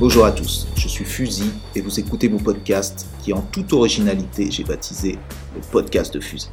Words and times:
Bonjour 0.00 0.24
à 0.24 0.32
tous, 0.32 0.66
je 0.76 0.88
suis 0.88 1.04
Fusil 1.04 1.50
et 1.76 1.82
vous 1.82 2.00
écoutez 2.00 2.30
mon 2.30 2.38
podcast 2.38 3.06
qui 3.22 3.34
en 3.34 3.42
toute 3.42 3.74
originalité 3.74 4.50
j'ai 4.50 4.64
baptisé 4.64 5.18
le 5.54 5.60
podcast 5.70 6.14
de 6.14 6.20
Fusil. 6.20 6.48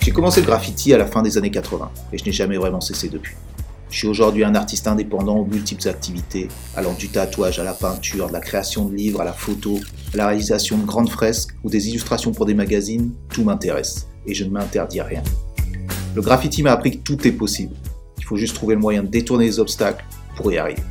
J'ai 0.00 0.10
commencé 0.10 0.42
le 0.42 0.46
graffiti 0.46 0.92
à 0.92 0.98
la 0.98 1.06
fin 1.06 1.22
des 1.22 1.38
années 1.38 1.50
80 1.50 1.90
et 2.12 2.18
je 2.18 2.24
n'ai 2.26 2.32
jamais 2.32 2.58
vraiment 2.58 2.82
cessé 2.82 3.08
depuis. 3.08 3.34
Je 3.88 3.96
suis 3.96 4.08
aujourd'hui 4.08 4.44
un 4.44 4.54
artiste 4.54 4.86
indépendant 4.86 5.38
aux 5.38 5.46
multiples 5.46 5.88
activités, 5.88 6.48
allant 6.76 6.92
du 6.92 7.08
tatouage 7.08 7.60
à 7.60 7.64
la 7.64 7.72
peinture, 7.72 8.28
de 8.28 8.34
la 8.34 8.40
création 8.40 8.84
de 8.84 8.94
livres 8.94 9.22
à 9.22 9.24
la 9.24 9.32
photo, 9.32 9.80
à 10.12 10.18
la 10.18 10.26
réalisation 10.26 10.76
de 10.76 10.84
grandes 10.84 11.08
fresques 11.08 11.56
ou 11.64 11.70
des 11.70 11.88
illustrations 11.88 12.32
pour 12.32 12.44
des 12.44 12.52
magazines, 12.52 13.14
tout 13.30 13.44
m'intéresse 13.44 14.06
et 14.26 14.34
je 14.34 14.44
ne 14.44 14.50
m'interdis 14.50 15.00
rien. 15.00 15.22
Le 16.14 16.20
graffiti 16.20 16.62
m'a 16.62 16.72
appris 16.72 16.98
que 16.98 17.04
tout 17.04 17.26
est 17.26 17.32
possible. 17.32 17.74
Il 18.18 18.24
faut 18.26 18.36
juste 18.36 18.54
trouver 18.54 18.74
le 18.74 18.82
moyen 18.82 19.02
de 19.02 19.08
détourner 19.08 19.46
les 19.46 19.58
obstacles 19.60 20.04
pour 20.36 20.52
y 20.52 20.58
arriver. 20.58 20.82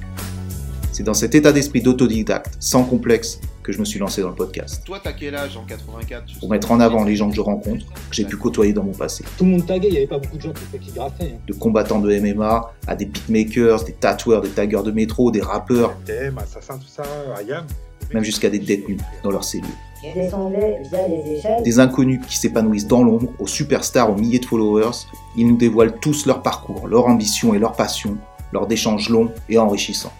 C'est 0.94 1.02
dans 1.04 1.16
cet 1.16 1.34
état 1.34 1.52
d'esprit 1.52 1.82
d'autodidacte, 1.82 2.54
sans 2.60 2.84
complexe, 2.84 3.40
que 3.64 3.72
je 3.72 3.80
me 3.80 3.86
suis 3.86 3.98
lancé 4.00 4.22
dans 4.22 4.30
le 4.30 4.36
podcast. 4.36 4.84
Toi, 4.86 5.00
t'as 5.04 5.12
quel 5.14 5.34
âge 5.36 5.58
en 5.58 5.64
84 5.66 6.40
Pour 6.40 6.50
mettre 6.52 6.72
en 6.72 6.80
avant 6.80 7.04
les 7.04 7.16
gens 7.16 7.30
que 7.32 7.36
je 7.36 7.42
rencontre, 7.42 7.84
que 7.88 7.94
j'ai 8.16 8.26
pu 8.26 8.38
côtoyer 8.38 8.74
dans 8.74 8.84
mon 8.84 8.92
passé. 8.92 9.24
Tout 9.38 9.46
le 9.46 9.52
monde 9.52 9.66
taguait, 9.66 9.88
il 9.88 9.92
n'y 9.92 9.98
avait 9.98 10.06
pas 10.08 10.20
beaucoup 10.20 10.38
de 10.38 10.42
gens 10.44 10.54
qui, 10.54 10.78
qui 10.78 10.92
graffaient. 10.92 11.34
hein. 11.34 11.40
De 11.48 11.54
combattants 11.54 12.00
de 12.00 12.16
MMA 12.20 12.74
à 12.86 12.96
des 12.96 13.06
beatmakers, 13.06 13.86
des 13.86 13.94
tatoueurs, 13.94 14.42
des 14.42 14.50
taggeurs 14.50 14.84
de 14.84 14.92
métro, 14.92 15.32
des 15.32 15.42
rappeurs, 15.42 15.96
TM, 16.06 16.38
Assassin, 16.38 16.78
tout 16.78 16.88
ça, 16.88 17.02
Ayam. 17.40 17.66
même 18.14 18.24
jusqu'à 18.24 18.52
des 18.52 18.60
détenus 18.60 19.00
dans 19.24 19.32
leurs 19.32 19.44
cellules. 19.46 19.66
Je 20.04 20.14
descendais 20.22 20.78
via 20.92 21.08
les 21.08 21.38
échelles. 21.40 21.64
Des 21.64 21.80
inconnus 21.80 22.20
qui 22.28 22.38
s'épanouissent 22.38 22.88
dans 22.88 23.04
l'ombre, 23.04 23.30
aux 23.40 23.48
superstars 23.48 24.12
aux 24.12 24.16
milliers 24.16 24.40
de 24.40 24.46
followers, 24.46 24.92
ils 25.38 25.48
nous 25.48 25.58
dévoilent 25.58 25.98
tous 26.00 26.28
leur 26.28 26.44
parcours, 26.44 26.88
leur 26.88 27.08
ambition 27.08 27.56
et 27.56 27.58
leur 27.60 27.72
passion, 27.72 28.16
lors 28.52 28.68
d'échanges 28.68 29.10
longs 29.10 29.32
et 29.50 29.58
enrichissants. 29.58 30.12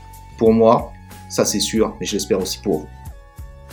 Pour 0.44 0.52
moi, 0.52 0.92
ça 1.30 1.46
c'est 1.46 1.62
sûr, 1.62 1.96
mais 2.02 2.06
je 2.06 2.12
l'espère 2.12 2.42
aussi 2.42 2.58
pour 2.58 2.80
vous. 2.80 2.88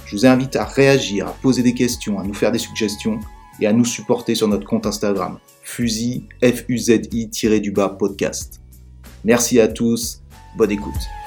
Je 0.07 0.15
vous 0.15 0.25
invite 0.25 0.55
à 0.55 0.65
réagir, 0.65 1.27
à 1.27 1.33
poser 1.33 1.65
des 1.65 1.75
questions, 1.75 2.21
à 2.21 2.23
nous 2.23 2.33
faire 2.33 2.53
des 2.53 2.61
suggestions 2.61 3.19
et 3.61 3.67
à 3.67 3.73
nous 3.73 3.85
supporter 3.85 4.37
sur 4.37 4.47
notre 4.47 4.69
compte 4.69 4.87
Instagram, 4.87 5.41
fusil, 5.65 6.29
F-U-Z-I-du-bas 6.41 7.97
podcast. 7.99 8.61
Merci 9.25 9.59
à 9.59 9.67
tous, 9.67 10.23
bonne 10.57 10.71
écoute. 10.71 11.20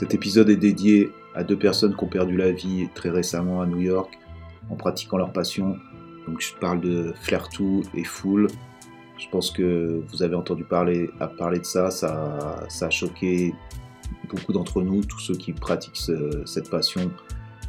Cet 0.00 0.14
épisode 0.14 0.48
est 0.48 0.56
dédié 0.56 1.12
à 1.34 1.44
deux 1.44 1.58
personnes 1.58 1.94
qui 1.94 2.02
ont 2.02 2.08
perdu 2.08 2.34
la 2.34 2.52
vie 2.52 2.88
très 2.94 3.10
récemment 3.10 3.60
à 3.60 3.66
New 3.66 3.80
York 3.80 4.18
en 4.70 4.74
pratiquant 4.74 5.18
leur 5.18 5.30
passion. 5.30 5.76
Donc 6.26 6.40
je 6.40 6.54
parle 6.54 6.80
de 6.80 7.12
Flairtou 7.20 7.82
et 7.94 8.04
Fool. 8.04 8.46
Je 9.18 9.26
pense 9.30 9.50
que 9.50 10.00
vous 10.10 10.22
avez 10.22 10.34
entendu 10.34 10.64
parler, 10.64 11.10
à 11.20 11.26
parler 11.28 11.58
de 11.58 11.66
ça. 11.66 11.90
ça. 11.90 12.64
Ça 12.70 12.86
a 12.86 12.90
choqué 12.90 13.52
beaucoup 14.30 14.54
d'entre 14.54 14.80
nous, 14.80 15.04
tous 15.04 15.18
ceux 15.18 15.34
qui 15.34 15.52
pratiquent 15.52 15.98
ce- 15.98 16.46
cette 16.46 16.70
passion. 16.70 17.10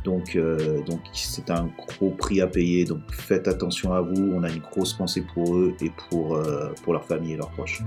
Donc 0.06 0.38
euh, 0.38 0.82
donc 0.84 1.02
c'est 1.12 1.50
un 1.52 1.70
gros 1.78 2.12
prix 2.12 2.40
à 2.40 2.48
payer. 2.48 2.86
Donc 2.86 3.02
faites 3.12 3.50
attention 3.50 3.92
à 3.92 4.00
vous. 4.00 4.32
On 4.34 4.44
a 4.44 4.50
une 4.50 4.62
grosse 4.62 4.94
pensée 4.94 5.26
pour 5.34 5.58
eux 5.58 5.74
et 5.82 5.92
pour, 6.10 6.38
euh, 6.38 6.70
pour 6.86 6.94
leur 6.94 7.04
famille 7.04 7.34
et 7.34 7.38
leurs 7.38 7.52
proches. 7.52 7.82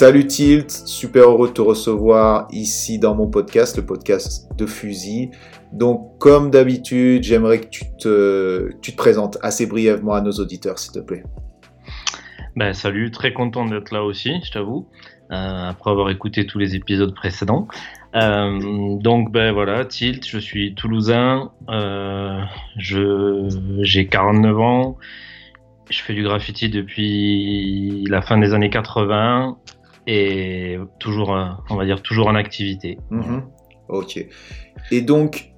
Salut 0.00 0.26
Tilt, 0.26 0.70
super 0.70 1.24
heureux 1.24 1.48
de 1.48 1.52
te 1.52 1.60
recevoir 1.60 2.48
ici 2.52 2.98
dans 2.98 3.14
mon 3.14 3.26
podcast, 3.26 3.76
le 3.76 3.84
podcast 3.84 4.50
de 4.56 4.64
Fusil. 4.64 5.30
Donc 5.74 6.16
comme 6.18 6.50
d'habitude, 6.50 7.22
j'aimerais 7.22 7.60
que 7.60 7.66
tu 7.66 7.84
te, 7.98 8.92
présentes 8.96 9.36
assez 9.42 9.66
brièvement 9.66 10.14
à 10.14 10.22
nos 10.22 10.32
auditeurs, 10.32 10.78
s'il 10.78 10.92
te 10.92 11.00
plaît. 11.00 11.22
Ben, 12.56 12.72
salut, 12.72 13.10
très 13.10 13.34
content 13.34 13.66
d'être 13.66 13.92
là 13.92 14.02
aussi, 14.02 14.40
je 14.42 14.50
t'avoue, 14.50 14.88
euh, 15.32 15.68
après 15.68 15.90
avoir 15.90 16.08
écouté 16.08 16.46
tous 16.46 16.58
les 16.58 16.74
épisodes 16.74 17.14
précédents. 17.14 17.68
Euh, 18.14 18.96
donc 19.00 19.30
ben 19.30 19.52
voilà, 19.52 19.84
Tilt, 19.84 20.26
je 20.26 20.38
suis 20.38 20.74
toulousain, 20.74 21.52
euh, 21.68 22.40
j'ai 22.78 24.06
49 24.06 24.60
ans, 24.60 24.96
je 25.90 26.00
fais 26.00 26.14
du 26.14 26.22
graffiti 26.22 26.70
depuis 26.70 28.06
la 28.08 28.22
fin 28.22 28.38
des 28.38 28.54
années 28.54 28.70
80 28.70 29.58
et 30.12 30.76
toujours, 30.98 31.30
on 31.70 31.76
va 31.76 31.84
dire 31.84 32.02
toujours 32.02 32.26
en 32.26 32.34
activité. 32.34 32.98
Mhm. 33.10 33.44
Ok. 33.88 34.26
Et 34.90 35.02
donc, 35.02 35.52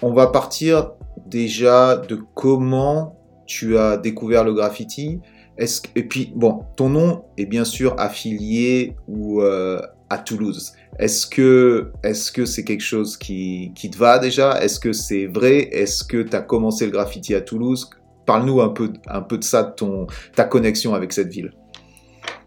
on 0.00 0.12
va 0.12 0.28
partir 0.28 0.92
déjà 1.26 1.96
de 1.96 2.20
comment 2.34 3.18
tu 3.46 3.76
as 3.76 3.96
découvert 3.96 4.44
le 4.44 4.54
graffiti. 4.54 5.18
Et 5.58 6.02
puis, 6.04 6.32
bon, 6.36 6.60
ton 6.76 6.88
nom 6.88 7.24
est 7.36 7.46
bien 7.46 7.64
sûr 7.64 7.96
affilié 7.98 8.94
ou 9.08 9.42
euh, 9.42 9.80
à 10.08 10.18
Toulouse. 10.18 10.74
Est-ce 11.00 11.26
que 11.26 11.90
est-ce 12.04 12.30
que 12.30 12.44
c'est 12.44 12.62
quelque 12.62 12.84
chose 12.84 13.16
qui, 13.16 13.72
te 13.74 13.98
va 13.98 14.20
déjà? 14.20 14.62
Est-ce 14.62 14.78
que 14.78 14.92
c'est 14.92 15.26
vrai? 15.26 15.68
Est-ce 15.72 16.04
que 16.04 16.22
tu 16.22 16.36
as 16.36 16.42
commencé 16.42 16.84
le 16.86 16.92
graffiti 16.92 17.34
à 17.34 17.40
Toulouse? 17.40 17.90
Parle-nous 18.24 18.60
un 18.60 18.68
peu, 18.68 18.92
un 19.08 19.22
peu 19.22 19.38
de 19.38 19.44
ça, 19.44 19.62
de 19.64 20.06
ta 20.36 20.44
connexion 20.44 20.94
avec 20.94 21.12
cette 21.12 21.32
ville. 21.32 21.52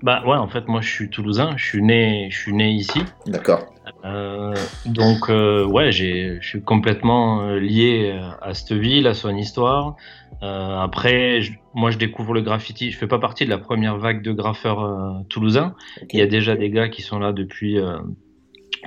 Bah 0.01 0.23
ouais, 0.25 0.37
en 0.37 0.47
fait 0.47 0.67
moi 0.67 0.81
je 0.81 0.89
suis 0.89 1.09
toulousain, 1.09 1.53
je 1.57 1.65
suis 1.65 1.81
né, 1.81 2.29
je 2.31 2.37
suis 2.39 2.53
né 2.53 2.71
ici. 2.71 2.99
D'accord. 3.25 3.65
Euh, 4.05 4.53
donc 4.85 5.29
euh, 5.29 5.65
ouais, 5.65 5.91
je 5.91 6.39
suis 6.41 6.61
complètement 6.61 7.41
euh, 7.41 7.59
lié 7.59 8.13
euh, 8.13 8.29
à 8.41 8.53
cette 8.53 8.71
ville, 8.77 9.07
à 9.07 9.13
son 9.13 9.35
histoire. 9.35 9.95
Euh, 10.41 10.79
après, 10.79 11.41
je- 11.41 11.51
moi 11.73 11.91
je 11.91 11.97
découvre 11.97 12.33
le 12.33 12.41
graffiti. 12.41 12.91
Je 12.91 12.97
fais 12.97 13.07
pas 13.07 13.19
partie 13.19 13.43
de 13.45 13.49
la 13.49 13.57
première 13.57 13.97
vague 13.97 14.21
de 14.21 14.31
graffeurs 14.31 15.23
toulousains. 15.27 15.75
Il 16.13 16.19
y 16.19 16.21
a 16.21 16.27
déjà 16.27 16.55
des 16.55 16.69
gars 16.69 16.87
qui 16.87 17.01
sont 17.01 17.19
là 17.19 17.33
depuis 17.33 17.77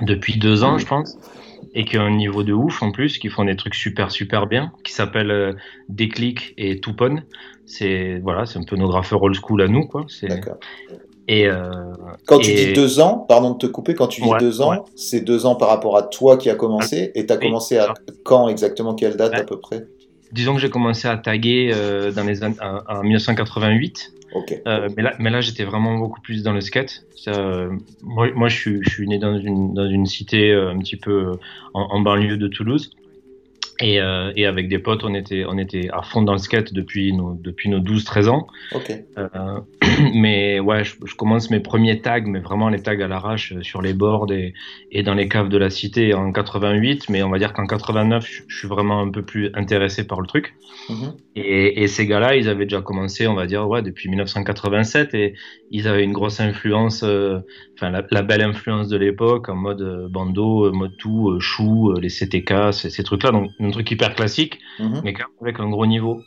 depuis 0.01 0.37
deux 0.39 0.63
ans, 0.63 0.79
je 0.79 0.87
pense, 0.87 1.15
et 1.75 1.85
qui 1.85 1.97
ont 1.99 2.01
un 2.01 2.15
niveau 2.15 2.41
de 2.43 2.53
ouf 2.53 2.81
en 2.81 2.91
plus, 2.91 3.19
qui 3.19 3.29
font 3.29 3.45
des 3.45 3.55
trucs 3.55 3.75
super 3.75 4.09
super 4.09 4.47
bien, 4.47 4.71
qui 4.83 4.93
s'appellent 4.93 5.55
Déclic 5.89 6.53
et 6.57 6.79
Toupon. 6.79 7.21
C'est 7.65 8.19
voilà, 8.23 8.45
c'est 8.45 8.59
un 8.59 8.63
peu 8.63 8.75
nos 8.75 8.87
graffeurs 8.87 9.21
old 9.23 9.35
school 9.35 9.61
à 9.61 9.67
nous 9.67 9.85
quoi. 9.85 10.05
D'accord. 10.23 10.57
et 11.27 11.47
euh, 11.47 11.71
Quand 12.25 12.39
tu 12.39 12.53
dis 12.53 12.73
deux 12.73 12.99
ans, 12.99 13.17
pardon 13.27 13.51
de 13.51 13.57
te 13.57 13.67
couper, 13.67 13.93
quand 13.95 14.07
tu 14.07 14.21
dis 14.21 14.27
Ouais, 14.27 14.39
deux 14.39 14.61
ans, 14.61 14.71
ouais. 14.71 14.77
c'est 14.95 15.21
deux 15.21 15.45
ans 15.45 15.55
par 15.55 15.69
rapport 15.69 15.95
à 15.97 16.03
toi 16.03 16.37
qui 16.37 16.49
a 16.49 16.55
commencé, 16.55 17.11
et 17.15 17.25
tu 17.25 17.31
as 17.33 17.37
commencé 17.37 17.77
à 17.77 17.93
quand 18.25 18.49
exactement, 18.49 18.93
quelle 18.95 19.15
date 19.15 19.31
Ouais. 19.33 19.39
à 19.39 19.43
peu 19.43 19.59
près? 19.59 19.85
Disons 20.33 20.55
que 20.55 20.61
j'ai 20.61 20.69
commencé 20.69 21.07
à 21.07 21.15
taguer 21.17 21.71
euh, 21.73 22.11
dans 22.11 22.23
les 22.25 22.43
an- 22.43 22.53
en, 22.61 22.97
en 22.99 23.03
1988. 23.03 24.11
Ok, 24.35 24.61
Euh, 24.67 24.89
mais 24.97 25.03
là, 25.03 25.13
mais 25.19 25.29
là 25.29 25.41
j'étais 25.41 25.63
vraiment 25.63 25.95
beaucoup 25.99 26.19
plus 26.19 26.41
dans 26.41 26.53
le 26.53 26.61
skate. 26.61 27.05
Ça, 27.15 27.31
moi, 28.01 28.27
moi 28.33 28.47
je, 28.49 28.55
suis, 28.57 28.79
je 28.83 28.89
suis 28.89 29.07
né 29.07 29.19
dans 29.19 29.37
une, 29.37 29.75
dans 29.75 29.87
une 29.87 30.07
cité 30.07 30.51
un 30.53 30.79
petit 30.79 30.97
peu 30.97 31.33
en, 31.75 31.81
en 31.83 31.99
banlieue 32.01 32.37
de 32.37 32.47
Toulouse. 32.47 32.89
Et, 33.79 33.99
euh, 33.99 34.31
et 34.35 34.45
avec 34.45 34.67
des 34.67 34.79
potes, 34.79 35.03
on 35.03 35.13
était, 35.13 35.45
on 35.47 35.57
était 35.57 35.89
à 35.91 36.01
fond 36.03 36.21
dans 36.21 36.33
le 36.33 36.37
skate 36.37 36.73
depuis 36.73 37.11
nos, 37.13 37.33
depuis 37.33 37.69
nos 37.69 37.79
12-13 37.79 38.29
ans. 38.29 38.47
ok, 38.73 38.91
Euh, 39.17 39.59
mais 40.13 40.59
ouais, 40.59 40.83
je, 40.83 40.95
je 41.05 41.15
commence 41.15 41.49
mes 41.49 41.59
premiers 41.59 42.01
tags, 42.01 42.21
mais 42.25 42.39
vraiment 42.39 42.69
les 42.69 42.81
tags 42.81 42.99
à 42.99 43.07
l'arrache 43.07 43.53
euh, 43.53 43.61
sur 43.63 43.81
les 43.81 43.93
boards 43.93 44.31
et, 44.31 44.53
et 44.91 45.03
dans 45.03 45.13
les 45.13 45.27
caves 45.27 45.49
de 45.49 45.57
la 45.57 45.69
cité 45.69 46.13
en 46.13 46.31
88. 46.31 47.09
Mais 47.09 47.23
on 47.23 47.29
va 47.29 47.39
dire 47.39 47.53
qu'en 47.53 47.65
89, 47.67 48.25
je, 48.27 48.43
je 48.47 48.57
suis 48.57 48.67
vraiment 48.67 48.99
un 49.01 49.09
peu 49.09 49.23
plus 49.23 49.51
intéressé 49.55 50.05
par 50.05 50.21
le 50.21 50.27
truc. 50.27 50.53
Mhm. 50.89 51.13
Et, 51.35 51.83
et 51.83 51.87
ces 51.87 52.05
gars-là, 52.07 52.35
ils 52.35 52.49
avaient 52.49 52.65
déjà 52.65 52.81
commencé, 52.81 53.27
on 53.27 53.33
va 53.35 53.45
dire, 53.47 53.67
ouais, 53.67 53.81
depuis 53.81 54.09
1987, 54.09 55.13
et 55.13 55.33
ils 55.71 55.87
avaient 55.87 56.03
une 56.03 56.13
grosse 56.13 56.39
influence, 56.39 57.03
euh, 57.03 57.39
enfin 57.75 57.89
la, 57.89 58.03
la 58.11 58.21
belle 58.21 58.41
influence 58.41 58.89
de 58.89 58.97
l'époque, 58.97 59.49
en 59.49 59.55
mode 59.55 59.81
euh, 59.81 60.07
bando, 60.09 60.65
euh, 60.65 60.71
mode 60.71 60.95
tout, 60.97 61.29
euh, 61.31 61.39
chou, 61.39 61.93
les 61.99 62.09
CTK, 62.09 62.73
ces, 62.73 62.89
ces 62.89 63.03
trucs-là, 63.03 63.31
donc 63.31 63.49
un 63.59 63.71
truc 63.71 63.89
hyper 63.91 64.13
classique, 64.15 64.59
Mhm. 64.79 65.01
mais 65.03 65.13
quand 65.13 65.23
même 65.23 65.37
avec 65.41 65.59
un 65.59 65.69
gros 65.69 65.85
niveau. 65.85 66.21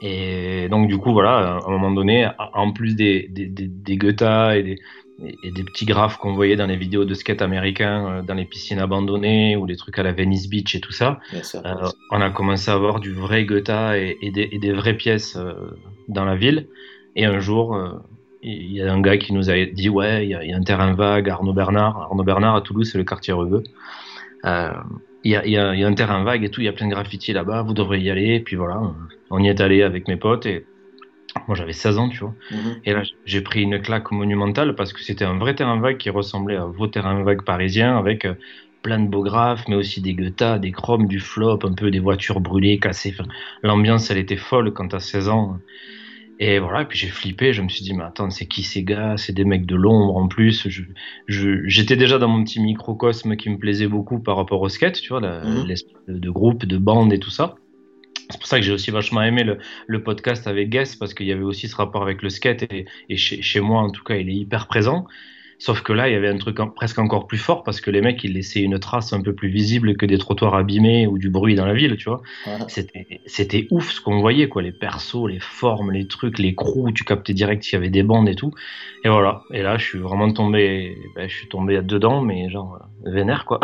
Et 0.00 0.68
donc 0.70 0.88
du 0.88 0.96
coup, 0.98 1.12
voilà, 1.12 1.58
à 1.58 1.66
un 1.66 1.70
moment 1.70 1.90
donné, 1.90 2.28
en 2.38 2.72
plus 2.72 2.94
des 2.96 3.28
des, 3.30 3.46
des, 3.46 3.66
des 3.68 3.96
guettas 3.98 4.56
et 4.56 4.62
des 4.62 4.78
et 5.22 5.34
et 5.42 5.50
des 5.52 5.64
petits 5.64 5.84
graphes 5.84 6.16
qu'on 6.16 6.32
voyait 6.34 6.56
dans 6.56 6.66
les 6.66 6.76
vidéos 6.76 7.04
de 7.04 7.12
skate 7.14 7.42
américains, 7.42 8.06
euh, 8.08 8.22
dans 8.22 8.32
les 8.34 8.46
piscines 8.46 8.78
abandonnées 8.78 9.56
ou 9.56 9.66
les 9.66 9.76
trucs 9.76 9.98
à 9.98 10.02
la 10.02 10.12
Venice 10.12 10.48
Beach 10.48 10.74
et 10.74 10.80
tout 10.80 10.92
ça, 10.92 11.20
sûr. 11.42 11.60
euh, 11.66 11.88
on 12.10 12.20
a 12.22 12.30
commencé 12.30 12.70
à 12.70 12.74
avoir 12.74 13.00
du 13.00 13.12
vrai 13.12 13.44
Goethe 13.44 13.68
et, 13.68 14.16
et 14.22 14.30
des, 14.30 14.48
et 14.52 14.58
des 14.58 14.72
vraies 14.72 14.96
pièces 14.96 15.36
euh, 15.36 15.52
dans 16.08 16.24
la 16.24 16.36
ville. 16.36 16.68
Et 17.16 17.26
un 17.26 17.38
jour, 17.40 17.74
euh, 17.76 17.90
il 18.42 18.72
y 18.72 18.80
a 18.82 18.90
un 18.90 19.00
gars 19.02 19.18
qui 19.18 19.34
nous 19.34 19.50
a 19.50 19.66
dit 19.66 19.90
Ouais, 19.90 20.24
il 20.24 20.30
y, 20.30 20.34
a- 20.34 20.42
il 20.44 20.50
y 20.50 20.52
a 20.54 20.56
un 20.56 20.62
terrain 20.62 20.94
vague, 20.94 21.28
Arnaud 21.28 21.52
Bernard. 21.52 22.00
Arnaud 22.00 22.24
Bernard 22.24 22.56
à 22.56 22.62
Toulouse, 22.62 22.88
c'est 22.90 22.96
le 22.98 23.04
quartier 23.04 23.34
Reveux. 23.34 23.62
Il 25.22 25.30
y 25.30 25.50
y 25.50 25.56
a, 25.58 25.86
un 25.86 25.94
terrain 25.94 26.24
vague 26.24 26.44
et 26.44 26.50
tout, 26.50 26.62
il 26.62 26.64
y 26.64 26.68
a 26.68 26.72
plein 26.72 26.86
de 26.86 26.92
graffitis 26.92 27.34
là-bas, 27.34 27.60
vous 27.62 27.74
devrez 27.74 28.00
y 28.00 28.08
aller. 28.10 28.36
Et 28.36 28.40
puis 28.40 28.56
voilà, 28.56 28.80
on 29.30 29.42
y 29.42 29.48
est 29.48 29.60
allé 29.60 29.82
avec 29.82 30.08
mes 30.08 30.16
potes 30.16 30.46
et 30.46 30.66
moi 31.48 31.56
j'avais 31.56 31.72
16 31.72 31.98
ans, 31.98 32.08
tu 32.08 32.18
vois. 32.20 32.34
Mhm. 32.50 32.80
Et 32.84 32.92
là 32.92 33.02
j'ai 33.24 33.40
pris 33.42 33.62
une 33.62 33.80
claque 33.82 34.10
monumentale 34.12 34.74
parce 34.74 34.92
que 34.92 35.02
c'était 35.02 35.24
un 35.24 35.38
vrai 35.38 35.54
terrain 35.54 35.80
vague 35.80 35.98
qui 35.98 36.10
ressemblait 36.10 36.56
à 36.56 36.66
vos 36.66 36.86
terrains 36.88 37.22
vagues 37.22 37.44
parisiens 37.44 37.96
avec 37.96 38.24
euh, 38.24 38.34
plein 38.82 38.98
de 39.00 39.08
beaux 39.08 39.22
graphes, 39.22 39.64
mais 39.68 39.76
aussi 39.76 40.00
des 40.02 40.14
guettas, 40.14 40.58
des 40.58 40.72
chromes, 40.72 41.06
du 41.06 41.20
flop, 41.20 41.60
un 41.64 41.74
peu 41.74 41.90
des 41.90 41.98
voitures 42.00 42.40
brûlées, 42.40 42.80
cassées. 42.80 43.14
Enfin, 43.18 43.28
L'ambiance 43.62 44.10
elle 44.10 44.18
était 44.18 44.36
folle 44.36 44.72
quand 44.72 44.88
t'as 44.88 45.00
16 45.00 45.28
ans. 45.28 45.58
Et 46.38 46.58
voilà, 46.58 46.82
et 46.82 46.86
puis 46.86 46.98
j'ai 46.98 47.08
flippé, 47.08 47.52
je 47.52 47.60
me 47.62 47.68
suis 47.68 47.84
dit, 47.84 47.92
mais 47.94 48.04
attends, 48.04 48.30
c'est 48.30 48.46
qui 48.46 48.62
ces 48.62 48.82
gars? 48.82 49.16
C'est 49.18 49.34
des 49.34 49.44
mecs 49.44 49.66
de 49.66 49.76
l'ombre 49.76 50.16
en 50.16 50.26
plus. 50.28 50.68
Je, 50.68 50.82
je, 51.28 51.60
J'étais 51.66 51.96
déjà 51.96 52.18
dans 52.18 52.28
mon 52.28 52.42
petit 52.44 52.60
microcosme 52.60 53.36
qui 53.36 53.50
me 53.50 53.58
plaisait 53.58 53.88
beaucoup 53.88 54.20
par 54.22 54.36
rapport 54.36 54.60
au 54.62 54.68
skate, 54.70 55.00
tu 55.00 55.08
vois, 55.12 55.20
Mhm. 55.20 55.66
l'espèce 55.66 55.92
de, 56.08 56.18
de 56.18 56.30
groupe, 56.30 56.64
de 56.64 56.78
bande 56.78 57.12
et 57.12 57.18
tout 57.20 57.30
ça. 57.30 57.59
C'est 58.30 58.38
pour 58.38 58.46
ça 58.46 58.58
que 58.58 58.64
j'ai 58.64 58.72
aussi 58.72 58.90
vachement 58.90 59.22
aimé 59.22 59.44
le, 59.44 59.58
le 59.86 60.02
podcast 60.02 60.46
avec 60.46 60.70
Guess, 60.70 60.96
parce 60.96 61.14
qu'il 61.14 61.26
y 61.26 61.32
avait 61.32 61.42
aussi 61.42 61.68
ce 61.68 61.76
rapport 61.76 62.02
avec 62.02 62.22
le 62.22 62.30
skate, 62.30 62.62
et, 62.64 62.86
et 63.08 63.16
chez, 63.16 63.42
chez 63.42 63.60
moi, 63.60 63.82
en 63.82 63.90
tout 63.90 64.04
cas, 64.04 64.16
il 64.16 64.28
est 64.28 64.34
hyper 64.34 64.66
présent. 64.66 65.06
Sauf 65.62 65.82
que 65.82 65.92
là, 65.92 66.08
il 66.08 66.12
y 66.12 66.16
avait 66.16 66.28
un 66.28 66.38
truc 66.38 66.58
en- 66.58 66.70
presque 66.70 66.98
encore 66.98 67.26
plus 67.26 67.36
fort, 67.36 67.64
parce 67.64 67.82
que 67.82 67.90
les 67.90 68.00
mecs, 68.00 68.24
ils 68.24 68.32
laissaient 68.32 68.62
une 68.62 68.78
trace 68.78 69.12
un 69.12 69.20
peu 69.20 69.34
plus 69.34 69.50
visible 69.50 69.94
que 69.94 70.06
des 70.06 70.16
trottoirs 70.16 70.54
abîmés 70.54 71.06
ou 71.06 71.18
du 71.18 71.28
bruit 71.28 71.54
dans 71.54 71.66
la 71.66 71.74
ville, 71.74 71.96
tu 71.98 72.08
vois. 72.08 72.22
C'était, 73.26 73.66
ouf 73.70 73.92
ce 73.92 74.00
qu'on 74.00 74.20
voyait, 74.20 74.48
quoi. 74.48 74.62
Les 74.62 74.72
persos, 74.72 75.28
les 75.28 75.38
formes, 75.38 75.90
les 75.92 76.06
trucs, 76.06 76.38
les 76.38 76.54
crews, 76.54 76.92
tu 76.92 77.04
captais 77.04 77.34
direct 77.34 77.62
s'il 77.62 77.74
y 77.74 77.76
avait 77.76 77.90
des 77.90 78.02
bandes 78.02 78.28
et 78.30 78.34
tout. 78.34 78.52
Et 79.04 79.10
voilà. 79.10 79.42
Et 79.52 79.60
là, 79.62 79.76
je 79.76 79.84
suis 79.84 79.98
vraiment 79.98 80.32
tombé, 80.32 80.96
ben, 81.14 81.28
je 81.28 81.36
suis 81.36 81.48
tombé 81.48 81.82
dedans, 81.82 82.22
mais 82.22 82.48
genre, 82.48 82.78
vénère, 83.04 83.44
quoi. 83.44 83.60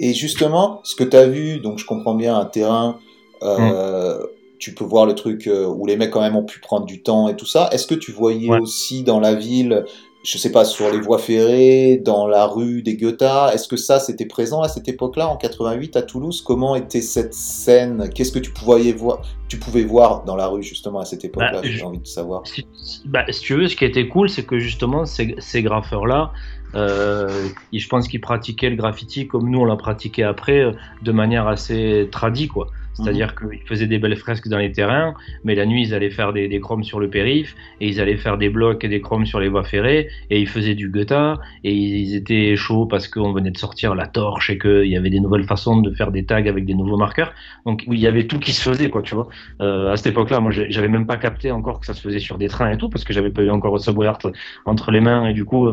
Et 0.00 0.12
justement, 0.12 0.80
ce 0.82 0.96
que 0.96 1.04
tu 1.04 1.16
as 1.16 1.28
vu, 1.28 1.60
donc 1.60 1.78
je 1.78 1.86
comprends 1.86 2.16
bien, 2.16 2.36
un 2.36 2.46
terrain, 2.46 2.98
euh, 3.42 4.18
tu 4.58 4.74
peux 4.74 4.84
voir 4.84 5.06
le 5.06 5.14
truc 5.14 5.46
euh, 5.46 5.66
où 5.66 5.86
les 5.86 5.96
mecs 5.96 6.10
quand 6.10 6.20
même 6.22 6.36
ont 6.36 6.44
pu 6.44 6.60
prendre 6.60 6.86
du 6.86 7.02
temps 7.02 7.28
et 7.28 7.36
tout 7.36 7.46
ça. 7.46 7.68
Est-ce 7.72 7.86
que 7.86 7.94
tu 7.94 8.10
voyais 8.12 8.48
Ouais. 8.48 8.58
aussi 8.58 9.02
dans 9.02 9.20
la 9.20 9.34
ville, 9.34 9.84
je 10.24 10.38
sais 10.38 10.50
pas, 10.50 10.64
sur 10.64 10.90
les 10.90 10.98
voies 10.98 11.18
ferrées, 11.18 12.00
dans 12.02 12.26
la 12.26 12.46
rue 12.46 12.82
des 12.82 12.96
Goethas, 12.96 13.52
est-ce 13.52 13.68
que 13.68 13.76
ça 13.76 14.00
c'était 14.00 14.24
présent 14.24 14.62
à 14.62 14.68
cette 14.68 14.88
époque-là, 14.88 15.28
en 15.28 15.36
88 15.36 15.96
à 15.96 16.02
Toulouse? 16.02 16.42
Comment 16.44 16.74
était 16.74 17.02
cette 17.02 17.34
scène? 17.34 18.08
Qu'est-ce 18.14 18.32
que 18.32 18.38
tu 18.38 18.50
pouvais 18.50 18.90
voir, 18.92 19.20
tu 19.48 19.58
pouvais 19.58 19.84
voir 19.84 20.24
dans 20.24 20.34
la 20.36 20.46
rue 20.48 20.62
justement 20.62 21.00
à 21.00 21.04
cette 21.04 21.24
époque-là 21.24 21.52
Bah, 21.52 21.60
J'ai 21.62 21.72
je- 21.72 21.84
envie 21.84 21.98
de 21.98 22.06
savoir. 22.06 22.42
Si, 22.46 22.66
bah, 23.04 23.24
si 23.30 23.40
tu 23.42 23.54
veux, 23.54 23.68
ce 23.68 23.76
qui 23.76 23.84
était 23.84 24.08
cool, 24.08 24.28
c'est 24.30 24.44
que 24.46 24.58
justement, 24.58 25.04
ces, 25.04 25.36
ces 25.38 25.62
graffeurs-là, 25.62 26.32
euh, 26.74 27.28
je 27.72 27.88
pense 27.88 28.08
qu'ils 28.08 28.20
pratiquaient 28.20 28.70
le 28.70 28.76
graffiti 28.76 29.26
comme 29.28 29.48
nous, 29.50 29.60
on 29.60 29.64
l'a 29.64 29.76
pratiqué 29.76 30.22
après, 30.24 30.72
de 31.02 31.12
manière 31.12 31.46
assez 31.46 32.08
tradie, 32.10 32.48
quoi. 32.48 32.68
C'est-à-dire 32.96 33.34
qu'ils 33.34 33.60
faisaient 33.66 33.86
des 33.86 33.98
belles 33.98 34.16
fresques 34.16 34.48
dans 34.48 34.58
les 34.58 34.72
terrains, 34.72 35.14
mais 35.44 35.54
la 35.54 35.66
nuit, 35.66 35.82
ils 35.82 35.94
allaient 35.94 36.10
faire 36.10 36.32
des, 36.32 36.48
des 36.48 36.60
chromes 36.60 36.82
sur 36.84 36.98
le 37.00 37.08
périph', 37.10 37.54
et 37.80 37.88
ils 37.88 38.00
allaient 38.00 38.16
faire 38.16 38.38
des 38.38 38.48
blocs 38.48 38.82
et 38.84 38.88
des 38.88 39.00
chromes 39.00 39.26
sur 39.26 39.38
les 39.40 39.48
voies 39.48 39.64
ferrées, 39.64 40.08
et 40.30 40.40
ils 40.40 40.48
faisaient 40.48 40.74
du 40.74 40.90
guetta, 40.90 41.38
et 41.62 41.72
ils 41.74 42.14
étaient 42.14 42.56
chauds 42.56 42.86
parce 42.86 43.08
qu'on 43.08 43.32
venait 43.32 43.50
de 43.50 43.58
sortir 43.58 43.94
la 43.94 44.06
torche, 44.06 44.50
et 44.50 44.58
qu'il 44.58 44.86
y 44.86 44.96
avait 44.96 45.10
des 45.10 45.20
nouvelles 45.20 45.44
façons 45.44 45.80
de 45.80 45.90
faire 45.94 46.10
des 46.10 46.24
tags 46.24 46.46
avec 46.46 46.64
des 46.64 46.74
nouveaux 46.74 46.96
marqueurs. 46.96 47.32
Donc, 47.66 47.84
il 47.86 47.98
y 48.00 48.06
avait 48.06 48.26
tout 48.26 48.38
qui 48.38 48.52
se 48.52 48.62
faisait, 48.62 48.90
quoi, 48.90 49.02
tu 49.02 49.14
vois. 49.14 49.28
Euh, 49.60 49.92
à 49.92 49.96
cette 49.96 50.08
époque-là, 50.08 50.40
moi, 50.40 50.50
j'avais 50.50 50.88
même 50.88 51.06
pas 51.06 51.16
capté 51.16 51.50
encore 51.50 51.80
que 51.80 51.86
ça 51.86 51.94
se 51.94 52.00
faisait 52.00 52.18
sur 52.18 52.38
des 52.38 52.48
trains 52.48 52.70
et 52.70 52.78
tout, 52.78 52.88
parce 52.88 53.04
que 53.04 53.12
j'avais 53.12 53.30
pas 53.30 53.42
eu 53.42 53.50
encore 53.50 53.78
Subway 53.78 54.06
Art 54.06 54.18
entre 54.64 54.90
les 54.90 55.00
mains, 55.00 55.28
et 55.28 55.34
du 55.34 55.44
coup, 55.44 55.70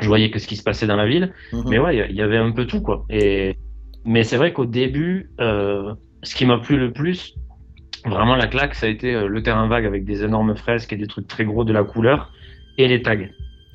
je 0.00 0.06
voyais 0.06 0.30
que 0.30 0.38
ce 0.38 0.46
qui 0.46 0.56
se 0.56 0.62
passait 0.62 0.86
dans 0.86 0.96
la 0.96 1.06
ville. 1.06 1.32
Mhm. 1.52 1.64
Mais 1.68 1.78
ouais, 1.78 1.94
il 1.94 1.98
y 1.98 2.02
a- 2.02 2.08
il 2.08 2.16
y 2.16 2.22
avait 2.22 2.38
un 2.38 2.50
peu 2.52 2.66
tout, 2.66 2.80
quoi. 2.80 3.04
Et, 3.10 3.54
mais 4.04 4.24
c'est 4.24 4.36
vrai 4.36 4.52
qu'au 4.52 4.64
début, 4.66 5.30
euh, 5.40 5.94
ce 6.22 6.34
qui 6.34 6.46
m'a 6.46 6.58
plu 6.58 6.76
le 6.76 6.92
plus, 6.92 7.34
vraiment 8.04 8.36
la 8.36 8.46
claque, 8.46 8.74
ça 8.74 8.86
a 8.86 8.88
été 8.88 9.14
euh, 9.14 9.26
le 9.26 9.42
terrain 9.42 9.66
vague 9.68 9.86
avec 9.86 10.04
des 10.04 10.24
énormes 10.24 10.56
fresques 10.56 10.92
et 10.92 10.96
des 10.96 11.06
trucs 11.06 11.28
très 11.28 11.44
gros 11.44 11.64
de 11.64 11.72
la 11.72 11.84
couleur, 11.84 12.32
et 12.78 12.88
les 12.88 13.02
tags. 13.02 13.26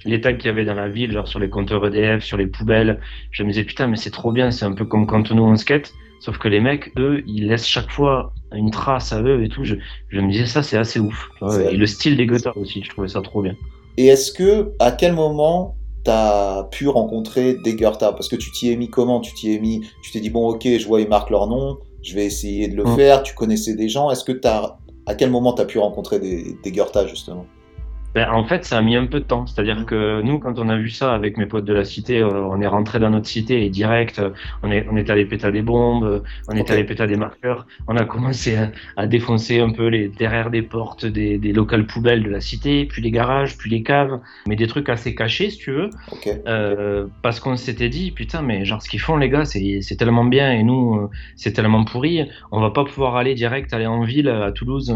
Les 0.06 0.22
tags 0.22 0.34
qu'il 0.34 0.46
y 0.46 0.50
avait 0.50 0.66
dans 0.66 0.76
la 0.76 0.88
ville, 0.88 1.12
genre 1.12 1.28
sur 1.28 1.40
les 1.40 1.50
compteurs 1.50 1.86
EDF, 1.86 2.24
sur 2.24 2.38
les 2.38 2.48
poubelles. 2.48 3.00
Je 3.32 3.44
me 3.44 3.50
disais, 3.50 3.64
putain, 3.64 3.88
mais 3.88 3.98
c'est 3.98 4.12
trop 4.12 4.32
bien, 4.32 4.52
c'est 4.52 4.66
un 4.66 4.74
peu 4.74 4.86
comme 4.86 5.08
quand 5.08 5.32
nous 5.32 5.44
on 5.44 5.56
skate. 5.56 5.92
Sauf 6.20 6.38
que 6.38 6.48
les 6.48 6.60
mecs, 6.60 6.92
eux, 6.98 7.24
ils 7.28 7.48
laissent 7.48 7.68
chaque 7.68 7.90
fois 7.92 8.32
une 8.54 8.72
trace 8.72 9.14
à 9.14 9.22
eux 9.22 9.44
et 9.44 9.50
tout. 9.50 9.64
Je, 9.64 9.76
je 10.10 10.20
me 10.20 10.32
disais, 10.32 10.46
ça, 10.46 10.64
c'est 10.64 10.78
assez 10.78 11.00
ouf. 11.00 11.30
Et 11.70 11.76
le 11.76 11.86
style 11.88 12.18
des 12.18 12.28
guitares 12.28 12.58
aussi, 12.58 12.84
je 12.84 12.90
trouvais 12.90 13.08
ça 13.08 13.22
trop 13.22 13.42
bien. 13.42 13.56
Et 13.98 14.08
est-ce 14.08 14.32
que, 14.32 14.72
à 14.80 14.92
quel 14.92 15.14
moment 15.14 15.76
t'as 16.04 16.64
pu 16.66 16.88
rencontrer 16.88 17.56
des 17.64 17.76
Goethe 17.76 18.00
Parce 18.00 18.28
que 18.28 18.36
tu 18.36 18.52
t'y 18.52 18.72
es 18.72 18.76
mis 18.76 18.90
comment? 18.90 19.20
Tu 19.20 19.34
t'y 19.34 19.54
es 19.54 19.60
mis, 19.60 19.82
tu 20.04 20.12
t'es 20.12 20.20
dit, 20.20 20.30
bon, 20.30 20.50
ok, 20.50 20.64
je 20.64 20.86
vois, 20.88 21.02
ils 21.02 21.08
marquent 21.08 21.32
leur 21.32 21.48
nom, 21.48 21.80
je 22.06 22.14
vais 22.16 22.26
essayer 22.26 22.68
de 22.68 22.76
le 22.76 22.84
Mm. 22.84 22.96
faire, 22.96 23.24
tu 23.24 23.34
connaissais 23.34 23.74
des 23.74 23.90
gens, 23.90 24.12
est-ce 24.12 24.24
que 24.24 24.32
t'as, 24.32 24.78
à 25.08 25.16
quel 25.16 25.32
moment 25.32 25.54
t'as 25.54 25.66
pu 25.66 25.80
rencontrer 25.80 26.20
des, 26.20 26.56
des 26.64 26.72
Goethe, 26.72 27.08
justement? 27.08 27.46
Ben, 28.16 28.30
en 28.32 28.46
fait, 28.46 28.64
ça 28.64 28.78
a 28.78 28.82
mis 28.82 28.96
un 28.96 29.06
peu 29.08 29.20
de 29.20 29.26
temps. 29.26 29.46
C'est-à-dire 29.46 29.80
Mhm. 29.80 29.86
que 29.86 30.22
nous, 30.22 30.40
quand 30.40 30.58
on 30.58 30.70
a 30.70 30.78
vu 30.78 30.90
ça 30.90 31.14
avec 31.14 31.38
mes 31.38 31.46
potes 31.46 31.66
de 31.66 31.74
la 31.74 31.84
cité, 31.84 32.22
euh, 32.22 32.30
on 32.46 32.62
est 32.62 32.68
rentré 32.68 32.98
dans 33.00 33.10
notre 33.10 33.28
cité 33.28 33.66
et 33.66 33.70
direct, 33.70 34.20
euh, 34.20 34.30
on 34.64 34.72
est, 34.72 34.88
on 34.90 34.96
est 34.96 35.10
allé 35.10 35.26
péter 35.26 35.52
des 35.52 35.62
bombes, 35.62 36.24
on 36.48 36.56
est 36.56 36.72
allé 36.72 36.86
péter 36.86 37.06
des 37.08 37.18
marqueurs. 37.18 37.68
On 37.90 37.98
a 37.98 38.06
commencé 38.06 38.56
à, 38.56 38.72
à 38.96 39.06
défoncer 39.06 39.60
un 39.60 39.72
peu 39.72 39.88
les 39.88 40.08
derrière 40.08 40.50
des 40.50 40.62
portes 40.62 41.06
des, 41.06 41.38
des 41.38 41.52
locales 41.52 41.86
poubelles 41.86 42.24
de 42.24 42.30
la 42.30 42.40
cité, 42.40 42.86
puis 42.86 43.02
les 43.02 43.12
garages, 43.12 43.58
puis 43.58 43.70
les 43.70 43.84
caves, 43.84 44.22
mais 44.48 44.56
des 44.56 44.68
trucs 44.68 44.88
assez 44.88 45.14
cachés, 45.14 45.50
si 45.50 45.58
tu 45.58 45.72
veux. 45.72 45.90
Euh, 46.48 47.08
parce 47.22 47.42
qu'on 47.42 47.58
s'était 47.58 47.90
dit, 47.90 48.12
putain, 48.12 48.42
mais 48.42 48.64
genre 48.64 48.82
ce 48.82 48.90
qu'ils 48.90 49.02
font 49.02 49.18
les 49.18 49.30
gars, 49.30 49.44
c'est 49.46 49.98
tellement 49.98 50.24
bien 50.26 50.54
et 50.54 50.64
nous, 50.64 51.10
c'est 51.36 51.52
tellement 51.52 51.84
pourri, 51.84 52.22
on 52.52 52.62
va 52.62 52.72
pas 52.72 52.86
pouvoir 52.86 53.18
aller 53.18 53.36
direct, 53.36 53.74
aller 53.74 53.88
en 53.88 54.04
ville 54.04 54.30
à 54.30 54.52
Toulouse 54.54 54.96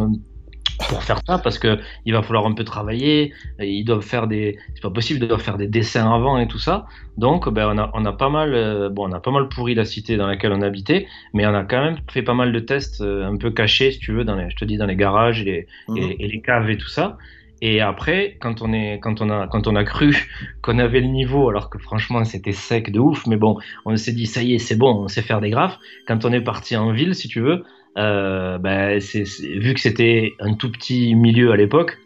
pour 0.87 1.03
faire 1.03 1.19
ça 1.27 1.37
parce 1.39 1.59
que 1.59 1.79
il 2.05 2.13
va 2.13 2.23
falloir 2.23 2.45
un 2.45 2.53
peu 2.53 2.63
travailler, 2.63 3.33
ils 3.59 3.83
doivent 3.83 4.01
faire 4.03 4.27
des, 4.27 4.57
c'est 4.73 4.81
pas 4.81 4.89
possible, 4.91 5.21
ils 5.23 5.27
doivent 5.27 5.41
faire 5.41 5.57
des 5.57 5.67
dessins 5.67 6.11
avant 6.13 6.37
et 6.39 6.47
tout 6.47 6.59
ça. 6.59 6.85
Donc, 7.17 7.49
ben 7.49 7.67
on 7.73 7.77
a, 7.77 7.91
on 7.93 8.05
a 8.05 8.13
pas 8.13 8.29
mal, 8.29 8.53
euh, 8.53 8.89
bon, 8.89 9.09
on 9.09 9.11
a 9.13 9.19
pas 9.19 9.31
mal 9.31 9.47
pourri 9.49 9.75
la 9.75 9.85
cité 9.85 10.17
dans 10.17 10.27
laquelle 10.27 10.51
on 10.53 10.61
habitait, 10.61 11.07
mais 11.33 11.45
on 11.45 11.53
a 11.53 11.63
quand 11.65 11.81
même 11.83 11.97
fait 12.11 12.23
pas 12.23 12.33
mal 12.33 12.51
de 12.51 12.59
tests 12.59 13.01
euh, 13.01 13.25
un 13.25 13.37
peu 13.37 13.51
cachés, 13.51 13.91
si 13.91 13.99
tu 13.99 14.13
veux, 14.13 14.23
dans 14.23 14.35
les, 14.35 14.49
je 14.49 14.55
te 14.55 14.65
dis, 14.65 14.77
dans 14.77 14.85
les 14.87 14.95
garages 14.95 15.41
et 15.41 15.45
les, 15.45 15.67
Mhm. 15.87 16.19
et, 16.19 16.25
et 16.25 16.27
les 16.27 16.41
caves 16.41 16.69
et 16.69 16.77
tout 16.77 16.89
ça. 16.89 17.17
Et 17.61 17.81
après, 17.81 18.37
quand 18.39 18.61
on 18.61 18.71
est, 18.71 18.99
quand 19.01 19.19
on 19.21 19.29
a, 19.29 19.47
quand 19.47 19.67
on 19.67 19.75
a 19.75 19.83
cru 19.83 20.15
qu'on 20.61 20.79
avait 20.79 21.01
le 21.01 21.07
niveau, 21.07 21.49
alors 21.49 21.69
que 21.69 21.77
franchement 21.77 22.23
c'était 22.23 22.53
sec 22.53 22.89
de 22.91 22.99
ouf, 22.99 23.25
mais 23.27 23.35
bon, 23.35 23.57
on 23.85 23.95
s'est 23.97 24.13
dit 24.13 24.27
ça 24.27 24.41
y 24.43 24.53
est, 24.55 24.59
c'est 24.59 24.77
bon, 24.77 25.03
on 25.03 25.07
sait 25.09 25.21
faire 25.21 25.41
des 25.41 25.49
graphes. 25.49 25.77
Quand 26.07 26.23
on 26.25 26.31
est 26.31 26.41
parti 26.41 26.75
en 26.77 26.91
ville, 26.93 27.15
si 27.15 27.27
tu 27.27 27.41
veux, 27.41 27.63
euh, 27.97 28.99
c'est- 28.99 29.23
vu 29.41 29.73
que 29.73 29.79
c'était 29.79 30.33
un 30.39 30.53
tout 30.53 30.71
petit 30.71 31.15
milieu 31.15 31.51
à 31.51 31.55
l'époque, 31.57 31.97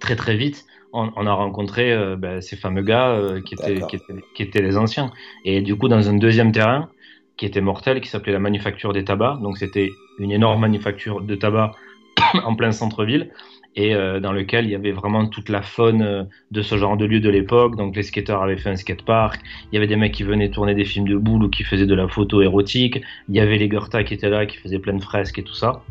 très 0.00 0.16
très 0.16 0.36
vite, 0.36 0.64
on, 0.92 1.10
on 1.16 1.26
a 1.26 1.32
rencontré 1.32 1.92
euh, 1.92 2.16
ben, 2.16 2.40
ces 2.40 2.56
fameux 2.56 2.82
gars 2.82 3.10
euh, 3.10 3.40
qui, 3.40 3.54
étaient, 3.54 3.74
D'accord. 3.74 3.88
qui, 3.88 3.96
étaient, 3.96 4.24
qui 4.34 4.42
étaient 4.42 4.62
les 4.62 4.76
anciens. 4.76 5.10
Et 5.44 5.62
du 5.62 5.76
coup, 5.76 5.88
dans 5.88 6.08
un 6.08 6.14
deuxième 6.14 6.52
terrain 6.52 6.90
qui 7.36 7.46
était 7.46 7.60
mortel, 7.60 8.00
qui 8.00 8.08
s'appelait 8.08 8.32
la 8.32 8.38
manufacture 8.38 8.92
des 8.92 9.04
tabacs, 9.04 9.40
donc 9.40 9.58
c'était 9.58 9.90
une 10.18 10.32
énorme 10.32 10.60
manufacture 10.60 11.22
de 11.22 11.34
tabac 11.34 11.72
en 12.44 12.54
plein 12.54 12.72
centre-ville 12.72 13.30
et 13.74 13.94
euh, 13.94 14.20
dans 14.20 14.32
lequel 14.32 14.66
il 14.66 14.70
y 14.70 14.74
avait 14.74 14.92
vraiment 14.92 15.26
toute 15.26 15.48
la 15.48 15.62
faune 15.62 16.02
euh, 16.02 16.24
de 16.50 16.62
ce 16.62 16.76
genre 16.76 16.96
de 16.96 17.04
lieu 17.04 17.20
de 17.20 17.30
l'époque. 17.30 17.76
Donc 17.76 17.96
les 17.96 18.02
skateurs 18.02 18.42
avaient 18.42 18.56
fait 18.56 18.70
un 18.70 18.76
skatepark, 18.76 19.40
il 19.70 19.74
y 19.74 19.78
avait 19.78 19.86
des 19.86 19.96
mecs 19.96 20.12
qui 20.12 20.24
venaient 20.24 20.50
tourner 20.50 20.74
des 20.74 20.84
films 20.84 21.08
de 21.08 21.16
boules 21.16 21.44
ou 21.44 21.48
qui 21.48 21.64
faisaient 21.64 21.86
de 21.86 21.94
la 21.94 22.08
photo 22.08 22.42
érotique, 22.42 23.00
il 23.28 23.34
y 23.34 23.40
avait 23.40 23.56
les 23.56 23.68
Goethe 23.68 24.04
qui 24.04 24.14
étaient 24.14 24.28
là, 24.28 24.46
qui 24.46 24.58
faisaient 24.58 24.78
plein 24.78 24.94
de 24.94 25.02
fresques 25.02 25.38
et 25.38 25.42
tout 25.42 25.54
ça, 25.54 25.82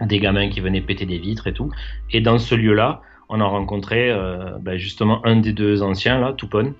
des 0.00 0.18
gamins 0.18 0.48
qui 0.48 0.60
venaient 0.60 0.80
péter 0.80 1.06
des 1.06 1.18
vitres 1.18 1.46
et 1.46 1.52
tout. 1.52 1.70
Et 2.12 2.20
dans 2.20 2.38
ce 2.38 2.54
lieu-là, 2.54 3.02
on 3.28 3.40
a 3.40 3.44
rencontré 3.44 4.10
euh, 4.10 4.58
ben, 4.60 4.76
justement 4.76 5.24
un 5.26 5.36
des 5.36 5.52
deux 5.52 5.82
anciens 5.82 6.20
là, 6.20 6.32
Toupon, 6.32 6.74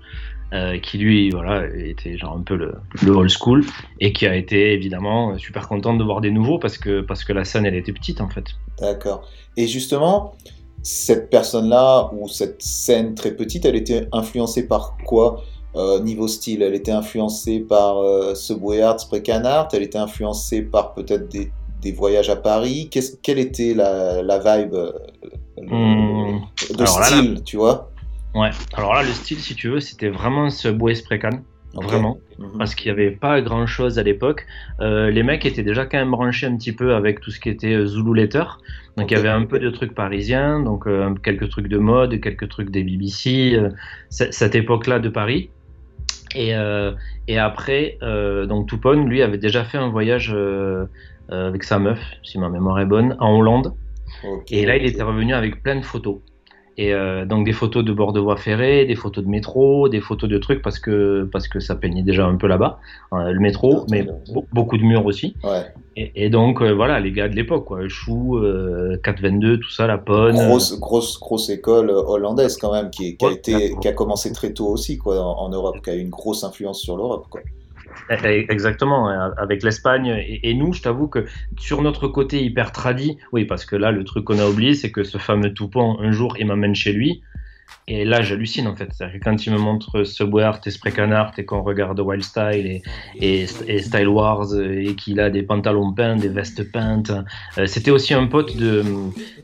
euh, 0.53 0.79
qui 0.79 0.97
lui 0.97 1.29
voilà 1.31 1.65
était 1.75 2.17
genre 2.17 2.37
un 2.37 2.41
peu 2.41 2.55
le, 2.55 2.73
le 3.03 3.11
old 3.11 3.29
school 3.29 3.65
et 3.99 4.13
qui 4.13 4.25
a 4.27 4.35
été 4.35 4.73
évidemment 4.73 5.37
super 5.37 5.67
content 5.67 5.93
de 5.93 6.03
voir 6.03 6.21
des 6.21 6.31
nouveaux 6.31 6.57
parce 6.59 6.77
que 6.77 7.01
parce 7.01 7.23
que 7.23 7.33
la 7.33 7.43
scène 7.43 7.65
elle 7.65 7.75
était 7.75 7.93
petite 7.93 8.21
en 8.21 8.29
fait. 8.29 8.45
D'accord. 8.79 9.27
Et 9.57 9.67
justement, 9.67 10.35
cette 10.83 11.29
personne-là, 11.29 12.11
ou 12.13 12.27
cette 12.29 12.61
scène 12.61 13.15
très 13.15 13.31
petite, 13.31 13.65
elle 13.65 13.75
était 13.75 14.07
influencée 14.13 14.67
par 14.67 14.95
quoi 15.05 15.43
euh, 15.75 15.99
niveau 15.99 16.27
style? 16.27 16.61
Elle 16.61 16.75
était 16.75 16.91
influencée 16.91 17.59
par 17.59 17.97
euh, 17.97 18.35
Subway 18.35 18.81
Art, 18.81 18.99
Spray 18.99 19.21
Can 19.23 19.43
Art? 19.43 19.67
Elle 19.73 19.83
était 19.83 19.97
influencée 19.97 20.61
par 20.61 20.93
peut-être 20.93 21.27
des, 21.27 21.51
des 21.81 21.91
voyages 21.91 22.29
à 22.29 22.35
Paris? 22.35 22.89
Quelle 23.21 23.39
était 23.39 23.73
la, 23.73 24.21
la 24.21 24.37
vibe 24.37 24.73
euh, 24.75 24.91
le- 25.59 25.67
Mmh. 25.69 26.39
de 26.77 26.81
Alors 26.83 26.99
là, 26.99 27.05
style, 27.07 27.41
tu 27.43 27.57
vois? 27.57 27.91
Ouais. 28.35 28.49
Alors 28.73 28.93
là 28.93 29.03
le 29.03 29.09
style 29.09 29.39
si 29.39 29.55
tu 29.55 29.69
veux 29.69 29.79
c'était 29.79 30.09
vraiment 30.09 30.49
ce 30.49 30.67
Bois 30.67 30.95
Sprecan. 30.95 31.41
Ok. 31.75 31.85
Vraiment. 31.85 32.17
Mhm. 32.39 32.57
parce 32.57 32.75
qu'il 32.75 32.91
n'y 32.91 32.99
avait 32.99 33.11
pas 33.11 33.41
grand 33.41 33.65
chose 33.65 33.99
à 33.99 34.03
l'époque. 34.03 34.45
Euh, 34.79 35.09
les 35.09 35.23
mecs 35.23 35.45
étaient 35.45 35.63
déjà 35.63 35.85
quand 35.85 35.97
même 35.97 36.11
branchés 36.11 36.45
un 36.45 36.55
petit 36.55 36.71
peu 36.71 36.93
avec 36.93 37.19
tout 37.19 37.31
ce 37.31 37.39
qui 37.39 37.49
était 37.49 37.73
euh, 37.73 37.85
Zulu 37.85 38.15
Letter. 38.15 38.43
Donc 38.95 39.11
il 39.11 39.15
y 39.15 39.17
avait 39.17 39.29
un 39.29 39.45
peu 39.45 39.59
de 39.59 39.69
trucs 39.69 39.93
parisiens, 39.93 40.59
donc 40.59 40.87
euh, 40.87 41.13
quelques 41.23 41.49
trucs 41.49 41.67
de 41.67 41.77
mode, 41.77 42.19
quelques 42.19 42.49
trucs 42.49 42.69
des 42.71 42.83
BBC, 42.83 43.53
euh, 43.53 43.69
cette 44.09 44.55
époque-là 44.55 44.99
de 44.99 45.09
Paris. 45.09 45.49
Et, 46.35 46.53
et 47.27 47.39
après, 47.39 47.97
donc 48.01 48.67
Toupon, 48.67 49.05
lui, 49.05 49.23
avait 49.23 49.37
déjà 49.37 49.63
fait 49.63 49.77
un 49.77 49.89
voyage 49.89 50.35
avec 51.29 51.63
sa 51.63 51.79
meuf, 51.79 51.99
si 52.21 52.37
ma 52.37 52.49
mémoire 52.49 52.79
est 52.79 52.85
bonne, 52.85 53.15
en 53.19 53.33
Hollande. 53.33 53.73
Et 54.51 54.65
là, 54.65 54.75
il 54.75 54.85
était 54.85 55.01
revenu 55.01 55.33
avec 55.33 55.63
plein 55.63 55.77
de 55.77 55.85
photos. 55.85 56.19
Et 56.79 56.93
euh, 56.93 57.25
donc 57.25 57.43
des 57.45 57.53
photos 57.53 57.83
de 57.83 57.91
bord 57.91 58.13
de 58.13 58.19
voie 58.19 58.37
ferrée, 58.37 58.85
des 58.85 58.93
photos 58.95 59.23
de 59.23 59.29
métro, 59.29 59.89
des 59.89 59.99
photos 59.99 60.29
de 60.29 60.37
trucs 60.37 60.61
parce 60.61 60.77
que 60.77 61.27
parce 61.31 61.47
que 61.47 61.59
ça 61.59 61.75
peignait 61.75 62.03
déjà 62.03 62.27
un 62.27 62.35
peu 62.35 62.45
là-bas, 62.45 62.77
euh, 63.13 63.31
le 63.31 63.39
métro, 63.39 63.83
mais 63.89 64.03
be- 64.03 64.45
beaucoup 64.53 64.77
de 64.77 64.83
murs 64.83 65.03
aussi. 65.07 65.35
Ouais. 65.43 65.65
Et, 65.95 66.11
et 66.25 66.29
donc 66.29 66.61
euh, 66.61 66.71
voilà, 66.73 66.99
les 66.99 67.11
gars 67.11 67.29
de 67.29 67.35
l'époque, 67.35 67.65
quoi, 67.65 67.79
Chou, 67.87 68.37
euh, 68.37 68.95
422, 69.03 69.57
tout 69.59 69.71
ça, 69.71 69.87
la 69.87 69.97
Ponne. 69.97 70.35
Grosse, 70.35 70.79
grosse, 70.79 71.19
grosse 71.19 71.49
école 71.49 71.89
euh, 71.89 72.03
hollandaise 72.05 72.57
quand 72.57 72.71
même, 72.71 72.91
qui, 72.91 73.17
qui 73.17 73.25
a 73.25 73.31
été, 73.31 73.75
qui 73.81 73.87
a 73.87 73.93
commencé 73.93 74.31
très 74.31 74.53
tôt 74.53 74.67
aussi 74.67 74.99
quoi, 74.99 75.19
en, 75.19 75.39
en 75.45 75.49
Europe, 75.49 75.77
qui 75.83 75.89
a 75.89 75.95
eu 75.95 75.99
une 75.99 76.11
grosse 76.11 76.43
influence 76.43 76.79
sur 76.79 76.95
l'Europe. 76.95 77.25
Quoi. 77.31 77.41
Eh, 78.09 78.15
eh, 78.23 78.45
Exactement, 78.51 79.09
hein, 79.09 79.33
avec 79.37 79.63
l'Espagne. 79.63 80.23
Et, 80.43 80.53
nous, 80.53 80.73
je 80.73 80.81
t'avoue 80.81 81.07
que 81.07 81.25
sur 81.57 81.81
notre 81.81 82.07
côté 82.07 82.43
hyper 82.43 82.71
tradi, 82.71 83.17
oui, 83.31 83.45
parce 83.45 83.65
que 83.65 83.75
là, 83.75 83.91
le 83.91 84.03
truc 84.03 84.25
qu'on 84.25 84.39
a 84.39 84.47
oublié, 84.47 84.73
c'est 84.73 84.91
que 84.91 85.03
ce 85.03 85.17
fameux 85.17 85.53
Toupon, 85.53 85.99
un 85.99 86.11
jour, 86.11 86.35
il 86.39 86.47
m'amène 86.47 86.75
chez 86.75 86.93
lui. 86.93 87.21
Et 87.89 88.03
là, 88.03 88.21
j'hallucine 88.21 88.67
en 88.67 88.75
fait. 88.75 88.89
C'est-à-dire 88.91 89.19
que 89.19 89.23
quand 89.23 89.45
il 89.45 89.53
me 89.53 89.57
montre 89.57 90.03
Subway 90.03 90.43
Art 90.43 90.59
et 90.65 90.71
Spray 90.71 90.91
Can 90.91 91.11
Art 91.11 91.31
et 91.37 91.45
qu'on 91.45 91.63
regarde 91.63 91.99
Wild 91.99 92.23
Style 92.23 92.65
et, 92.65 92.81
et, 93.21 93.45
et 93.67 93.79
Style 93.81 94.07
Wars 94.09 94.47
et 94.59 94.93
qu'il 94.95 95.19
a 95.21 95.29
des 95.29 95.43
pantalons 95.43 95.93
peints, 95.93 96.17
des 96.17 96.27
vestes 96.27 96.69
peintes, 96.71 97.11
euh, 97.57 97.65
c'était 97.65 97.91
aussi 97.91 98.13
un 98.13 98.27
pote 98.27 98.57
de. 98.57 98.83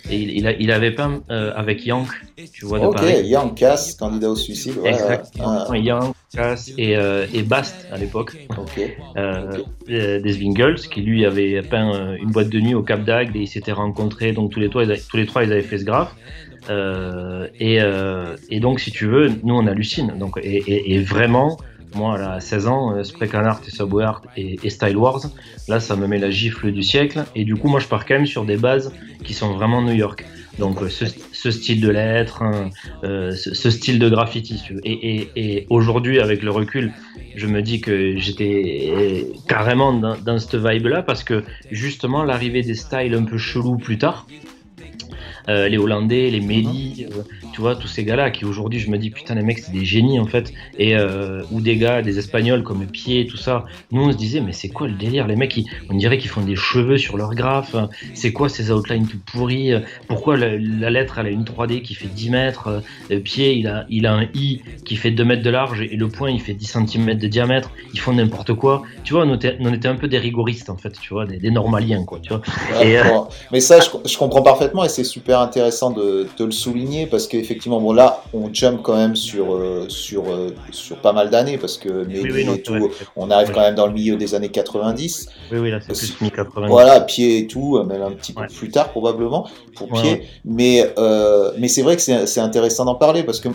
il, 0.10 0.30
il, 0.32 0.48
a- 0.48 0.54
il 0.60 0.72
avait 0.72 0.92
peint 0.92 1.22
euh, 1.32 1.54
avec 1.56 1.86
Yank, 1.86 2.08
tu 2.54 2.66
vois, 2.66 2.80
de 2.80 2.86
Ok, 2.86 2.96
Paris. 2.96 3.26
Yann 3.28 3.54
Cass, 3.56 3.96
candidat 3.96 4.30
au 4.30 4.36
suicide. 4.36 4.78
Ouais, 4.78 4.90
Exactement. 4.90 5.70
ouais, 5.70 5.82
Yank, 5.82 6.14
Cass 6.36 6.72
et, 6.78 6.98
euh, 6.98 7.26
et 7.34 7.44
Bast 7.44 7.88
à 7.92 7.98
l'époque. 7.98 8.34
ouais. 8.34 8.58
Ok. 8.58 8.82
euh, 9.18 9.60
des 9.88 10.32
Zwingles 10.34 10.76
qui 10.92 11.02
lui 11.02 11.26
avait 11.26 11.62
peint 11.62 12.16
une 12.16 12.32
boîte 12.32 12.50
de 12.50 12.60
nuit 12.60 12.74
au 12.74 12.84
Cap 12.84 13.04
d'Agde 13.04 13.36
et 13.36 13.40
ils 13.42 13.48
s'étaient 13.48 13.72
rencontrés 13.74 14.32
donc 14.32 14.52
tous 14.52 14.60
les 14.60 14.70
trois 14.70 14.84
ils 14.84 14.92
avaient, 14.92 15.02
tous 15.10 15.18
les 15.18 15.26
trois 15.26 15.44
ils 15.44 15.52
avaient 15.52 15.62
fait 15.62 15.78
ce 15.78 15.84
graphe 15.86 16.16
et, 16.70 17.82
euh, 17.82 18.36
et 18.50 18.60
donc 18.60 18.80
si 18.80 18.92
tu 18.92 19.06
veux 19.06 19.30
nous 19.44 19.56
on 19.56 19.68
hallucine 19.68 20.14
donc 20.18 20.38
et, 20.42 20.58
et, 20.58 20.94
et 20.96 21.00
vraiment 21.02 21.58
moi 21.96 22.18
là, 22.18 22.34
à 22.34 22.40
16 22.40 22.68
ans 22.68 22.96
euh, 22.96 23.04
Spray 23.04 23.28
Can 23.28 23.46
Art 23.46 23.62
et 23.68 23.72
Subway 23.72 24.04
Art 24.04 24.22
et, 24.38 24.70
Style 24.70 24.98
Wars 24.98 25.22
là 25.68 25.80
ça 25.80 25.96
me 25.96 26.08
met 26.08 26.20
la 26.20 26.32
gifle 26.32 26.72
du 26.72 26.84
siècle 26.84 27.26
et 27.36 27.44
du 27.46 27.56
coup 27.56 27.68
moi 27.68 27.80
je 27.80 27.88
pars 27.88 28.06
quand 28.06 28.16
même 28.16 28.26
sur 28.26 28.46
des 28.46 28.58
bases 28.58 28.94
qui 29.24 29.34
sont 29.34 29.54
vraiment 29.54 29.82
New 29.82 29.94
York 29.94 30.26
donc 30.60 30.82
euh, 30.82 30.90
ce, 30.90 31.06
ce 31.32 31.52
style 31.52 31.82
de 31.82 31.90
lettres, 31.90 32.44
hein, 32.44 32.70
euh, 33.04 33.32
ce, 33.32 33.54
ce 33.54 33.70
style 33.70 34.00
de 34.00 34.10
graffiti. 34.10 34.58
si. 34.58 34.74
Et, 34.84 34.92
et, 34.92 35.30
et 35.36 35.68
aujourd'hui, 35.70 36.20
avec 36.20 36.44
le 36.44 36.52
recul, 36.52 36.94
je 37.36 37.48
me 37.48 37.62
dis 37.62 37.82
que 37.82 38.18
j'étais 38.18 39.26
carrément 39.48 39.94
dans, 39.94 40.16
dans 40.16 40.38
cette 40.38 40.56
vibe-là 40.56 41.02
parce 41.02 41.24
que 41.24 41.44
justement 41.72 42.24
l'arrivée 42.24 42.62
des 42.62 42.76
styles 42.76 43.16
un 43.16 43.24
peu 43.24 43.38
chelous 43.38 43.78
plus 43.78 43.98
tard, 43.98 44.28
euh, 45.50 45.68
les 45.70 45.78
Hollandais, 45.78 46.30
les 46.30 46.40
Méli, 46.42 47.06
euh, 47.12 47.24
tu 47.52 47.62
vois, 47.62 47.76
tous 47.76 47.88
ces 47.88 48.04
gars-là 48.04 48.32
qui 48.32 48.46
aujourd'hui 48.46 48.80
je 48.80 48.90
me 48.90 48.98
dis 48.98 49.12
putain 49.12 49.36
les 49.36 49.44
mecs 49.44 49.60
c'est 49.60 49.72
des 49.72 49.86
génies 49.86 50.20
en 50.20 50.28
fait, 50.28 50.52
et 50.78 50.96
euh, 50.96 51.46
ou 51.50 51.62
des 51.62 51.78
gars, 51.78 52.02
des 52.02 52.18
Espagnols 52.20 52.64
comme 52.64 52.90
Pied, 52.90 53.28
tout 53.28 53.38
ça. 53.38 53.66
Nous 53.92 54.02
on 54.04 54.12
se 54.12 54.18
disait 54.18 54.42
mais 54.42 54.54
c'est 54.54 54.72
quoi 54.72 54.88
le 54.88 54.96
délire? 54.96 55.28
Les 55.28 55.36
mecs, 55.36 55.56
ils- 55.58 55.66
on 55.90 55.96
dirait 55.96 56.18
qu'ils 56.18 56.30
font 56.30 56.42
des 56.42 56.56
cheveux 56.56 56.98
sur 56.98 57.18
leur 57.18 57.34
graphe. 57.36 57.76
C'est 58.14 58.32
quoi 58.34 58.50
ces 58.50 58.72
outlines 58.72 59.08
tout 59.08 59.20
pourris 59.24 59.72
Pourquoi 60.08 60.38
la, 60.38 60.58
la 60.58 60.90
lettre 60.90 61.18
elle 61.20 61.28
a 61.28 61.30
une 61.30 61.46
3D 61.46 61.82
qui 61.82 61.96
fait 61.96 62.08
10 62.10 62.30
mètres? 62.30 62.84
Pied 63.24 63.54
il 63.56 63.68
a, 63.68 63.86
il 63.90 64.06
a 64.06 64.14
un 64.14 64.28
i 64.34 64.62
qui 64.86 64.96
fait 64.96 65.12
2 65.12 65.26
mètres 65.26 65.44
de 65.44 65.50
large 65.50 65.82
et 65.82 65.96
le 65.96 66.12
point 66.12 66.30
il 66.32 66.42
fait 66.42 66.54
10 66.54 66.66
cm 66.66 67.20
de 67.20 67.28
diamètre. 67.28 67.74
Ils 67.94 68.00
font 68.00 68.14
n'importe 68.14 68.54
quoi. 68.54 68.84
Tu 69.04 69.14
vois, 69.14 69.26
on 69.26 69.36
était, 69.36 69.56
on 69.60 69.74
était 69.74 69.88
un 69.88 69.96
peu 69.96 70.08
des 70.08 70.18
rigoristes 70.20 70.70
en 70.70 70.78
fait, 70.78 70.98
tu 71.00 71.14
vois, 71.14 71.26
des, 71.26 71.40
des 71.40 71.52
normaliens 71.52 72.04
quoi, 72.06 72.20
tu 72.22 72.34
vois. 72.34 72.42
Ouais, 72.70 72.92
Et, 72.92 73.04
bon, 73.04 73.28
Mais 73.52 73.60
ça, 73.60 73.80
je, 73.80 73.90
je 74.06 74.18
comprends 74.18 74.42
parfaitement 74.44 74.84
et 74.84 74.90
c'est 74.90 75.04
super 75.04 75.33
intéressant 75.42 75.92
de, 75.92 76.28
de 76.38 76.46
le 76.46 76.52
souligner 76.52 77.06
parce 77.08 77.28
qu'effectivement, 77.28 77.80
bon 77.82 77.94
là, 77.94 78.24
on 78.34 78.54
jump 78.54 78.82
quand 78.84 78.96
même 78.96 79.16
sur, 79.16 79.54
euh, 79.56 79.86
sur, 79.90 80.24
euh, 80.30 80.50
sur 80.72 80.98
pas 80.98 81.14
mal 81.14 81.30
d'années 81.30 81.58
parce 81.58 81.78
que 81.78 81.90
Mehdi 82.06 82.22
Oui, 82.24 82.32
oui, 82.34 82.46
non, 82.46 82.54
et 82.56 82.62
tout, 82.62 82.92
on 83.16 83.30
arrive 83.32 83.50
Oui. 83.50 83.54
quand 83.56 83.62
même 83.62 83.76
dans 83.76 83.88
le 83.88 83.94
milieu 83.94 84.16
des 84.16 84.36
années 84.36 84.50
90. 84.50 85.30
Oui, 85.52 85.60
oui, 85.60 85.72
là 85.72 85.80
c'est 85.82 85.94
plus 85.94 86.22
mi-80. 86.22 86.68
Voilà, 86.68 87.02
pied 87.02 87.40
et 87.40 87.48
tout, 87.48 87.78
euh, 87.78 87.84
même 87.84 88.02
un 88.02 88.12
petit 88.12 88.34
peu 88.34 88.46
plus 88.48 88.70
tard 88.70 88.90
probablement 88.90 89.48
pour 89.76 89.92
Ouais, 89.92 90.02
pied. 90.02 90.12
ouais. 90.12 90.28
Mais, 90.46 90.94
euh, 90.98 91.52
mais 91.58 91.68
c'est 91.68 91.82
vrai 91.82 91.96
que 91.96 92.02
c'est 92.02 92.40
intéressant 92.42 92.86
d'en 92.86 92.96
parler 92.96 93.24
parce 93.24 93.40
que 93.40 93.50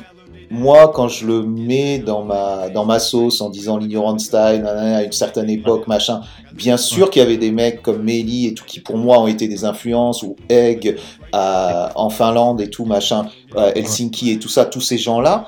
moi, 0.51 0.91
quand 0.95 1.09
je 1.09 1.27
le 1.27 1.43
mets 1.43 1.99
dans 1.99 2.23
ma, 2.25 2.69
dans 2.71 2.85
ma 2.85 2.99
sauce 2.99 3.41
en 3.41 3.51
disant 3.51 3.77
l'ignorant 3.77 4.19
style, 4.19 4.65
à 4.67 5.03
une 5.05 5.13
certaine 5.13 5.51
époque, 5.51 5.87
machin, 5.87 6.21
bien 6.55 6.77
sûr 6.77 7.11
qu'il 7.11 7.21
y 7.21 7.25
avait 7.25 7.37
des 7.37 7.51
mecs 7.51 7.83
comme 7.83 8.03
Meli 8.03 8.47
et 8.47 8.55
tout 8.55 8.65
qui 8.65 8.81
pour 8.81 8.97
moi 8.97 9.19
ont 9.21 9.27
été 9.27 9.47
des 9.49 9.65
influences, 9.65 10.23
ou 10.23 10.37
Egg 10.49 10.97
à- 11.33 11.91
en 11.97 12.09
Finlande 12.11 12.61
et 12.61 12.71
tout, 12.71 12.85
machin, 12.85 13.27
Helsinki 13.75 14.31
et 14.33 14.39
tout 14.39 14.49
ça, 14.49 14.65
tous 14.65 14.81
ces 14.81 14.99
gens-là. 14.99 15.47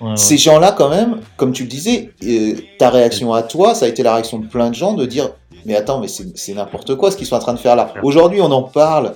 Ouais, 0.00 0.10
ouais. 0.10 0.16
Ces 0.16 0.36
gens-là, 0.36 0.72
quand 0.72 0.88
même, 0.88 1.20
comme 1.36 1.52
tu 1.52 1.62
le 1.62 1.68
disais, 1.68 2.10
euh, 2.24 2.54
ta 2.78 2.90
réaction 2.90 3.32
à 3.32 3.42
toi, 3.42 3.74
ça 3.74 3.84
a 3.86 3.88
été 3.88 4.02
la 4.02 4.14
réaction 4.14 4.38
de 4.38 4.46
plein 4.46 4.68
de 4.70 4.74
gens 4.74 4.94
de 4.94 5.06
dire 5.06 5.30
Mais 5.64 5.76
attends, 5.76 6.00
mais 6.00 6.08
c'est 6.08 6.54
n'importe 6.54 6.96
quoi 6.96 7.12
ce 7.12 7.16
qu'ils 7.16 7.28
sont 7.28 7.36
en 7.36 7.38
train 7.38 7.54
de 7.54 7.58
faire 7.60 7.76
là. 7.76 7.94
Aujourd'hui, 8.02 8.40
on 8.40 8.50
en 8.50 8.62
parle. 8.64 9.14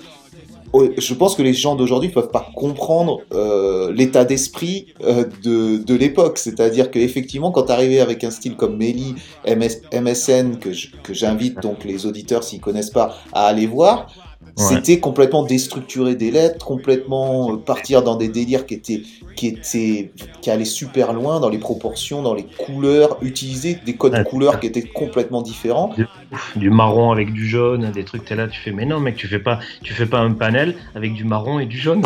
Oh, 0.73 0.85
Je 0.96 1.14
pense 1.14 1.35
que 1.35 1.42
les 1.42 1.54
gens 1.54 1.75
d'aujourd'hui 1.76 2.11
peuvent 2.11 2.30
pas 2.30 2.50
comprendre 2.54 3.20
euh, 3.32 3.92
l'état 3.92 4.25
d'esprit 4.25 4.87
euh, 5.04 5.25
de, 5.42 5.78
de 5.78 5.94
l'époque. 5.94 6.38
C'est-à-dire 6.38 6.90
qu'effectivement, 6.90 7.50
quand 7.50 7.64
tu 7.64 7.73
arrivais 7.73 8.00
avec 8.00 8.25
un 8.25 8.30
style 8.30 8.56
comme 8.56 8.76
Meli, 8.76 9.14
MS, 9.46 9.82
MSN, 9.92 10.58
que 10.58 11.12
j'invite 11.12 11.61
donc 11.61 11.85
les 11.85 12.06
auditeurs, 12.06 12.42
s'ils 12.44 12.61
connaissent 12.61 12.90
pas, 12.90 13.16
à 13.32 13.46
aller 13.46 13.66
voir, 13.66 14.06
Ouais. 14.58 14.64
c'était 14.68 15.00
complètement 15.00 15.42
déstructurer 15.42 16.14
des 16.14 16.30
lettres, 16.30 16.64
complètement 16.64 17.52
euh, 17.52 17.56
partir 17.56 18.02
dans 18.02 18.16
des 18.16 18.28
délires 18.28 18.64
qui 18.64 18.75
étaient, 18.75 19.02
qui 19.35 19.49
étaient, 19.49 20.12
qui 20.40 20.50
allaient 20.50 20.64
super 20.64 21.12
loin 21.12 21.40
dans 21.40 21.50
les 21.50 21.58
proportions, 21.58 22.23
dans 22.23 22.32
les 22.32 22.46
couleurs, 22.56 23.18
utiliser 23.23 23.76
des 23.85 23.96
codes 23.96 24.12
Ouais. 24.14 24.25
couleurs 24.25 24.58
qui 24.61 24.66
étaient 24.68 24.82
complètement 24.85 25.42
différents. 25.42 25.90
Du 26.56 26.71
marron 26.71 27.12
avec 27.12 27.33
du 27.33 27.47
jaune, 27.47 27.92
des 27.92 28.02
trucs, 28.04 28.25
t'es 28.25 28.35
là, 28.35 28.49
tu 28.49 28.59
fais, 28.61 28.73
mais 28.73 28.85
non, 28.85 28.99
mec, 28.99 29.14
tu 29.16 29.28
fais 29.28 29.38
pas, 29.38 29.61
tu 29.83 29.95
fais 29.95 30.06
pas 30.06 30.18
un 30.18 30.33
panel 30.33 30.75
avec 30.97 31.14
du 31.14 31.23
marron 31.25 31.61
et 31.61 31.66
du 31.66 31.78
jaune. 31.78 32.02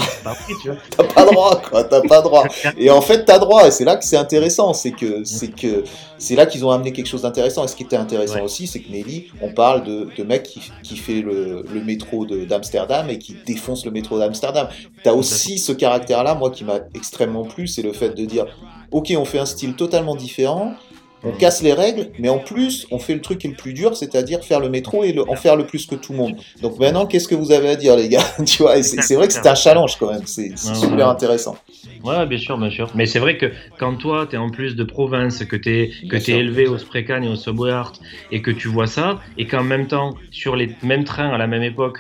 Tu 0.61 0.69
vois. 0.69 0.77
T'as 0.97 1.05
pas 1.05 1.25
droit, 1.25 1.63
quoi, 1.63 1.85
t'as 1.85 2.03
pas 2.03 2.21
droit. 2.21 2.45
Et 2.77 2.91
en 2.91 3.01
fait, 3.01 3.25
t'as 3.25 3.39
droit, 3.39 3.67
et 3.67 3.71
c'est 3.71 3.85
là 3.85 3.97
que 3.97 4.05
c'est 4.05 4.19
intéressant, 4.19 4.75
c'est 4.75 4.91
que, 4.93 5.25
c'est 5.25 5.49
que, 5.49 5.85
c'est 6.19 6.35
là 6.37 6.45
qu'ils 6.45 6.67
ont 6.67 6.71
amené 6.71 6.93
quelque 6.93 7.07
chose 7.07 7.23
d'intéressant. 7.23 7.65
Et 7.65 7.69
ce 7.69 7.77
qui 7.77 7.85
était 7.85 7.97
intéressant 7.97 8.35
Ouais. 8.37 8.43
aussi, 8.43 8.67
c'est 8.67 8.81
que 8.81 8.91
Nelly, 8.93 9.29
on 9.41 9.53
parle 9.53 9.85
de, 9.85 10.09
de 10.17 10.23
mec 10.23 10.43
qui, 10.43 10.71
qui 10.83 10.97
fait 10.99 11.23
le, 11.23 11.65
le 11.73 11.81
métro 11.83 12.27
de- 12.27 12.45
d'Amsterdam 12.45 13.09
et 13.09 13.19
qui 13.19 13.37
défonce 13.47 13.85
le 13.87 13.91
métro 13.91 14.19
d'Amsterdam. 14.19 14.69
T'as 15.03 15.13
aussi 15.13 15.59
ce 15.59 15.73
caractère-là, 15.73 16.35
moi, 16.35 16.51
qui 16.51 16.65
m'a 16.65 16.81
extrêmement 16.95 17.45
plu, 17.45 17.67
c'est 17.67 17.83
le 17.83 17.93
fait 17.95 18.11
de 18.11 18.25
dire, 18.27 18.45
ok, 18.91 19.15
on 19.17 19.25
fait 19.25 19.39
un 19.39 19.47
style 19.47 19.75
totalement 19.75 20.15
différent, 20.15 20.75
on 21.23 21.33
casse 21.33 21.63
les 21.63 21.73
règles, 21.73 22.13
mais 22.19 22.29
en 22.29 22.39
plus, 22.39 22.87
on 22.91 22.99
fait 22.99 23.15
le 23.15 23.21
truc 23.21 23.39
qui 23.39 23.47
est 23.47 23.51
le 23.51 23.57
plus 23.57 23.75
dur, 23.75 23.97
c'est-à-dire 23.97 24.43
faire 24.45 24.61
le 24.61 24.69
métro 24.71 25.05
et 25.05 25.13
le- 25.13 25.29
en 25.29 25.37
faire 25.37 25.57
le 25.57 25.67
plus 25.67 25.87
que 25.87 25.95
tout 25.95 26.13
le 26.13 26.19
monde. 26.19 26.41
Donc 26.63 26.79
maintenant, 26.79 27.07
qu'est-ce 27.07 27.29
que 27.29 27.35
vous 27.35 27.53
avez 27.53 27.69
à 27.71 27.77
dire, 27.77 27.97
les 27.97 28.09
gars 28.09 28.25
Tu 28.47 28.63
vois, 28.63 28.83
c'est 28.83 29.15
vrai 29.15 29.27
que 29.27 29.33
c'est 29.33 29.47
un 29.47 29.55
challenge 29.55 29.97
quand 29.99 30.11
même, 30.11 30.23
c'est 30.27 30.57
super 30.57 31.07
ouais. 31.07 31.13
intéressant. 31.13 31.57
Ouais, 32.03 32.27
bien 32.27 32.39
sûr, 32.39 32.57
bien 32.59 32.71
sûr. 32.71 32.91
Mais 32.95 33.07
c'est 33.07 33.19
vrai 33.19 33.37
que 33.37 33.53
quand 33.79 33.97
toi, 33.97 34.27
t'es 34.27 34.37
en 34.37 34.51
plus 34.51 34.77
de 34.77 34.85
province, 34.85 35.45
que 35.45 35.57
Bien 35.57 36.19
t'es 36.19 36.21
sûr. 36.21 36.37
élevé 36.39 36.67
au 36.67 36.79
Sprecan 36.79 37.23
et 37.23 37.29
au 37.29 37.37
Subway 37.37 37.71
Art, 37.71 37.93
et 38.31 38.41
que 38.43 38.51
tu 38.51 38.69
vois 38.69 38.87
ça, 38.87 39.21
et 39.37 39.47
qu'en 39.47 39.63
même 39.63 39.87
temps, 39.87 40.17
sur 40.31 40.57
les 40.57 40.77
mêmes 40.83 41.05
trains 41.05 41.31
à 41.31 41.39
la 41.39 41.47
même 41.47 41.63
époque, 41.63 41.99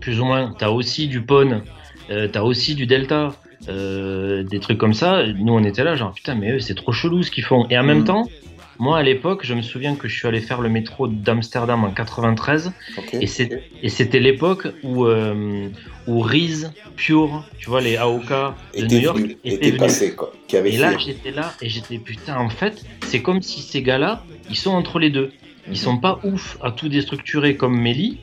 plus 0.00 0.20
ou 0.20 0.24
moins, 0.24 0.54
t'as 0.58 0.70
aussi 0.70 1.08
du 1.08 1.24
Pone, 1.24 1.64
euh, 2.10 2.28
t'as 2.28 2.42
aussi 2.42 2.74
du 2.74 2.86
Delta, 2.86 3.36
euh, 3.68 4.42
des 4.44 4.60
trucs 4.60 4.78
comme 4.78 4.94
ça. 4.94 5.26
Nous, 5.26 5.52
on 5.52 5.62
était 5.64 5.84
là, 5.84 5.94
genre 5.96 6.12
putain, 6.12 6.34
mais 6.34 6.52
eux, 6.52 6.60
c'est 6.60 6.74
trop 6.74 6.92
chelou 6.92 7.22
ce 7.22 7.30
qu'ils 7.30 7.44
font. 7.44 7.66
Et 7.70 7.78
en 7.78 7.82
même 7.84 7.98
Mhm. 7.98 8.04
temps, 8.04 8.30
moi, 8.78 8.98
à 8.98 9.02
l'époque, 9.02 9.44
je 9.44 9.52
me 9.54 9.62
souviens 9.62 9.94
que 9.96 10.08
je 10.08 10.16
suis 10.16 10.26
allé 10.26 10.40
faire 10.40 10.60
le 10.60 10.68
métro 10.70 11.06
d'Amsterdam 11.06 11.84
en 11.84 11.90
93. 11.90 12.72
Ok. 12.96 13.16
Et 13.20 13.88
c'était 13.88 14.20
l'époque 14.20 14.68
où, 14.82 15.04
euh, 15.04 15.68
où 16.06 16.20
Reese, 16.20 16.72
Pure, 16.96 17.44
tu 17.58 17.70
vois, 17.70 17.80
les 17.80 17.96
AOK 17.96 18.28
de 18.28 18.86
New 18.86 18.98
York 18.98 19.18
venu, 19.18 19.36
étaient 19.44 19.66
venus. 19.66 19.78
passé 19.80 20.14
quoi, 20.14 20.32
qui 20.48 20.56
avait 20.56 20.72
Et 20.72 20.76
là, 20.76 20.96
j'étais 20.98 21.30
là 21.30 21.54
et 21.62 21.68
j'étais 21.68 21.98
putain, 21.98 22.36
en 22.36 22.48
fait, 22.50 22.84
c'est 23.04 23.22
comme 23.22 23.42
si 23.42 23.60
ces 23.62 23.82
gars-là, 23.82 24.22
ils 24.48 24.56
sont 24.56 24.70
entre 24.72 24.98
les 24.98 25.10
deux. 25.10 25.32
Ils 25.70 25.78
sont 25.78 25.98
pas 25.98 26.20
ouf 26.24 26.58
à 26.62 26.72
tout 26.72 26.88
déstructurer 26.88 27.56
comme 27.56 27.78
Melly, 27.78 28.18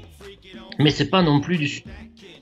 mais 0.80 0.90
c'est 0.92 1.10
pas 1.10 1.22
non 1.24 1.40
plus 1.40 1.58
du 1.58 1.84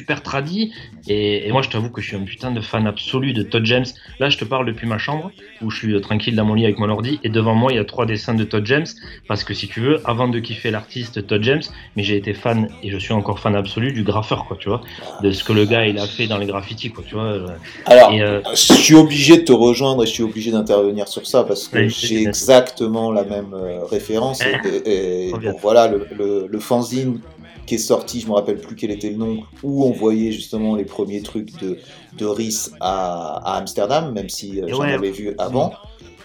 super 0.05 0.21
tradit. 0.21 0.71
Et, 1.07 1.47
et 1.47 1.51
moi, 1.51 1.61
je 1.63 1.69
t'avoue 1.69 1.89
que 1.89 1.99
je 2.01 2.07
suis 2.09 2.15
un 2.15 2.23
putain 2.23 2.51
de 2.51 2.61
fan 2.61 2.85
absolu 2.85 3.33
de 3.33 3.41
Todd 3.41 3.65
James. 3.65 3.85
Là, 4.19 4.29
je 4.29 4.37
te 4.37 4.45
parle 4.45 4.65
depuis 4.67 4.87
ma 4.87 4.97
chambre 4.99 5.31
où 5.61 5.71
je 5.71 5.77
suis 5.77 5.93
euh, 5.93 5.99
tranquille 5.99 6.35
dans 6.35 6.45
mon 6.45 6.53
lit 6.53 6.65
avec 6.65 6.77
mon 6.77 6.89
ordi 6.89 7.19
et 7.23 7.29
devant 7.29 7.55
moi, 7.55 7.71
il 7.71 7.75
y 7.77 7.79
a 7.79 7.85
trois 7.85 8.05
dessins 8.05 8.35
de 8.35 8.43
Todd 8.43 8.65
James. 8.67 8.85
Parce 9.27 9.43
que 9.43 9.53
si 9.55 9.67
tu 9.67 9.79
veux, 9.81 10.01
avant 10.05 10.27
de 10.27 10.39
kiffer 10.39 10.69
l'artiste 10.69 11.25
Todd 11.25 11.41
James, 11.43 11.61
mais 11.95 12.03
j'ai 12.03 12.17
été 12.17 12.33
fan 12.35 12.69
et 12.83 12.91
je 12.91 12.97
suis 12.97 13.13
encore 13.13 13.39
fan 13.39 13.55
absolu 13.55 13.93
du 13.93 14.03
graffeur, 14.03 14.45
quoi, 14.45 14.57
tu 14.59 14.69
vois, 14.69 14.81
de 15.23 15.31
ce 15.31 15.43
que 15.43 15.53
le 15.53 15.65
gars 15.65 15.87
il 15.87 15.97
a 15.97 16.05
fait 16.05 16.27
dans 16.27 16.37
les 16.37 16.45
graffitis, 16.45 16.91
quoi, 16.91 17.03
tu 17.07 17.15
vois. 17.15 17.37
Alors, 17.85 18.11
Et, 18.11 18.21
euh, 18.21 18.41
je 18.51 18.73
suis 18.73 18.95
obligé 18.95 19.37
de 19.37 19.43
te 19.43 19.51
rejoindre 19.53 20.03
et 20.03 20.05
je 20.05 20.11
suis 20.11 20.23
obligé 20.23 20.51
d'intervenir 20.51 21.07
sur 21.07 21.25
ça 21.25 21.43
parce 21.43 21.67
que 21.67 21.87
j'ai 21.87 22.21
exactement 22.23 23.11
la 23.11 23.23
même 23.23 23.53
euh, 23.53 23.85
référence. 23.85 24.41
Et, 24.41 24.89
et- 24.89 25.29
et 25.29 25.33
voilà, 25.61 25.87
le, 25.87 26.07
le, 26.17 26.47
le 26.49 26.59
fanzine 26.59 27.19
qui 27.65 27.75
est 27.75 27.79
sorti, 27.79 28.21
je 28.21 28.27
me 28.27 28.33
rappelle 28.33 28.57
plus 28.57 28.75
quel 28.75 28.91
était 28.91 29.09
le 29.09 29.17
nom, 29.17 29.39
où 29.63 29.85
on 29.85 29.91
voyait 29.91 30.31
justement 30.31 30.75
les 30.75 30.85
premiers 30.85 31.21
trucs 31.21 31.57
de, 31.61 31.77
de 32.17 32.25
Rhys 32.25 32.71
à, 32.79 33.53
à 33.53 33.57
Amsterdam, 33.57 34.13
même 34.13 34.29
si 34.29 34.61
euh, 34.61 34.67
j'en 34.67 34.79
Ouais. 34.79 34.93
avais 34.93 35.11
vu 35.11 35.33
avant. 35.37 35.73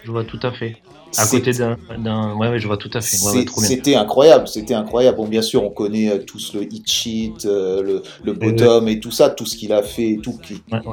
Je 0.03 0.11
vois 0.11 0.23
tout 0.23 0.39
à 0.43 0.51
fait. 0.51 0.77
À 1.17 1.27
côté 1.27 1.51
d'un, 1.51 1.75
ouais, 2.37 2.47
ouais, 2.49 2.57
je 2.59 2.67
vois 2.67 2.77
tout 2.77 2.89
à 2.93 3.01
fait. 3.01 3.17
Ouais. 3.35 3.45
C'était 3.57 3.95
incroyable, 3.95 4.47
c'était 4.47 4.73
incroyable. 4.75 5.17
Bon, 5.17 5.27
bien 5.27 5.41
sûr, 5.41 5.61
on 5.61 5.69
connaît 5.69 6.09
euh, 6.09 6.19
tous 6.19 6.53
le 6.53 6.63
hit 6.63 6.89
sheet, 6.89 7.33
euh, 7.45 7.83
le, 7.83 8.01
le 8.23 8.31
bottom 8.31 8.87
et 8.87 8.97
tout 9.01 9.11
ça, 9.11 9.29
tout 9.29 9.45
ce 9.45 9.57
qu'il 9.57 9.73
a 9.73 9.83
fait 9.83 10.11
et 10.11 10.17
tout, 10.19 10.39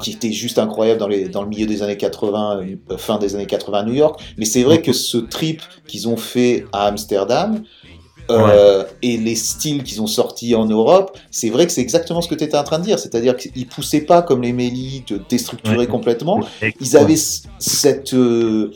qui, 0.02 0.10
était 0.10 0.32
juste 0.32 0.58
incroyable 0.58 0.98
dans, 0.98 1.06
les, 1.06 1.28
dans 1.28 1.44
le 1.44 1.48
milieu 1.48 1.66
des 1.66 1.84
années 1.84 1.96
80, 1.96 2.62
euh, 2.90 2.96
fin 2.98 3.18
des 3.18 3.36
années 3.36 3.46
80 3.46 3.78
à 3.78 3.82
New 3.84 3.94
York. 3.94 4.20
Mais 4.38 4.44
c'est 4.44 4.64
vrai 4.64 4.82
que 4.82 4.92
ce 4.92 5.18
trip 5.18 5.62
qu'ils 5.86 6.08
ont 6.08 6.16
fait 6.16 6.66
à 6.72 6.86
Amsterdam, 6.86 7.62
euh, 8.30 8.84
et 9.02 9.16
les 9.16 9.34
styles 9.36 9.82
qu'ils 9.82 10.02
ont 10.02 10.06
sortis 10.06 10.54
en 10.54 10.66
Europe, 10.66 11.16
c'est 11.30 11.50
vrai 11.50 11.66
que 11.66 11.72
c'est 11.72 11.80
exactement 11.80 12.20
ce 12.20 12.28
que 12.28 12.34
tu 12.34 12.44
étais 12.44 12.56
en 12.58 12.64
train 12.64 12.78
de 12.78 12.84
dire. 12.84 12.98
C'est-à-dire 12.98 13.36
qu'ils 13.36 13.66
poussaient 13.66 14.02
pas 14.02 14.22
comme 14.22 14.42
les 14.42 14.52
Mélis 14.52 15.02
de 15.08 15.20
déstructurer 15.28 15.78
Ouais. 15.78 15.86
complètement. 15.86 16.40
Ils 16.80 16.96
avaient 16.96 17.16
cette, 17.58 18.12
euh, 18.14 18.70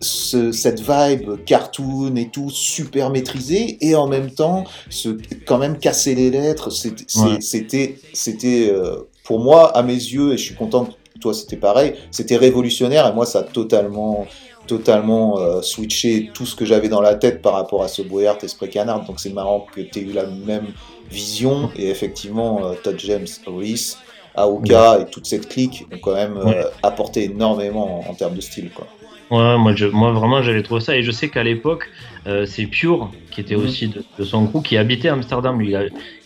ce- 0.00 0.50
cette 0.52 0.80
vibe 0.80 1.44
cartoon 1.44 2.16
et 2.16 2.28
tout 2.28 2.50
super 2.50 3.10
maîtrisée 3.10 3.78
et 3.80 3.94
en 3.94 4.06
même 4.08 4.30
temps 4.32 4.64
quand 5.46 5.58
même 5.58 5.78
casser 5.78 6.14
les 6.14 6.30
lettres. 6.30 6.70
Ouais. 7.16 7.38
C'était, 7.40 8.70
euh, 8.72 8.96
pour 9.24 9.38
moi, 9.40 9.76
à 9.76 9.82
mes 9.82 9.94
yeux, 9.94 10.32
et 10.32 10.36
je 10.38 10.42
suis 10.44 10.54
content 10.54 10.86
que 10.86 10.92
toi 11.20 11.32
c'était 11.34 11.56
pareil, 11.56 11.94
c'était 12.10 12.36
révolutionnaire 12.36 13.06
et 13.06 13.12
moi 13.12 13.26
ça 13.26 13.40
a 13.40 13.42
totalement 13.44 14.26
totalement 14.66 15.38
euh, 15.38 15.62
switché 15.62 16.30
tout 16.32 16.46
ce 16.46 16.54
que 16.54 16.64
j'avais 16.64 16.88
dans 16.88 17.00
la 17.00 17.14
tête 17.14 17.42
par 17.42 17.54
rapport 17.54 17.82
à 17.82 17.88
ce 17.88 18.02
Boyart 18.02 18.38
et 18.42 18.48
Spray 18.48 18.70
Canard. 18.70 19.04
Donc 19.04 19.20
c'est 19.20 19.32
marrant 19.32 19.66
que 19.72 19.80
tu 19.80 19.98
aies 19.98 20.02
eu 20.02 20.12
la 20.12 20.26
même 20.26 20.72
vision. 21.10 21.70
Et 21.76 21.90
effectivement 21.90 22.64
euh, 22.64 22.74
Todd 22.82 22.98
James, 22.98 23.26
Reese, 23.46 23.98
Aoka 24.34 25.00
et 25.00 25.06
toute 25.10 25.26
cette 25.26 25.48
clique 25.48 25.86
ont 25.92 25.98
quand 25.98 26.14
même 26.14 26.36
euh, 26.36 26.64
apporté 26.82 27.24
énormément 27.24 28.00
en, 28.00 28.10
en 28.10 28.14
termes 28.14 28.34
de 28.34 28.40
style 28.40 28.72
quoi. 28.72 28.88
Ouais, 29.32 29.56
moi, 29.58 29.74
je, 29.74 29.86
moi 29.86 30.12
vraiment 30.12 30.42
j'avais 30.42 30.62
trouvé 30.62 30.80
ça. 30.82 30.96
Et 30.96 31.02
je 31.02 31.10
sais 31.10 31.30
qu'à 31.30 31.42
l'époque 31.42 31.88
euh, 32.28 32.44
c'est 32.46 32.66
Pure 32.66 33.16
qui 33.30 33.40
était 33.40 33.56
Mhm. 33.56 33.62
aussi 33.64 33.88
de, 33.88 34.04
de 34.18 34.24
son 34.24 34.44
groupe 34.44 34.66
qui 34.66 34.76
habitait 34.76 35.08
Amsterdam. 35.08 35.58
Lui, 35.58 35.74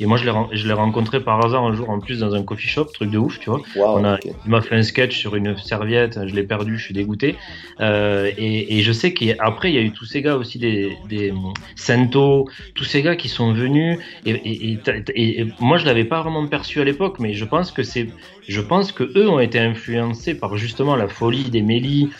et 0.00 0.06
moi 0.06 0.18
je 0.18 0.24
l'ai 0.66 0.72
rencontré 0.74 1.22
par 1.22 1.44
hasard 1.44 1.64
un 1.64 1.72
jour 1.74 1.88
en 1.90 2.00
plus 2.00 2.18
dans 2.18 2.34
un 2.34 2.42
coffee 2.42 2.66
shop 2.68 2.86
truc 2.94 3.10
de 3.10 3.18
ouf 3.18 3.38
tu 3.38 3.48
vois. 3.50 3.62
On 3.94 4.04
a- 4.04 4.18
il 4.44 4.50
m'a 4.50 4.60
fait 4.60 4.74
un 4.74 4.82
sketch 4.82 5.16
sur 5.18 5.36
une 5.36 5.56
serviette 5.56 6.18
je 6.26 6.34
l'ai 6.34 6.42
perdu 6.44 6.76
je 6.78 6.84
suis 6.84 6.94
dégoûté. 6.94 7.38
Euh, 7.80 8.32
et, 8.36 8.78
et 8.78 8.82
je 8.82 8.92
sais 8.92 9.14
qu'après 9.14 9.70
il 9.70 9.74
y 9.76 9.78
a 9.78 9.82
eu 9.82 9.92
tous 9.92 10.04
ces 10.06 10.20
gars 10.22 10.36
aussi 10.36 10.58
des, 10.58 10.98
des 11.04 11.32
Sento 11.76 12.48
tous 12.74 12.84
ces 12.84 13.02
gars 13.02 13.16
qui 13.16 13.28
sont 13.28 13.52
venus. 13.52 13.98
Et, 14.24 15.54
moi 15.60 15.78
je 15.78 15.86
l'avais 15.86 16.04
pas 16.04 16.22
vraiment 16.22 16.48
perçu 16.48 16.80
à 16.80 16.84
l'époque 16.84 17.18
mais 17.20 17.34
je 17.34 17.44
pense 17.44 17.70
que 17.72 17.82
c'est 17.84 18.14
je 18.48 18.60
pense 18.60 18.92
que 18.92 19.04
eux 19.16 19.28
ont 19.28 19.40
été 19.40 19.58
influencés 19.58 20.34
par 20.38 20.56
justement 20.56 20.96
la 20.96 21.08
folie 21.08 21.50
des 21.50 21.62
Mélis 21.62 22.10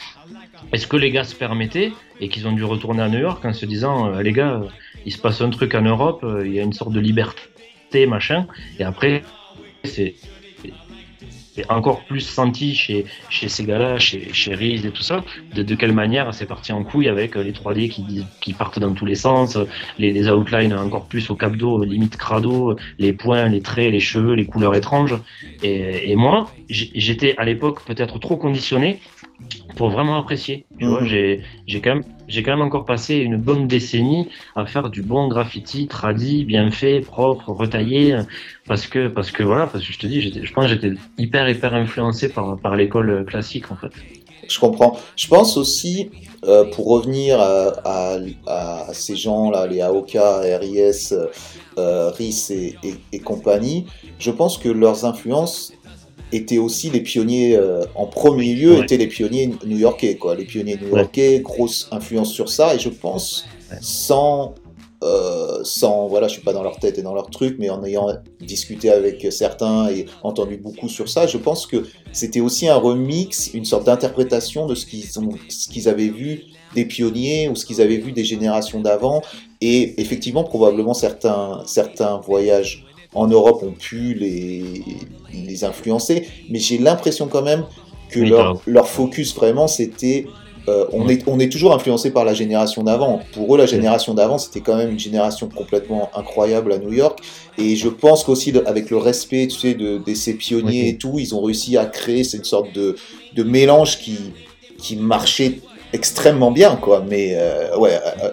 est-ce 0.72 0.86
que 0.86 0.96
les 0.96 1.10
gars 1.10 1.24
se 1.24 1.34
permettaient 1.34 1.92
et 2.20 2.28
qu'ils 2.28 2.48
ont 2.48 2.52
dû 2.52 2.64
retourner 2.64 3.02
à 3.02 3.08
New 3.08 3.18
York 3.18 3.44
en 3.44 3.52
se 3.52 3.66
disant 3.66 4.12
euh, 4.12 4.22
les 4.22 4.32
gars, 4.32 4.60
euh, 4.62 4.68
il 5.04 5.12
se 5.12 5.18
passe 5.18 5.40
un 5.40 5.50
truc 5.50 5.74
en 5.74 5.82
Europe, 5.82 6.22
euh, 6.24 6.46
il 6.46 6.54
y 6.54 6.60
a 6.60 6.62
une 6.62 6.72
sorte 6.72 6.92
de 6.92 7.00
liberté, 7.00 8.06
machin, 8.06 8.46
et 8.78 8.84
après, 8.84 9.22
c'est 9.84 10.14
encore 11.68 12.04
plus 12.04 12.20
senti 12.20 12.74
chez, 12.74 13.06
chez 13.30 13.48
ces 13.48 13.64
gars-là, 13.64 13.98
chez, 13.98 14.32
chez 14.32 14.54
Reese 14.54 14.84
et 14.84 14.90
tout 14.90 15.02
ça, 15.02 15.24
de, 15.54 15.62
de 15.62 15.74
quelle 15.74 15.92
manière 15.92 16.34
c'est 16.34 16.46
parti 16.46 16.72
en 16.72 16.84
couille 16.84 17.08
avec 17.08 17.34
les 17.34 17.52
3D 17.52 17.88
qui, 17.88 18.24
qui 18.40 18.52
partent 18.52 18.78
dans 18.78 18.92
tous 18.92 19.06
les 19.06 19.14
sens, 19.14 19.56
les, 19.98 20.28
outlines 20.28 20.74
encore 20.74 21.06
plus 21.06 21.30
au 21.30 21.34
cap 21.34 21.56
d'eau, 21.56 21.82
limite 21.82 22.16
crado, 22.16 22.76
les 22.98 23.12
points, 23.12 23.48
les 23.48 23.62
traits, 23.62 23.90
les 23.90 24.00
cheveux, 24.00 24.34
les 24.34 24.44
couleurs 24.44 24.74
étranges. 24.74 25.16
Et, 25.62 26.14
moi, 26.16 26.50
j'étais 26.68 27.34
à 27.38 27.44
l'époque 27.44 27.84
peut-être 27.84 28.18
trop 28.18 28.36
conditionné 28.36 29.00
pour 29.76 29.90
vraiment 29.90 30.16
apprécier. 30.18 30.66
Tu 30.78 30.86
Mhm. 30.86 30.90
vois, 30.90 31.04
j'ai 31.04 31.42
j'ai 31.66 31.80
quand 31.80 31.94
même 31.96 32.04
j'ai 32.28 32.42
quand 32.42 32.50
même 32.52 32.66
encore 32.66 32.84
passé 32.84 33.16
une 33.16 33.36
bonne 33.36 33.68
décennie 33.68 34.28
à 34.56 34.66
faire 34.66 34.90
du 34.90 35.02
bon 35.02 35.28
graffiti 35.28 35.86
tradi, 35.88 36.44
bien 36.44 36.70
fait, 36.72 37.00
propre, 37.00 37.50
retaillé, 37.52 38.18
parce 38.66 38.86
que 38.88 39.08
parce 39.08 39.30
que 39.30 39.42
voilà, 39.44 39.66
parce 39.68 39.86
que 39.86 39.92
je 39.92 39.98
te 39.98 40.06
dis, 40.06 40.20
j'étais- 40.20 40.44
je 40.44 40.52
pense 40.52 40.64
que 40.66 40.70
j'étais 40.72 40.92
hyper 41.18 41.48
hyper 41.48 41.74
influencé 41.74 42.32
par 42.32 42.60
par 42.60 42.74
l'école 42.76 43.24
classique 43.26 43.70
en 43.70 43.76
fait. 43.76 43.92
Je 44.48 44.58
comprends. 44.58 44.96
Je 45.16 45.26
pense 45.28 45.56
aussi, 45.56 46.12
euh, 46.44 46.64
pour 46.64 46.86
revenir 46.88 47.40
à, 47.40 47.72
à- 47.84 48.18
à 48.46 48.94
ces 48.94 49.16
gens-là, 49.16 49.66
les 49.66 49.80
AOK, 49.80 50.16
RIS, 50.16 51.12
euh, 51.78 52.10
RIS 52.10 52.50
et, 52.50 52.78
et- 52.82 53.04
et 53.12 53.22
compagnie, 53.22 53.92
je 54.18 54.30
pense 54.30 54.58
que 54.58 54.68
leurs 54.68 55.04
influences 55.04 55.75
étaient 56.32 56.58
aussi 56.58 56.90
les 56.90 57.00
pionniers, 57.00 57.56
euh, 57.56 57.84
en 57.94 58.06
premier 58.06 58.54
lieu, 58.54 58.74
Ouais. 58.76 58.82
étaient 58.82 58.96
les 58.96 59.06
pionniers 59.06 59.50
new-yorkais. 59.64 60.16
Quoi. 60.16 60.34
Les 60.34 60.44
pionniers 60.44 60.76
new-yorkais, 60.80 61.40
grosse 61.40 61.88
influence 61.92 62.32
sur 62.32 62.48
ça, 62.48 62.74
et 62.74 62.78
je 62.78 62.88
pense, 62.88 63.46
Ouais. 63.70 63.78
sans... 63.80 64.54
euh, 65.02 65.60
sans, 65.62 66.08
voilà, 66.08 66.26
je 66.26 66.32
suis 66.32 66.42
pas 66.42 66.54
dans 66.54 66.62
leur 66.62 66.78
tête 66.78 66.96
et 66.98 67.02
dans 67.02 67.14
leur 67.14 67.28
truc, 67.28 67.56
mais 67.58 67.68
en 67.68 67.84
ayant 67.84 68.08
discuté 68.40 68.90
avec 68.90 69.26
certains 69.30 69.88
et 69.90 70.06
entendu 70.22 70.56
beaucoup 70.56 70.88
sur 70.88 71.08
ça, 71.10 71.26
je 71.26 71.36
pense 71.36 71.66
que 71.66 71.84
c'était 72.12 72.40
aussi 72.40 72.66
un 72.66 72.76
remix, 72.76 73.50
une 73.52 73.66
sorte 73.66 73.84
d'interprétation 73.84 74.66
de 74.66 74.74
ce 74.74 74.86
qu'ils 74.86 75.18
ont, 75.20 75.28
ce 75.50 75.68
qu'ils 75.68 75.88
avaient 75.90 76.08
vu 76.08 76.44
des 76.74 76.86
pionniers 76.86 77.48
ou 77.48 77.54
ce 77.56 77.66
qu'ils 77.66 77.80
avaient 77.82 77.98
vu 77.98 78.12
des 78.12 78.24
générations 78.24 78.80
d'avant. 78.80 79.20
Et 79.60 80.00
effectivement, 80.00 80.44
probablement 80.44 80.94
certains, 80.94 81.62
certains 81.66 82.16
voyages 82.18 82.86
en 83.14 83.26
Europe 83.28 83.62
ont 83.62 83.72
pu 83.72 84.14
les, 84.14 84.62
les 85.44 85.64
influencer, 85.64 86.26
mais 86.48 86.58
j'ai 86.58 86.78
l'impression 86.78 87.26
quand 87.28 87.42
même 87.42 87.64
que 88.10 88.20
Oui, 88.20 88.32
leur, 88.66 88.88
focus 88.88 89.34
vraiment 89.34 89.66
c'était 89.68 90.26
euh, 90.68 90.84
on, 90.92 91.08
est, 91.08 91.22
on 91.28 91.38
est 91.38 91.48
toujours 91.48 91.72
influencé 91.72 92.10
par 92.10 92.24
la 92.24 92.34
génération 92.34 92.82
d'avant. 92.82 93.20
Pour 93.34 93.54
eux, 93.54 93.58
la 93.58 93.66
génération 93.66 94.14
d'avant, 94.14 94.36
c'était 94.36 94.60
quand 94.60 94.74
même 94.76 94.90
une 94.90 94.98
génération 94.98 95.48
complètement 95.48 96.10
incroyable 96.16 96.72
à 96.72 96.78
New 96.78 96.92
York. 96.92 97.20
Et 97.56 97.76
je 97.76 97.88
pense 97.88 98.24
qu'aussi, 98.24 98.52
avec 98.66 98.90
le 98.90 98.96
respect 98.96 99.46
tu 99.46 99.58
sais, 99.60 99.74
de, 99.74 99.98
de 99.98 100.14
ces 100.14 100.34
pionniers 100.34 100.82
Oui. 100.82 100.88
et 100.88 100.96
tout, 100.96 101.20
ils 101.20 101.36
ont 101.36 101.40
réussi 101.42 101.76
à 101.76 101.86
créer 101.86 102.24
cette 102.24 102.46
sorte 102.46 102.72
de, 102.74 102.96
de 103.36 103.42
mélange 103.44 103.98
qui, 104.00 104.18
qui 104.76 104.96
marchait 104.96 105.60
extrêmement 105.92 106.50
bien. 106.50 106.74
Quoi. 106.74 107.04
Mais 107.08 107.34
euh, 107.36 107.76
ouais, 107.78 107.94
euh, 107.94 108.24
euh, 108.24 108.30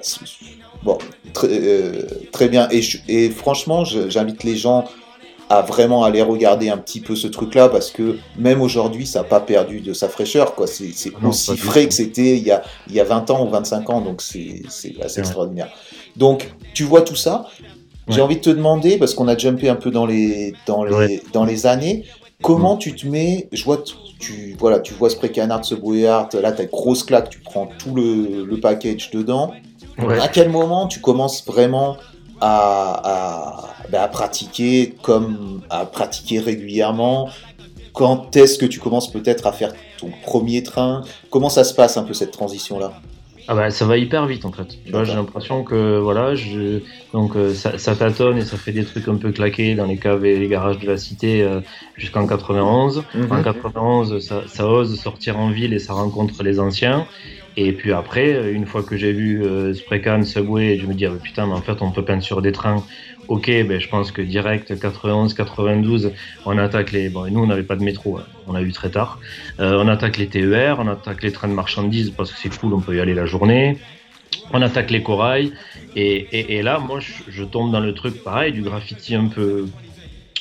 bon, 0.84 0.98
très, 1.34 1.48
euh, 1.52 2.02
très 2.32 2.50
bien. 2.50 2.68
Et, 2.72 2.82
je- 2.82 2.98
et 3.08 3.30
franchement, 3.30 3.86
j'invite 3.86 4.44
les 4.44 4.56
gens 4.56 4.86
à 5.58 5.62
vraiment 5.62 6.04
aller 6.04 6.22
regarder 6.22 6.70
un 6.70 6.78
petit 6.78 7.00
peu 7.00 7.16
ce 7.16 7.28
truc-là 7.28 7.70
parce 7.70 7.92
que 7.92 8.18
même 8.38 8.62
aujourd'hui, 8.62 9.06
ça 9.06 9.20
n'a 9.20 9.26
pas 9.26 9.40
perdu 9.40 9.82
de 9.82 9.94
sa 9.94 10.10
fraîcheur. 10.10 10.56
quoi. 10.56 10.68
C'est 10.68 10.92
aussi 11.24 11.58
frais 11.58 11.88
que 11.88 11.94
c'était 11.94 12.38
il 12.38 12.44
y 12.44 12.52
a, 12.52 12.64
il 12.88 12.94
y 12.96 13.00
a 13.00 13.04
20 13.04 13.30
ans 13.32 13.46
ou 13.46 13.50
25 13.50 13.90
ans, 13.90 14.02
donc 14.02 14.22
c'est 14.22 14.64
assez 15.04 15.20
extraordinaire. 15.20 15.70
Donc, 16.16 16.54
tu 16.74 16.84
vois 16.84 17.02
tout 17.02 17.16
ça. 17.16 17.46
J'ai 18.10 18.16
Ouais. 18.18 18.22
envie 18.22 18.36
de 18.36 18.42
te 18.42 18.50
demander, 18.50 18.98
parce 18.98 19.14
qu'on 19.14 19.28
a 19.30 19.38
jumpé 19.38 19.70
un 19.70 19.76
peu 19.76 19.90
dans 19.90 20.06
les, 20.06 20.54
dans 20.68 20.84
les, 20.84 20.94
Ouais. 20.94 21.22
dans 21.32 21.46
les 21.46 21.66
années, 21.66 22.04
comment 22.42 22.76
tu 22.76 22.94
te 22.96 23.08
mets, 23.08 23.48
je 23.54 23.64
vois, 23.64 23.82
tu, 24.20 24.56
voilà, 24.60 24.80
tu 24.80 24.94
vois 24.94 25.10
Spray 25.10 25.32
Canard, 25.32 25.64
ce 25.64 25.74
Brouillard, 25.76 26.28
là, 26.34 26.54
une 26.60 26.66
grosse 26.68 27.04
claque, 27.04 27.30
tu 27.30 27.40
prends 27.40 27.70
tout 27.80 27.96
le, 27.96 28.44
le 28.46 28.60
package 28.60 29.12
dedans. 29.12 29.54
À 29.98 30.28
quel 30.28 30.50
moment 30.50 30.88
tu 30.88 31.00
commences 31.00 31.46
vraiment 31.46 31.96
à, 32.44 33.02
à, 33.04 33.90
ben, 33.90 34.02
à 34.02 34.08
pratiquer 34.10 34.96
comme 35.02 35.62
à 35.70 35.86
pratiquer 35.86 36.40
régulièrement 36.40 37.30
Quand 37.94 38.36
est-ce 38.36 38.58
que 38.58 38.66
tu 38.66 38.80
commences 38.80 39.10
peut-être 39.12 39.48
à 39.48 39.54
faire 39.54 39.74
ton 39.98 40.10
premier 40.24 40.62
train? 40.64 41.04
Comment 41.30 41.50
ça 41.50 41.64
se 41.64 41.74
passe 41.74 41.96
un 41.96 42.04
peu 42.04 42.14
cette 42.14 42.32
transition-là? 42.32 42.94
Ah 43.48 43.56
bah 43.56 43.70
ça 43.72 43.86
va 43.86 43.98
hyper 43.98 44.26
vite 44.26 44.46
en 44.46 44.54
fait. 44.54 44.78
Tu 44.86 44.92
vois, 44.92 45.04
j'ai 45.04 45.16
l'impression 45.16 45.64
que 45.66 46.00
voilà, 46.00 46.34
je 46.34 46.80
donc 47.12 47.36
euh, 47.36 47.54
ça, 47.54 47.78
ça 47.78 47.94
tâtonne 47.94 48.38
et 48.38 48.46
ça 48.46 48.56
fait 48.56 48.72
des 48.72 48.86
trucs 48.86 49.08
un 49.10 49.16
peu 49.16 49.32
claqués 49.34 49.76
dans 49.76 49.86
les 49.86 49.98
caves 49.98 50.26
et 50.26 50.40
les 50.40 50.48
garages 50.48 50.80
de 50.80 50.88
la 50.88 50.98
cité 50.98 51.44
euh, 51.44 51.60
jusqu'en 51.98 52.26
91. 52.26 53.04
En 53.30 53.44
91, 53.44 54.26
ça, 54.26 54.44
ça 54.48 54.66
ose 54.66 54.98
sortir 54.98 55.38
en 55.38 55.50
ville 55.50 55.74
et 55.74 55.80
ça 55.80 55.92
rencontre 55.94 56.42
les 56.42 56.60
anciens. 56.60 57.06
Et 57.56 57.72
puis 57.74 57.92
après, 57.92 58.52
une 58.52 58.66
fois 58.66 58.84
que 58.84 58.98
j'ai 58.98 59.14
vu 59.14 59.44
euh, 59.44 59.74
Spraycan, 59.74 60.24
Subway, 60.24 60.80
je 60.80 60.88
me 60.88 60.94
dis, 60.94 61.06
ah, 61.06 61.12
putain, 61.22 61.46
mais 61.46 61.54
en 61.54 61.62
fait, 61.62 61.82
on 61.82 61.92
peut 61.92 62.04
peindre 62.04 62.24
sur 62.24 62.42
des 62.42 62.52
trains. 62.52 62.84
Ok, 63.28 63.48
ben, 63.48 63.80
je 63.80 63.88
pense 63.88 64.12
que 64.12 64.22
direct 64.22 64.78
91, 64.80 65.34
92, 65.34 66.12
on 66.46 66.58
attaque 66.58 66.92
les. 66.92 67.10
Bon, 67.10 67.32
nous, 67.32 67.42
on 67.42 67.48
n'avait 67.48 67.64
pas 67.64 67.76
de 67.76 67.84
métro, 67.84 68.18
hein. 68.18 68.26
on 68.48 68.56
a 68.56 68.62
eu 68.62 68.72
très 68.72 68.90
tard. 68.90 69.20
Euh, 69.60 69.82
on 69.82 69.88
attaque 69.88 70.18
les 70.18 70.28
TER, 70.28 70.78
on 70.80 70.88
attaque 70.88 71.24
les 71.24 71.32
trains 71.32 71.48
de 71.48 71.54
marchandises 71.54 72.12
parce 72.12 72.32
que 72.32 72.38
c'est 72.38 72.58
cool, 72.58 72.74
on 72.74 72.82
peut 72.82 72.96
y 72.96 73.00
aller 73.00 73.14
la 73.14 73.26
journée. 73.26 73.78
On 74.52 74.62
attaque 74.62 74.92
les 74.92 75.04
corails. 75.04 75.54
Et, 75.96 76.28
et, 76.32 76.58
et 76.58 76.62
là, 76.64 76.80
moi, 76.80 77.00
je, 77.00 77.14
je, 77.30 77.44
tombe 77.44 77.72
dans 77.72 77.80
le 77.80 77.94
truc 77.94 78.24
pareil, 78.24 78.52
du 78.52 78.62
graffiti 78.62 79.16
un 79.16 79.28
peu, 79.28 79.68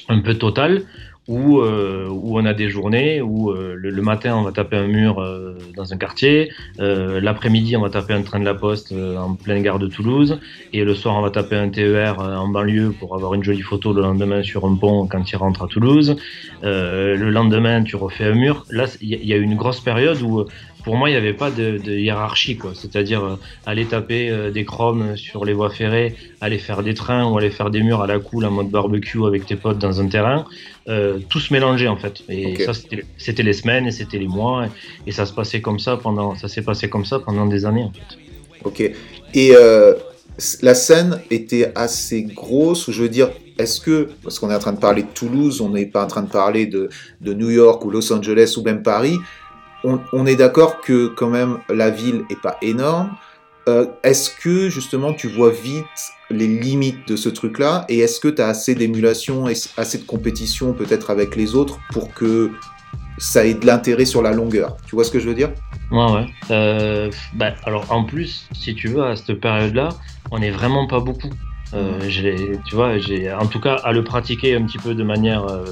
un 0.08 0.20
peu 0.20 0.34
total, 0.34 0.82
où, 1.28 1.60
euh, 1.60 2.08
où 2.10 2.38
on 2.38 2.44
a 2.44 2.52
des 2.52 2.68
journées 2.68 3.20
où 3.20 3.50
euh, 3.50 3.74
le, 3.76 4.02
matin 4.02 4.36
on 4.36 4.42
va 4.42 4.52
taper 4.52 4.76
un 4.76 4.88
mur 4.88 5.20
euh, 5.20 5.56
dans 5.76 5.92
un 5.92 5.96
quartier, 5.96 6.50
euh, 6.80 7.20
l'après-midi 7.20 7.76
on 7.76 7.82
va 7.82 7.90
taper 7.90 8.14
un 8.14 8.22
train 8.22 8.40
de 8.40 8.44
la 8.44 8.54
poste 8.54 8.92
euh, 8.92 9.16
en 9.16 9.34
pleine 9.34 9.62
gare 9.62 9.78
de 9.78 9.86
Toulouse, 9.86 10.40
et 10.72 10.84
le 10.84 10.94
soir 10.94 11.16
on 11.16 11.22
va 11.22 11.30
taper 11.30 11.56
un 11.56 11.68
TER 11.68 12.18
en 12.18 12.48
banlieue 12.48 12.92
pour 12.98 13.14
avoir 13.14 13.34
une 13.34 13.44
jolie 13.44 13.62
photo 13.62 13.92
le 13.92 14.02
lendemain 14.02 14.42
sur 14.42 14.66
un 14.66 14.74
pont 14.74 15.06
quand 15.06 15.30
il 15.30 15.36
rentre 15.36 15.62
à 15.62 15.66
Toulouse. 15.68 16.16
le 16.62 17.30
lendemain 17.30 17.82
tu 17.82 17.96
refais 17.96 18.24
un 18.24 18.34
mur. 18.34 18.64
Là 18.70 18.86
il 19.00 19.14
y, 19.14 19.26
y, 19.26 19.32
a 19.32 19.36
une 19.36 19.54
grosse 19.54 19.80
période 19.80 20.20
où 20.22 20.44
pour 20.84 20.96
moi, 20.96 21.08
il 21.08 21.12
n'y 21.12 21.18
avait 21.18 21.32
pas 21.32 21.50
de, 21.50 21.78
de 21.78 21.92
hiérarchie, 21.92 22.56
quoi. 22.56 22.72
C'est-à-dire 22.74 23.24
euh, 23.24 23.36
aller 23.66 23.84
taper 23.84 24.30
euh, 24.30 24.50
des 24.50 24.64
chromes 24.64 25.16
sur 25.16 25.44
les 25.44 25.52
voies 25.52 25.70
ferrées, 25.70 26.14
aller 26.40 26.58
faire 26.58 26.82
des 26.82 26.94
trains 26.94 27.24
ou 27.30 27.38
aller 27.38 27.50
faire 27.50 27.70
des 27.70 27.82
murs 27.82 28.02
à 28.02 28.06
la 28.06 28.18
cool 28.18 28.44
en 28.44 28.50
mode 28.50 28.70
barbecue 28.70 29.24
avec 29.24 29.46
tes 29.46 29.56
potes 29.56 29.78
dans 29.78 30.00
un 30.00 30.08
terrain. 30.08 30.44
Euh, 30.88 31.18
tout 31.28 31.40
se 31.40 31.52
mélangeait 31.52 31.88
en 31.88 31.96
fait. 31.96 32.22
Et 32.28 32.54
okay. 32.54 32.64
ça, 32.64 32.72
c'était 33.18 33.42
les 33.42 33.52
semaines 33.52 33.86
et 33.86 33.92
c'était 33.92 34.18
les 34.18 34.26
mois. 34.26 34.66
Et, 34.66 35.10
et, 35.10 35.12
ça 35.12 35.26
se 35.26 35.32
passait 35.32 35.60
comme 35.60 35.78
ça 35.78 35.96
pendant, 35.96 36.34
ça 36.34 36.48
s'est 36.48 36.62
passé 36.62 36.88
comme 36.88 37.04
ça 37.04 37.20
pendant 37.20 37.46
des 37.46 37.64
années 37.64 37.84
en 37.84 37.92
fait. 37.92 38.18
Ok. 38.64 38.92
Et 39.34 39.52
la 40.62 40.74
scène 40.74 41.20
était 41.30 41.72
assez 41.74 42.22
grosse. 42.22 42.90
Je 42.90 43.02
veux 43.02 43.08
dire, 43.08 43.30
est-ce 43.58 43.80
que, 43.80 44.08
parce 44.22 44.38
qu'on 44.38 44.50
est 44.50 44.54
en 44.54 44.58
train 44.58 44.72
de 44.72 44.80
parler 44.80 45.02
de 45.02 45.08
Toulouse, 45.14 45.60
on 45.60 45.70
n'est 45.70 45.86
pas 45.86 46.04
en 46.04 46.06
train 46.06 46.22
de 46.22 46.30
parler 46.30 46.66
de, 46.66 46.88
de 47.20 47.34
New 47.34 47.50
York 47.50 47.84
ou 47.84 47.90
Los 47.90 48.12
Angeles 48.12 48.54
ou 48.56 48.62
même 48.62 48.82
Paris 48.82 49.18
on, 49.84 50.26
est 50.26 50.36
d'accord 50.36 50.80
que 50.80 51.08
quand 51.08 51.28
même 51.28 51.58
la 51.68 51.90
ville 51.90 52.24
est 52.30 52.40
pas 52.40 52.56
énorme. 52.62 53.10
Euh, 53.68 53.86
est-ce 54.02 54.30
que 54.30 54.68
justement 54.68 55.12
tu 55.12 55.28
vois 55.28 55.50
vite 55.50 55.84
les 56.30 56.48
limites 56.48 57.06
de 57.06 57.16
ce 57.16 57.28
truc-là? 57.28 57.84
Et 57.88 58.00
est-ce 58.00 58.20
que 58.20 58.28
tu 58.28 58.42
as 58.42 58.48
assez 58.48 58.74
d'émulation 58.74 59.48
et 59.48 59.54
assez 59.76 59.98
de 59.98 60.04
compétition 60.04 60.72
peut-être 60.72 61.10
avec 61.10 61.36
les 61.36 61.54
autres 61.54 61.78
pour 61.92 62.12
que 62.12 62.50
ça 63.18 63.44
ait 63.44 63.54
de 63.54 63.66
l'intérêt 63.66 64.04
sur 64.04 64.22
la 64.22 64.32
longueur? 64.32 64.76
Tu 64.86 64.96
vois 64.96 65.04
ce 65.04 65.10
que 65.10 65.20
je 65.20 65.28
veux 65.28 65.34
dire? 65.34 65.50
Ouais, 65.90 66.12
ouais. 66.12 66.26
Euh, 66.50 67.10
bah, 67.34 67.52
alors 67.64 67.90
en 67.92 68.04
plus, 68.04 68.48
si 68.52 68.74
tu 68.74 68.88
veux, 68.88 69.04
à 69.04 69.14
cette 69.14 69.40
période-là, 69.40 69.90
on 70.30 70.38
n'est 70.38 70.50
vraiment 70.50 70.86
pas 70.86 71.00
beaucoup. 71.00 71.30
Euh, 71.74 72.56
tu 72.66 72.74
vois, 72.74 72.98
j'ai 72.98 73.32
en 73.32 73.46
tout 73.46 73.60
cas 73.60 73.74
à 73.74 73.92
le 73.92 74.04
pratiquer 74.04 74.54
un 74.54 74.62
petit 74.64 74.78
peu 74.78 74.94
de 74.94 75.02
manière 75.02 75.46
euh, 75.46 75.64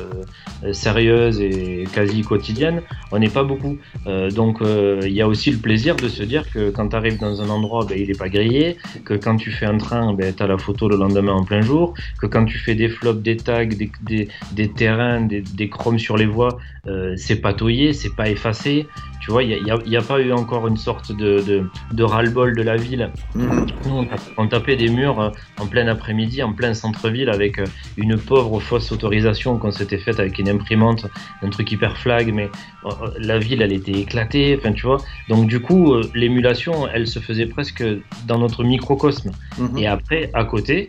sérieuse 0.72 1.40
et 1.40 1.84
quasi 1.92 2.22
quotidienne, 2.22 2.82
on 3.12 3.18
n'est 3.18 3.28
pas 3.28 3.44
beaucoup. 3.44 3.78
Euh, 4.06 4.30
donc 4.30 4.62
euh, 4.62 5.00
il 5.04 5.12
y 5.12 5.22
a 5.22 5.28
aussi 5.28 5.50
le 5.50 5.58
plaisir 5.58 5.96
de 5.96 6.08
se 6.08 6.22
dire 6.22 6.50
que 6.50 6.70
quand 6.70 6.88
tu 6.88 6.96
arrives 6.96 7.18
dans 7.18 7.40
un 7.42 7.48
endroit, 7.48 7.84
ben, 7.86 7.98
il 7.98 8.08
n'est 8.08 8.14
pas 8.14 8.28
grillé, 8.28 8.76
que 9.04 9.14
quand 9.14 9.36
tu 9.36 9.50
fais 9.50 9.66
un 9.66 9.78
train, 9.78 10.12
ben, 10.14 10.34
tu 10.34 10.42
as 10.42 10.46
la 10.46 10.58
photo 10.58 10.88
le 10.88 10.96
lendemain 10.96 11.32
en 11.32 11.44
plein 11.44 11.60
jour, 11.60 11.94
que 12.20 12.26
quand 12.26 12.44
tu 12.44 12.58
fais 12.58 12.74
des 12.74 12.88
flops, 12.88 13.22
des 13.22 13.36
tags, 13.36 13.64
des, 13.66 13.90
des, 14.02 14.28
des 14.52 14.68
terrains, 14.70 15.20
des, 15.22 15.40
des, 15.42 15.68
chromes 15.68 15.98
sur 15.98 16.16
les 16.16 16.26
voies, 16.26 16.58
euh, 16.86 17.14
c'est 17.16 17.36
patouillé, 17.36 17.92
c'est 17.92 18.14
pas 18.14 18.28
effacé. 18.28 18.86
Tu 19.20 19.30
vois, 19.30 19.42
il 19.42 19.62
n'y 19.62 19.70
a, 19.70 19.74
a, 19.74 20.02
a, 20.02 20.04
pas 20.04 20.20
eu 20.20 20.32
encore 20.32 20.66
une 20.66 20.76
sorte 20.76 21.12
de, 21.12 21.40
de, 21.40 21.70
de 21.92 22.02
ras-le-bol 22.02 22.56
de 22.56 22.62
la 22.62 22.76
ville. 22.76 23.10
Mmh. 23.34 23.66
Nous, 23.86 24.06
on, 24.38 24.48
tapait 24.48 24.76
des 24.76 24.88
murs 24.88 25.32
en 25.58 25.66
plein 25.66 25.86
après-midi, 25.88 26.42
en 26.42 26.52
plein 26.52 26.72
centre-ville, 26.72 27.28
avec 27.28 27.60
une 27.96 28.16
pauvre 28.16 28.60
fausse 28.60 28.90
autorisation 28.92 29.58
qu'on 29.58 29.70
s'était 29.70 29.98
faite 29.98 30.18
avec 30.18 30.38
une 30.38 30.48
imprimante, 30.48 31.06
un 31.42 31.50
truc 31.50 31.70
hyper 31.70 31.96
flag, 31.98 32.32
mais 32.32 32.50
la 33.18 33.38
ville, 33.38 33.62
elle 33.62 33.72
était 33.72 33.92
éclatée, 33.92 34.56
enfin, 34.58 34.72
tu 34.72 34.86
vois. 34.86 34.98
Donc, 35.28 35.46
du 35.46 35.60
coup, 35.60 35.94
l'émulation, 36.14 36.88
elle 36.88 37.06
se 37.06 37.18
faisait 37.18 37.46
presque 37.46 37.84
dans 38.26 38.38
notre 38.38 38.64
microcosme. 38.64 39.32
Mmh. 39.58 39.78
Et 39.78 39.86
après, 39.86 40.30
à 40.32 40.44
côté, 40.44 40.88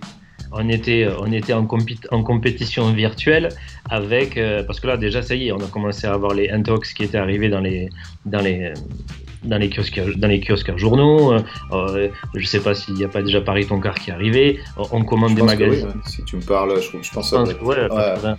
on 0.52 0.70
était, 0.70 1.08
on 1.20 1.32
était 1.32 1.54
en, 1.54 1.68
en 2.12 2.24
compétition 2.24 2.92
virtuelle 2.92 3.50
avec. 3.90 4.38
Euh, 4.38 4.64
parce 4.64 4.80
que 4.80 4.88
là, 4.88 4.98
déjà, 4.98 5.22
ça 5.22 5.36
y 5.36 5.48
est, 5.48 5.52
on 5.52 5.58
a 5.60 5.68
commencé 5.68 6.08
à 6.08 6.14
avoir 6.14 6.34
les 6.34 6.50
intox 6.50 6.94
qui 6.94 7.04
étaient 7.04 7.18
arrivés 7.18 7.50
dans 7.50 7.62
les, 7.62 7.90
dans 8.26 8.42
les, 8.42 8.74
dans 9.44 9.58
les 9.58 9.70
kiosques, 9.70 10.02
dans 10.18 10.28
les 10.28 10.40
kiosques 10.40 10.70
à 10.70 10.78
journaux. 10.78 11.34
Euh, 11.72 12.10
je 12.36 12.46
sais 12.46 12.60
pas 12.60 12.74
s'il 12.76 12.96
n'y 12.96 13.04
a 13.04 13.08
pas 13.08 13.22
déjà 13.22 13.42
Paris 13.42 13.66
ton 13.66 13.80
car 13.80 13.96
qui 13.96 14.10
est 14.10 14.14
arrivé. 14.14 14.60
On 14.92 15.04
commande 15.04 15.36
des 15.36 15.42
magazines. 15.42 15.88
Oui, 15.96 16.02
si 16.06 16.24
tu 16.24 16.36
me 16.38 16.42
parles, 16.42 16.80
je, 16.82 16.98
je 17.02 17.12
pense 17.12 17.34
à. 17.34 17.44
Ouais, 17.44 17.90
ouais. 17.90 18.34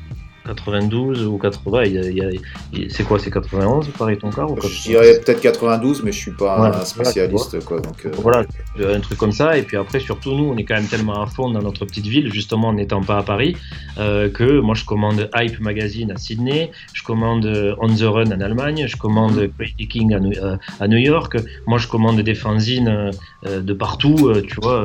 92 0.46 1.26
ou 1.26 1.38
80, 1.38 1.84
il 1.84 1.92
y 1.92 1.98
a, 1.98 2.02
il 2.02 2.16
y 2.16 2.84
a, 2.84 2.88
c'est 2.88 3.04
quoi, 3.04 3.18
c'est 3.18 3.30
91 3.30 3.88
Paris 3.98 4.18
ton 4.18 4.30
car 4.30 4.50
ou 4.50 4.60
Je 4.60 4.82
dirais 4.82 5.20
peut-être 5.24 5.40
92, 5.40 6.02
mais 6.02 6.12
je 6.12 6.18
suis 6.18 6.32
pas 6.32 6.58
un 6.58 6.84
spécialiste. 6.84 7.50
Voilà, 7.50 7.64
quoi, 7.64 7.80
donc, 7.80 8.06
euh... 8.06 8.10
voilà, 8.18 8.44
un 8.80 9.00
truc 9.00 9.18
comme 9.18 9.32
ça. 9.32 9.56
Et 9.56 9.62
puis 9.62 9.76
après, 9.76 10.00
surtout, 10.00 10.34
nous, 10.34 10.44
on 10.44 10.56
est 10.56 10.64
quand 10.64 10.74
même 10.74 10.86
tellement 10.86 11.22
à 11.22 11.26
fond 11.26 11.50
dans 11.50 11.62
notre 11.62 11.84
petite 11.84 12.06
ville, 12.06 12.32
justement 12.32 12.68
en 12.68 12.74
n'étant 12.74 13.02
pas 13.02 13.18
à 13.18 13.22
Paris, 13.22 13.56
euh, 13.98 14.28
que 14.28 14.60
moi, 14.60 14.74
je 14.74 14.84
commande 14.84 15.30
Hype 15.34 15.60
Magazine 15.60 16.10
à 16.10 16.16
Sydney, 16.16 16.70
je 16.92 17.02
commande 17.02 17.76
On 17.80 17.88
the 17.88 18.02
Run 18.02 18.32
en 18.32 18.40
Allemagne, 18.40 18.86
je 18.86 18.96
commande 18.96 19.50
Crazy 19.58 19.88
King 19.88 20.14
à 20.14 20.20
New, 20.20 20.32
euh, 20.42 20.56
à 20.80 20.88
New, 20.88 20.98
York, 20.98 21.36
moi, 21.66 21.78
je 21.78 21.88
commande 21.88 22.20
des 22.20 22.34
fanzines 22.34 22.88
euh, 22.88 23.10
de 23.44 23.72
partout, 23.72 24.32
tu 24.46 24.56
vois, 24.60 24.84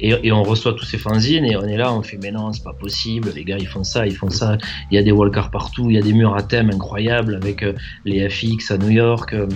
et, 0.00 0.14
et, 0.22 0.32
on 0.32 0.42
reçoit 0.42 0.72
tous 0.72 0.84
ces 0.84 0.98
fanzines 0.98 1.44
et 1.44 1.56
on 1.56 1.64
est 1.64 1.76
là, 1.76 1.92
on 1.92 2.02
fait, 2.02 2.18
mais 2.22 2.30
non, 2.30 2.52
c'est 2.52 2.64
pas 2.64 2.72
possible, 2.72 3.32
les 3.34 3.44
gars, 3.44 3.58
ils 3.58 3.66
font 3.66 3.84
ça, 3.84 4.06
ils 4.06 4.16
font 4.16 4.30
ça 4.30 4.56
il 4.90 4.96
y 4.96 4.98
a 4.98 5.02
des 5.02 5.12
wallcars 5.12 5.50
partout, 5.50 5.86
il 5.88 5.96
y 5.96 5.98
a 5.98 6.02
des 6.02 6.12
murs 6.12 6.34
à 6.34 6.42
thème 6.42 6.70
incroyables 6.70 7.34
avec 7.34 7.62
euh, 7.62 7.74
les 8.04 8.28
FX 8.28 8.70
à 8.70 8.78
New 8.78 8.90
York, 8.90 9.32
euh, 9.34 9.46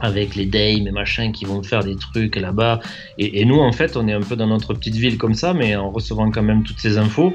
avec 0.00 0.34
les 0.34 0.46
Dame 0.46 0.86
et 0.86 0.90
machin 0.92 1.32
qui 1.32 1.44
vont 1.44 1.62
faire 1.62 1.84
des 1.84 1.96
trucs 1.96 2.36
là-bas. 2.36 2.80
Et, 3.18 3.44
nous, 3.44 3.60
en 3.60 3.72
fait, 3.72 3.96
on 3.96 4.08
est 4.08 4.12
un 4.12 4.20
peu 4.20 4.36
dans 4.36 4.46
notre 4.46 4.74
petite 4.74 4.96
ville 4.96 5.18
comme 5.18 5.34
ça, 5.34 5.54
mais 5.54 5.76
en 5.76 5.90
recevant 5.90 6.30
quand 6.30 6.42
même 6.42 6.62
toutes 6.64 6.80
ces 6.80 6.98
infos. 6.98 7.34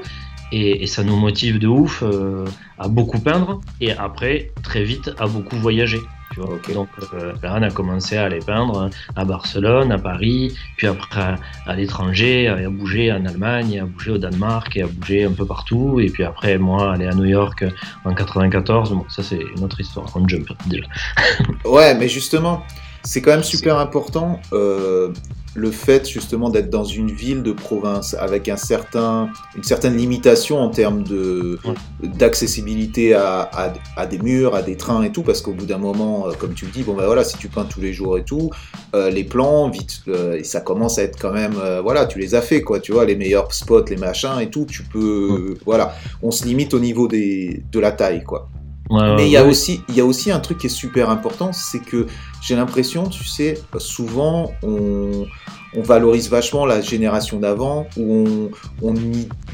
Et, 0.52 0.86
ça 0.86 1.04
nous 1.04 1.16
motive 1.16 1.58
de 1.58 1.68
ouf 1.68 2.02
euh, 2.02 2.44
à 2.78 2.88
beaucoup 2.88 3.20
peindre 3.20 3.60
et 3.80 3.92
après, 3.92 4.50
très 4.62 4.82
vite, 4.82 5.10
à 5.18 5.26
beaucoup 5.26 5.56
voyager. 5.56 6.00
Tu 6.32 6.40
vois 6.40 6.54
okay. 6.54 6.74
Donc, 6.74 6.88
euh, 7.14 7.32
a 7.42 7.70
commencé 7.70 8.16
à 8.16 8.24
aller 8.24 8.38
peindre 8.38 8.90
à 9.16 9.24
Barcelone, 9.24 9.92
à 9.92 9.98
Paris, 9.98 10.56
puis 10.76 10.86
après 10.86 11.20
à, 11.20 11.36
à 11.66 11.74
l'étranger, 11.74 12.48
à, 12.48 12.70
bouger 12.70 13.12
en 13.12 13.24
Allemagne, 13.26 13.80
à 13.80 13.84
bouger 13.84 14.12
au 14.12 14.18
Danemark, 14.18 14.76
et 14.76 14.82
à 14.82 14.86
bouger 14.86 15.24
un 15.24 15.32
peu 15.32 15.46
partout. 15.46 16.00
Et 16.00 16.06
puis 16.06 16.24
après, 16.24 16.58
moi, 16.58 16.92
aller 16.92 17.06
à 17.06 17.14
New 17.14 17.24
York 17.24 17.64
en 18.04 18.14
94. 18.14 18.92
Bon, 18.92 19.04
ça, 19.08 19.22
c'est 19.22 19.40
une 19.56 19.64
autre 19.64 19.80
histoire. 19.80 20.06
On 20.14 20.26
jump 20.26 20.48
déjà. 20.66 20.84
ouais, 21.64 21.94
mais 21.94 22.08
justement, 22.08 22.64
c'est 23.02 23.20
quand 23.22 23.30
même 23.30 23.42
super 23.42 23.78
important. 23.78 24.40
Euh, 24.52 25.12
le 25.54 25.70
fait 25.70 26.08
justement 26.08 26.48
d'être 26.48 26.70
dans 26.70 26.84
une 26.84 27.10
ville 27.10 27.42
de 27.42 27.52
province 27.52 28.14
avec 28.14 28.48
un 28.48 28.56
certain, 28.56 29.30
une 29.56 29.64
certaine 29.64 29.96
limitation 29.96 30.58
en 30.60 30.68
termes 30.68 31.02
de, 31.02 31.58
d'accessibilité 32.02 33.14
à, 33.14 33.40
à, 33.52 33.72
à, 33.96 34.06
des 34.06 34.18
murs, 34.18 34.54
à 34.54 34.62
des 34.62 34.76
trains 34.76 35.02
et 35.02 35.10
tout, 35.10 35.22
parce 35.22 35.40
qu'au 35.40 35.52
bout 35.52 35.66
d'un 35.66 35.78
moment, 35.78 36.28
euh, 36.28 36.32
comme 36.38 36.54
tu 36.54 36.66
le 36.66 36.70
dis, 36.70 36.82
bon 36.82 36.94
ben 36.94 37.04
voilà, 37.06 37.24
si 37.24 37.36
tu 37.36 37.48
peins 37.48 37.64
tous 37.64 37.80
les 37.80 37.92
jours 37.92 38.16
et 38.16 38.24
tout, 38.24 38.50
euh, 38.94 39.10
les 39.10 39.24
plans, 39.24 39.68
vite, 39.68 40.02
euh, 40.08 40.38
et 40.38 40.44
ça 40.44 40.60
commence 40.60 40.98
à 40.98 41.02
être 41.02 41.18
quand 41.20 41.32
même, 41.32 41.54
euh, 41.60 41.80
voilà, 41.80 42.06
tu 42.06 42.18
les 42.18 42.34
as 42.34 42.42
fait, 42.42 42.62
quoi, 42.62 42.78
tu 42.78 42.92
vois, 42.92 43.04
les 43.04 43.16
meilleurs 43.16 43.52
spots, 43.52 43.86
les 43.90 43.96
machins 43.96 44.38
et 44.40 44.50
tout, 44.50 44.66
tu 44.66 44.84
peux, 44.84 45.54
voilà, 45.64 45.94
on 46.22 46.30
se 46.30 46.44
limite 46.44 46.74
au 46.74 46.80
niveau 46.80 47.08
des, 47.08 47.64
de 47.72 47.80
la 47.80 47.90
taille, 47.90 48.22
quoi. 48.22 48.48
Ouais, 48.90 49.14
Mais 49.16 49.26
il 49.26 49.30
y, 49.30 49.36
a 49.36 49.44
aussi, 49.44 49.82
il 49.88 49.94
y 49.94 50.00
a 50.00 50.04
aussi 50.04 50.32
un 50.32 50.40
truc 50.40 50.58
qui 50.58 50.66
est 50.66 50.70
super 50.70 51.10
important, 51.10 51.52
c'est 51.52 51.78
que 51.78 52.08
j'ai 52.42 52.56
l'impression, 52.56 53.06
tu 53.08 53.22
sais, 53.22 53.56
souvent 53.78 54.52
on, 54.64 55.26
on, 55.76 55.82
valorise 55.82 56.28
vachement 56.28 56.66
la 56.66 56.80
génération 56.80 57.38
d'avant, 57.38 57.86
où 57.96 58.26
on, 58.82 58.90
on, 58.90 58.94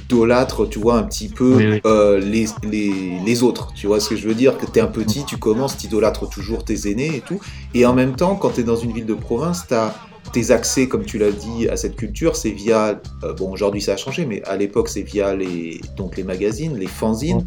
idolâtre, 0.06 0.66
tu 0.66 0.78
vois, 0.78 0.96
un 0.96 1.02
petit 1.02 1.28
peu 1.28 1.54
oui, 1.54 1.66
oui. 1.66 1.80
Euh, 1.84 2.18
les, 2.18 2.46
les, 2.62 3.18
les, 3.26 3.42
autres. 3.42 3.72
Tu 3.74 3.86
vois 3.86 4.00
ce 4.00 4.08
que 4.08 4.16
je 4.16 4.26
veux 4.26 4.34
dire? 4.34 4.56
Que 4.56 4.64
tu 4.64 4.78
es 4.78 4.82
un 4.82 4.86
petit, 4.86 5.24
tu 5.26 5.36
commences, 5.36 5.76
tu 5.76 5.86
idolâtres 5.86 6.28
toujours 6.30 6.64
tes 6.64 6.90
aînés 6.90 7.16
et 7.16 7.20
tout. 7.20 7.38
Et 7.74 7.84
en 7.84 7.92
même 7.92 8.16
temps, 8.16 8.36
quand 8.36 8.50
tu 8.50 8.60
es 8.60 8.64
dans 8.64 8.76
une 8.76 8.92
ville 8.92 9.06
de 9.06 9.14
province, 9.14 9.66
tu 9.68 9.74
as 9.74 9.94
tes 10.32 10.50
accès, 10.50 10.88
comme 10.88 11.04
tu 11.04 11.18
l'as 11.18 11.30
dit, 11.30 11.68
à 11.68 11.76
cette 11.76 11.96
culture, 11.96 12.36
c'est 12.36 12.50
via, 12.50 13.00
euh, 13.22 13.32
bon 13.34 13.50
aujourd'hui 13.50 13.80
ça 13.80 13.92
a 13.92 13.96
changé, 13.96 14.26
mais 14.26 14.42
à 14.44 14.56
l'époque 14.56 14.88
c'est 14.88 15.02
via 15.02 15.34
les, 15.34 15.80
donc 15.96 16.16
les 16.16 16.24
magazines, 16.24 16.76
les 16.76 16.86
fanzines. 16.86 17.44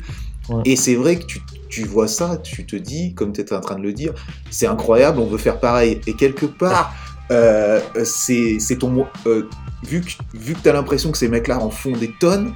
Ouais. 0.50 0.62
Et 0.66 0.76
c'est 0.76 0.96
vrai 0.96 1.18
que 1.20 1.26
tu, 1.26 1.42
tu, 1.70 1.84
vois 1.84 2.08
ça, 2.08 2.38
tu 2.38 2.66
te 2.66 2.76
dis, 2.76 3.14
comme 3.14 3.34
tu 3.34 3.42
étais 3.42 3.56
en 3.56 3.62
train 3.62 3.76
de 3.76 3.84
le 3.84 3.94
dire, 3.94 4.14
c'est 4.50 4.68
incroyable, 4.68 5.20
on 5.20 5.28
veut 5.28 5.38
faire 5.38 5.60
pareil. 5.60 6.02
Et 6.08 6.14
quelque 6.14 6.46
part, 6.46 6.94
euh, 7.32 7.80
c'est 8.04 8.78
ton. 8.80 9.06
Euh, 9.28 9.48
vu 9.84 10.02
que, 10.02 10.10
vu 10.38 10.54
que 10.54 10.60
tu 10.60 10.70
as 10.70 10.74
l'impression 10.74 11.12
que 11.12 11.18
ces 11.18 11.30
mecs-là 11.30 11.60
en 11.60 11.70
font 11.70 11.92
des 11.92 12.12
tonnes, 12.20 12.54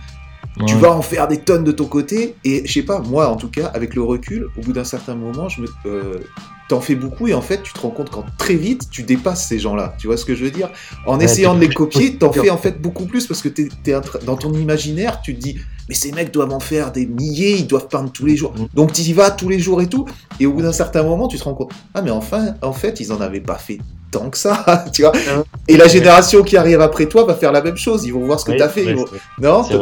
Tu 0.68 0.76
vas 0.76 0.92
en 0.92 1.02
faire 1.02 1.28
des 1.28 1.40
tonnes 1.40 1.64
de 1.64 1.72
ton 1.72 1.86
côté, 1.86 2.36
et 2.44 2.66
je 2.66 2.72
sais 2.72 2.84
pas, 2.84 3.00
moi 3.00 3.28
en 3.28 3.36
tout 3.38 3.50
cas, 3.50 3.68
avec 3.68 3.96
le 3.96 4.04
recul, 4.04 4.50
au 4.58 4.62
bout 4.62 4.74
d'un 4.74 4.84
certain 4.84 5.16
moment, 5.16 5.50
je 5.50 5.62
me, 5.62 5.68
euh, 5.88 6.20
t'en 6.70 6.80
fais 6.80 6.96
beaucoup, 6.96 7.28
et 7.28 7.34
en 7.34 7.42
fait, 7.42 7.64
tu 7.64 7.74
te 7.74 7.80
rends 7.80 7.90
compte 7.90 8.12
qu'en 8.12 8.24
très 8.38 8.54
vite, 8.54 8.90
tu 8.92 9.04
dépasses 9.04 9.48
ces 9.48 9.58
gens-là. 9.58 9.96
Tu 9.98 10.08
vois 10.08 10.16
ce 10.16 10.26
que 10.26 10.36
je 10.36 10.44
veux 10.44 10.52
dire? 10.52 10.70
En 11.08 11.18
Ouais, 11.18 11.26
essayant 11.26 11.56
de 11.56 11.60
les 11.60 11.70
copier, 11.70 12.16
t'en 12.20 12.32
fais 12.32 12.52
en 12.52 12.58
fait 12.58 12.82
beaucoup 12.82 13.06
plus 13.06 13.26
parce 13.26 13.42
que 13.42 13.50
t'es, 13.50 13.70
dans 14.26 14.38
ton 14.38 14.54
imaginaire, 14.54 15.22
tu 15.22 15.36
te 15.36 15.42
dis, 15.42 15.58
mais 15.90 15.96
ces 15.96 16.12
mecs 16.12 16.32
doivent 16.32 16.54
en 16.54 16.60
faire 16.60 16.92
des 16.92 17.08
milliers, 17.08 17.58
ils 17.58 17.68
doivent 17.68 17.88
peindre 17.88 18.12
tous 18.12 18.26
les 18.26 18.38
jours. 18.38 18.54
Mm. 18.56 18.68
Donc 18.76 18.94
tu 18.94 19.02
y 19.02 19.14
vas 19.14 19.32
tous 19.32 19.50
les 19.50 19.60
jours 19.60 19.82
et 19.82 19.88
tout, 19.88 20.06
et 20.40 20.46
au 20.46 20.54
bout 20.54 20.62
d'un 20.62 20.72
certain 20.72 21.04
moment, 21.04 21.28
tu 21.28 21.38
te 21.38 21.44
rends 21.44 21.56
compte, 21.56 21.72
ah 21.96 22.02
mais 22.02 22.12
enfin, 22.12 22.54
en 22.62 22.74
fait, 22.74 23.00
ils 23.00 23.12
en 23.12 23.22
avaient 23.22 23.42
pas 23.42 23.58
fait 23.58 23.80
tant 24.14 24.30
que 24.30 24.38
ça, 24.38 24.86
tu 24.94 25.02
vois. 25.02 25.12
Ouais. 25.12 25.44
Et 25.68 25.76
la 25.78 25.88
génération 25.88 26.44
qui 26.44 26.56
arrive 26.58 26.80
après 26.82 27.08
toi 27.08 27.26
va 27.26 27.36
faire 27.36 27.52
la 27.52 27.62
même 27.62 27.76
chose, 27.78 28.06
ils 28.06 28.12
vont 28.14 28.26
voir 28.26 28.40
ce 28.40 28.46
que 28.46 28.52
fait. 28.70 28.86
ouais, 28.86 28.92
ils 28.92 28.96
vont- 28.96 29.06
c'est- 29.08 29.42
Non 29.42 29.64
C'est. 29.64 29.76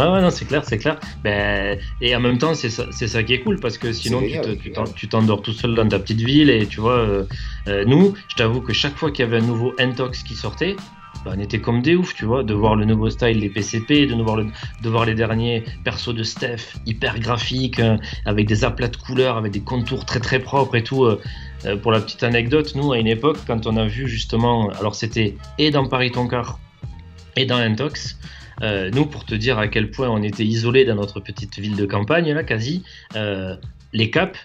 Ouais, 0.00 0.08
ouais, 0.12 0.20
non, 0.22 0.30
c'est 0.30 0.44
clair, 0.46 0.62
c'est 0.66 0.78
clair. 0.78 0.98
Ben, 1.22 1.78
et 2.00 2.14
en 2.16 2.20
même 2.20 2.38
temps, 2.38 2.54
c'est 2.54 2.70
ça, 2.70 2.84
c'est 2.90 3.08
ça 3.08 3.22
qui 3.22 3.34
est 3.34 3.40
cool 3.40 3.60
parce 3.60 3.78
que 3.78 3.92
sinon, 3.92 4.20
tu, 4.20 4.58
tu 4.58 4.72
tu 4.94 5.08
t'endors 5.08 5.42
tout 5.42 5.52
seul 5.52 5.74
dans 5.74 5.86
ta 5.88 5.98
petite 5.98 6.20
ville 6.20 6.50
et 6.50 6.66
tu 6.66 6.80
vois, 6.80 6.98
euh, 6.98 7.24
euh, 7.68 7.84
nous, 7.86 8.14
je 8.28 8.36
t'avoue 8.36 8.60
que 8.60 8.72
chaque 8.72 8.96
fois 8.96 9.10
qu'il 9.10 9.24
y 9.24 9.28
avait 9.28 9.38
un 9.38 9.46
nouveau 9.46 9.72
Ntox 9.78 10.22
qui 10.22 10.34
sortait, 10.34 10.76
ben, 11.24 11.34
on 11.36 11.40
était 11.40 11.60
comme 11.60 11.82
des 11.82 11.96
oufs, 11.96 12.14
tu 12.14 12.24
vois, 12.24 12.42
de 12.44 12.54
voir 12.54 12.76
le 12.76 12.84
nouveau 12.84 13.10
style 13.10 13.40
des 13.40 13.48
PCP, 13.50 14.06
de, 14.06 14.14
voir, 14.22 14.36
le, 14.36 14.46
de 14.82 14.88
voir 14.88 15.04
les 15.04 15.14
derniers 15.14 15.64
persos 15.84 16.14
de 16.14 16.22
Steph, 16.22 16.76
hyper 16.86 17.18
graphiques, 17.18 17.80
euh, 17.80 17.96
avec 18.24 18.46
des 18.46 18.64
aplats 18.64 18.88
de 18.88 18.96
couleurs, 18.96 19.36
avec 19.36 19.52
des 19.52 19.60
contours 19.60 20.04
très 20.04 20.20
très 20.20 20.38
propres 20.38 20.76
et 20.76 20.82
tout. 20.84 21.04
euh, 21.04 21.20
euh, 21.66 21.76
pour 21.76 21.90
la 21.90 22.00
petite 22.00 22.22
anecdote, 22.22 22.74
nous, 22.76 22.92
à 22.92 22.98
une 22.98 23.08
époque, 23.08 23.38
quand 23.46 23.66
on 23.66 23.76
a 23.76 23.84
vu 23.86 24.08
justement, 24.08 24.70
alors 24.70 24.94
c'était 24.94 25.36
et 25.58 25.70
dans 25.72 25.86
Paris 25.88 26.12
Toncar 26.12 26.60
et 27.36 27.46
dans 27.46 27.56
Intox, 27.56 28.16
nous, 28.92 29.06
pour 29.06 29.24
te 29.24 29.34
dire 29.36 29.58
à 29.58 29.68
quel 29.68 29.90
point 29.90 30.08
on 30.08 30.22
était 30.22 30.44
isolés 30.44 30.84
dans 30.84 30.96
notre 30.96 31.20
petite 31.20 31.58
ville 31.60 31.76
de 31.76 31.86
campagne, 31.86 32.32
là, 32.32 32.42
quasi, 32.42 32.82
les 33.92 34.10
caps, 34.10 34.38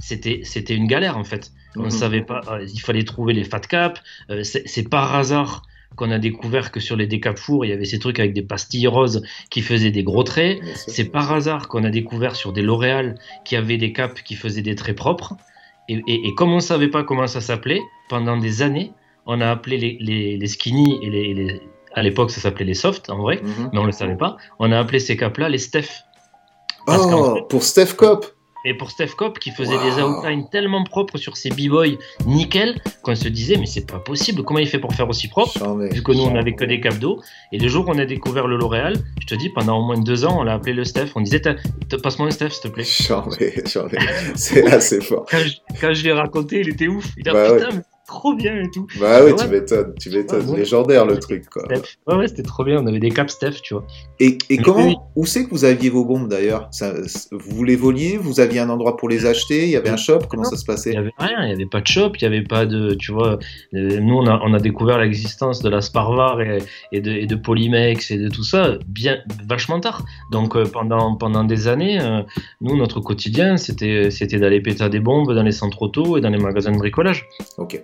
c'était 0.00 0.74
une 0.74 0.86
galère 0.88 1.16
en 1.16 1.22
fait. 1.24 1.52
On 1.76 1.80
ne 1.82 1.84
Mhm. 1.84 1.90
savait 1.90 2.22
pas, 2.22 2.40
il 2.68 2.80
fallait 2.80 3.04
trouver 3.04 3.32
les 3.32 3.44
fat 3.44 3.60
caps. 3.60 4.00
c'est 4.42 4.66
c'est 4.66 4.88
par 4.88 5.14
hasard 5.14 5.62
qu'on 5.96 6.10
a 6.10 6.18
découvert 6.18 6.70
que 6.70 6.80
sur 6.80 6.96
les 6.96 7.06
décapours, 7.06 7.64
il 7.64 7.68
y 7.68 7.72
avait 7.72 7.84
ces 7.84 7.98
trucs 7.98 8.18
avec 8.20 8.32
des 8.32 8.42
pastilles 8.42 8.86
roses 8.86 9.22
qui 9.50 9.60
faisaient 9.60 9.90
des 9.90 10.02
gros 10.02 10.22
traits. 10.22 10.60
C'est 10.86 11.04
par 11.10 11.32
hasard 11.32 11.68
qu'on 11.68 11.84
a 11.84 11.90
découvert 11.90 12.36
sur 12.36 12.52
des 12.52 12.62
L'Oréal 12.62 13.18
qui 13.44 13.56
avaient 13.56 13.76
des 13.76 13.92
capes 13.92 14.22
qui 14.22 14.34
faisaient 14.34 14.62
des 14.62 14.74
traits 14.76 14.96
propres. 14.96 15.34
Et, 15.88 16.00
et- 16.06 16.28
et 16.28 16.34
comme 16.34 16.52
on 16.52 16.56
ne 16.56 16.60
savait 16.60 16.88
pas 16.88 17.02
comment 17.02 17.26
ça 17.26 17.40
s'appelait, 17.40 17.80
pendant 18.08 18.36
des 18.36 18.62
années, 18.62 18.92
on 19.26 19.40
a 19.40 19.50
appelé 19.50 19.76
les, 19.78 19.96
les, 20.00 20.36
les 20.36 20.46
skinny 20.46 20.98
et 21.02 21.10
les, 21.10 21.34
les- 21.34 21.60
À 21.94 22.02
l'époque, 22.02 22.30
ça 22.30 22.40
s'appelait 22.40 22.64
les 22.64 22.74
soft, 22.74 23.10
en 23.10 23.18
vrai, 23.18 23.40
Mhm. 23.42 23.70
mais 23.72 23.78
on 23.78 23.82
ne 23.82 23.86
le 23.86 23.92
savait 23.92 24.16
pas. 24.16 24.36
On 24.60 24.70
a 24.70 24.78
appelé 24.78 25.00
ces 25.00 25.16
capes-là 25.16 25.48
les 25.48 25.58
Steph. 25.58 25.88
Parce 26.86 27.02
Oh, 27.12 27.34
fait- 27.34 27.48
pour 27.48 27.62
Steph 27.64 27.94
Cop 27.96 28.24
Et 28.64 28.74
pour 28.74 28.90
Steph 28.90 29.14
Cop, 29.16 29.38
qui 29.38 29.50
faisait 29.50 29.74
Wow. 29.76 29.84
des 29.96 30.02
outlines 30.02 30.48
tellement 30.50 30.84
propres 30.84 31.16
sur 31.18 31.36
ses 31.36 31.50
b-boys 31.50 31.96
nickel, 32.26 32.80
qu'on 33.02 33.14
se 33.14 33.28
disait, 33.28 33.56
mais 33.56 33.66
c'est 33.66 33.86
pas 33.90 33.98
possible, 33.98 34.42
comment 34.42 34.58
il 34.58 34.66
fait 34.68 34.78
pour 34.78 34.92
faire 34.94 35.08
aussi 35.08 35.28
propre 35.28 35.58
vu 35.92 36.02
que 36.02 36.12
nous 36.12 36.22
on 36.22 36.36
avait 36.36 36.54
que 36.54 36.64
des 36.64 36.80
capes 36.80 36.98
d'eau. 36.98 37.20
Et 37.52 37.58
le 37.58 37.68
jour 37.68 37.86
où 37.88 37.90
on 37.92 37.98
a 37.98 38.04
découvert 38.04 38.46
le 38.46 38.56
L'Oréal, 38.56 38.96
je 39.20 39.26
te 39.26 39.34
dis, 39.34 39.48
pendant 39.48 39.78
au 39.78 39.84
moins 39.86 39.98
deux 39.98 40.24
ans, 40.24 40.40
on 40.40 40.42
l'a 40.42 40.54
appelé 40.54 40.74
le 40.74 40.84
Steph. 40.84 41.08
On 41.14 41.20
disait, 41.22 41.40
passe-moi 42.02 42.28
un 42.28 42.30
Steph, 42.30 42.50
s'il 42.50 42.62
te 42.62 42.68
plaît. 42.68 42.84
Charmé, 42.84 43.54
charmé. 43.66 43.98
C'est 44.34 44.66
assez 44.70 45.00
fort. 45.00 45.24
Quand 45.80 45.92
je, 45.94 46.04
l'ai 46.04 46.12
raconté, 46.12 46.60
il 46.60 46.68
était 46.68 46.88
ouf. 46.88 47.06
Il 47.16 47.28
a 47.28 47.32
Bah 47.32 47.50
ouais. 47.50 47.58
putain, 47.58 47.70
mais 47.76 47.82
c'est 47.82 47.99
trop 48.10 48.34
bien 48.34 48.56
et 48.60 48.70
tout. 48.70 48.86
Bah 49.00 49.22
ouais, 49.24 49.30
Ouais. 49.32 49.38
tu 49.38 49.48
m'étonnes, 49.48 49.94
tu 50.00 50.10
m'étonnes. 50.10 50.48
Ouais. 50.50 50.58
Légendaire 50.58 51.06
le 51.06 51.18
truc, 51.18 51.48
quoi. 51.48 51.62
Ouais, 51.68 52.16
ouais, 52.16 52.28
c'était 52.28 52.42
trop 52.42 52.64
bien. 52.64 52.82
On 52.82 52.86
avait 52.86 52.98
des 52.98 53.10
capes 53.10 53.30
Steph, 53.30 53.60
tu 53.62 53.74
vois. 53.74 53.84
Et, 54.18 54.36
et 54.50 54.58
comment, 54.58 54.86
oui. 54.86 54.96
où 55.16 55.26
c'est 55.26 55.44
que 55.44 55.50
vous 55.50 55.64
aviez 55.64 55.90
vos 55.90 56.04
bombes 56.04 56.28
d'ailleurs? 56.28 56.68
Vous 57.32 57.64
les 57.64 57.76
voliez 57.76 58.16
Vous 58.16 58.40
aviez 58.40 58.60
un 58.60 58.68
endroit 58.68 58.96
pour 58.96 59.08
les 59.08 59.26
acheter? 59.26 59.64
Il 59.64 59.70
y 59.70 59.76
avait 59.76 59.90
un 59.90 59.96
shop? 59.96 60.20
Comment 60.28 60.44
ça 60.44 60.56
se 60.56 60.62
Il 60.62 60.66
passait 60.66 60.90
n'y 60.90 60.96
avait 60.96 61.12
rien, 61.18 61.42
il 61.42 61.46
n'y 61.48 61.52
avait 61.54 61.66
pas 61.66 61.80
de 61.80 61.86
shop, 61.86 62.12
il 62.20 62.28
n'y 62.28 62.36
avait 62.36 62.44
pas 62.46 62.66
de. 62.66 62.94
Tu 62.94 63.12
vois, 63.12 63.38
euh, 63.74 64.00
nous, 64.00 64.16
on 64.16 64.26
a, 64.26 64.40
on 64.44 64.52
a 64.54 64.58
découvert 64.58 64.98
l'existence 64.98 65.62
de 65.62 65.68
la 65.68 65.80
Sparvar 65.80 66.40
et, 66.40 66.58
et, 66.92 67.00
de, 67.00 67.12
et 67.12 67.26
de 67.26 67.36
Polymex 67.36 68.10
et 68.10 68.18
de 68.18 68.28
tout 68.28 68.42
ça 68.44 68.76
bien, 68.86 69.18
vachement 69.48 69.78
tard. 69.80 70.04
Donc, 70.32 70.56
euh, 70.56 70.64
pendant, 70.64 71.14
pendant 71.16 71.44
des 71.44 71.68
années, 71.68 72.00
euh, 72.00 72.22
nous, 72.60 72.76
notre 72.76 73.00
quotidien, 73.00 73.56
c'était 73.56 74.10
d'aller 74.38 74.60
péter 74.60 74.88
des 74.88 75.00
bombes 75.00 75.32
dans 75.32 75.42
les 75.42 75.52
centres 75.52 75.82
auto 75.82 76.16
et 76.16 76.20
dans 76.20 76.30
les 76.30 76.38
magasins 76.38 76.72
de 76.72 76.78
bricolage. 76.78 77.26
Ok. 77.58 77.80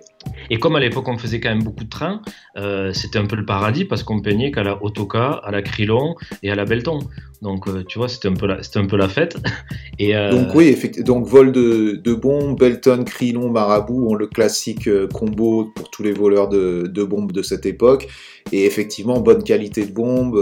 Et 0.49 0.59
comme 0.59 0.75
à 0.75 0.79
l'époque, 0.79 1.07
on 1.07 1.17
faisait 1.17 1.39
quand 1.39 1.49
même 1.49 1.63
beaucoup 1.63 1.83
de 1.83 1.89
trains, 1.89 2.21
euh, 2.57 2.91
c'était 2.93 3.19
un 3.19 3.25
peu 3.25 3.35
le 3.35 3.45
paradis 3.45 3.85
parce 3.85 4.03
qu'on 4.03 4.21
peignait 4.21 4.51
qu'à 4.51 4.63
la 4.63 4.81
Autoca, 4.83 5.41
à 5.43 5.51
la 5.51 5.61
Crillon 5.61 6.15
et 6.43 6.51
à 6.51 6.55
la 6.55 6.65
Belton. 6.65 6.99
Donc, 7.41 7.67
euh, 7.67 7.83
tu 7.87 7.99
vois, 7.99 8.07
c'était 8.09 8.29
un, 8.29 8.33
peu 8.33 8.47
la- 8.47 8.63
c'était 8.63 8.79
un 8.79 8.87
peu 8.87 8.97
la 8.97 9.09
fête. 9.09 9.37
Et, 9.99 10.15
euh, 10.15 10.31
Donc 10.31 10.55
oui, 10.55 10.67
effectivement. 10.69 11.05
Donc 11.05 11.27
vol 11.27 11.51
de, 11.51 11.99
de 12.03 12.13
bombes, 12.13 12.57
Belton, 12.57 13.03
Crillon, 13.05 13.49
Marabout 13.51 14.07
ont 14.09 14.15
le 14.15 14.27
classique 14.27 14.89
combo 15.13 15.71
pour 15.75 15.89
tous 15.91 16.01
les 16.03 16.13
voleurs 16.13 16.49
de, 16.49 16.87
de 16.87 17.03
bombes 17.03 17.31
de 17.31 17.41
cette 17.43 17.65
époque. 17.65 18.07
Et 18.51 18.65
effectivement, 18.65 19.19
bonne 19.19 19.43
qualité 19.43 19.85
de 19.85 19.91
bombes. 19.91 20.41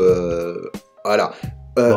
voilà. 1.04 1.34
Euh, 1.78 1.96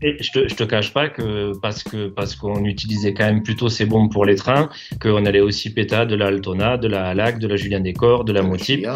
Et 0.00 0.22
je 0.22 0.30
te, 0.32 0.48
je 0.48 0.54
te 0.54 0.64
cache 0.64 0.92
pas 0.92 1.08
que 1.08 1.52
parce 1.60 1.82
que 1.82 2.08
parce 2.08 2.34
qu'on 2.34 2.64
utilisait 2.64 3.14
quand 3.14 3.24
même 3.24 3.42
plutôt 3.42 3.68
ces 3.68 3.86
bombes 3.86 4.10
pour 4.10 4.24
les 4.24 4.34
trains, 4.34 4.68
qu'on 5.00 5.24
allait 5.24 5.40
aussi 5.40 5.72
péter 5.72 6.06
de 6.06 6.14
la 6.14 6.26
Altona, 6.26 6.76
de 6.76 6.88
la 6.88 7.06
Halac, 7.06 7.38
de 7.38 7.46
la 7.46 7.56
Julien 7.56 7.80
Décor, 7.80 8.24
de 8.24 8.32
la 8.32 8.42
Motip, 8.42 8.86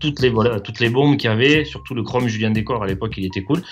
toutes 0.00 0.20
les 0.20 0.30
voilà, 0.30 0.60
toutes 0.60 0.80
les 0.80 0.90
bombes 0.90 1.16
qu'il 1.16 1.30
y 1.30 1.32
avait, 1.32 1.64
surtout 1.64 1.94
le 1.94 2.02
Chrome 2.02 2.28
Julien 2.28 2.50
Décor 2.50 2.82
à 2.82 2.86
l'époque, 2.86 3.14
il 3.16 3.24
était 3.24 3.42
cool. 3.42 3.62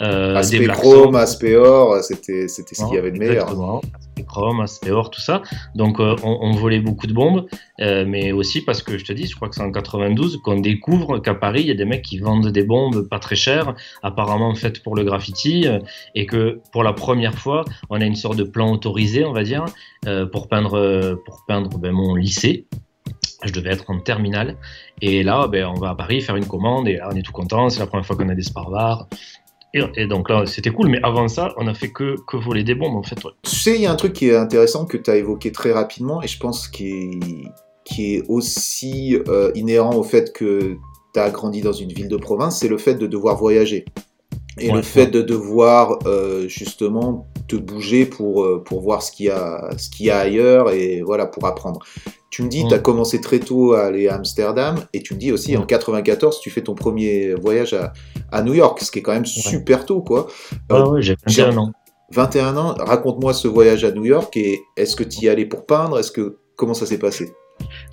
Euh, 0.00 0.34
Aspect 0.34 0.64
Black 0.64 0.78
chrome, 0.78 1.14
aspect 1.14 1.54
or, 1.54 2.02
c'était 2.02 2.48
ce 2.48 2.62
qu'il 2.62 2.94
y 2.94 2.98
avait 2.98 3.12
de 3.12 3.18
meilleur. 3.18 3.44
Exactement. 3.44 3.80
Aspect 3.94 4.24
Chrome, 4.26 4.60
aspect 4.60 4.90
or, 4.90 5.10
tout 5.10 5.20
ça. 5.20 5.42
Donc 5.74 6.00
euh, 6.00 6.16
on, 6.24 6.38
on 6.40 6.52
volait 6.52 6.80
beaucoup 6.80 7.06
de 7.06 7.12
bombes, 7.12 7.46
euh, 7.80 8.04
mais 8.06 8.32
aussi 8.32 8.62
parce 8.62 8.82
que 8.82 8.98
je 8.98 9.04
te 9.04 9.12
dis, 9.12 9.26
je 9.26 9.36
crois 9.36 9.48
que 9.48 9.54
c'est 9.54 9.62
en 9.62 9.70
92 9.70 10.40
qu'on 10.42 10.60
découvre 10.60 11.18
qu'à 11.18 11.34
Paris, 11.34 11.60
il 11.60 11.68
y 11.68 11.70
a 11.70 11.74
des 11.74 11.84
mecs 11.84 12.02
qui 12.02 12.18
vendent 12.18 12.48
des 12.48 12.64
bombes 12.64 13.08
pas 13.08 13.18
très 13.18 13.36
chères, 13.36 13.74
apparemment 14.02 14.54
faites 14.54 14.82
pour 14.82 14.96
le 14.96 15.04
graffiti, 15.04 15.66
euh, 15.66 15.78
et 16.14 16.26
que 16.26 16.60
pour 16.72 16.82
la 16.82 16.92
première 16.92 17.38
fois, 17.38 17.64
on 17.90 18.00
a 18.00 18.04
une 18.04 18.16
sorte 18.16 18.36
de 18.36 18.44
plan 18.44 18.72
autorisé, 18.72 19.24
on 19.24 19.32
va 19.32 19.44
dire, 19.44 19.64
pour 20.32 20.48
peindre, 20.48 21.18
pour 21.24 21.44
peindre 21.46 21.78
ben, 21.78 21.92
mon 21.92 22.14
lycée. 22.14 22.66
Je 23.44 23.52
devais 23.52 23.70
être 23.70 23.84
en 23.90 24.00
terminale. 24.00 24.56
Et 25.02 25.22
là, 25.22 25.46
ben, 25.48 25.66
on 25.66 25.74
va 25.78 25.90
à 25.90 25.94
Paris 25.94 26.20
faire 26.20 26.36
une 26.36 26.46
commande 26.46 26.88
et 26.88 26.96
là, 26.96 27.08
on 27.12 27.16
est 27.16 27.22
tout 27.22 27.32
content. 27.32 27.68
C'est 27.68 27.80
la 27.80 27.86
première 27.86 28.06
fois 28.06 28.16
qu'on 28.16 28.28
a 28.28 28.34
des 28.34 28.42
Sparvars. 28.42 29.08
Et, 29.74 29.82
et 29.96 30.06
donc 30.06 30.30
là, 30.30 30.46
c'était 30.46 30.70
cool. 30.70 30.88
Mais 30.88 31.00
avant 31.02 31.26
ça, 31.28 31.52
on 31.56 31.66
a 31.66 31.74
fait 31.74 31.90
que, 31.90 32.16
que 32.26 32.36
voler 32.36 32.62
des 32.64 32.74
bombes, 32.74 32.96
en 32.96 33.02
fait. 33.02 33.22
ouais. 33.24 33.32
Tu 33.42 33.50
sais, 33.50 33.74
il 33.74 33.82
y 33.82 33.86
a 33.86 33.92
un 33.92 33.96
truc 33.96 34.12
qui 34.12 34.28
est 34.28 34.36
intéressant 34.36 34.86
que 34.86 34.96
tu 34.96 35.10
as 35.10 35.16
évoqué 35.16 35.50
très 35.52 35.72
rapidement 35.72 36.22
et 36.22 36.28
je 36.28 36.38
pense 36.38 36.68
qui 36.68 36.88
est, 36.88 37.20
qui 37.84 38.14
est 38.14 38.22
aussi 38.28 39.18
euh, 39.28 39.50
inhérent 39.54 39.94
au 39.96 40.02
fait 40.04 40.32
que 40.32 40.76
tu 41.12 41.20
as 41.20 41.30
grandi 41.30 41.60
dans 41.60 41.72
une 41.72 41.92
ville 41.92 42.08
de 42.08 42.16
province, 42.16 42.58
c'est 42.60 42.68
le 42.68 42.78
fait 42.78 42.94
de 42.94 43.06
devoir 43.06 43.36
voyager. 43.36 43.84
Et 44.60 44.68
Ouais, 44.70 44.76
le 44.76 44.82
fait 44.82 45.00
ouais. 45.06 45.10
de 45.10 45.22
devoir 45.22 45.98
euh, 46.06 46.46
justement 46.46 47.26
te 47.48 47.56
bouger 47.56 48.06
pour, 48.06 48.42
euh, 48.44 48.62
pour 48.64 48.80
voir 48.80 49.02
ce 49.02 49.12
qu'il 49.12 49.26
y, 49.26 49.30
a, 49.30 49.68
ce 49.76 49.90
qu'il 49.90 50.06
y 50.06 50.10
a 50.10 50.18
ailleurs 50.18 50.70
et 50.70 51.02
voilà, 51.02 51.26
pour 51.26 51.46
apprendre. 51.46 51.80
Tu 52.30 52.42
me 52.42 52.48
dis, 52.48 52.64
Mm. 52.64 52.68
tu 52.68 52.74
as 52.74 52.78
commencé 52.78 53.20
très 53.20 53.38
tôt 53.38 53.74
à 53.74 53.82
aller 53.84 54.08
à 54.08 54.14
Amsterdam 54.16 54.76
et 54.92 55.02
tu 55.02 55.14
me 55.14 55.18
dis 55.20 55.30
aussi 55.30 55.56
Mm. 55.56 55.60
en 55.60 55.66
94, 55.66 56.40
tu 56.40 56.50
fais 56.50 56.62
ton 56.62 56.74
premier 56.74 57.34
voyage 57.34 57.74
à, 57.74 57.92
à 58.32 58.42
New 58.42 58.54
York, 58.54 58.80
ce 58.80 58.90
qui 58.90 58.98
est 59.00 59.02
quand 59.02 59.12
même 59.12 59.26
super 59.26 59.84
tôt, 59.86 60.00
quoi. 60.02 60.26
Euh, 60.52 60.56
Ah 60.70 60.88
ouais, 60.88 61.02
j'ai 61.02 61.16
j'ai- 61.26 61.42
21 61.42 61.58
ans. 61.58 61.72
21 62.10 62.56
ans, 62.56 62.74
raconte-moi 62.78 63.32
ce 63.34 63.46
voyage 63.48 63.84
à 63.84 63.90
New 63.90 64.04
York 64.04 64.36
et 64.36 64.60
est-ce 64.76 64.94
que 64.96 65.04
tu 65.04 65.24
y 65.24 65.28
allais 65.28 65.46
pour 65.46 65.64
peindre? 65.66 65.98
Est-ce 65.98 66.12
que 66.12 66.38
comment 66.56 66.74
ça 66.74 66.86
s'est 66.86 66.98
passé? 66.98 67.32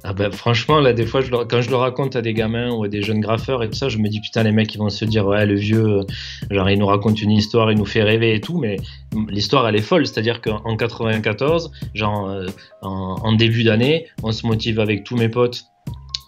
Ah 0.04 0.14
ben, 0.14 0.32
franchement, 0.32 0.80
là, 0.80 0.94
des 0.94 1.06
fois, 1.06 1.22
je 1.22 1.30
le- 1.30 1.46
quand 1.46 1.62
je 1.62 1.70
le 1.70 1.76
raconte 1.76 2.16
à 2.16 2.24
des 2.24 2.34
gamins 2.34 2.72
ou 2.72 2.84
à 2.84 2.88
des 2.88 3.04
jeunes 3.04 3.20
graffeurs 3.20 3.62
et 3.62 3.70
tout 3.70 3.76
ça, 3.76 3.88
je 3.88 4.00
me 4.00 4.10
dis, 4.10 4.20
putain, 4.20 4.42
les 4.42 4.52
mecs, 4.52 4.74
ils 4.74 4.80
vont 4.80 4.90
se 4.90 5.06
dire, 5.06 5.28
ouais, 5.28 5.46
le 5.46 5.54
vieux, 5.56 5.86
euh, 6.00 6.04
genre, 6.50 6.70
il 6.72 6.80
nous 6.80 6.88
raconte 6.88 7.22
une 7.22 7.30
histoire, 7.32 7.72
il 7.72 7.78
nous 7.78 7.86
fait 7.86 8.02
rêver 8.02 8.34
et 8.34 8.42
tout, 8.42 8.58
mais 8.58 8.78
l'histoire, 9.30 9.68
elle 9.68 9.76
est 9.76 9.82
folle. 9.82 10.08
C'est-à-dire 10.08 10.42
qu'en 10.42 10.76
94, 10.76 11.72
genre, 11.94 12.30
euh, 12.30 12.48
en, 12.82 13.16
en 13.22 13.34
début 13.34 13.64
d'année, 13.64 14.08
on 14.24 14.32
se 14.32 14.48
motive 14.48 14.80
avec 14.80 15.04
tous 15.04 15.16
mes 15.16 15.30
potes 15.30 15.66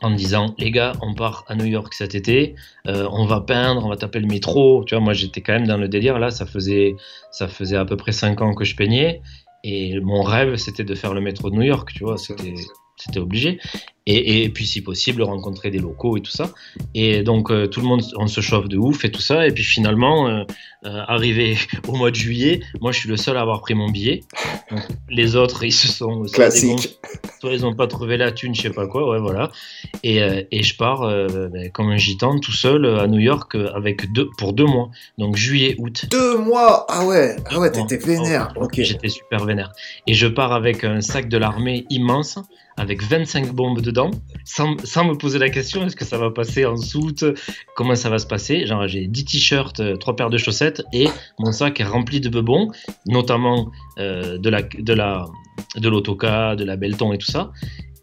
en 0.04 0.12
disant, 0.12 0.54
les 0.60 0.70
gars, 0.70 0.92
on 1.02 1.16
part 1.16 1.44
à 1.48 1.56
New 1.56 1.66
York 1.66 1.94
cet 1.96 2.14
été, 2.14 2.56
euh, 2.88 3.08
on 3.12 3.26
va 3.26 3.40
peindre, 3.42 3.84
on 3.86 3.90
va 3.90 3.96
taper 3.96 4.20
le 4.20 4.28
métro. 4.28 4.84
Tu 4.86 4.94
vois, 4.94 5.04
moi, 5.04 5.14
j'étais 5.14 5.42
quand 5.42 5.54
même 5.54 5.66
dans 5.66 5.78
le 5.78 5.88
délire. 5.88 6.20
Là, 6.20 6.30
ça 6.30 6.46
faisait, 6.46 6.96
ça 7.32 7.48
faisait 7.48 7.78
à 7.78 7.86
peu 7.86 7.96
près 7.98 8.12
5 8.12 8.40
ans 8.42 8.54
que 8.54 8.66
je 8.66 8.76
peignais. 8.76 9.22
Et 9.64 10.00
mon 10.02 10.22
rêve, 10.22 10.58
c'était 10.58 10.84
de 10.84 10.94
faire 10.94 11.14
le 11.14 11.22
métro 11.22 11.50
de 11.50 11.56
New 11.56 11.62
York, 11.64 11.90
tu 11.96 12.04
vois, 12.04 12.18
c'était 12.18 12.54
c'était 12.98 13.20
obligé. 13.20 13.60
Et, 14.06 14.44
et 14.44 14.50
puis, 14.50 14.66
si 14.66 14.82
possible, 14.82 15.24
rencontrer 15.24 15.72
des 15.72 15.80
locaux 15.80 16.18
et 16.18 16.22
tout 16.22 16.32
ça. 16.32 16.52
Et 16.94 17.24
donc, 17.24 17.52
euh, 17.52 17.68
tout 17.68 17.80
le 17.80 17.88
monde, 17.88 18.02
on 18.18 18.28
se 18.28 18.42
chauffe 18.42 18.68
de 18.68 18.78
ouf 18.78 19.06
et 19.06 19.12
tout 19.12 19.22
ça. 19.22 19.48
Et 19.48 19.52
puis, 19.52 19.64
finalement, 19.64 20.28
euh, 20.28 20.44
euh, 20.86 21.00
arrivé 21.08 21.58
au 21.88 21.94
mois 21.94 22.12
de 22.12 22.16
juillet, 22.16 22.60
moi, 22.82 22.92
je 22.92 23.00
suis 23.00 23.08
le 23.10 23.16
seul 23.16 23.38
à 23.38 23.42
avoir 23.42 23.62
pris 23.62 23.76
mon 23.76 23.90
billet. 23.90 24.24
Donc, 24.70 24.82
les 25.10 25.38
autres, 25.38 25.64
ils 25.64 25.72
se 25.72 25.88
sont. 25.88 26.26
soit 26.26 26.36
Classique. 26.36 27.00
toi 27.40 27.54
ils 27.54 27.66
ont 27.66 27.74
pas 27.74 27.88
trouvé 27.88 28.18
la 28.18 28.32
thune, 28.32 28.54
je 28.56 28.64
sais 28.64 28.70
pas 28.70 28.88
quoi, 28.88 29.10
ouais 29.10 29.20
voilà. 29.20 29.52
Et, 30.04 30.20
et 30.52 30.64
je 30.64 30.76
pars 30.76 31.02
ben, 31.02 31.70
comme 31.72 31.90
un 31.90 31.98
gitan 31.98 32.40
tout 32.40 32.52
seul 32.52 32.86
à 32.86 33.08
New 33.08 33.20
York 33.20 33.56
avec 33.74 34.12
deux, 34.14 34.30
pour 34.38 34.54
deux 34.54 34.66
mois, 34.66 34.90
donc 35.18 35.36
juillet, 35.36 35.76
août. 35.78 36.06
Deux 36.10 36.38
mois? 36.38 36.86
Ah 36.90 37.06
ouais, 37.06 37.36
ah 37.50 37.60
ouais, 37.60 37.72
t'étais 37.72 37.98
vénère. 37.98 38.54
Oh, 38.56 38.64
Ok. 38.64 38.82
J'étais 38.82 39.10
super 39.10 39.46
vénère. 39.46 39.72
Et 40.08 40.14
je 40.14 40.28
pars 40.28 40.54
avec 40.54 40.84
un 40.84 41.02
sac 41.02 41.30
de 41.30 41.38
l'armée 41.38 41.86
immense, 41.90 42.40
avec 42.78 43.04
25 43.04 43.54
bombes 43.54 43.82
dedans, 43.82 44.12
sans, 44.46 44.76
me 44.76 45.14
poser 45.14 45.40
la 45.40 45.50
question 45.50 45.86
est-ce 45.86 45.96
que 45.96 46.06
ça 46.06 46.18
va 46.18 46.32
passer 46.32 46.66
en 46.66 46.78
soute? 46.78 47.24
Comment 47.76 47.96
ça 47.96 48.10
va 48.10 48.18
se 48.18 48.28
passer? 48.28 48.66
Genre, 48.66 48.88
j'ai 48.88 49.08
10 49.08 49.26
t-shirts, 49.26 49.80
euh, 49.80 49.96
3 49.96 50.16
paires 50.16 50.30
de 50.30 50.38
chaussettes, 50.38 50.84
et 50.94 51.08
mon 51.40 51.52
sac 51.52 51.80
est 51.80 51.86
rempli 51.86 52.20
de 52.20 52.30
bebons, 52.30 52.72
notamment 53.06 53.72
euh, 54.00 54.38
de 54.38 54.50
la 54.50 54.62
de 54.62 54.94
la 54.94 55.26
de 55.76 56.64
la 56.64 56.76
Belton 56.76 57.14
et 57.14 57.18
tout 57.18 57.32
ça. 57.32 57.52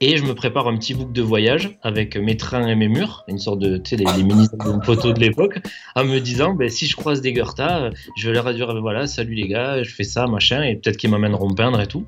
Et 0.03 0.17
je 0.17 0.25
me 0.25 0.35
prépare 0.35 0.67
un 0.67 0.79
petit 0.79 0.95
book 0.95 1.13
de 1.13 1.21
voyage 1.21 1.77
avec 1.83 2.17
mes 2.17 2.35
trains 2.39 2.67
et 2.67 2.75
mes 2.75 2.89
murs, 2.89 3.23
une 3.29 3.39
sorte 3.39 3.59
de, 3.59 3.77
tu 3.77 3.91
sais, 3.91 3.97
les, 3.97 4.23
mini 4.23 4.47
photos 4.83 5.13
de 5.13 5.21
l'époque, 5.21 5.61
en 5.95 6.05
me 6.05 6.21
disant, 6.21 6.55
ben, 6.55 6.71
si 6.71 6.87
je 6.87 6.97
croise 6.97 7.21
des 7.21 7.35
Goethe, 7.35 7.61
euh, 7.61 7.91
je 8.17 8.29
vais 8.29 8.35
leur 8.35 8.51
dire, 8.55 8.69
ben, 8.69 8.81
voilà, 8.81 9.07
salut 9.07 9.35
les 9.35 9.47
gars, 9.47 9.83
je 9.83 9.91
fais 9.93 10.05
ça, 10.05 10.27
machin, 10.27 10.63
et 10.63 10.77
peut-être 10.77 10.97
qu'ils 10.97 11.11
m'amèneront 11.11 11.51
peindre 11.51 11.79
et 11.83 11.87
tout. 11.87 12.07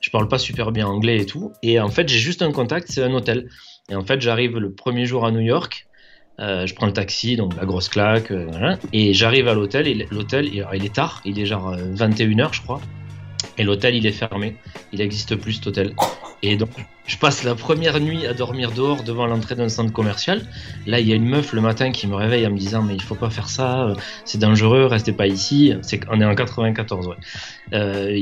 Je 0.00 0.08
parle 0.08 0.26
pas 0.26 0.38
super 0.38 0.72
bien 0.72 0.86
anglais 0.86 1.18
et 1.18 1.26
tout. 1.26 1.52
Et 1.62 1.78
en 1.80 1.90
fait, 1.90 2.08
j'ai 2.08 2.18
juste 2.18 2.40
un 2.40 2.50
contact, 2.50 2.88
c'est 2.90 3.02
un 3.02 3.12
hôtel. 3.12 3.50
Et 3.90 3.94
en 3.94 4.04
fait, 4.06 4.22
j'arrive 4.22 4.56
le 4.56 4.72
premier 4.72 5.04
jour 5.04 5.26
à 5.26 5.30
New 5.30 5.40
York. 5.40 5.86
euh, 6.40 6.66
je 6.66 6.74
prends 6.74 6.86
le 6.86 6.94
taxi, 6.94 7.36
donc 7.36 7.54
la 7.56 7.66
grosse 7.66 7.90
claque, 7.90 8.30
euh, 8.30 8.46
voilà, 8.50 8.78
et 8.94 9.12
j'arrive 9.12 9.48
à 9.48 9.54
l'hôtel. 9.54 9.86
Et 9.86 10.08
l'hôtel, 10.10 10.48
il 10.54 10.84
est 10.84 10.94
tard, 10.94 11.20
il 11.26 11.38
est 11.38 11.46
genre 11.46 11.76
21h, 11.76 12.54
je 12.54 12.62
crois. 12.62 12.80
Et 13.58 13.64
l'hôtel, 13.64 13.94
il 13.94 14.06
est 14.06 14.12
fermé. 14.12 14.56
Il 14.94 15.00
n'existe 15.00 15.36
plus 15.36 15.54
cet 15.54 15.66
hôtel. 15.66 15.94
Et 16.42 16.56
donc, 16.56 16.70
je 17.06 17.18
passe 17.18 17.44
la 17.44 17.54
première 17.54 18.00
nuit 18.00 18.26
à 18.26 18.32
dormir 18.32 18.72
dehors 18.72 19.02
devant 19.02 19.26
l'entrée 19.26 19.54
d'un 19.54 19.68
centre 19.68 19.92
commercial. 19.92 20.42
Là, 20.86 21.00
il 21.00 21.08
y 21.08 21.12
a 21.12 21.16
une 21.16 21.28
meuf 21.28 21.52
le 21.52 21.60
matin 21.60 21.92
qui 21.92 22.06
me 22.06 22.14
réveille 22.14 22.46
en 22.46 22.50
me 22.50 22.58
disant 22.58 22.82
Mais 22.82 22.94
il 22.94 23.02
faut 23.02 23.14
pas 23.14 23.28
faire 23.28 23.48
ça, 23.48 23.88
euh, 23.88 23.94
c'est 24.24 24.38
dangereux, 24.38 24.86
restez 24.86 25.12
pas 25.12 25.26
ici. 25.26 25.74
C'est 25.82 26.00
qu'on 26.00 26.20
est 26.20 26.24
en 26.24 26.34
94, 26.34 27.06
ouais. 27.08 27.16
Euh, 27.74 28.18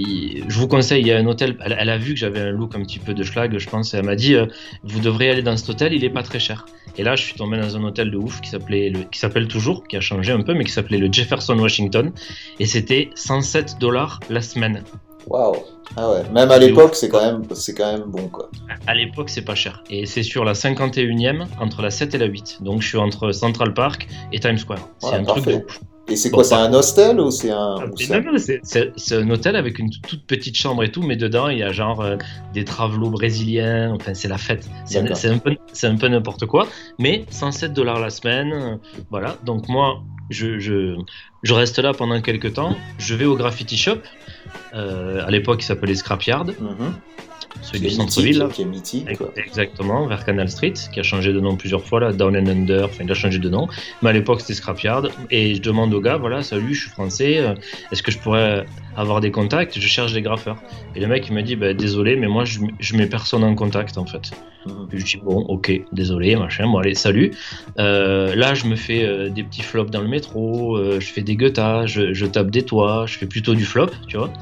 je 0.49 0.59
vous 0.59 0.67
conseille, 0.67 1.03
il 1.03 1.07
y 1.07 1.13
a 1.13 1.19
un 1.19 1.27
hôtel. 1.27 1.57
Elle, 1.65 1.91
a 1.91 1.99
vu 1.99 2.15
que 2.15 2.19
j'avais 2.19 2.41
un 2.41 2.51
look 2.51 2.75
un 2.75 2.83
petit 2.83 2.99
peu 2.99 3.15
de 3.15 3.23
schlag, 3.23 3.57
je 3.57 3.69
pense. 3.69 3.95
Et 3.95 3.99
elle 3.99 4.05
m'a 4.05 4.17
dit 4.17 4.35
euh, 4.35 4.47
Vous 4.83 5.01
devrez 5.01 5.31
aller 5.31 5.43
dans 5.43 5.57
cet 5.57 5.69
hôtel, 5.71 5.93
il 5.93 6.05
est 6.05 6.11
pas 6.11 6.25
très 6.25 6.41
cher. 6.41 6.67
Et 6.99 7.05
là, 7.05 7.15
je 7.15 7.23
suis 7.23 7.35
tombé 7.35 7.59
dans 7.59 7.77
un 7.77 7.85
hôtel 7.85 8.11
de 8.11 8.17
ouf 8.17 8.41
qui 8.41 8.51
s'appelait, 8.51 8.93
qui 9.13 9.19
s'appelle 9.19 9.47
toujours, 9.47 9.87
qui 9.87 9.97
a 9.97 10.01
changé 10.01 10.33
un 10.33 10.43
peu, 10.43 10.55
mais 10.55 10.65
qui 10.65 10.73
s'appelait 10.73 10.99
le 10.99 11.11
Jefferson 11.13 11.59
Washington. 11.59 12.13
Et 12.59 12.67
c'était 12.67 13.11
107 13.15 13.77
dollars 13.79 14.19
la 14.29 14.43
semaine. 14.43 14.83
Waouh. 15.27 15.57
Ah 15.97 16.11
ouais, 16.11 16.23
même 16.33 16.51
à 16.51 16.59
l'époque, 16.59 16.95
c'est 16.95 17.09
quand 17.09 17.21
même, 17.21 17.43
quand 17.77 17.93
même 17.93 18.05
bon 18.07 18.29
quoi. 18.29 18.51
À 18.87 18.95
l'époque, 18.95 19.29
c'est 19.29 19.45
pas 19.45 19.55
cher. 19.55 19.83
Et 19.91 20.07
c'est 20.07 20.23
sur 20.23 20.45
la 20.45 20.55
51e, 20.55 21.47
entre 21.61 21.83
la 21.83 21.91
7 21.91 22.15
et 22.15 22.19
la 22.19 22.27
8. 22.27 22.59
Donc 22.63 22.81
je 22.83 22.89
suis 22.89 22.99
entre 22.99 23.33
Central 23.33 23.75
Park 23.75 24.09
et 24.33 24.41
Times 24.41 24.59
Square. 24.59 24.89
C'est 24.99 25.09
Ouais, 25.09 25.15
un 25.17 25.25
truc 25.25 25.45
de. 25.47 25.67
Et 26.09 26.17
c'est 26.17 26.31
Bon, 26.31 26.37
quoi, 26.39 26.45
c'est 26.45 26.55
un 26.57 26.75
hostel 26.75 27.21
ou 27.21 27.31
c'est 27.31 27.51
un. 27.51 27.77
c'est- 27.97 28.21
non, 28.21 28.33
non, 28.33 28.39
c'est- 28.39 29.15
un 29.17 29.31
hôtel 29.31 29.55
avec 29.55 29.79
une 29.79 29.91
toute 29.91 30.27
petite 30.27 30.57
chambre 30.57 30.83
et 30.83 30.91
tout, 30.91 31.03
mais 31.03 31.17
dedans 31.17 31.49
il 31.49 31.59
y 31.59 31.63
a 31.63 31.73
genre 31.73 32.01
euh, 32.01 32.17
des 32.55 32.65
travelots 32.65 33.11
brésiliens, 33.11 33.93
enfin 33.95 34.13
c'est 34.15 34.29
la 34.29 34.39
fête. 34.39 34.69
C'est 34.85 34.99
un 34.99 35.39
un 35.85 35.97
peu 35.97 36.09
n'importe 36.09 36.47
quoi, 36.47 36.67
mais 36.99 37.25
107 37.31 37.73
dollars 37.73 38.01
la 38.01 38.11
semaine, 38.11 38.53
euh, 38.53 38.77
voilà. 39.11 39.37
Donc 39.45 39.69
moi, 39.69 40.03
je, 40.31 40.59
je, 40.59 40.97
je 41.43 41.55
reste 41.55 41.79
là 41.79 41.93
pendant 41.93 42.21
quelques 42.21 42.55
temps. 42.55 42.75
Je 42.99 43.15
vais 43.15 43.25
au 43.25 43.37
graffiti 43.37 43.77
shop. 43.77 43.99
Euh, 44.75 45.25
à 45.27 45.31
l'époque, 45.31 45.63
il 45.63 45.67
s'appelait 45.67 45.95
Scrapyard, 45.95 46.47
Mhm. 46.47 46.95
Celui 47.61 47.81
du 47.81 47.91
centre-ville. 47.91 48.47
qui 48.53 48.63
est 48.63 48.67
mythique. 48.67 49.07
Exactement, 49.37 50.07
vers 50.07 50.25
Canal 50.25 50.49
Street, 50.49 50.75
qui 50.93 51.01
a 51.01 51.03
changé 51.03 51.33
de 51.33 51.41
nom 51.41 51.57
plusieurs 51.57 51.85
fois, 51.85 52.01
là, 52.01 52.13
Down 52.13 52.37
and 52.37 52.47
Under, 52.47 52.85
enfin, 52.87 53.05
il 53.05 53.11
a 53.11 53.15
changé 53.15 53.39
de 53.39 53.49
nom. 53.49 53.69
Mais 54.03 54.11
à 54.11 54.13
l'époque, 54.13 54.41
c'était 54.41 54.55
Scrapyard. 54.55 55.09
Et 55.31 55.55
je 55.55 55.63
demande 55.63 55.93
au 55.95 56.01
gars, 56.01 56.17
voilà, 56.17 56.43
salut, 56.43 56.75
je 56.75 56.83
suis 56.83 56.91
français, 56.91 57.39
euh, 57.39 57.55
est-ce 57.91 58.03
que 58.03 58.11
je 58.11 58.19
pourrais 58.19 58.65
avoir 58.97 59.21
des 59.21 59.31
contacts? 59.31 59.79
Je 59.79 59.87
cherche 59.87 60.13
des 60.13 60.23
graffeurs. 60.23 60.57
Et 60.95 61.01
le 61.01 61.07
mec, 61.07 61.27
il 61.29 61.35
m'a 61.35 61.43
dit, 61.43 61.57
bah, 61.57 61.75
désolé, 61.75 62.17
mais 62.17 62.29
moi, 62.29 62.45
je, 62.45 62.61
je 62.79 62.97
mets 62.97 63.07
personne 63.07 63.45
en 63.45 63.55
contact, 63.55 63.99
en 63.99 64.07
fait. 64.07 64.31
Mhm. 64.67 64.89
Je 64.93 65.05
dis, 65.05 65.17
bon, 65.23 65.41
ok, 65.49 65.73
désolé, 65.93 66.37
machin, 66.37 66.67
bon, 66.67 66.79
allez, 66.79 66.95
salut. 66.95 67.33
Euh, 67.79 68.35
là, 68.35 68.55
je 68.55 68.67
me 68.67 68.77
fais 68.77 69.05
euh, 69.05 69.29
des 69.29 69.43
petits 69.43 69.63
flops 69.63 69.91
dans 69.91 70.01
le 70.01 70.09
métro, 70.09 70.79
je 71.01 71.07
fais 71.07 71.23
des 71.23 71.37
guettas, 71.37 71.87
je, 71.87 72.13
je 72.15 72.27
tape 72.27 72.51
des 72.51 72.63
toits, 72.63 73.05
je 73.07 73.19
fais 73.19 73.27
plutôt 73.27 73.55
du 73.55 73.65
flop, 73.65 73.91
tu 74.07 74.17
vois. 74.17 74.33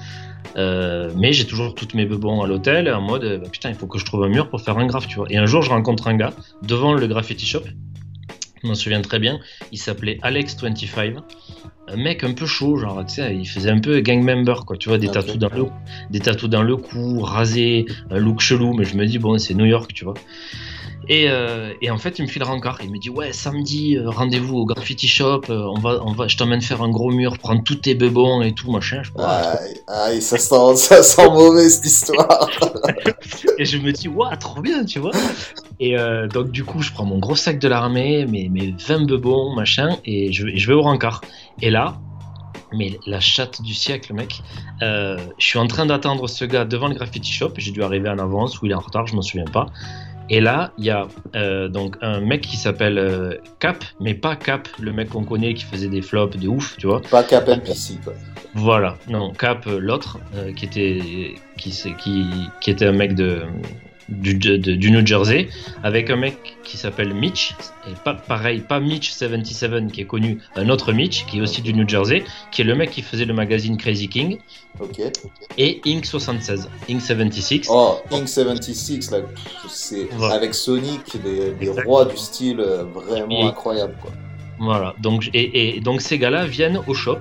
Euh, 0.57 1.13
mais 1.17 1.33
j'ai 1.33 1.47
toujours 1.47 1.75
toutes 1.75 1.95
mes 1.95 2.07
bebons 2.07 2.43
à 2.43 2.47
l'hôtel 2.47 2.93
en 2.93 3.01
mode 3.01 3.25
euh, 3.25 3.39
bah, 3.39 3.47
putain 3.51 3.69
il 3.71 3.77
faut 3.77 3.87
que 3.87 3.99
je 3.99 4.05
trouve 4.05 4.25
un 4.25 4.29
mur 4.29 4.51
pour 4.51 4.61
faire 4.61 4.79
un 4.79 4.87
graphe 4.87 5.07
tu 5.07 5.17
vois. 5.17 5.27
Et 5.31 5.37
un 5.37 5.47
jour 5.47 5.63
je 5.63 5.71
rencontre 5.71 6.09
un 6.09 6.17
gars 6.17 6.33
devant 6.63 6.93
le 6.95 7.07
graffiti 7.07 7.47
shop. 7.47 7.63
Je 8.63 8.69
m'en 8.69 8.75
souviens 8.75 9.01
très 9.01 9.19
bien. 9.19 9.39
Il 9.73 9.79
s'appelait 9.79 10.19
Alex25 10.23 11.17
un 11.89 11.97
mec 11.97 12.25
un 12.25 12.33
peu 12.33 12.47
chaud 12.47 12.77
genre 12.77 13.05
tu 13.07 13.15
sais 13.15 13.35
il 13.37 13.47
faisait 13.47 13.71
un 13.71 13.81
peu 13.81 14.01
gang 14.01 14.23
member 14.23 14.65
quoi. 14.67 14.77
Tu 14.77 14.89
vois 14.89 14.99
des 14.99 15.07
Ok. 15.09 15.15
tatous 15.15 15.39
dans 15.39 15.51
le 15.55 15.65
des 16.11 16.21
tatous 16.21 16.51
dans 16.51 16.63
le 16.63 16.77
cou 16.77 17.21
rasé 17.21 17.87
un 18.11 18.19
look 18.19 18.41
chelou. 18.41 18.75
Mais 18.75 18.85
je 18.85 18.97
me 18.97 19.07
dis 19.07 19.19
bon 19.19 19.39
c'est 19.39 19.55
New 19.55 19.67
York 19.67 19.93
tu 19.95 20.05
vois 20.05 20.15
et, 21.09 21.29
euh, 21.29 21.73
et 21.81 21.91
en 21.91 21.99
fait, 21.99 22.19
il 22.19 22.23
me 22.23 22.27
file 22.29 22.43
le 22.43 22.49
rencard. 22.49 22.79
Il 22.83 22.91
me 22.91 22.99
dit 22.99 23.11
Ouais, 23.11 23.33
samedi, 23.33 23.97
euh, 23.97 24.11
rendez-vous 24.11 24.59
au 24.59 24.67
graffiti 24.67 25.09
shop. 25.09 25.43
euh, 25.51 25.65
on 25.75 25.79
va, 25.79 26.01
on 26.05 26.13
va, 26.13 26.29
je 26.29 26.37
t'emmène 26.37 26.61
faire 26.61 26.83
un 26.83 26.91
gros 26.91 27.11
mur, 27.11 27.39
prendre 27.39 27.63
tous 27.63 27.77
tes 27.77 27.95
bebons 27.95 28.43
et 28.43 28.53
tout, 28.53 28.71
machin. 28.71 29.03
Je 29.03 29.11
Aïe, 29.23 29.81
aïe, 29.89 30.23
ça 30.23 30.39
sent, 30.39 30.77
ça 30.77 31.03
sent 31.03 31.29
mauvais 31.31 31.69
cette 31.69 31.87
histoire. 31.87 32.49
Et 33.59 33.65
je 33.65 33.79
me 33.79 33.93
dis, 33.93 34.09
waouh, 34.09 34.35
trop 34.37 34.61
bien, 34.61 34.85
tu 34.85 34.99
vois. 34.99 35.13
Et 35.81 35.97
donc, 36.33 36.51
du 36.51 36.65
coup, 36.65 36.83
je 36.83 36.93
prends 36.93 37.05
mon 37.05 37.19
gros 37.19 37.37
sac 37.37 37.59
de 37.59 37.69
l'armée, 37.69 38.27
mes, 38.27 38.49
mes 38.49 38.75
20 38.87 39.07
bebons, 39.07 39.55
machin, 39.55 39.99
et 40.05 40.33
je, 40.33 40.67
vais 40.67 40.73
au 40.73 40.83
rencard. 40.83 41.21
Et 41.61 41.71
là, 41.71 41.99
mais 42.73 42.99
la 43.07 43.21
chatte 43.21 43.63
du 43.63 43.75
siècle, 43.75 44.13
mec, 44.13 44.43
euh, 44.83 45.19
je 45.39 45.47
suis 45.47 45.59
en 45.59 45.67
train 45.67 45.87
d'attendre 45.87 46.29
ce 46.29 46.45
gars 46.45 46.65
devant 46.65 46.89
le 46.89 46.95
graffiti 46.95 47.31
shop. 47.31 47.53
J'ai 47.57 47.73
dû 47.73 47.83
arriver 47.83 48.09
en 48.09 48.19
avance 48.19 48.61
ou 48.61 48.67
il 48.67 48.73
est 48.73 48.75
en 48.75 48.81
retard, 48.81 49.07
je 49.07 49.15
m'en 49.15 49.23
souviens 49.23 49.45
pas. 49.45 49.67
Et 50.33 50.41
là, 50.41 50.73
il 50.79 50.85
y 50.85 50.91
a 50.91 51.09
euh, 51.35 51.69
donc 51.69 51.97
un 52.03 52.21
mec 52.21 52.43
qui 52.43 52.57
s'appelle 52.57 52.99
euh, 52.99 53.35
Cap, 53.59 53.85
mais 54.01 54.15
pas 54.15 54.37
Cap, 54.37 54.69
le 54.79 54.93
mec 54.93 55.09
qu'on 55.11 55.25
connaît 55.25 55.55
qui 55.55 55.65
faisait 55.65 55.89
des 55.89 56.03
flops 56.03 56.37
de 56.39 56.47
ouf, 56.49 56.77
tu 56.79 56.87
vois. 56.87 57.03
Pas 57.11 57.25
Cap 57.25 57.49
NPC, 57.49 57.99
quoi. 58.05 58.15
Voilà, 58.55 58.97
non, 59.09 59.33
Cap, 59.33 59.67
euh, 59.67 59.79
l'autre, 59.81 60.19
euh, 60.37 60.53
qui, 60.53 60.65
était, 60.67 61.35
qui, 61.57 61.73
c'est- 61.73 61.97
qui, 61.97 62.25
qui 62.61 62.71
était 62.71 62.87
un 62.87 62.93
mec 62.93 63.15
de, 63.17 63.43
du, 64.11 64.35
de- 64.35 64.57
de- 64.57 64.75
du 64.75 64.91
New 64.91 65.07
Jersey, 65.07 65.49
avec 65.83 66.11
un 66.11 66.17
mec 66.17 66.37
qui 66.65 66.77
s'appelle 66.77 67.15
Mitch, 67.15 67.55
et 67.89 67.95
pas 68.05 68.15
pareil, 68.15 68.61
pas 68.61 68.81
Mitch77 68.81 69.91
qui 69.91 70.01
est 70.03 70.05
connu, 70.05 70.39
un 70.57 70.69
autre 70.69 70.93
Mitch, 70.93 71.25
qui 71.27 71.39
est 71.39 71.41
aussi 71.41 71.63
du 71.63 71.73
New 71.73 71.89
Jersey, 71.89 72.25
qui 72.53 72.63
est 72.63 72.65
le 72.65 72.75
mec 72.75 72.91
qui 72.91 73.03
faisait 73.03 73.25
le 73.25 73.35
magazine 73.35 73.77
Crazy 73.77 74.09
King, 74.09 74.39
et 75.59 75.81
Inc76, 75.85 76.67
Inc76. 76.89 77.67
Oh, 77.71 77.99
Ink 78.13 78.29
76, 78.29 79.11
là, 79.11 79.21
pff, 79.21 79.53
c'est 79.69 80.09
Voilà. 80.13 80.35
avec 80.35 80.55
Sonic, 80.55 81.03
des, 81.23 81.69
rois 81.85 82.05
du 82.05 82.17
style 82.17 82.61
euh, 82.61 82.85
vraiment 82.85 83.29
Et- 83.41 83.43
incroyable, 83.45 83.95
quoi. 84.01 84.11
Voilà, 84.59 84.95
donc, 85.01 85.31
et, 85.33 85.77
et 85.77 85.81
donc 85.81 86.03
ces 86.03 86.19
gars-là 86.19 86.45
viennent 86.45 86.81
au 86.87 86.93
shop 86.93 87.21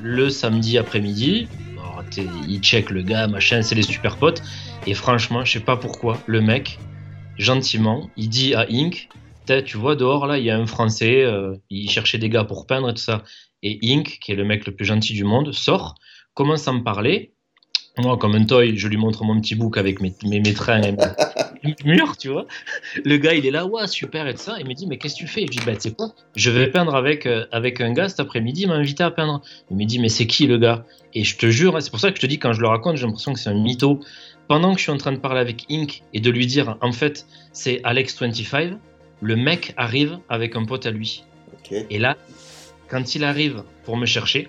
le 0.00 0.30
samedi 0.30 0.78
après-midi. 0.78 1.48
Ils 2.48 2.60
checkent 2.60 2.90
le 2.90 3.02
gars, 3.02 3.26
machin, 3.26 3.60
c'est 3.62 3.74
les 3.74 3.82
super 3.82 4.16
potes. 4.16 4.42
Et 4.86 4.94
franchement, 4.94 5.44
je 5.44 5.52
sais 5.52 5.60
pas 5.60 5.76
pourquoi, 5.76 6.18
le 6.26 6.40
mec, 6.40 6.78
gentiment, 7.38 8.08
il 8.16 8.28
dit 8.28 8.54
à 8.54 8.66
Inc. 8.70 9.08
Tu 9.64 9.78
vois, 9.78 9.96
dehors, 9.96 10.26
là, 10.26 10.36
il 10.36 10.44
y 10.44 10.50
a 10.50 10.58
un 10.58 10.66
Français, 10.66 11.22
euh, 11.22 11.56
il 11.70 11.90
cherchait 11.90 12.18
des 12.18 12.28
gars 12.28 12.44
pour 12.44 12.66
peindre 12.66 12.90
et 12.90 12.92
tout 12.92 13.00
ça. 13.00 13.24
Et 13.62 13.78
Inc., 13.82 14.18
qui 14.20 14.32
est 14.32 14.34
le 14.34 14.44
mec 14.44 14.66
le 14.66 14.74
plus 14.74 14.84
gentil 14.84 15.14
du 15.14 15.24
monde, 15.24 15.52
sort, 15.52 15.94
commence 16.34 16.68
à 16.68 16.72
me 16.72 16.82
parler. 16.82 17.32
Moi, 17.96 18.18
comme 18.18 18.34
un 18.34 18.44
toy, 18.44 18.76
je 18.76 18.88
lui 18.88 18.98
montre 18.98 19.24
mon 19.24 19.40
petit 19.40 19.54
book 19.54 19.78
avec 19.78 20.00
mes, 20.00 20.14
mes, 20.22 20.40
mes 20.40 20.52
trains 20.52 20.82
et 20.82 20.92
mes 20.92 21.74
murs, 21.84 22.16
tu 22.18 22.28
vois. 22.28 22.46
Le 23.04 23.16
gars, 23.16 23.32
il 23.32 23.46
est 23.46 23.50
là, 23.50 23.66
ouais, 23.66 23.86
super 23.86 24.28
et 24.28 24.34
tout 24.34 24.42
ça. 24.42 24.56
Il 24.60 24.66
me 24.68 24.74
dit, 24.74 24.86
mais 24.86 24.98
qu'est-ce 24.98 25.14
que 25.14 25.20
tu 25.20 25.26
fais? 25.26 25.46
Je 25.46 25.58
dis, 25.58 25.60
bah, 25.64 25.74
tu 25.74 25.80
sais 25.80 25.92
quoi? 25.92 26.12
Je 26.36 26.50
vais 26.50 26.70
peindre 26.70 26.94
avec, 26.94 27.24
euh, 27.24 27.46
avec 27.50 27.80
un 27.80 27.92
gars 27.92 28.08
cet 28.10 28.20
après-midi, 28.20 28.62
il 28.62 28.68
m'a 28.68 28.74
invité 28.74 29.02
à 29.02 29.10
peindre. 29.10 29.40
Il 29.70 29.76
me 29.78 29.84
dit, 29.84 29.98
mais 29.98 30.10
c'est 30.10 30.26
qui 30.26 30.46
le 30.46 30.58
gars? 30.58 30.84
Et 31.14 31.24
je 31.24 31.38
te 31.38 31.46
jure, 31.50 31.74
hein, 31.74 31.80
c'est 31.80 31.90
pour 31.90 32.00
ça 32.00 32.10
que 32.10 32.16
je 32.16 32.20
te 32.20 32.26
dis, 32.26 32.38
quand 32.38 32.52
je 32.52 32.60
le 32.60 32.68
raconte, 32.68 32.96
j'ai 32.96 33.06
l'impression 33.06 33.32
que 33.32 33.40
c'est 33.40 33.48
un 33.48 33.60
mytho. 33.60 33.98
Pendant 34.48 34.72
que 34.72 34.78
je 34.78 34.84
suis 34.84 34.92
en 34.92 34.96
train 34.96 35.12
de 35.12 35.18
parler 35.18 35.40
avec 35.40 35.66
Inc. 35.70 36.02
et 36.14 36.20
de 36.20 36.30
lui 36.30 36.46
dire, 36.46 36.78
en 36.80 36.92
fait, 36.92 37.26
c'est 37.52 37.82
Alex25, 37.84 38.78
le 39.20 39.36
mec 39.36 39.74
arrive 39.76 40.18
avec 40.28 40.56
un 40.56 40.64
pote 40.64 40.86
à 40.86 40.90
lui. 40.90 41.22
Et 41.90 41.98
là, 41.98 42.16
quand 42.88 43.14
il 43.14 43.24
arrive 43.24 43.62
pour 43.84 43.98
me 43.98 44.06
chercher, 44.06 44.48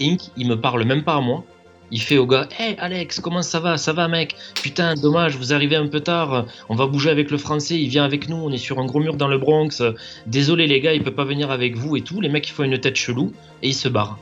Inc, 0.00 0.20
il 0.36 0.48
me 0.48 0.58
parle 0.58 0.84
même 0.84 1.04
pas 1.04 1.16
à 1.16 1.20
moi. 1.20 1.44
Il 1.90 2.00
fait 2.00 2.16
au 2.16 2.26
gars 2.26 2.48
Hey 2.58 2.74
Alex, 2.78 3.20
comment 3.20 3.42
ça 3.42 3.60
va? 3.60 3.76
Ça 3.76 3.92
va, 3.92 4.08
mec? 4.08 4.34
Putain, 4.62 4.94
dommage, 4.94 5.36
vous 5.36 5.52
arrivez 5.52 5.76
un 5.76 5.86
peu 5.86 6.00
tard. 6.00 6.46
On 6.70 6.74
va 6.74 6.86
bouger 6.86 7.10
avec 7.10 7.30
le 7.30 7.36
français. 7.36 7.78
Il 7.78 7.88
vient 7.88 8.04
avec 8.04 8.30
nous. 8.30 8.36
On 8.36 8.50
est 8.50 8.58
sur 8.58 8.78
un 8.78 8.86
gros 8.86 9.00
mur 9.00 9.16
dans 9.16 9.28
le 9.28 9.36
Bronx. 9.36 9.82
Désolé, 10.26 10.66
les 10.66 10.80
gars, 10.80 10.94
il 10.94 11.02
peut 11.02 11.14
pas 11.14 11.24
venir 11.24 11.50
avec 11.50 11.76
vous 11.76 11.96
et 11.96 12.00
tout. 12.00 12.22
Les 12.22 12.30
mecs, 12.30 12.48
ils 12.48 12.52
font 12.52 12.64
une 12.64 12.78
tête 12.78 12.96
chelou 12.96 13.32
et 13.62 13.68
ils 13.68 13.74
se 13.74 13.88
barrent. 13.88 14.18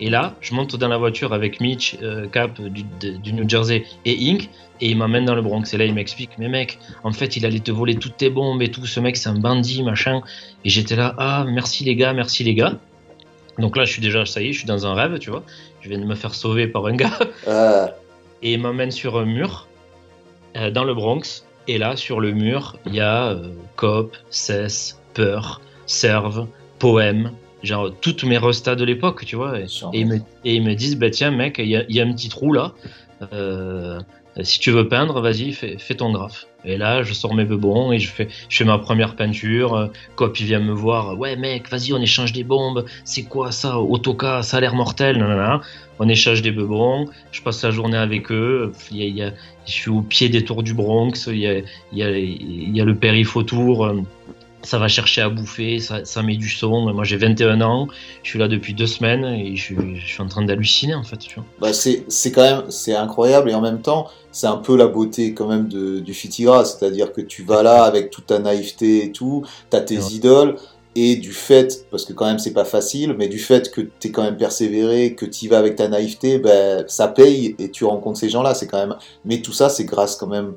Et 0.00 0.08
là, 0.10 0.34
je 0.40 0.54
monte 0.54 0.76
dans 0.76 0.88
la 0.88 0.96
voiture 0.96 1.32
avec 1.34 1.60
Mitch, 1.60 1.96
euh, 2.02 2.26
Cap 2.26 2.60
du, 2.60 2.84
de- 3.00 3.16
du 3.18 3.32
New 3.32 3.48
Jersey 3.48 3.84
et 4.04 4.30
Inc. 4.30 4.48
Et 4.82 4.88
il 4.88 4.96
m'emmène 4.96 5.26
dans 5.26 5.34
le 5.34 5.42
Bronx. 5.42 5.64
Et 5.74 5.76
là, 5.76 5.84
il 5.84 5.92
m'explique, 5.92 6.30
mais 6.38 6.48
mec, 6.48 6.78
en 7.04 7.12
fait, 7.12 7.36
il 7.36 7.44
allait 7.44 7.60
te 7.60 7.70
voler 7.70 7.96
toutes 7.96 8.16
tes 8.16 8.30
bombes 8.30 8.62
et 8.62 8.70
tout. 8.70 8.86
Ce 8.86 8.98
mec, 8.98 9.16
c'est 9.18 9.28
un 9.28 9.38
bandit, 9.38 9.82
machin. 9.82 10.22
Et 10.64 10.70
j'étais 10.70 10.96
là, 10.96 11.14
ah, 11.18 11.44
merci 11.46 11.84
les 11.84 11.96
gars, 11.96 12.14
merci 12.14 12.44
les 12.44 12.54
gars. 12.54 12.72
Donc 13.58 13.76
là, 13.76 13.84
je 13.84 13.92
suis 13.92 14.00
déjà, 14.00 14.24
ça 14.24 14.40
y 14.40 14.48
est, 14.48 14.52
je 14.54 14.58
suis 14.60 14.66
dans 14.66 14.86
un 14.86 14.94
rêve, 14.94 15.18
tu 15.18 15.28
vois. 15.30 15.42
Je 15.82 15.90
viens 15.90 15.98
de 15.98 16.04
me 16.04 16.14
faire 16.14 16.34
sauver 16.34 16.66
par 16.66 16.86
un 16.86 16.94
gars. 16.96 17.18
Euh, 17.48 17.86
Et 18.42 18.54
il 18.54 18.60
m'emmène 18.60 18.90
sur 18.90 19.18
un 19.18 19.26
mur 19.26 19.68
euh, 20.56 20.70
dans 20.70 20.84
le 20.84 20.94
Bronx. 20.94 21.44
Et 21.68 21.76
là, 21.76 21.94
sur 21.96 22.20
le 22.20 22.32
mur, 22.32 22.78
il 22.86 22.94
y 22.94 23.00
a 23.00 23.28
euh, 23.32 23.50
Cop, 23.76 24.16
Cess, 24.30 24.98
Peur, 25.12 25.60
Serve, 25.84 26.46
Poème, 26.78 27.32
genre 27.62 27.90
toutes 28.00 28.24
mes 28.24 28.38
restats 28.38 28.74
de 28.76 28.84
l'époque, 28.84 29.24
tu 29.24 29.36
vois. 29.36 29.58
Et, 29.60 30.00
ils, 30.00 30.06
me, 30.06 30.16
et 30.44 30.54
ils 30.56 30.62
me 30.62 30.74
disent, 30.74 30.96
bah 30.96 31.10
tiens, 31.10 31.30
mec, 31.30 31.56
il 31.58 31.66
y, 31.68 31.76
a- 31.76 31.84
il 31.88 31.94
y 31.96 32.00
a 32.00 32.04
un 32.06 32.12
petit 32.12 32.28
trou 32.28 32.52
là. 32.52 32.72
Euh, 33.32 34.00
si 34.42 34.60
tu 34.60 34.70
veux 34.70 34.88
peindre, 34.88 35.20
vas-y, 35.20 35.52
fais, 35.52 35.76
fais 35.78 35.94
ton 35.94 36.12
graphe. 36.12 36.46
Et 36.64 36.76
là, 36.76 37.02
je 37.02 37.12
sors 37.14 37.34
mes 37.34 37.44
bebons 37.44 37.90
et 37.90 37.98
je 37.98 38.08
fais, 38.10 38.28
je 38.48 38.56
fais 38.58 38.64
ma 38.64 38.78
première 38.78 39.16
peinture. 39.16 39.74
Euh, 39.74 39.86
Cop, 40.14 40.38
il 40.38 40.46
vient 40.46 40.60
me 40.60 40.72
voir. 40.72 41.18
Ouais, 41.18 41.34
mec, 41.36 41.68
vas-y, 41.68 41.92
on 41.92 42.00
échange 42.00 42.32
des 42.32 42.44
bombes. 42.44 42.84
C'est 43.04 43.24
quoi 43.24 43.50
ça 43.50 43.78
Autoca, 43.78 44.42
ça 44.42 44.58
a 44.58 44.60
l'air 44.60 44.74
mortel. 44.74 45.18
nanana. 45.18 45.60
On 45.98 46.08
échange 46.08 46.42
des 46.42 46.50
bebons. 46.52 47.08
Je 47.32 47.42
passe 47.42 47.62
la 47.64 47.70
journée 47.72 47.96
avec 47.96 48.30
eux. 48.30 48.72
Il 48.90 48.98
y 48.98 49.02
a- 49.02 49.06
il 49.06 49.16
y 49.16 49.22
a- 49.22 49.32
je 49.66 49.72
suis 49.72 49.90
au 49.90 50.00
pied 50.02 50.28
des 50.28 50.44
tours 50.44 50.62
du 50.62 50.74
Bronx. 50.74 51.26
Il 51.26 51.38
y 51.38 51.46
a, 51.46 51.58
il 51.58 51.98
y 51.98 52.02
a, 52.02 52.10
il 52.16 52.74
y 52.76 52.80
a 52.80 52.84
le 52.84 52.94
périph' 52.94 53.36
autour. 53.36 53.90
Ça 54.62 54.78
va 54.78 54.88
chercher 54.88 55.22
à 55.22 55.30
bouffer, 55.30 55.78
ça, 55.80 56.04
ça 56.04 56.22
met 56.22 56.36
du 56.36 56.48
son. 56.48 56.92
Moi 56.92 57.04
j'ai 57.04 57.16
21 57.16 57.60
ans, 57.62 57.88
je 58.22 58.28
suis 58.28 58.38
là 58.38 58.46
depuis 58.46 58.74
deux 58.74 58.86
semaines 58.86 59.24
et 59.24 59.56
je, 59.56 59.62
suis- 59.62 59.96
je 59.96 60.06
suis 60.06 60.20
en 60.22 60.26
train 60.28 60.44
d'halluciner 60.44 60.94
en 60.94 61.02
fait. 61.02 61.16
Tu 61.16 61.34
vois. 61.36 61.44
bah, 61.60 61.72
c'est 61.72 62.04
c'est 62.08 62.30
quand 62.30 62.42
même 62.42 62.62
c'est 62.70 62.94
incroyable 62.94 63.50
et 63.50 63.54
en 63.54 63.62
même 63.62 63.80
temps 63.80 64.08
c'est 64.32 64.46
un 64.46 64.58
peu 64.58 64.76
la 64.76 64.86
beauté 64.86 65.32
quand 65.34 65.48
même 65.48 65.66
de, 65.68 65.98
du 66.00 66.12
Fitigra, 66.14 66.64
c'est-à-dire 66.64 67.12
que 67.12 67.20
tu 67.22 67.42
vas 67.42 67.62
là 67.62 67.84
avec 67.84 68.10
toute 68.10 68.26
ta 68.26 68.38
naïveté 68.38 69.04
et 69.06 69.12
tout, 69.12 69.44
t'as 69.70 69.80
tes 69.80 69.98
Ouais. 69.98 70.12
idoles 70.12 70.56
et 70.96 71.16
du 71.16 71.32
fait, 71.32 71.86
parce 71.90 72.04
que 72.04 72.12
quand 72.12 72.26
même 72.26 72.38
c'est 72.40 72.52
pas 72.52 72.64
facile, 72.64 73.14
mais 73.16 73.28
du 73.28 73.38
fait 73.38 73.70
que 73.70 73.80
t'es 73.80 74.10
quand 74.10 74.22
même 74.24 74.36
persévéré, 74.36 75.14
que 75.14 75.24
tu 75.24 75.48
vas 75.48 75.58
avec 75.58 75.76
ta 75.76 75.88
naïveté, 75.88 76.38
ben 76.38 76.84
ça 76.88 77.08
paye 77.08 77.54
et 77.58 77.70
tu 77.70 77.84
rencontres 77.84 78.18
ces 78.18 78.28
gens-là, 78.28 78.54
c'est 78.54 78.66
quand 78.66 78.78
même. 78.78 78.96
Mais 79.24 79.40
tout 79.40 79.52
ça 79.52 79.68
c'est 79.70 79.84
grâce 79.84 80.16
quand 80.16 80.26
même 80.26 80.52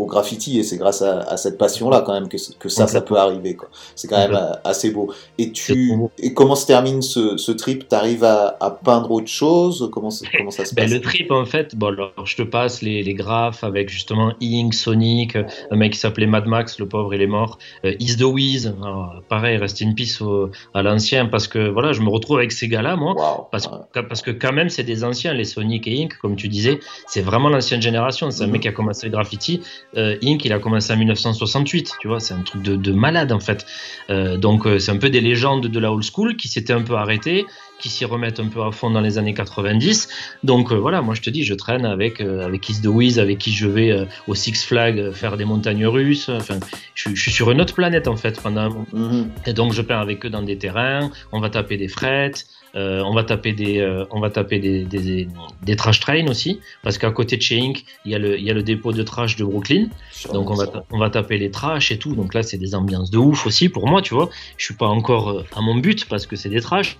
au 0.00 0.06
graffiti 0.06 0.58
et 0.58 0.62
c'est 0.62 0.76
grâce 0.78 1.02
à, 1.02 1.20
à 1.20 1.36
cette 1.36 1.58
passion-là 1.58 2.02
quand 2.04 2.12
même 2.14 2.28
que, 2.28 2.36
que 2.58 2.68
ça 2.68 2.86
ça 2.86 3.00
peut 3.00 3.16
arriver 3.16 3.54
quoi. 3.54 3.68
C'est 3.94 4.08
quand 4.08 4.18
même 4.18 4.34
euh, 4.34 4.52
assez 4.64 4.90
beau. 4.90 5.12
Et 5.38 5.52
tu 5.52 5.92
et 6.18 6.34
comment 6.34 6.54
se 6.56 6.66
termine 6.66 7.02
ce, 7.02 7.36
ce 7.36 7.52
trip? 7.52 7.86
T'arrives 7.88 8.24
à, 8.24 8.56
à 8.60 8.70
peindre 8.70 9.10
autre 9.10 9.28
chose? 9.28 9.88
Comment 9.92 10.10
ça- 10.10 10.26
comment 10.36 10.50
ça 10.50 10.64
se 10.64 10.74
Ben, 10.74 10.82
passe? 10.84 10.92
le 10.92 11.00
trip, 11.00 11.30
en 11.30 11.44
fait, 11.44 11.76
bon, 11.76 11.88
alors, 11.88 12.12
je 12.24 12.36
te 12.36 12.42
passe 12.42 12.82
les, 12.82 13.02
les 13.02 13.14
graphes 13.14 13.62
avec 13.64 13.88
justement 13.88 14.32
Ink, 14.42 14.74
Sonic, 14.74 15.36
un 15.70 15.76
mec 15.76 15.92
qui 15.92 15.98
s'appelait 15.98 16.26
Mad 16.26 16.46
Max, 16.46 16.78
le 16.78 16.88
pauvre, 16.88 17.12
il 17.14 17.22
est 17.22 17.26
mort. 17.26 17.58
Euh, 17.84 17.94
Is 18.00 18.16
the 18.16 18.22
Wiz, 18.22 18.74
alors, 18.82 19.22
pareil, 19.28 19.56
reste 19.56 19.82
peace 19.96 20.20
au- 20.20 20.50
à 20.74 20.82
l'ancien, 20.82 21.26
parce 21.26 21.46
que 21.48 21.68
voilà, 21.68 21.92
je 21.92 22.00
me 22.00 22.08
retrouve 22.08 22.38
avec 22.38 22.52
ces 22.52 22.68
gars-là, 22.68 22.96
moi. 22.96 23.14
Parce, 23.50 23.68
parce 23.92 24.22
que 24.22 24.30
quand 24.30 24.52
même, 24.52 24.68
c'est 24.68 24.84
des 24.84 25.04
anciens, 25.04 25.34
les 25.34 25.44
Sonic 25.44 25.86
et 25.86 26.02
Ink, 26.02 26.16
comme 26.22 26.36
tu 26.36 26.48
disais, 26.48 26.78
c'est 27.06 27.22
vraiment 27.22 27.48
l'ancienne 27.48 27.82
génération. 27.82 28.30
C'est 28.30 28.42
un 28.44 28.46
Mhm. 28.46 28.52
mec 28.52 28.62
qui 28.62 28.68
a 28.68 28.72
commencé 28.72 29.06
le 29.06 29.12
graffiti. 29.12 29.60
Euh, 29.96 30.16
Ink, 30.22 30.44
il 30.44 30.52
a 30.52 30.58
commencé 30.58 30.92
en 30.92 30.96
1968, 30.96 31.94
tu 32.00 32.08
vois, 32.08 32.20
c'est 32.20 32.34
un 32.34 32.42
truc 32.42 32.62
de, 32.62 32.76
de 32.76 32.92
malade 32.92 33.32
en 33.32 33.40
fait. 33.40 33.66
Euh, 34.08 34.36
donc 34.36 34.66
euh, 34.66 34.78
c'est 34.78 34.92
un 34.92 34.98
peu 34.98 35.10
des 35.10 35.20
légendes 35.20 35.66
de 35.66 35.78
la 35.80 35.92
old 35.92 36.04
school 36.04 36.36
qui 36.36 36.48
s'étaient 36.48 36.72
un 36.72 36.82
peu 36.82 36.94
arrêtées, 36.94 37.46
qui 37.80 37.88
s'y 37.88 38.04
remettent 38.04 38.38
un 38.40 38.48
peu 38.48 38.62
à 38.62 38.70
fond 38.70 38.90
dans 38.90 39.00
les 39.00 39.18
années 39.18 39.34
90. 39.34 40.08
Donc 40.44 40.70
euh, 40.70 40.76
voilà, 40.76 41.02
moi 41.02 41.14
je 41.14 41.22
te 41.22 41.30
dis, 41.30 41.44
je 41.44 41.54
traîne 41.54 41.84
avec 41.84 42.20
euh, 42.20 42.44
avec 42.46 42.68
Is 42.68 42.80
the 42.82 42.86
Wiz, 42.86 43.18
avec 43.18 43.38
qui 43.38 43.52
je 43.52 43.66
vais 43.66 43.90
euh, 43.90 44.04
au 44.28 44.34
Six 44.34 44.64
Flags 44.64 44.98
euh, 44.98 45.12
faire 45.12 45.36
des 45.36 45.44
montagnes 45.44 45.86
russes. 45.86 46.28
Enfin, 46.28 46.58
je, 46.94 47.02
suis- 47.08 47.16
je 47.16 47.22
suis 47.22 47.32
sur 47.32 47.50
une 47.50 47.60
autre 47.60 47.74
planète 47.74 48.06
en 48.08 48.16
fait 48.16 48.40
pendant 48.40 48.70
Mhm. 48.92 49.30
et 49.46 49.52
donc 49.52 49.72
je 49.72 49.82
peins 49.82 50.00
avec 50.00 50.24
eux 50.26 50.30
dans 50.30 50.42
des 50.42 50.58
terrains, 50.58 51.10
on 51.32 51.40
va 51.40 51.48
taper 51.50 51.76
des 51.76 51.88
frettes, 51.88 52.46
euh, 52.76 53.02
on 53.04 53.14
va 53.14 53.24
taper 53.24 53.52
des, 53.52 53.78
euh, 53.78 54.04
on 54.10 54.20
va 54.20 54.30
taper 54.30 54.58
des, 54.60 54.84
des, 54.84 55.26
des 55.62 55.76
trash 55.76 55.98
trains 56.00 56.26
aussi, 56.28 56.60
parce 56.82 56.98
qu'à 56.98 57.10
côté 57.10 57.36
de 57.36 57.42
chez 57.42 57.58
Inc, 57.60 57.82
il 58.04 58.12
y, 58.12 58.14
a 58.14 58.18
le, 58.18 58.38
il 58.38 58.44
y 58.44 58.50
a 58.50 58.54
le 58.54 58.62
dépôt 58.62 58.92
de 58.92 59.02
trash 59.02 59.34
de 59.36 59.44
Brooklyn, 59.44 59.86
donc 60.32 60.50
on 60.50 60.54
va, 60.54 60.66
on 60.90 60.98
va 60.98 61.10
taper 61.10 61.36
les 61.38 61.50
trash 61.50 61.90
et 61.90 61.98
tout, 61.98 62.14
donc 62.14 62.32
là 62.34 62.42
c'est 62.42 62.58
des 62.58 62.74
ambiances 62.74 63.10
de 63.10 63.18
ouf 63.18 63.46
aussi 63.46 63.68
pour 63.68 63.88
moi, 63.88 64.02
tu 64.02 64.14
vois, 64.14 64.28
je 64.56 64.64
suis 64.66 64.74
pas 64.74 64.86
encore 64.86 65.44
à 65.56 65.60
mon 65.60 65.74
but 65.76 66.04
parce 66.08 66.26
que 66.26 66.36
c'est 66.36 66.48
des 66.50 66.60
trash, 66.60 66.96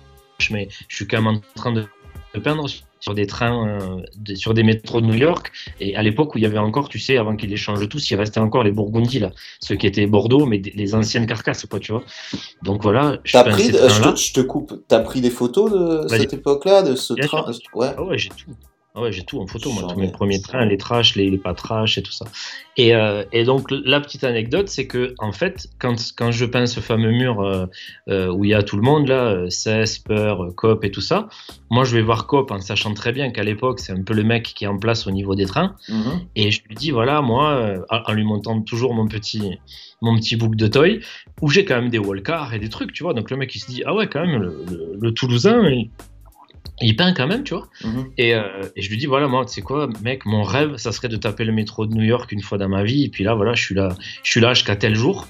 mais 0.49 0.67
je 0.87 0.95
suis 0.95 1.07
quand 1.07 1.21
même 1.21 1.27
en 1.35 1.41
train 1.55 1.71
de, 1.71 1.85
peindre 2.39 2.65
sur 3.01 3.13
des 3.13 3.25
trains, 3.27 3.67
euh, 3.67 4.01
de- 4.15 4.35
sur 4.35 4.53
des 4.53 4.63
métros 4.63 5.01
de 5.01 5.07
New 5.07 5.15
York, 5.15 5.51
et 5.79 5.95
à 5.95 6.01
l'époque 6.03 6.33
où 6.33 6.37
il 6.37 6.41
y 6.43 6.45
avait 6.45 6.57
encore, 6.59 6.87
tu 6.87 6.97
sais, 6.99 7.17
avant 7.17 7.35
qu'ils 7.35 7.49
les 7.49 7.57
changent 7.57 7.89
tous, 7.89 8.09
il 8.11 8.15
restait 8.15 8.39
encore 8.39 8.63
les 8.63 8.71
Burgundy 8.71 9.19
là, 9.19 9.31
ceux 9.59 9.75
qui 9.75 9.87
étaient 9.87 10.05
Bordeaux, 10.05 10.45
mais 10.45 10.59
des- 10.59 10.71
les 10.71 10.95
anciennes 10.95 11.25
carcasses, 11.27 11.65
quoi, 11.65 11.79
tu 11.79 11.91
vois. 11.91 12.03
Donc 12.63 12.81
voilà, 12.83 13.19
je 13.23 13.33
peins 13.43 13.51
pris, 13.51 13.63
ces 13.65 13.75
euh, 13.75 13.89
je, 13.89 14.01
te, 14.11 14.15
je 14.15 14.33
te 14.33 14.41
coupe, 14.41 14.83
t'as 14.87 14.99
pris 14.99 15.19
des 15.19 15.29
photos 15.31 15.71
de 15.71 16.07
cette 16.19 16.33
époque-là, 16.33 16.83
de 16.83 16.95
ce 16.95 17.13
train 17.13 17.27
sûr. 17.27 17.53
Ouais. 17.73 17.93
Ah 17.97 18.03
ouais, 18.03 18.17
j'ai 18.17 18.29
tout. 18.29 18.51
Ah 18.93 19.01
ouais, 19.03 19.11
j'ai 19.13 19.23
tout 19.23 19.39
en 19.39 19.47
photo, 19.47 19.71
moi, 19.71 19.83
tous 19.93 19.97
mes 20.01 20.11
premiers 20.11 20.41
trains, 20.41 20.65
les 20.65 20.77
trash, 20.77 21.15
les, 21.15 21.29
les 21.29 21.37
pas 21.37 21.53
trash 21.53 21.97
et 21.97 22.03
tout 22.03 22.11
ça. 22.11 22.25
Et, 22.75 22.93
euh, 22.93 23.23
et 23.31 23.45
donc, 23.45 23.71
la 23.71 24.01
petite 24.01 24.25
anecdote, 24.25 24.67
c'est 24.67 24.85
que, 24.85 25.13
en 25.19 25.31
fait, 25.31 25.67
quand, 25.79 25.95
quand 26.17 26.31
je 26.31 26.43
peins 26.43 26.65
ce 26.65 26.81
fameux 26.81 27.11
mur 27.11 27.39
euh, 27.41 27.67
euh, 28.09 28.27
où 28.33 28.43
il 28.43 28.49
y 28.51 28.53
a 28.53 28.63
tout 28.63 28.75
le 28.75 28.81
monde, 28.81 29.07
là, 29.07 29.45
Cess, 29.49 29.99
Peur, 29.99 30.53
Cop 30.57 30.83
et 30.83 30.91
tout 30.91 30.99
ça, 30.99 31.29
moi, 31.69 31.85
je 31.85 31.95
vais 31.95 32.01
voir 32.01 32.27
Cop 32.27 32.51
en 32.51 32.59
sachant 32.59 32.93
très 32.93 33.13
bien 33.13 33.31
qu'à 33.31 33.43
l'époque, 33.43 33.79
c'est 33.79 33.93
un 33.93 34.03
peu 34.03 34.13
le 34.13 34.25
mec 34.25 34.43
qui 34.43 34.65
est 34.65 34.67
en 34.67 34.77
place 34.77 35.07
au 35.07 35.11
niveau 35.11 35.35
des 35.35 35.45
trains. 35.45 35.73
Mhm. 35.87 36.21
Et 36.35 36.51
je 36.51 36.61
lui 36.67 36.75
dis, 36.75 36.91
voilà, 36.91 37.21
moi, 37.21 37.75
en 37.89 38.01
en 38.05 38.11
lui 38.13 38.25
montant 38.25 38.59
toujours 38.61 38.93
mon 38.93 39.07
petit, 39.07 39.57
mon 40.01 40.17
petit 40.17 40.35
book 40.35 40.57
de 40.57 40.67
toy, 40.67 40.99
où 41.41 41.49
j'ai 41.49 41.63
quand 41.63 41.75
même 41.79 41.89
des 41.91 41.99
wallcars 41.99 42.53
et 42.53 42.59
des 42.59 42.67
trucs, 42.67 42.91
tu 42.91 43.03
vois. 43.03 43.13
Donc 43.13 43.31
le 43.31 43.37
mec, 43.37 43.55
il 43.55 43.59
se 43.59 43.67
dit, 43.67 43.83
ah 43.85 43.93
ouais, 43.95 44.07
quand 44.07 44.25
même, 44.27 44.41
le, 44.41 44.65
le- 44.69 44.97
le 44.99 45.13
Toulousain, 45.13 45.63
il, 45.69 45.89
il 46.81 46.95
peint 46.95 47.13
quand 47.13 47.27
même, 47.27 47.43
tu 47.43 47.53
vois. 47.53 47.67
Mhm. 47.83 48.11
Et, 48.17 48.35
euh, 48.35 48.43
et 48.75 48.81
je 48.81 48.89
lui 48.89 48.97
dis, 48.97 49.05
voilà, 49.05 49.27
moi, 49.27 49.45
tu 49.45 49.53
sais 49.53 49.61
quoi, 49.61 49.87
mec, 50.01 50.25
mon 50.25 50.43
rêve, 50.43 50.77
ça 50.77 50.91
serait 50.91 51.07
de 51.09 51.17
taper 51.17 51.43
le 51.45 51.51
métro 51.51 51.85
de 51.85 51.93
New 51.93 52.03
York 52.03 52.31
une 52.31 52.41
fois 52.41 52.57
dans 52.57 52.69
ma 52.69 52.83
vie. 52.83 53.03
Et 53.03 53.09
puis 53.09 53.23
là, 53.23 53.33
voilà, 53.35 53.53
je 53.53 53.63
suis 53.63 53.75
là, 53.75 53.89
je 54.23 54.29
suis 54.29 54.39
là 54.41 54.53
jusqu'à 54.53 54.75
tel 54.75 54.95
jour. 54.95 55.27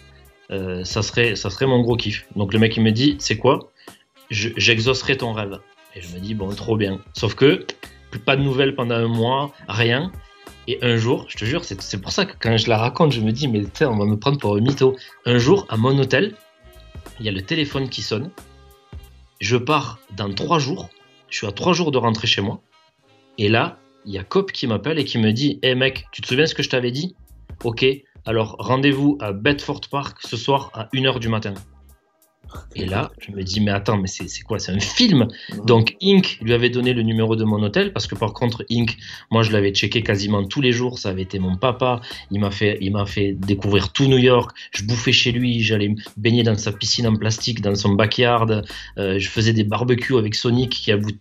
Euh, 0.51 0.83
ça, 0.83 1.01
serait, 1.01 1.35
ça 1.35 1.49
serait 1.49 1.65
mon 1.67 1.81
gros 1.81 1.95
kiff. 1.95 2.25
Donc 2.35 2.53
le 2.53 2.59
mec, 2.59 2.75
il 2.77 2.83
me 2.83 2.91
dit, 2.91 3.15
c'est 3.19 3.37
quoi? 3.37 3.71
Je- 4.29 4.49
J'exaucerai 4.57 5.17
ton 5.17 5.31
rêve. 5.33 5.59
Et 5.95 6.01
je 6.01 6.13
me 6.13 6.19
dis, 6.19 6.33
bon, 6.35 6.49
trop 6.55 6.77
bien. 6.77 6.99
Sauf 7.13 7.35
que, 7.35 7.65
pas 8.25 8.35
de 8.35 8.41
nouvelles 8.41 8.75
pendant 8.75 8.95
un 8.95 9.07
mois, 9.07 9.53
rien. 9.67 10.11
Et 10.67 10.77
un 10.81 10.95
jour, 10.97 11.25
je 11.27 11.37
te 11.37 11.43
jure, 11.45 11.63
c'est 11.65 12.01
pour 12.01 12.11
ça 12.11 12.25
que 12.25 12.33
quand 12.39 12.55
je 12.57 12.69
la 12.69 12.77
raconte, 12.77 13.11
je 13.13 13.21
me 13.21 13.31
dis, 13.31 13.47
mais 13.47 13.63
on 13.81 13.97
va 13.97 14.05
me 14.05 14.15
prendre 14.17 14.37
pour 14.37 14.55
un 14.55 14.59
mytho. 14.61 14.95
Un 15.25 15.37
jour, 15.37 15.65
à 15.69 15.75
mon 15.77 15.97
hôtel, 15.97 16.35
il 17.19 17.25
y 17.25 17.29
a 17.29 17.31
le 17.31 17.41
téléphone 17.41 17.89
qui 17.89 18.01
sonne. 18.01 18.29
Je 19.39 19.57
pars 19.57 19.99
dans 20.15 20.31
trois 20.33 20.59
jours. 20.59 20.89
Je 21.31 21.37
suis 21.37 21.47
à 21.47 21.51
trois 21.51 21.73
jours 21.73 21.91
de 21.91 21.97
rentrer 21.97 22.27
chez 22.27 22.41
moi. 22.41 22.61
Et 23.37 23.47
là, 23.47 23.79
il 24.05 24.13
y 24.13 24.17
a 24.17 24.23
Cop 24.23 24.51
qui 24.51 24.67
m'appelle 24.67 24.99
et 24.99 25.05
qui 25.05 25.17
me 25.17 25.31
dit 25.31 25.59
Hé 25.63 25.75
mec, 25.75 26.05
tu 26.11 26.21
te 26.21 26.27
souviens 26.27 26.45
ce 26.45 26.53
que 26.53 26.61
je 26.61 26.69
t'avais 26.69 26.91
dit? 26.91 27.15
Ok, 27.63 27.85
alors 28.25 28.57
rendez-vous 28.59 29.17
à 29.21 29.31
Bedford 29.31 29.81
Park 29.89 30.17
ce 30.21 30.35
soir 30.35 30.71
à 30.73 30.89
1h 30.93 31.19
du 31.19 31.29
matin. 31.29 31.53
Et 32.75 32.85
là, 32.85 33.11
je 33.19 33.31
me 33.31 33.43
dis 33.43 33.59
Mais 33.59 33.71
attends, 33.71 33.97
mais 33.97 34.07
c'est 34.07 34.41
quoi? 34.43 34.59
C'est 34.59 34.71
un 34.71 34.79
film? 34.79 35.27
Donc 35.65 35.95
Inc 36.01 36.37
lui 36.41 36.53
avait 36.53 36.69
donné 36.69 36.93
le 36.93 37.01
numéro 37.03 37.35
de 37.35 37.43
mon 37.43 37.61
hôtel 37.63 37.93
parce 37.93 38.07
que 38.07 38.15
par 38.15 38.33
contre 38.33 38.63
Inc, 38.71 38.97
moi 39.29 39.43
je 39.43 39.51
l'avais 39.51 39.71
checké 39.71 40.03
quasiment 40.03 40.43
tous 40.45 40.61
les 40.61 40.71
jours, 40.71 40.99
ça 40.99 41.09
avait 41.09 41.21
été 41.23 41.39
mon 41.39 41.55
papa, 41.57 42.01
il 42.31 42.39
m'a 42.39 42.51
fait 42.51 42.77
il 42.81 42.93
fait 43.07 43.33
découvrir 43.33 43.91
tout 43.91 44.05
New 44.05 44.17
York, 44.17 44.51
je 44.71 44.83
bouffais 44.83 45.11
chez 45.11 45.31
lui, 45.31 45.61
j'allais 45.61 45.93
baigner 46.17 46.43
dans 46.43 46.55
sa 46.55 46.71
piscine 46.71 47.07
en 47.07 47.15
plastique 47.15 47.61
dans 47.61 47.75
son 47.75 47.93
backyard, 47.93 48.63
euh, 48.97 49.17
je 49.19 49.29
faisais 49.29 49.53
des 49.53 49.63
barbecues 49.63 50.17
avec 50.17 50.35
Sonic 50.35 50.69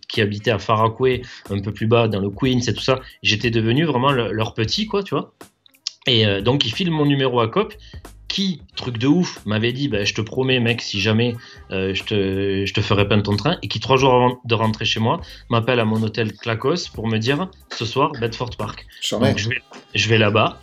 qui, 0.07 0.21
habitait 0.21 0.51
à 0.51 0.59
Farakwe, 0.59 1.21
un 1.49 1.59
peu 1.59 1.71
plus 1.71 1.87
bas 1.87 2.07
dans 2.07 2.19
le 2.19 2.29
Queens 2.29 2.59
et 2.67 2.73
tout 2.73 2.83
ça. 2.83 2.99
J'étais 3.23 3.51
devenu 3.51 3.85
vraiment 3.85 4.11
le- 4.11 4.31
leur 4.31 4.53
petit 4.53 4.87
quoi, 4.87 5.03
tu 5.03 5.15
vois. 5.15 5.33
Et 6.07 6.25
euh, 6.25 6.41
donc 6.41 6.65
il 6.65 6.73
file 6.73 6.91
mon 6.91 7.05
numéro 7.05 7.39
à 7.39 7.47
Cop 7.47 7.73
qui, 8.31 8.61
truc 8.75 8.97
de 8.97 9.07
ouf, 9.07 9.39
m'avait 9.45 9.73
dit 9.73 9.87
bah, 9.89 10.03
Je 10.05 10.13
te 10.13 10.21
promets, 10.21 10.59
mec, 10.59 10.81
si 10.81 10.99
jamais 11.01 11.35
euh, 11.71 11.93
je, 11.93 12.03
te, 12.03 12.65
je 12.65 12.73
te 12.73 12.81
ferai 12.81 13.07
peindre 13.07 13.23
ton 13.23 13.35
train. 13.35 13.57
Et 13.61 13.67
qui, 13.67 13.79
trois 13.79 13.97
jours 13.97 14.13
avant 14.13 14.39
de 14.45 14.55
rentrer 14.55 14.85
chez 14.85 14.99
moi, 14.99 15.19
m'appelle 15.49 15.79
à 15.79 15.85
mon 15.85 16.01
hôtel 16.01 16.33
Clacos 16.33 16.87
pour 16.93 17.07
me 17.07 17.17
dire 17.17 17.49
Ce 17.77 17.85
soir, 17.85 18.11
Bedford 18.19 18.55
Park. 18.57 18.85
Donc 19.27 19.37
je 19.37 19.49
vais, 19.49 19.61
je 19.95 20.07
vais 20.09 20.17
là-bas. 20.17 20.61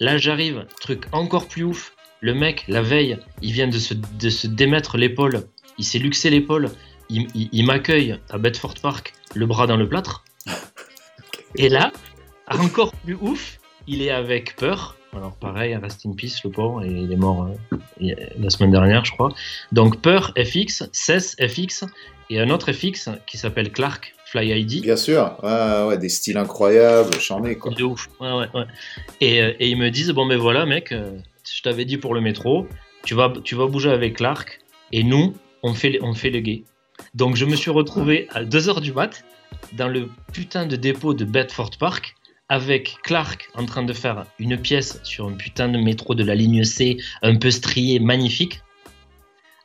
Là, 0.00 0.18
j'arrive, 0.18 0.66
truc 0.80 1.04
encore 1.12 1.48
plus 1.48 1.64
ouf. 1.64 1.92
Le 2.20 2.34
mec, 2.34 2.64
la 2.68 2.82
veille, 2.82 3.18
il 3.42 3.52
vient 3.52 3.68
de 3.68 3.78
se, 3.78 3.94
de 3.94 4.30
se 4.30 4.46
démettre 4.46 4.96
l'épaule. 4.96 5.44
Il 5.78 5.84
s'est 5.84 5.98
luxé 5.98 6.30
l'épaule. 6.30 6.70
Il, 7.08 7.28
il- 7.34 7.48
il 7.52 7.64
m'accueille 7.66 8.18
à 8.30 8.38
Bedford 8.38 8.74
Park, 8.82 9.12
le 9.34 9.46
bras 9.46 9.66
dans 9.66 9.76
le 9.76 9.88
plâtre. 9.88 10.24
Et 11.56 11.68
là, 11.68 11.92
encore 12.48 12.92
plus 12.92 13.16
ouf, 13.20 13.58
il 13.86 14.02
est 14.02 14.10
avec 14.10 14.56
Peur, 14.56 14.96
Alors 15.16 15.32
pareil, 15.36 15.74
rest 15.76 16.04
in 16.06 16.12
peace 16.12 16.40
le 16.44 16.50
pauvre, 16.50 16.84
et 16.84 16.88
il 16.88 17.10
est 17.12 17.16
mort 17.16 17.48
euh, 18.02 18.10
a- 18.12 18.38
la 18.38 18.50
semaine 18.50 18.70
dernière, 18.70 19.04
je 19.04 19.12
crois. 19.12 19.32
Donc 19.72 20.00
Peur 20.02 20.32
FX, 20.36 20.84
CES 20.92 21.36
FX, 21.40 21.84
et 22.28 22.40
un 22.40 22.50
autre 22.50 22.72
FX 22.72 23.08
qui 23.26 23.38
s'appelle 23.38 23.70
Clark 23.72 24.14
Fly 24.26 24.60
ID. 24.60 24.82
Bien 24.82 24.96
sûr, 24.96 25.36
ouais, 25.42 25.84
ouais, 25.88 25.98
des 25.98 26.08
styles 26.08 26.36
incroyables, 26.36 27.14
charmés 27.20 27.56
quoi. 27.56 27.72
De 27.72 27.84
ouf. 27.84 28.08
Ouais. 28.20 28.46
Et, 29.20 29.40
euh, 29.40 29.52
et 29.60 29.68
ils 29.70 29.78
me 29.78 29.90
disent 29.90 30.10
bon 30.10 30.26
ben 30.26 30.36
voilà 30.38 30.66
mec, 30.66 30.90
euh, 30.92 31.12
je 31.50 31.62
t'avais 31.62 31.84
dit 31.84 31.96
pour 31.96 32.12
le 32.14 32.20
métro, 32.20 32.66
tu 33.04 33.14
vas, 33.14 33.32
tu 33.44 33.54
vas 33.54 33.66
bouger 33.66 33.90
avec 33.90 34.16
Clark 34.16 34.58
et 34.92 35.04
nous 35.04 35.34
on 35.62 35.72
fait, 35.74 35.98
on 36.02 36.12
fait 36.14 36.30
le 36.30 36.40
gay. 36.40 36.64
Donc 37.14 37.36
je 37.36 37.44
me 37.44 37.54
suis 37.54 37.70
retrouvé 37.70 38.26
à 38.34 38.42
2h 38.44 38.80
du 38.80 38.92
mat 38.92 39.24
dans 39.74 39.88
le 39.88 40.08
putain 40.32 40.66
de 40.66 40.74
dépôt 40.76 41.14
de 41.14 41.24
Bedford 41.24 41.70
Park 41.78 42.15
avec 42.48 42.96
Clark 43.02 43.48
en 43.54 43.66
train 43.66 43.82
de 43.82 43.92
faire 43.92 44.26
une 44.38 44.56
pièce 44.56 45.00
sur 45.02 45.26
un 45.26 45.32
putain 45.32 45.68
de 45.68 45.78
métro 45.78 46.14
de 46.14 46.22
la 46.24 46.34
ligne 46.34 46.64
C 46.64 46.96
un 47.22 47.36
peu 47.36 47.50
strié, 47.50 47.98
magnifique, 47.98 48.60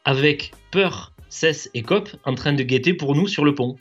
avec 0.06 0.52
Peur, 0.72 1.14
Cess 1.30 1.70
et 1.74 1.84
Cop 1.84 2.10
en 2.26 2.34
train 2.36 2.54
de 2.54 2.64
guetter 2.64 2.94
pour 2.94 3.16
nous 3.16 3.28
sur 3.28 3.46
le 3.46 3.54
pont. 3.56 3.78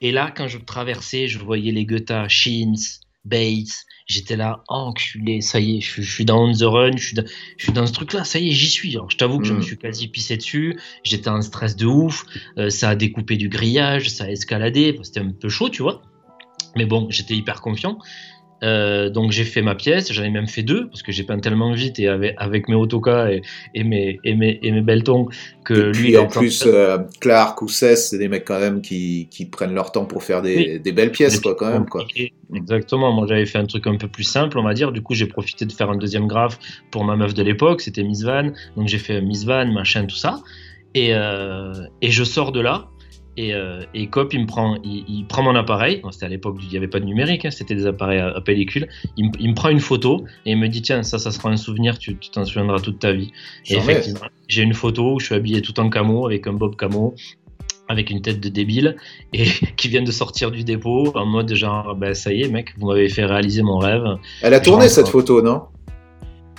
Et 0.00 0.10
là, 0.10 0.32
quand 0.34 0.48
je 0.48 0.58
traversais, 0.58 1.28
je 1.28 1.38
voyais 1.38 1.70
les 1.70 1.84
Goethe, 1.84 2.12
Sheens, 2.28 3.00
Bates. 3.24 3.84
J'étais 4.06 4.34
là, 4.36 4.64
oh, 4.68 4.74
enculé, 4.74 5.40
ça 5.42 5.60
y 5.60 5.76
est, 5.76 5.80
je, 5.80 5.88
suis- 5.90 6.02
je 6.02 6.12
suis 6.12 6.24
dans 6.24 6.48
On 6.48 6.52
the 6.52 6.62
Run, 6.62 6.96
je 6.96 7.06
suis 7.06 7.14
dans, 7.14 7.24
je 7.56 7.62
suis 7.62 7.72
dans 7.72 7.86
ce 7.86 7.92
truc-là, 7.92 8.24
ça 8.24 8.40
y 8.40 8.48
est, 8.48 8.52
j'y 8.52 8.68
suis. 8.68 8.96
Alors, 8.96 9.08
je 9.10 9.16
t'avoue 9.16 9.38
que 9.38 9.44
je 9.46 9.52
me 9.52 9.62
suis 9.62 9.78
quasi 9.78 10.08
pissé 10.08 10.36
dessus, 10.36 10.76
j'étais 11.04 11.28
en 11.28 11.40
stress 11.40 11.76
de 11.76 11.86
ouf, 11.86 12.24
euh, 12.58 12.68
ça 12.68 12.88
a 12.90 12.94
découpé 12.96 13.36
du 13.36 13.48
grillage, 13.48 14.10
ça 14.10 14.24
a 14.24 14.28
escaladé, 14.28 14.98
c'était 15.04 15.20
un 15.20 15.30
peu 15.30 15.48
chaud, 15.48 15.70
tu 15.70 15.82
vois. 15.82 16.02
Mais 16.76 16.86
bon, 16.86 17.06
j'étais 17.10 17.34
hyper 17.34 17.60
confiant. 17.60 17.98
Euh, 18.62 19.10
donc 19.10 19.32
j'ai 19.32 19.42
fait 19.42 19.60
ma 19.60 19.74
pièce, 19.74 20.12
j'en 20.12 20.22
ai 20.22 20.30
même 20.30 20.46
fait 20.46 20.62
deux 20.62 20.86
parce 20.86 21.02
que 21.02 21.10
j'ai 21.10 21.24
peint 21.24 21.40
tellement 21.40 21.72
vite 21.72 21.98
et 21.98 22.06
avec, 22.06 22.36
avec 22.38 22.68
mes 22.68 22.76
autocas 22.76 23.28
et, 23.28 23.42
et 23.74 23.82
mes 23.82 24.20
et 24.22 24.36
mes 24.36 24.60
et 24.62 24.70
mes 24.70 24.82
beltons 24.82 25.26
que 25.64 25.74
Et 25.74 25.92
lui 25.92 26.04
puis 26.10 26.16
en 26.16 26.28
plus, 26.28 26.62
euh, 26.66 26.98
Clark 27.20 27.60
ou 27.60 27.66
Cess, 27.66 28.10
c'est 28.10 28.18
des 28.18 28.28
mecs 28.28 28.44
quand 28.44 28.60
même 28.60 28.80
qui, 28.80 29.26
qui 29.32 29.46
prennent 29.46 29.74
leur 29.74 29.90
temps 29.90 30.04
pour 30.04 30.22
faire 30.22 30.42
des, 30.42 30.56
Oui. 30.56 30.80
des 30.80 30.92
belles 30.92 31.10
pièces, 31.10 31.40
quoi, 31.40 31.56
quand 31.56 31.72
même. 31.72 31.86
Quoi. 31.86 32.06
Exactement. 32.54 33.12
Moi, 33.12 33.26
j'avais 33.28 33.46
fait 33.46 33.58
un 33.58 33.66
truc 33.66 33.84
un 33.88 33.96
peu 33.96 34.06
plus 34.06 34.22
simple, 34.22 34.56
on 34.58 34.62
va 34.62 34.74
dire. 34.74 34.92
Du 34.92 35.02
coup, 35.02 35.14
j'ai 35.14 35.26
profité 35.26 35.64
de 35.66 35.72
faire 35.72 35.90
un 35.90 35.96
deuxième 35.96 36.28
graphe 36.28 36.56
pour 36.92 37.02
ma 37.04 37.16
meuf 37.16 37.34
de 37.34 37.42
l'époque. 37.42 37.80
C'était 37.80 38.04
Miss 38.04 38.22
Van. 38.22 38.52
Donc, 38.76 38.86
j'ai 38.86 38.98
fait 38.98 39.20
Miss 39.20 39.44
Van, 39.44 39.66
machin, 39.72 40.06
tout 40.06 40.14
ça. 40.14 40.40
Et, 40.94 41.14
euh, 41.14 41.72
et 42.00 42.12
je 42.12 42.22
sors 42.22 42.52
de 42.52 42.60
là. 42.60 42.86
Et, 43.38 43.54
euh, 43.54 43.80
et 43.94 44.08
Cop, 44.08 44.34
il 44.34 44.40
me 44.42 44.46
prend, 44.46 44.76
il, 44.84 45.04
il 45.08 45.26
prend 45.26 45.42
mon 45.42 45.54
appareil. 45.54 46.02
C'était 46.10 46.26
à 46.26 46.28
l'époque, 46.28 46.56
il 46.62 46.68
n'y 46.68 46.76
avait 46.76 46.88
pas 46.88 47.00
de 47.00 47.06
numérique. 47.06 47.44
hein, 47.46 47.50
c'était 47.50 47.74
des 47.74 47.86
appareils 47.86 48.18
à, 48.18 48.28
à 48.28 48.40
pellicule. 48.42 48.88
Il, 49.16 49.26
me- 49.26 49.30
il 49.40 49.48
me 49.50 49.54
prend 49.54 49.70
une 49.70 49.80
photo 49.80 50.24
et 50.44 50.50
il 50.52 50.58
me 50.58 50.68
dit 50.68 50.82
Tiens, 50.82 51.02
ça, 51.02 51.18
ça 51.18 51.30
sera 51.30 51.48
un 51.48 51.56
souvenir. 51.56 51.98
Tu 51.98 52.14
t'en 52.16 52.44
souviendras 52.44 52.78
toute 52.80 52.98
ta 52.98 53.12
vie. 53.12 53.32
Et 53.68 53.74
Charmé. 53.76 53.92
effectivement, 53.92 54.26
j'ai 54.48 54.62
une 54.62 54.74
photo 54.74 55.14
où 55.14 55.20
je 55.20 55.26
suis 55.26 55.34
habillé 55.34 55.62
tout 55.62 55.78
en 55.80 55.88
camo 55.88 56.26
avec 56.26 56.46
un 56.46 56.52
bob 56.52 56.76
camo, 56.76 57.14
avec 57.88 58.10
une 58.10 58.20
tête 58.22 58.38
de 58.40 58.48
débile, 58.50 58.96
et 59.32 59.44
qui 59.76 59.88
vient 59.88 60.02
de 60.02 60.12
sortir 60.12 60.50
du 60.50 60.62
dépôt 60.64 61.12
en 61.16 61.24
mode 61.26 61.54
genre, 61.54 61.94
ben 61.96 62.12
ça 62.14 62.32
y 62.32 62.42
est, 62.42 62.48
mec, 62.48 62.74
vous 62.78 62.86
m'avez 62.88 63.08
fait 63.08 63.24
réaliser 63.24 63.62
mon 63.62 63.78
rêve. 63.78 64.04
Elle 64.42 64.52
a 64.54 64.60
tourné 64.60 64.88
cette 64.88 65.08
photo, 65.08 65.40
non? 65.42 65.62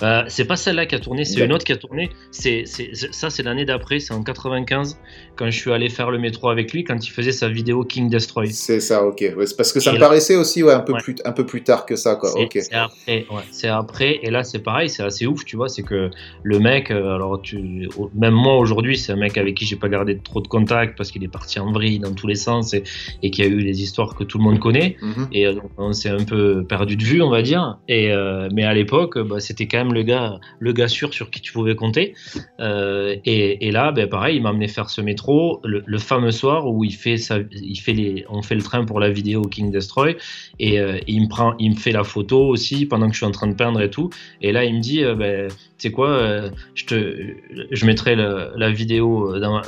Euh, 0.01 0.23
c'est 0.27 0.45
pas 0.45 0.55
celle-là 0.55 0.85
qui 0.85 0.95
a 0.95 0.99
tourné, 0.99 1.23
c'est 1.23 1.43
une 1.45 1.53
autre 1.53 1.63
qui 1.65 1.71
a 1.71 1.77
tourné. 1.77 2.09
C'est, 2.31 2.63
ça, 3.11 3.29
c'est 3.29 3.43
l'année 3.43 3.65
d'après, 3.65 3.99
c'est 3.99 4.13
en 4.13 4.23
95, 4.23 4.97
quand 5.35 5.45
je 5.49 5.57
suis 5.57 5.71
allé 5.71 5.89
faire 5.89 6.09
le 6.09 6.17
métro 6.17 6.49
avec 6.49 6.73
lui, 6.73 6.83
quand 6.83 7.05
il 7.05 7.09
faisait 7.11 7.31
sa 7.31 7.47
vidéo 7.47 7.83
King 7.83 8.09
Destroy. 8.09 8.47
C'est 8.51 8.79
ça, 8.79 9.03
ok. 9.05 9.19
Ouais, 9.37 9.45
parce 9.55 9.71
que 9.71 9.79
ça 9.79 9.91
Et 9.91 9.93
me 9.93 9.99
là- 9.99 10.07
paraissait 10.07 10.35
aussi 10.35 10.63
ouais, 10.63 10.73
un, 10.73 10.79
peu 10.79 10.93
Ouais. 10.93 10.99
plus, 11.01 11.15
un 11.25 11.31
peu 11.31 11.45
plus 11.45 11.63
tard 11.63 11.85
que 11.85 11.95
ça, 11.95 12.15
quoi. 12.15 12.29
C'est 12.31 12.39
Ok. 12.43 12.51
c'est 12.61 12.73
après, 12.73 13.25
c'est 13.51 13.67
après, 13.67 14.19
et 14.23 14.31
là 14.31 14.43
c'est 14.43 14.59
pareil, 14.59 14.89
c'est 14.89 15.03
assez 15.03 15.27
ouf, 15.27 15.45
tu 15.45 15.55
vois, 15.57 15.69
c'est 15.69 15.83
que 15.83 16.09
le 16.41 16.59
mec, 16.59 16.89
euh, 16.91 17.13
alors 17.15 17.41
tu, 17.41 17.87
même 18.15 18.33
moi 18.33 18.57
aujourd'hui, 18.57 18.97
c'est 18.97 19.11
un 19.11 19.15
mec 19.17 19.37
avec 19.37 19.55
qui 19.55 19.65
j'ai 19.65 19.75
pas 19.75 19.89
gardé 19.89 20.17
trop 20.17 20.41
de 20.41 20.47
contact 20.47 20.97
parce 20.97 21.11
qu'il 21.11 21.23
est 21.23 21.27
parti 21.31 21.59
en 21.59 21.71
vrille 21.71 21.99
dans 21.99 22.13
tous 22.13 22.27
les 22.27 22.35
sens 22.35 22.73
et, 22.73 22.83
et 23.21 23.29
qu'il 23.31 23.45
y 23.45 23.47
a 23.47 23.51
eu 23.51 23.59
les 23.59 23.81
histoires 23.83 24.15
que 24.15 24.23
tout 24.23 24.37
le 24.39 24.43
monde 24.43 24.59
connaît, 24.59 24.97
Mhm. 25.01 25.27
et 25.31 25.45
euh, 25.47 25.53
donc, 25.53 25.69
on 25.77 25.93
s'est 25.93 26.09
un 26.09 26.23
peu 26.23 26.63
perdu 26.67 26.95
de 26.95 27.03
vue, 27.03 27.21
on 27.21 27.29
va 27.29 27.41
dire, 27.41 27.77
et, 27.87 28.11
euh, 28.11 28.49
mais 28.53 28.63
à 28.63 28.73
l'époque, 28.73 29.19
bah, 29.19 29.39
c'était 29.39 29.67
quand 29.67 29.77
même 29.77 29.92
le 29.93 30.03
gars, 30.03 30.39
le 30.59 30.73
gars 30.73 30.87
sûr 30.87 31.13
sur 31.13 31.29
qui 31.29 31.41
tu 31.41 31.53
pouvais 31.53 31.75
compter, 31.75 32.13
Euh, 32.59 33.15
et, 33.25 33.67
et 33.67 33.71
là, 33.71 33.91
ben, 33.91 34.07
pareil, 34.07 34.37
il 34.37 34.41
m'a 34.41 34.49
amené 34.49 34.67
faire 34.67 34.89
ce 34.89 35.01
métro, 35.01 35.61
le, 35.63 35.97
fameux 35.97 36.31
soir 36.31 36.67
où 36.67 36.83
il 36.83 36.93
fait, 36.93 37.15
il 37.51 37.79
fait 37.79 37.93
les, 37.93 38.25
on 38.29 38.41
fait 38.41 38.55
le 38.55 38.61
train 38.61 38.85
pour 38.85 38.99
la 38.99 39.09
vidéo 39.09 39.41
King 39.43 39.71
Destroy, 39.71 40.17
et, 40.59 40.79
euh, 40.79 40.99
il 41.07 41.23
me 41.23 41.27
prend, 41.27 41.55
il 41.59 41.71
me 41.71 41.75
fait 41.75 41.91
la 41.91 42.03
photo 42.03 42.47
aussi 42.47 42.85
pendant 42.85 43.07
que 43.07 43.13
je 43.13 43.17
suis 43.17 43.25
en 43.25 43.31
train 43.31 43.47
de 43.47 43.55
peindre 43.55 43.81
et 43.81 43.89
tout. 43.89 44.09
Et 44.41 44.51
là, 44.51 44.65
il 44.65 44.75
me 44.75 44.81
dit, 44.81 45.03
euh, 45.03 45.15
ben, 45.15 45.47
tu 45.49 45.55
sais 45.77 45.91
quoi, 45.91 46.49
je 46.75 46.85
te, 46.85 47.33
je 47.71 47.85
mettrai 47.85 48.15
la 48.15 48.71
vidéo 48.71 49.39
dans 49.39 49.61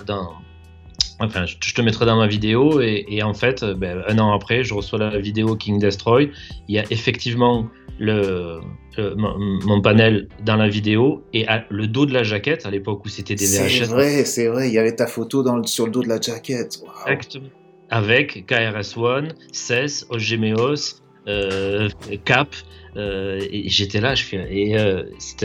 Enfin, 1.19 1.45
je 1.45 1.73
te 1.73 1.81
mettrai 1.81 2.05
dans 2.05 2.17
ma 2.17 2.27
vidéo 2.27 2.81
et, 2.81 3.05
et 3.07 3.23
en 3.23 3.33
fait, 3.33 3.63
euh, 3.63 3.73
ben, 3.73 4.03
un 4.07 4.19
an 4.19 4.33
après, 4.33 4.63
je 4.63 4.73
reçois 4.73 4.99
la 4.99 5.17
vidéo 5.17 5.55
King 5.55 5.79
Destroy. 5.79 6.29
Il 6.67 6.75
y 6.75 6.79
a 6.79 6.83
effectivement 6.91 7.67
le, 7.99 8.59
le- 8.97 9.15
mon, 9.15 9.37
mon 9.65 9.81
panel 9.81 10.27
dans 10.43 10.57
la 10.57 10.67
vidéo 10.67 11.23
et 11.31 11.47
à- 11.47 11.63
le 11.69 11.87
dos 11.87 12.05
de 12.05 12.13
la 12.13 12.23
jaquette 12.23 12.65
à 12.65 12.69
l'époque 12.71 13.05
où 13.05 13.09
c'était 13.09 13.35
des 13.35 13.45
C'est 13.45 13.65
VHS. 13.85 13.87
vrai, 13.89 14.25
c'est 14.25 14.47
vrai. 14.47 14.67
Il 14.67 14.73
y 14.73 14.77
avait 14.77 14.95
ta 14.95 15.07
photo 15.07 15.41
dans 15.43 15.55
le- 15.55 15.65
sur 15.67 15.85
le 15.85 15.91
dos 15.93 16.03
de 16.03 16.09
la 16.09 16.19
jaquette. 16.19 16.79
Waouh. 16.83 16.93
Exactement. 17.15 17.47
Avec 17.89 18.45
KRS-One, 18.47 19.33
CES, 19.53 20.07
Ogemeos, 20.09 21.01
euh, 21.27 21.87
Cap. 22.25 22.49
Euh, 22.97 23.39
et 23.51 23.69
j'étais 23.69 24.01
là, 24.01 24.15
je 24.15 24.23
fais, 24.23 24.47
et, 24.49 24.77
euh, 24.77 25.03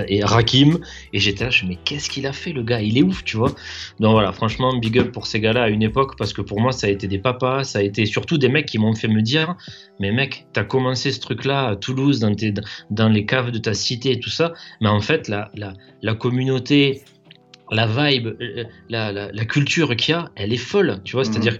et 0.09 0.22
Rakim, 0.24 0.78
et 1.12 1.18
j'étais 1.18 1.44
là, 1.44 1.51
je 1.51 1.61
fais, 1.61 1.66
mais 1.66 1.78
qu'est-ce 1.84 2.09
qu'il 2.11 2.26
a 2.26 2.32
fait 2.32 2.53
le 2.53 2.62
gars? 2.62 2.80
Il 2.80 2.96
est 2.98 3.03
ouf, 3.03 3.24
tu 3.24 3.36
vois? 3.36 3.55
Donc 3.98 4.12
voilà, 4.12 4.32
franchement, 4.32 4.76
big 4.76 4.98
up 4.98 5.12
pour 5.12 5.26
ces 5.26 5.40
gars-là 5.40 5.64
à 5.64 5.68
une 5.68 5.82
époque, 5.82 6.16
parce 6.16 6.32
que 6.32 6.42
pour 6.42 6.61
moi, 6.61 6.72
ça 6.72 6.86
a 6.86 6.90
été 6.90 7.09
des 7.09 7.18
papas, 7.18 7.64
ça 7.64 7.80
a 7.80 7.82
été 7.82 8.07
surtout 8.07 8.38
des 8.38 8.48
mecs 8.48 8.66
qui 8.66 8.78
m'ont 8.78 8.94
fait 8.94 9.09
me 9.09 9.22
dire, 9.22 9.57
mais 9.98 10.12
mec, 10.12 10.46
t'as 10.53 10.64
commencé 10.64 11.11
ce 11.12 11.20
truc-là 11.20 11.68
à 11.68 11.76
Toulouse, 11.76 12.20
dans, 12.20 12.34
tes, 12.34 12.53
dans 12.90 13.09
les 13.09 13.26
caves 13.26 13.51
de 13.51 13.59
ta 13.59 13.74
cité 13.74 14.12
et 14.12 14.20
tout 14.20 14.30
ça, 14.30 14.53
mais 14.80 14.88
en 14.88 15.01
fait, 15.01 15.28
la, 15.28 15.51
la, 15.55 15.74
la 16.03 16.14
communauté, 16.14 17.03
la 17.72 17.86
vibe, 17.86 18.28
euh, 18.40 18.64
la, 18.88 19.12
la, 19.12 19.30
la 19.30 19.44
culture 19.44 19.94
qu'il 19.96 20.12
y 20.12 20.16
a, 20.16 20.30
elle 20.36 20.53
est 20.53 20.57
folle, 20.57 21.01
tu 21.05 21.12
vois, 21.12 21.22
Mhm. 21.24 21.32
c'est-à-dire 21.32 21.59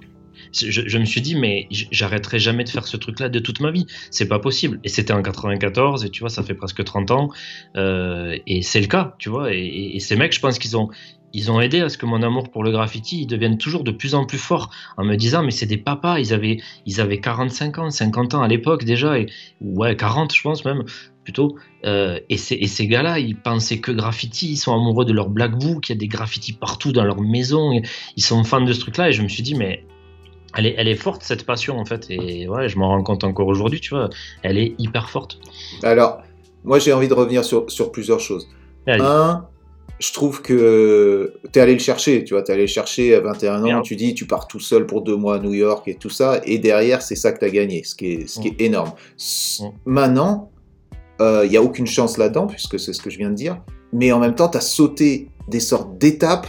je, 0.53 0.99
me 0.99 1.05
suis 1.05 1.21
dit, 1.21 1.35
mais 1.35 1.67
j'arrêterai 1.71 2.39
jamais 2.39 2.65
de 2.65 2.69
faire 2.69 2.87
ce 2.87 2.97
truc-là 2.97 3.29
de 3.29 3.39
toute 3.39 3.61
ma 3.61 3.71
vie. 3.71 3.87
C'est 4.11 4.29
pas 4.29 4.39
possible. 4.39 4.81
Et 4.85 4.89
c'était 4.89 5.13
en 5.13 5.23
94, 5.23 6.05
et 6.05 6.11
tu 6.11 6.21
vois, 6.21 6.29
ça 6.31 6.43
fait 6.43 6.55
presque 6.55 6.83
30 6.85 7.11
ans. 7.11 7.31
euh, 7.77 8.37
et 8.47 8.63
c'est 8.63 8.81
le 8.81 8.87
cas, 8.87 9.15
tu 9.19 9.29
vois. 9.29 9.53
Et, 9.53 9.99
ces 10.01 10.17
mecs, 10.17 10.33
je 10.35 10.41
pense 10.41 10.59
qu'ils 10.59 10.77
ont, 10.77 10.89
ils 11.33 11.51
ont 11.51 11.61
aidé 11.61 11.81
à 11.81 11.89
ce 11.89 11.97
que 11.99 12.07
mon 12.07 12.23
amour 12.23 12.51
pour 12.51 12.65
le 12.65 12.73
graffiti 12.73 13.21
il 13.23 13.27
devienne 13.27 13.57
toujours 13.57 13.85
de 13.85 13.93
plus 13.93 14.15
en 14.15 14.25
plus 14.27 14.39
fort. 14.39 14.71
En 14.97 15.05
me 15.05 15.17
disant, 15.17 15.43
mais 15.45 15.53
c'est 15.53 15.67
des 15.67 15.77
papas, 15.77 16.19
ils 16.19 16.33
avaient, 16.33 16.59
ils 16.87 17.01
avaient 17.01 17.21
45 17.21 17.79
ans, 17.79 17.91
50 17.91 18.35
ans 18.35 18.43
à 18.43 18.49
l'époque 18.49 18.85
déjà. 18.85 19.19
Et, 19.19 19.27
ouais, 19.61 19.95
40, 19.97 20.35
je 20.35 20.43
pense 20.43 20.65
même, 20.65 20.83
plutôt. 21.25 21.57
Euh, 21.85 22.19
et, 22.29 22.37
ces- 22.37 22.57
et 22.57 22.67
ces 22.67 22.87
gars-là, 22.89 23.19
ils 23.21 23.37
pensaient 23.37 23.79
que 23.81 23.93
graffiti, 23.93 24.53
ils 24.53 24.57
sont 24.57 24.75
amoureux 24.75 25.05
de 25.05 25.13
leur 25.13 25.29
black 25.29 25.53
book, 25.57 25.89
il 25.89 25.93
y 25.93 25.95
a 25.95 25.99
des 25.99 26.09
graffitis 26.09 26.53
partout 26.55 26.93
dans 26.93 27.05
leur 27.05 27.21
maison. 27.21 27.81
ils 28.17 28.23
sont 28.25 28.43
fans 28.45 28.61
de 28.63 28.73
ce 28.73 28.81
truc-là. 28.81 29.11
Et 29.11 29.13
je 29.13 29.23
me 29.23 29.29
suis 29.29 29.43
dit, 29.43 29.55
mais 29.55 29.85
elle 30.57 30.67
est, 30.67 30.75
elle 30.79 30.89
est 30.89 30.95
forte 30.97 31.23
cette 31.23 31.45
passion 31.47 31.79
en 31.79 31.85
fait 31.85 32.07
et 32.11 32.49
ouais 32.49 32.69
je 32.69 32.79
m'en 32.79 32.89
rends 32.89 33.03
compte 33.03 33.25
encore 33.25 33.47
aujourd'hui 33.49 33.81
tu 33.81 33.91
vois 33.95 34.09
elle 34.43 34.59
est 34.59 34.75
hyper 34.79 35.09
forte 35.11 35.39
Alors, 35.83 36.23
moi, 36.65 36.79
j'ai 36.79 36.93
envie 36.93 37.09
de 37.09 37.15
revenir 37.15 37.43
sur, 37.45 37.71
sur 37.71 37.91
plusieurs 37.91 38.21
choses. 38.21 38.47
Allez. 38.87 39.03
Un, 39.03 39.47
je 39.99 40.13
trouve 40.13 40.43
que 40.43 41.35
tu 41.53 41.59
es 41.59 41.63
allé 41.63 41.73
le 41.73 41.79
chercher, 41.79 42.23
tu 42.25 42.35
vois, 42.35 42.43
tu 42.43 42.53
allé 42.53 42.63
le 42.63 42.67
chercher 42.67 43.15
à 43.15 43.21
21 43.21 43.65
ans, 43.65 43.81
tu 43.83 43.97
dis, 43.97 44.13
tu 44.15 44.27
pars 44.27 44.47
tout 44.47 44.61
seul 44.61 44.85
pour 44.87 45.01
deux 45.03 45.17
mois 45.17 45.37
à 45.37 45.39
New 45.39 45.55
York 45.55 45.89
et 45.89 45.95
tout 45.95 46.11
ça, 46.11 46.41
et 46.45 46.59
derrière, 46.59 47.01
c'est 47.01 47.17
ça 47.17 47.33
que 47.33 47.39
tu 47.39 47.45
as 47.47 47.51
gagné, 47.51 47.83
ce 47.85 47.95
qui 47.95 48.07
est, 48.13 48.27
ce 48.29 48.41
qui 48.41 48.49
est 48.49 48.61
énorme. 48.61 48.93
S- 49.19 49.63
Mm. 49.63 49.69
Maintenant, 49.87 50.51
il 51.21 51.49
n'y 51.51 51.57
a 51.57 51.63
aucune 51.63 51.87
chance 51.87 52.17
là-dedans, 52.19 52.47
puisque 52.47 52.79
c'est 52.81 52.93
ce 52.93 53.01
que 53.03 53.09
je 53.11 53.19
viens 53.19 53.31
de 53.31 53.35
dire, 53.35 53.59
mais 53.93 54.11
en 54.13 54.19
même 54.19 54.35
temps, 54.35 54.49
tu 54.49 54.59
as 54.59 54.63
sauté 54.63 55.29
des 55.49 55.61
sortes 55.61 55.97
d'étapes 55.99 56.47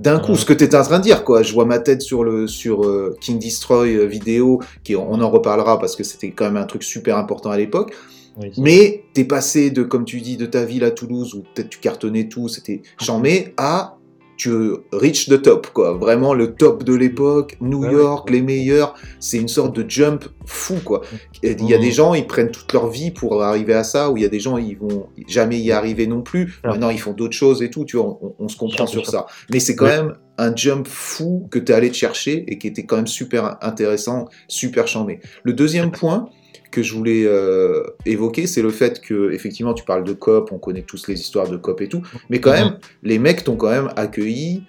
d'un 0.00 0.18
coup, 0.18 0.32
Ouais. 0.32 0.38
ce 0.38 0.44
que 0.44 0.52
tu 0.52 0.64
étais 0.64 0.76
en 0.76 0.82
train 0.82 0.98
de 0.98 1.04
dire, 1.04 1.24
quoi. 1.24 1.42
Je 1.42 1.52
vois 1.52 1.64
ma 1.64 1.78
tête 1.78 2.02
sur 2.02 2.24
le 2.24 2.46
sur 2.46 2.84
euh, 2.84 3.16
King 3.20 3.38
Destroy 3.38 3.94
euh, 3.96 4.04
vidéo, 4.06 4.60
qui 4.82 4.96
on 4.96 5.12
en 5.20 5.30
reparlera 5.30 5.78
parce 5.78 5.94
que 5.96 6.04
c'était 6.04 6.30
quand 6.30 6.44
même 6.46 6.56
un 6.56 6.66
truc 6.66 6.82
super 6.82 7.16
important 7.16 7.50
à 7.50 7.56
l'époque. 7.56 7.94
Oui, 8.36 8.50
Mais 8.58 9.04
t'es 9.12 9.24
passé 9.24 9.70
de, 9.70 9.84
comme 9.84 10.04
tu 10.04 10.20
dis, 10.20 10.36
de 10.36 10.46
ta 10.46 10.64
ville 10.64 10.82
à 10.82 10.90
Toulouse, 10.90 11.34
où 11.34 11.44
peut-être 11.54 11.68
tu 11.70 11.78
cartonnais 11.78 12.28
tout, 12.28 12.48
c'était 12.48 12.82
charmé, 13.00 13.54
à 13.56 13.96
tu 14.36 14.50
reach 14.92 15.28
the 15.28 15.40
top, 15.40 15.68
quoi. 15.72 15.92
Vraiment 15.94 16.34
le 16.34 16.54
top 16.54 16.82
de 16.84 16.94
l'époque, 16.94 17.56
New 17.60 17.84
Ouais, 17.84 17.92
York, 17.92 18.26
ouais. 18.26 18.32
les 18.36 18.42
meilleurs. 18.42 18.94
C'est 19.20 19.38
une 19.38 19.48
sorte 19.48 19.74
de 19.76 19.88
jump 19.88 20.24
fou, 20.44 20.76
quoi. 20.84 21.02
Il 21.42 21.68
y 21.68 21.74
a 21.74 21.78
des 21.78 21.92
gens, 21.92 22.14
ils 22.14 22.26
prennent 22.26 22.50
toute 22.50 22.72
leur 22.72 22.88
vie 22.88 23.10
pour 23.10 23.42
arriver 23.42 23.74
à 23.74 23.84
ça, 23.84 24.10
ou 24.10 24.16
il 24.16 24.22
y 24.22 24.26
a 24.26 24.28
des 24.28 24.40
gens, 24.40 24.56
ils 24.58 24.76
vont 24.76 25.06
jamais 25.28 25.58
y 25.58 25.70
arriver 25.72 26.06
non 26.06 26.22
plus. 26.22 26.54
Maintenant, 26.64 26.90
ils 26.90 27.00
font 27.00 27.12
d'autres 27.12 27.36
choses 27.36 27.62
et 27.62 27.70
tout, 27.70 27.84
tu 27.84 27.96
vois, 27.96 28.18
on, 28.22 28.34
on 28.38 28.48
se 28.48 28.56
comprend 28.56 28.86
sur 28.86 29.06
ça. 29.06 29.26
Mais 29.52 29.60
c'est 29.60 29.76
quand 29.76 29.84
Ouais. 29.86 29.96
même 30.02 30.14
un 30.38 30.54
jump 30.56 30.86
fou 30.88 31.46
que 31.50 31.58
tu 31.60 31.70
es 31.70 31.74
allé 31.74 31.90
te 31.90 31.96
chercher 31.96 32.44
et 32.48 32.58
qui 32.58 32.66
était 32.66 32.84
quand 32.84 32.96
même 32.96 33.06
super 33.06 33.56
intéressant, 33.62 34.28
super 34.48 34.88
charmé. 34.88 35.20
Le 35.44 35.52
deuxième 35.52 35.90
point 36.00 36.28
que 36.74 36.82
je 36.82 36.92
voulais 36.94 37.24
euh, 37.24 37.82
évoquer, 38.04 38.46
c'est 38.46 38.62
le 38.62 38.70
fait 38.70 39.00
que, 39.00 39.30
effectivement, 39.32 39.74
tu 39.74 39.84
parles 39.84 40.04
de 40.04 40.12
COP, 40.12 40.50
on 40.52 40.58
connaît 40.58 40.82
tous 40.82 41.06
les 41.06 41.20
histoires 41.20 41.48
de 41.48 41.56
COP 41.56 41.80
et 41.82 41.88
tout, 41.88 42.02
mais 42.30 42.40
quand 42.40 42.50
même, 42.52 42.78
les 43.02 43.18
mecs 43.18 43.44
t'ont 43.44 43.56
quand 43.56 43.70
même 43.70 43.90
accueilli. 43.96 44.62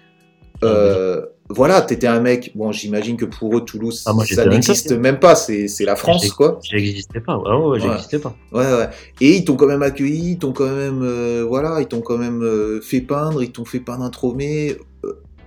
Euh, 0.64 1.26
voilà, 1.50 1.82
t'étais 1.82 2.08
un 2.08 2.22
mec, 2.22 2.52
bon, 2.56 2.72
j'imagine 2.72 3.18
que 3.18 3.26
pour 3.26 3.58
eux, 3.58 3.66
Toulouse, 3.66 4.04
Ah, 4.06 4.14
moi, 4.14 4.26
ça 4.26 4.46
n'existe 4.46 4.92
même 4.94 5.20
pas, 5.20 5.36
c'est 5.36 5.68
la 5.86 5.96
France, 5.96 6.32
quoi. 6.32 6.60
J'existais 6.64 7.20
pas. 7.20 7.40
Ah 7.46 7.60
ouais, 7.60 7.68
ouais, 7.68 7.80
j'existais 7.80 8.20
pas. 8.20 8.36
Ouais, 8.52 8.62
ouais. 8.66 8.90
Et 9.22 9.38
ils 9.38 9.46
t'ont 9.46 9.56
quand 9.56 9.68
même 9.68 9.84
accueilli, 9.84 10.32
ils 10.34 10.38
t'ont 10.38 10.54
quand 10.54 10.70
même, 10.70 11.02
euh, 11.04 11.44
voilà, 11.48 11.82
ils 11.82 11.88
t'ont 11.88 12.02
quand 12.02 12.18
même 12.18 12.80
fait 12.82 13.02
peindre, 13.02 13.42
ils 13.44 13.52
t'ont 13.52 13.66
fait 13.66 13.80
peindre 13.80 14.04
un 14.04 14.10
tromé. 14.12 14.78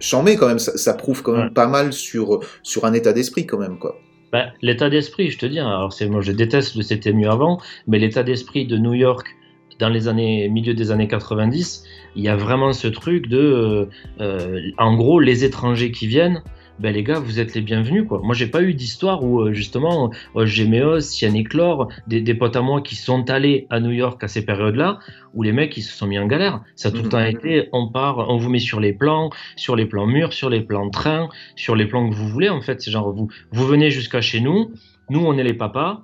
Chambé, 0.00 0.36
quand 0.36 0.46
même, 0.46 0.60
ça, 0.60 0.76
ça 0.76 0.94
prouve 0.94 1.22
quand 1.22 1.32
même 1.32 1.46
Ouais. 1.48 1.54
pas 1.54 1.66
mal 1.66 1.92
sur, 1.92 2.40
sur 2.62 2.84
un 2.84 2.92
état 2.92 3.12
d'esprit, 3.12 3.46
quand 3.46 3.58
même, 3.58 3.78
quoi. 3.78 3.96
Bah, 4.32 4.52
l'état 4.60 4.90
d'esprit, 4.90 5.30
je 5.30 5.38
te 5.38 5.46
dis, 5.46 5.58
hein, 5.58 5.68
alors 5.68 5.92
c'est 5.92 6.08
moi 6.08 6.20
je 6.20 6.32
déteste 6.32 6.74
le 6.74 6.82
c'était 6.82 7.12
mieux 7.12 7.30
avant, 7.30 7.60
mais 7.86 7.98
l'état 7.98 8.22
d'esprit 8.22 8.66
de 8.66 8.76
New 8.76 8.94
York 8.94 9.34
dans 9.78 9.88
les 9.88 10.08
années 10.08 10.48
milieu 10.48 10.74
des 10.74 10.90
années 10.90 11.08
90, 11.08 11.84
il 12.16 12.22
y 12.22 12.28
a 12.28 12.36
vraiment 12.36 12.72
ce 12.72 12.88
truc 12.88 13.28
de 13.28 13.38
euh, 13.38 13.86
euh, 14.20 14.60
en 14.76 14.96
gros 14.96 15.20
les 15.20 15.44
étrangers 15.44 15.92
qui 15.92 16.06
viennent 16.06 16.42
ben 16.78 16.94
les 16.94 17.02
gars, 17.02 17.18
vous 17.18 17.40
êtes 17.40 17.54
les 17.54 17.60
bienvenus 17.60 18.04
quoi. 18.06 18.20
Moi 18.22 18.34
j'ai 18.34 18.46
pas 18.46 18.62
eu 18.62 18.74
d'histoire 18.74 19.24
où 19.24 19.40
euh, 19.40 19.52
justement 19.52 20.10
euh, 20.36 20.46
Géméos, 20.46 21.00
Yannick 21.20 21.50
Clore, 21.50 21.88
des, 22.06 22.20
des 22.20 22.34
potes 22.34 22.56
à 22.56 22.62
moi 22.62 22.80
qui 22.82 22.94
sont 22.96 23.28
allés 23.30 23.66
à 23.70 23.80
New 23.80 23.90
York 23.90 24.22
à 24.22 24.28
ces 24.28 24.44
périodes-là, 24.44 24.98
où 25.34 25.42
les 25.42 25.52
mecs 25.52 25.76
ils 25.76 25.82
se 25.82 25.92
sont 25.96 26.06
mis 26.06 26.18
en 26.18 26.26
galère. 26.26 26.62
Ça 26.76 26.88
a 26.88 26.92
tout 26.92 26.98
le 26.98 27.02
Mhm. 27.04 27.08
temps 27.10 27.24
été, 27.24 27.68
on 27.72 27.88
part, 27.88 28.28
on 28.30 28.36
vous 28.36 28.48
met 28.50 28.58
sur 28.58 28.80
les 28.80 28.92
plans, 28.92 29.30
sur 29.56 29.76
les 29.76 29.86
plans 29.86 30.06
murs, 30.06 30.32
sur 30.32 30.50
les 30.50 30.60
plans 30.60 30.88
train, 30.90 31.28
sur 31.56 31.74
les 31.74 31.86
plans 31.86 32.08
que 32.08 32.14
vous 32.14 32.28
voulez 32.28 32.48
en 32.48 32.60
fait. 32.60 32.80
C'est 32.80 32.90
genre 32.90 33.12
vous, 33.12 33.28
vous 33.52 33.66
venez 33.66 33.90
jusqu'à 33.90 34.20
chez 34.20 34.40
nous, 34.40 34.70
nous 35.10 35.20
on 35.20 35.36
est 35.36 35.44
les 35.44 35.54
papas, 35.54 36.02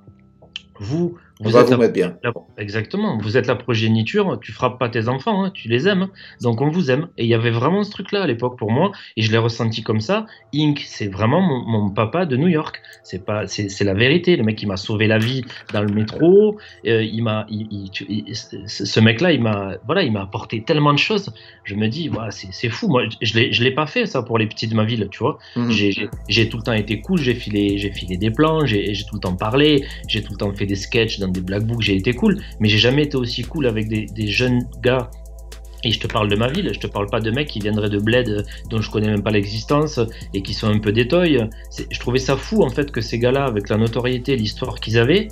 vous 0.81 1.16
On 1.41 1.45
vous 1.45 1.51
va 1.51 1.61
êtes 1.61 1.66
vous 1.66 1.72
la- 1.72 1.78
mettre 1.78 1.93
bien. 1.93 2.16
la- 2.22 2.32
exactement, 2.59 3.18
vous 3.18 3.37
êtes 3.37 3.47
la 3.49 3.57
progéniture, 3.57 4.39
tu 4.41 4.53
frappes 4.53 4.78
pas 4.78 4.89
tes 4.89 5.09
enfants, 5.09 5.45
hein, 5.45 5.51
tu 5.53 5.68
les 5.68 5.89
aimes, 5.89 6.03
hein. 6.03 6.11
donc 6.43 6.61
on 6.61 6.70
vous 6.70 6.91
aime. 6.93 7.09
Et 7.18 7.24
il 7.24 7.28
y 7.28 7.35
avait 7.35 7.51
vraiment 7.51 7.82
ce 7.82 7.91
truc-là 7.91 8.22
à 8.22 8.26
l'époque 8.26 8.57
pour 8.57 8.70
moi, 8.70 8.93
et 9.16 9.22
je 9.22 9.32
l'ai 9.32 9.39
ressenti 9.39 9.82
comme 9.82 10.01
ça. 10.01 10.26
Inc, 10.55 10.80
c'est 10.87 11.09
vraiment 11.09 11.41
mon, 11.41 11.64
mon 11.66 11.91
papa 11.91 12.24
de 12.24 12.37
New 12.37 12.47
York. 12.49 12.80
C'est 13.03 13.24
pas, 13.24 13.47
c'est 13.49 13.82
la 13.85 13.95
vérité. 13.95 14.37
Le 14.37 14.45
mec, 14.45 14.62
il 14.62 14.66
m'a 14.68 14.76
sauvé 14.76 15.07
la 15.09 15.18
vie 15.18 15.45
dans 15.72 15.82
le 15.82 15.93
métro. 15.93 16.57
euh, 16.87 17.03
il 17.03 17.22
m'a, 17.22 17.47
ce 18.66 19.01
mec-là, 19.01 19.32
il 19.32 19.43
m'a, 19.43 19.76
voilà, 19.87 20.03
il 20.03 20.12
m'a 20.12 20.22
apporté 20.22 20.62
tellement 20.62 20.93
de 20.93 20.99
choses. 20.99 21.32
Je 21.64 21.74
me 21.74 21.89
dis, 21.89 22.09
voilà, 22.09 22.30
c'est 22.30 22.68
fou. 22.68 22.89
Moi, 22.89 23.05
je 23.20 23.35
l'ai, 23.39 23.53
je 23.53 23.62
l'ai 23.64 23.72
pas 23.72 23.87
fait 23.87 24.07
ça 24.07 24.22
pour 24.22 24.39
les 24.39 24.47
petits 24.47 24.68
de 24.68 24.74
ma 24.74 24.85
ville, 24.85 25.09
tu 25.11 25.18
vois. 25.18 25.39
Mhm. 25.57 25.70
J'ai- 26.28 26.49
tout 26.49 26.59
le 26.59 26.62
temps 26.62 26.72
été 26.72 27.01
cool, 27.01 27.18
j'ai 27.18 27.35
filé, 27.35 27.78
j'ai 27.78 27.91
filé 27.91 28.16
des 28.16 28.30
plans, 28.30 28.64
j'ai 28.66 28.93
tout 29.09 29.14
le 29.16 29.20
temps 29.20 29.35
parlé, 29.37 29.85
j'ai 30.09 30.22
tout 30.22 30.32
le 30.32 30.39
temps 30.39 30.53
fait 30.55 30.66
des 30.66 30.76
sketchs 30.76 31.18
des 31.29 31.41
black 31.41 31.64
books, 31.64 31.83
j'ai 31.83 31.97
été 31.97 32.12
cool, 32.12 32.41
mais 32.61 32.68
j'ai 32.68 32.79
jamais 32.79 33.05
été 33.05 33.16
aussi 33.16 33.43
cool 33.43 33.66
avec 33.66 33.89
des, 33.89 34.27
jeunes 34.27 34.61
gars. 34.83 35.11
Et 35.87 35.91
je 35.91 36.01
te 36.01 36.07
parle 36.07 36.29
de 36.29 36.37
ma 36.37 36.49
ville, 36.49 36.70
je 36.72 36.81
te 36.81 36.87
parle 36.87 37.11
pas 37.11 37.20
de 37.20 37.31
mecs 37.31 37.49
qui 37.49 37.61
viendraient 37.61 37.91
de 37.91 37.99
bled 37.99 38.29
euh, 38.29 38.43
dont 38.70 38.81
je 38.81 38.91
connais 38.91 39.09
même 39.09 39.22
pas 39.22 39.31
l'existence 39.31 40.01
et 40.33 40.41
qui 40.41 40.55
sont 40.55 40.68
un 40.68 40.79
peu. 40.79 40.95
C'est- 41.70 41.87
Je 41.91 42.01
trouvais 42.01 42.18
ça 42.18 42.37
fou 42.37 42.62
en 42.62 42.70
fait 42.70 42.91
que 42.91 43.03
ces 43.03 43.18
gars-là, 43.18 43.45
avec 43.45 43.68
la 43.68 43.77
notoriété, 43.77 44.35
l'histoire 44.35 44.81
qu'ils 44.81 44.97
avaient, 44.97 45.29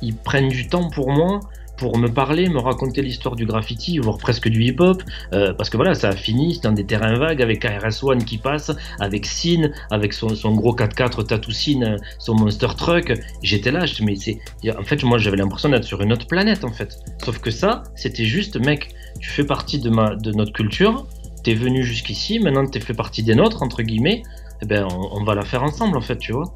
ils 0.00 0.14
prennent 0.14 0.48
du 0.48 0.68
temps 0.68 0.88
pour 0.90 1.10
moi 1.10 1.40
pour 1.76 1.98
me 1.98 2.08
parler, 2.08 2.48
me 2.48 2.58
raconter 2.60 3.02
l'histoire 3.02 3.36
du 3.36 3.46
graffiti, 3.46 3.98
voire 3.98 4.18
presque 4.18 4.48
du 4.48 4.62
hip-hop, 4.64 5.02
euh, 5.32 5.52
parce 5.54 5.70
que 5.70 5.76
voilà, 5.76 5.94
ça 5.94 6.08
a 6.10 6.16
fini 6.16 6.60
dans 6.62 6.72
des 6.72 6.84
terrains 6.84 7.18
vagues 7.18 7.42
avec 7.42 7.60
KRS-One 7.62 8.24
qui 8.24 8.38
passe, 8.38 8.70
avec 9.00 9.26
Sin, 9.26 9.70
avec 9.90 10.12
son, 10.12 10.28
son 10.30 10.54
gros 10.54 10.74
4x4 10.74 11.26
Tattoo 11.26 11.50
Sin, 11.50 11.96
son 12.18 12.34
Monster 12.34 12.68
Truck. 12.76 13.12
J'étais 13.42 13.70
là, 13.72 13.86
je, 13.86 14.02
mais 14.04 14.16
c'est, 14.16 14.38
en 14.78 14.82
fait, 14.84 15.02
moi 15.02 15.18
j'avais 15.18 15.36
l'impression 15.36 15.68
d'être 15.68 15.84
sur 15.84 16.00
une 16.00 16.12
autre 16.12 16.26
planète 16.26 16.64
en 16.64 16.72
fait. 16.72 16.96
Sauf 17.24 17.38
que 17.40 17.50
ça, 17.50 17.82
c'était 17.96 18.24
juste, 18.24 18.56
mec, 18.56 18.90
tu 19.20 19.30
fais 19.30 19.44
partie 19.44 19.78
de, 19.78 19.90
ma, 19.90 20.14
de 20.16 20.32
notre 20.32 20.52
culture, 20.52 21.06
t'es 21.42 21.54
venu 21.54 21.84
jusqu'ici, 21.84 22.38
maintenant 22.38 22.66
t'es 22.66 22.80
fait 22.80 22.94
partie 22.94 23.22
des 23.22 23.34
nôtres, 23.34 23.62
entre 23.62 23.82
guillemets, 23.82 24.22
eh 24.62 24.66
ben 24.66 24.86
on, 24.90 25.20
on 25.20 25.24
va 25.24 25.34
la 25.34 25.44
faire 25.44 25.62
ensemble 25.62 25.96
en 25.96 26.00
fait, 26.00 26.18
tu 26.18 26.32
vois. 26.32 26.54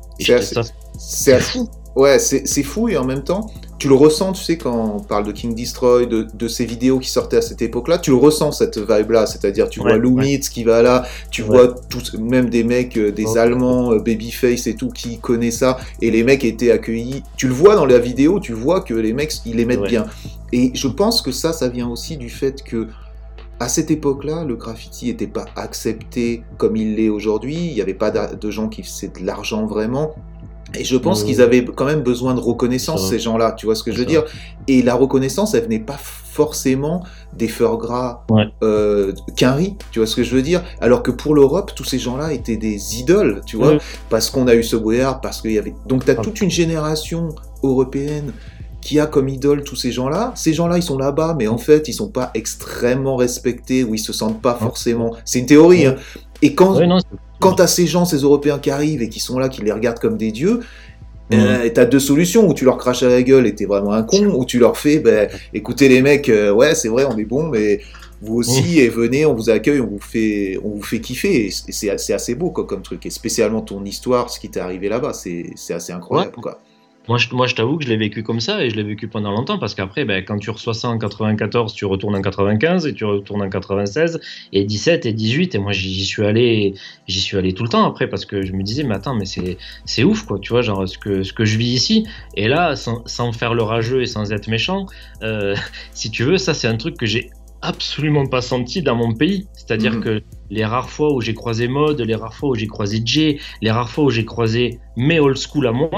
C'est 0.99 1.33
assez- 1.35 1.61
Ouais, 1.97 2.19
c'est 2.21 2.63
fou 2.63 2.89
et 2.89 2.97
en 2.97 3.05
même 3.05 3.25
temps, 3.25 3.51
tu 3.79 3.89
le 3.89 3.95
ressens, 3.95 4.33
tu 4.33 4.43
sais, 4.43 4.59
quand 4.59 4.97
on 4.97 5.01
parle 5.01 5.25
de 5.25 5.33
King 5.33 5.55
Destroy, 5.55 6.07
de, 6.07 6.27
de 6.35 6.49
ces 6.49 6.65
vidéos 6.65 6.99
qui 6.99 7.09
sortaient 7.09 7.37
à 7.37 7.43
cette 7.43 7.63
époque-là, 7.63 7.99
tu 7.99 8.11
le 8.11 8.17
ressens 8.17 8.53
cette 8.53 8.79
vibe-là, 8.79 9.27
c'est-à-dire 9.27 9.69
tu 9.69 9.81
Ouais, 9.81 9.91
vois 9.91 9.99
Lou 9.99 10.15
ouais. 10.17 10.25
Mitz 10.25 10.49
qui 10.49 10.65
va 10.65 10.83
là, 10.83 11.05
tu 11.31 11.43
Ouais. 11.43 11.49
vois 11.49 11.69
tous, 11.89 12.15
même 12.15 12.51
des 12.51 12.65
mecs, 12.65 12.97
euh, 12.97 13.13
des 13.13 13.25
Ouais. 13.27 13.39
Allemands, 13.39 13.93
euh, 13.93 13.99
Babyface 13.99 14.67
et 14.67 14.75
tout, 14.75 14.89
qui 14.89 15.19
connaissent 15.19 15.59
ça, 15.59 15.79
et 16.03 16.11
les 16.11 16.25
mecs 16.25 16.45
étaient 16.45 16.71
accueillis. 16.73 17.23
Tu 17.37 17.47
le 17.47 17.55
vois 17.55 17.77
dans 17.77 17.87
la 17.87 17.99
vidéo, 17.99 18.41
tu 18.41 18.53
vois 18.53 18.81
que 18.81 18.95
les 18.95 19.13
mecs, 19.13 19.33
ils 19.47 19.57
les 19.57 19.65
mettent 19.65 19.83
bien. 19.83 20.07
Et 20.53 20.73
je 20.75 20.89
pense 20.89 21.23
que 21.23 21.31
ça, 21.31 21.53
ça 21.53 21.69
vient 21.69 21.89
aussi 21.89 22.17
du 22.17 22.31
fait 22.31 22.63
que 22.65 22.89
à 23.61 23.69
cette 23.69 23.91
époque-là, 23.91 24.45
le 24.45 24.55
graffiti 24.55 25.07
n'était 25.07 25.27
pas 25.27 25.45
accepté 25.57 26.43
comme 26.59 26.77
il 26.77 26.95
l'est 26.95 27.09
aujourd'hui. 27.09 27.57
Il 27.57 27.75
n'y 27.75 27.81
avait 27.81 27.93
pas 27.95 28.11
de 28.11 28.51
gens 28.51 28.69
qui 28.69 28.83
faisaient 28.83 29.09
de 29.21 29.25
l'argent 29.27 29.67
vraiment. 29.67 30.15
Et 30.75 30.85
je 30.85 30.97
pense 30.97 31.25
qu'ils 31.25 31.41
avaient 31.41 31.65
quand 31.65 31.87
même 31.87 32.03
besoin 32.03 32.35
de 32.35 32.41
reconnaissance, 32.41 33.09
ces 33.09 33.19
gens-là. 33.19 33.53
Tu 33.53 33.67
vois 33.67 33.75
ce 33.75 33.83
que 33.83 33.91
je 33.93 33.99
veux 33.99 34.05
dire? 34.05 34.25
Et 34.67 34.83
la 34.83 34.95
reconnaissance, 34.95 35.55
elle 35.55 35.63
venait 35.65 35.79
pas 35.79 35.97
forcément 35.99 37.03
des 37.33 37.49
feurs 37.49 37.79
gras 37.79 38.25
Ouais. 38.31 38.45
euh, 38.63 39.13
qu'un 39.37 39.53
riz. 39.53 39.77
Tu 39.93 39.99
vois 39.99 40.07
ce 40.07 40.15
que 40.15 40.23
je 40.23 40.35
veux 40.35 40.43
dire? 40.43 40.63
Alors 40.81 41.03
que 41.03 41.11
pour 41.11 41.35
l'Europe, 41.35 41.73
tous 41.75 41.85
ces 41.85 41.99
gens-là 41.99 42.33
étaient 42.33 42.59
des 42.59 42.99
idoles, 42.99 43.41
tu 43.47 43.57
vois? 43.57 43.79
Parce 44.11 44.29
qu'on 44.31 44.47
a 44.47 44.55
eu 44.55 44.63
ce 44.63 44.77
Boyard, 44.77 45.21
parce 45.21 45.41
qu'il 45.41 45.53
y 45.53 45.59
avait. 45.59 45.75
Donc, 45.87 46.05
tu 46.05 46.11
as 46.11 46.17
Ah. 46.19 46.23
toute 46.23 46.41
une 46.43 46.51
génération 46.51 47.31
européenne 47.63 48.33
qui 48.81 49.01
a 49.01 49.07
comme 49.07 49.29
idole 49.29 49.65
tous 49.65 49.75
ces 49.75 49.91
gens-là. 49.91 50.33
Ces 50.37 50.53
gens-là, 50.53 50.77
ils 50.77 50.83
sont 50.83 50.99
là-bas, 50.99 51.35
mais 51.39 51.49
en 51.49 51.59
fait, 51.59 51.89
ils 51.89 51.93
sont 51.95 52.09
pas 52.11 52.31
extrêmement 52.35 53.17
respectés 53.17 53.83
ou 53.85 53.95
ils 53.95 53.99
se 53.99 54.13
sentent 54.13 54.41
pas 54.41 54.55
forcément. 54.55 55.15
C'est 55.25 55.41
une 55.41 55.47
théorie. 55.47 55.87
hein. 55.87 55.97
Et 56.43 56.55
quand, 56.55 56.79
non, 56.87 56.99
quand 57.41 57.55
t'as 57.55 57.67
ces 57.67 57.87
gens, 57.87 58.05
ces 58.05 58.19
Européens 58.19 58.59
qui 58.59 58.71
arrivent 58.71 59.03
et 59.03 59.09
qui 59.09 59.21
sont 59.21 59.39
là, 59.39 59.49
qui 59.49 59.63
les 59.63 59.73
regardent 59.73 59.99
comme 60.01 60.17
des 60.17 60.33
dieux, 60.33 60.61
Ouais. 61.31 61.37
euh, 61.39 61.69
t'as 61.75 61.85
deux 61.85 61.99
solutions, 62.01 62.49
où 62.49 62.55
tu 62.55 62.65
leur 62.65 62.79
craches 62.79 63.03
à 63.03 63.09
la 63.09 63.23
gueule 63.23 63.47
et 63.47 63.55
t'es 63.55 63.67
vraiment 63.67 63.93
un 63.93 64.03
con, 64.03 64.25
ou 64.35 64.45
tu 64.47 64.59
leur 64.59 64.79
fais, 64.79 64.99
ben, 64.99 65.29
écoutez 65.53 65.89
les 65.89 66.01
mecs, 66.01 66.29
euh, 66.31 66.51
ouais, 66.53 66.75
c'est 66.75 66.89
vrai, 66.89 67.05
on 67.05 67.19
est 67.19 67.25
bon, 67.27 67.49
mais 67.49 67.81
vous 68.23 68.37
aussi, 68.37 68.81
et 68.81 68.89
venez, 68.89 69.27
on 69.27 69.35
vous 69.35 69.51
accueille, 69.51 69.81
on 69.81 69.87
vous 69.87 70.01
fait, 70.01 70.59
on 70.65 70.71
vous 70.71 70.83
fait 70.83 71.01
kiffer, 71.01 71.47
et 71.49 71.51
c'est 71.51 72.13
assez, 72.15 72.35
beau 72.35 72.51
quoi, 72.51 72.65
comme 72.65 72.81
truc, 72.83 73.05
et 73.05 73.11
spécialement 73.11 73.61
ton 73.61 73.85
histoire, 73.85 74.31
ce 74.31 74.41
qui 74.41 74.49
t'est 74.51 74.59
arrivé 74.61 74.89
là-bas, 74.89 75.13
c'est 75.13 75.51
c'est 75.55 75.75
assez 75.75 75.93
incroyable, 75.93 76.33
Ouais. 76.37 76.43
quoi. 76.43 76.61
Moi, 77.09 77.17
je, 77.19 77.29
moi, 77.33 77.47
je 77.47 77.55
t'avoue 77.55 77.79
que 77.79 77.85
je 77.85 77.89
l'ai 77.89 77.97
vécu 77.97 78.23
comme 78.23 78.39
ça 78.41 78.63
et 78.63 78.69
je 78.71 78.77
l'ai 78.77 78.83
vécu 78.83 79.09
pendant 79.09 79.31
longtemps 79.33 79.59
parce 79.59 79.75
qu'après, 79.75 80.05
ben, 80.05 80.23
quand 80.25 80.39
tu 80.39 80.51
reçois 80.51 80.75
ça 80.75 80.89
en 80.89 80.99
94, 80.99 81.73
tu 81.73 81.87
retournes 81.87 82.15
en 82.15 82.21
95 82.23 82.87
et 82.87 82.93
tu 82.95 83.05
retournes 83.07 83.43
en 83.43 83.49
96 83.49 84.21
et 84.53 84.65
17 84.65 85.07
et 85.07 85.13
18 85.15 85.55
et 85.55 85.59
moi 85.59 85.73
j'y 85.73 86.05
suis 86.05 86.25
allé, 86.25 86.75
j'y 87.07 87.21
suis 87.21 87.37
allé 87.39 87.55
tout 87.55 87.63
le 87.63 87.69
temps 87.71 87.87
après 87.87 88.09
parce 88.09 88.27
que 88.27 88.43
je 88.45 88.53
me 88.53 88.63
disais 88.63 88.83
mais 88.85 88.95
attends 88.95 89.15
mais 89.15 89.25
c'est 89.25 89.57
c'est 89.87 90.05
ouf 90.05 90.25
quoi, 90.25 90.39
tu 90.39 90.51
vois 90.53 90.63
genre 90.63 90.87
ce 90.89 90.99
que 90.99 91.23
ce 91.23 91.33
que 91.33 91.45
je 91.45 91.57
vis 91.57 91.73
ici 91.73 92.07
et 92.35 92.47
là 92.49 92.77
sans, 92.77 93.03
sans 93.07 93.33
faire 93.33 93.55
le 93.55 93.63
rageux 93.63 94.03
et 94.03 94.07
sans 94.07 94.31
être 94.33 94.49
méchant, 94.49 94.87
euh, 95.23 95.55
si 95.95 96.11
tu 96.11 96.25
veux 96.25 96.37
ça 96.39 96.53
c'est 96.55 96.69
un 96.69 96.77
truc 96.77 96.97
que 96.99 97.07
j'ai 97.07 97.31
absolument 97.63 98.27
pas 98.27 98.41
senti 98.41 98.83
dans 98.83 98.95
mon 98.95 99.15
pays, 99.15 99.49
c'est-à-dire 99.55 99.95
Mhm. 99.95 100.01
que 100.01 100.23
les 100.51 100.65
rares 100.65 100.91
fois 100.91 101.13
où 101.13 101.21
j'ai 101.21 101.35
croisé 101.35 101.67
Mode, 101.69 102.01
les 102.01 102.15
rares 102.15 102.35
fois 102.35 102.51
où 102.51 102.55
j'ai 102.55 102.69
croisé 102.69 103.01
Jay, 103.05 103.39
les 103.63 103.71
rares 103.71 103.91
fois 103.91 104.05
où 104.05 104.11
j'ai 104.11 104.25
croisé 104.25 104.79
mes 104.97 105.19
old 105.21 105.37
school 105.37 105.67
à 105.67 105.73
moi, 105.73 105.91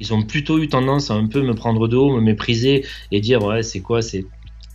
ils 0.00 0.12
ont 0.12 0.22
plutôt 0.22 0.58
eu 0.58 0.68
tendance 0.68 1.10
à 1.10 1.14
un 1.14 1.26
peu 1.26 1.42
me 1.42 1.54
prendre 1.54 1.88
de 1.88 1.96
haut, 1.96 2.14
me 2.16 2.20
mépriser 2.20 2.84
et 3.12 3.20
dire 3.20 3.42
ouais 3.42 3.62
c'est 3.62 3.80
quoi 3.80 4.02
c'est 4.02 4.24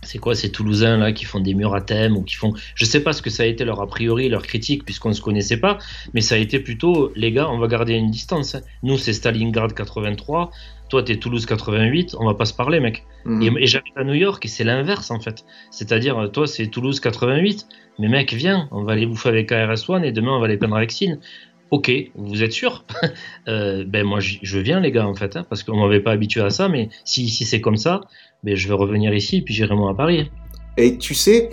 c'est 0.02 0.18
quoi 0.18 0.34
ces 0.34 0.50
Toulousains 0.50 0.96
là 0.96 1.12
qui 1.12 1.26
font 1.26 1.40
des 1.40 1.52
murs 1.52 1.74
à 1.74 1.82
thème 1.82 2.16
ou 2.16 2.22
qui 2.22 2.34
font 2.36 2.54
je 2.74 2.84
sais 2.86 3.02
pas 3.02 3.12
ce 3.12 3.20
que 3.20 3.28
ça 3.28 3.42
a 3.42 3.46
été 3.46 3.64
leur 3.64 3.80
a 3.82 3.86
priori 3.86 4.30
leur 4.30 4.42
critique 4.42 4.84
puisqu'on 4.84 5.12
se 5.12 5.20
connaissait 5.20 5.58
pas 5.58 5.78
mais 6.14 6.22
ça 6.22 6.36
a 6.36 6.38
été 6.38 6.58
plutôt 6.58 7.12
les 7.16 7.32
gars 7.32 7.50
on 7.50 7.58
va 7.58 7.68
garder 7.68 7.94
une 7.94 8.10
distance 8.10 8.54
hein. 8.54 8.62
nous 8.82 8.96
c'est 8.96 9.12
Stalingrad 9.12 9.74
83 9.74 10.50
toi 10.88 11.02
t'es 11.02 11.16
Toulouse 11.16 11.44
88 11.44 12.16
on 12.18 12.24
va 12.24 12.34
pas 12.34 12.46
se 12.46 12.54
parler 12.54 12.80
mec 12.80 13.04
Mhm. 13.24 13.42
et, 13.42 13.62
et 13.62 13.66
j'habite 13.66 13.96
à 13.96 14.04
New 14.04 14.14
York 14.14 14.44
et 14.44 14.48
c'est 14.48 14.64
l'inverse 14.64 15.10
en 15.10 15.20
fait. 15.20 15.44
C'est-à-dire, 15.70 16.30
toi 16.32 16.46
c'est 16.46 16.66
Toulouse 16.68 17.00
88, 17.00 17.66
mais 17.98 18.08
mec, 18.08 18.32
viens, 18.32 18.68
on 18.70 18.82
va 18.82 18.92
aller 18.92 19.06
bouffer 19.06 19.28
avec 19.28 19.48
KRS-One 19.50 20.04
et 20.04 20.12
demain 20.12 20.32
on 20.32 20.40
va 20.40 20.46
aller 20.46 20.56
peindre 20.56 20.76
avec 20.76 20.90
Sin. 20.90 21.18
Ok, 21.70 21.90
vous 22.16 22.42
êtes 22.42 22.52
sûr 22.52 22.84
Euh, 23.48 23.84
Ben 23.86 24.04
moi 24.04 24.18
je 24.20 24.58
viens 24.58 24.80
les 24.80 24.92
gars 24.92 25.06
en 25.06 25.14
fait, 25.14 25.36
hein, 25.36 25.44
parce 25.48 25.62
qu'on 25.62 25.76
m'avait 25.76 26.00
pas 26.00 26.12
habitué 26.12 26.40
à 26.40 26.50
ça, 26.50 26.68
mais 26.68 26.88
si, 27.04 27.28
si 27.28 27.44
c'est 27.44 27.60
comme 27.60 27.76
ça, 27.76 28.00
ben, 28.44 28.54
je 28.56 28.68
vais 28.68 28.74
revenir 28.74 29.14
ici 29.14 29.38
et 29.38 29.42
puis 29.42 29.54
j'irai 29.54 29.74
moi 29.74 29.90
à 29.90 29.94
Paris. 29.94 30.30
Et 30.76 30.98
tu 30.98 31.14
sais, 31.14 31.50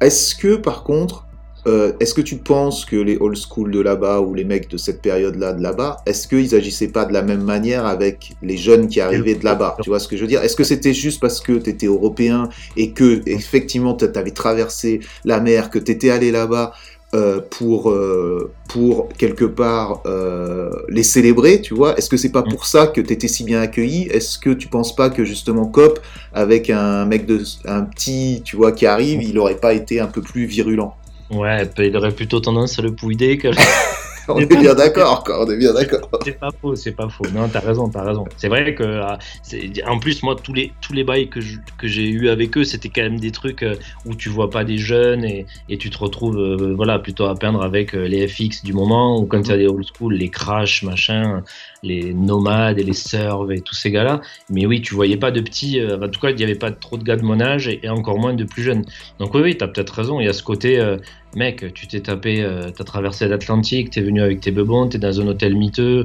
est-ce 0.00 0.34
que 0.34 0.56
par 0.56 0.82
contre, 0.84 1.26
euh, 1.66 1.92
est-ce 2.00 2.14
que 2.14 2.22
tu 2.22 2.36
penses 2.36 2.86
que 2.86 2.96
les 2.96 3.18
old 3.18 3.36
school 3.36 3.70
de 3.70 3.80
là-bas 3.80 4.20
ou 4.20 4.32
les 4.34 4.44
mecs 4.44 4.70
de 4.70 4.78
cette 4.78 5.02
période-là 5.02 5.52
de 5.52 5.62
là-bas, 5.62 5.98
est-ce 6.06 6.26
qu'ils 6.26 6.54
agissaient 6.54 6.88
pas 6.88 7.04
de 7.04 7.12
la 7.12 7.22
même 7.22 7.42
manière 7.42 7.84
avec 7.84 8.32
les 8.42 8.56
jeunes 8.56 8.88
qui 8.88 9.00
arrivaient 9.00 9.34
de 9.34 9.44
là-bas? 9.44 9.76
Tu 9.82 9.90
vois 9.90 9.98
ce 9.98 10.08
que 10.08 10.16
je 10.16 10.22
veux 10.22 10.28
dire? 10.28 10.42
Est-ce 10.42 10.56
que 10.56 10.64
c'était 10.64 10.94
juste 10.94 11.20
parce 11.20 11.40
que 11.40 11.52
tu 11.52 11.70
étais 11.70 11.86
européen 11.86 12.48
et 12.76 12.92
que 12.92 13.22
effectivement 13.26 13.94
tu 13.94 14.06
traversé 14.32 15.00
la 15.24 15.40
mer, 15.40 15.68
que 15.68 15.78
tu 15.78 15.92
étais 15.92 16.10
allé 16.10 16.30
là-bas 16.30 16.72
euh, 17.12 17.40
pour, 17.50 17.90
euh, 17.90 18.52
pour 18.68 19.08
quelque 19.18 19.44
part 19.44 20.00
euh, 20.06 20.70
les 20.88 21.02
célébrer, 21.02 21.60
tu 21.60 21.74
vois. 21.74 21.98
Est-ce 21.98 22.08
que 22.08 22.16
c'est 22.16 22.30
pas 22.30 22.44
pour 22.44 22.66
ça 22.66 22.86
que 22.86 23.00
tu 23.00 23.12
étais 23.12 23.26
si 23.26 23.42
bien 23.42 23.60
accueilli? 23.60 24.02
Est-ce 24.02 24.38
que 24.38 24.50
tu 24.50 24.68
penses 24.68 24.94
pas 24.94 25.10
que 25.10 25.24
justement 25.24 25.66
Cop, 25.66 25.98
avec 26.32 26.70
un 26.70 27.06
mec 27.06 27.26
de 27.26 27.42
un 27.64 27.82
petit, 27.82 28.42
tu 28.44 28.54
vois, 28.54 28.70
qui 28.70 28.86
arrive, 28.86 29.24
il 29.24 29.36
aurait 29.40 29.56
pas 29.56 29.72
été 29.72 29.98
un 29.98 30.06
peu 30.06 30.22
plus 30.22 30.44
virulent? 30.44 30.94
Ouais, 31.32 31.68
il 31.78 31.96
aurait 31.96 32.12
plutôt 32.12 32.38
tendance 32.38 32.78
à 32.78 32.82
le 32.82 32.94
pouider 32.94 33.38
que. 33.38 33.48
on 34.34 34.38
est 34.40 34.46
bien 34.46 34.74
d'accord. 34.74 35.24
On 35.28 35.50
est 35.50 35.56
bien 35.56 35.72
d'accord. 35.72 36.08
C'est 36.24 36.38
pas 36.38 36.50
faux, 36.60 36.74
c'est 36.74 36.92
pas 36.92 37.08
faux. 37.08 37.24
Non, 37.30 37.48
t'as 37.48 37.60
raison, 37.60 37.88
t'as 37.88 38.02
raison. 38.04 38.24
C'est 38.36 38.48
vrai 38.48 38.74
que, 38.74 39.00
c'est- 39.42 39.84
en 39.86 39.98
plus, 39.98 40.22
moi, 40.22 40.36
tous 40.42 40.52
les 40.52 40.72
tous 40.80 40.92
les 40.92 41.04
bails 41.04 41.28
que 41.30 41.40
je- 41.40 41.58
que 41.78 41.86
j'ai 41.88 42.08
eu 42.08 42.28
avec 42.28 42.56
eux, 42.56 42.64
c'était 42.64 42.88
quand 42.90 43.02
même 43.02 43.18
des 43.20 43.30
trucs 43.32 43.62
euh, 43.62 43.76
où 44.04 44.14
tu 44.14 44.28
vois 44.28 44.50
pas 44.50 44.64
des 44.64 44.78
jeunes 44.78 45.24
et, 45.24 45.46
et 45.68 45.78
tu 45.78 45.90
te 45.90 45.98
retrouves, 45.98 46.38
euh, 46.38 46.74
voilà, 46.74 46.98
plutôt 46.98 47.24
à 47.24 47.38
peindre 47.38 47.62
avec 47.62 47.94
euh, 47.94 48.06
les 48.06 48.26
FX 48.28 48.62
du 48.64 48.72
moment 48.72 49.18
ou 49.20 49.26
quand 49.26 49.40
il 49.40 49.48
y 49.50 49.52
a 49.52 49.56
des 49.56 49.66
old 49.66 49.84
school, 49.96 50.14
les 50.14 50.30
crash, 50.30 50.82
machin, 50.82 51.42
les 51.82 52.12
nomades 52.14 52.78
et 52.78 52.82
les 52.84 52.92
serves 52.92 53.52
et 53.52 53.60
tous 53.62 53.74
ces 53.74 53.90
gars-là. 53.90 54.20
Mais 54.50 54.66
oui, 54.66 54.82
tu 54.82 54.94
voyais 54.94 55.16
pas 55.16 55.30
de 55.30 55.40
petits. 55.40 55.80
euh, 55.80 55.98
en 56.00 56.08
tout 56.08 56.20
cas, 56.20 56.30
il 56.30 56.40
y 56.40 56.44
avait 56.44 56.54
pas 56.54 56.70
trop 56.72 56.96
de 56.98 57.04
gars 57.04 57.16
de 57.16 57.22
mon 57.22 57.40
âge 57.40 57.68
et, 57.68 57.84
et 57.84 57.88
encore 57.88 58.18
moins 58.18 58.34
de 58.34 58.44
plus 58.44 58.62
jeunes. 58.62 58.84
Donc 59.18 59.34
oui, 59.34 59.40
oui, 59.42 59.56
t'as 59.56 59.68
peut-être 59.68 59.90
raison. 59.94 60.20
Il 60.20 60.26
y 60.26 60.28
a 60.28 60.32
ce 60.32 60.42
côté. 60.42 60.78
euh, 60.78 60.96
Mec, 61.36 61.72
tu 61.74 61.86
t'es 61.86 62.00
tapé, 62.00 62.42
euh, 62.42 62.70
t'as 62.76 62.82
traversé 62.82 63.28
l'Atlantique, 63.28 63.90
t'es 63.90 64.00
venu 64.00 64.20
avec 64.20 64.40
tes 64.40 64.50
bebons, 64.50 64.88
t'es 64.88 64.98
dans 64.98 65.20
un 65.20 65.26
hôtel 65.28 65.54
miteux, 65.56 66.04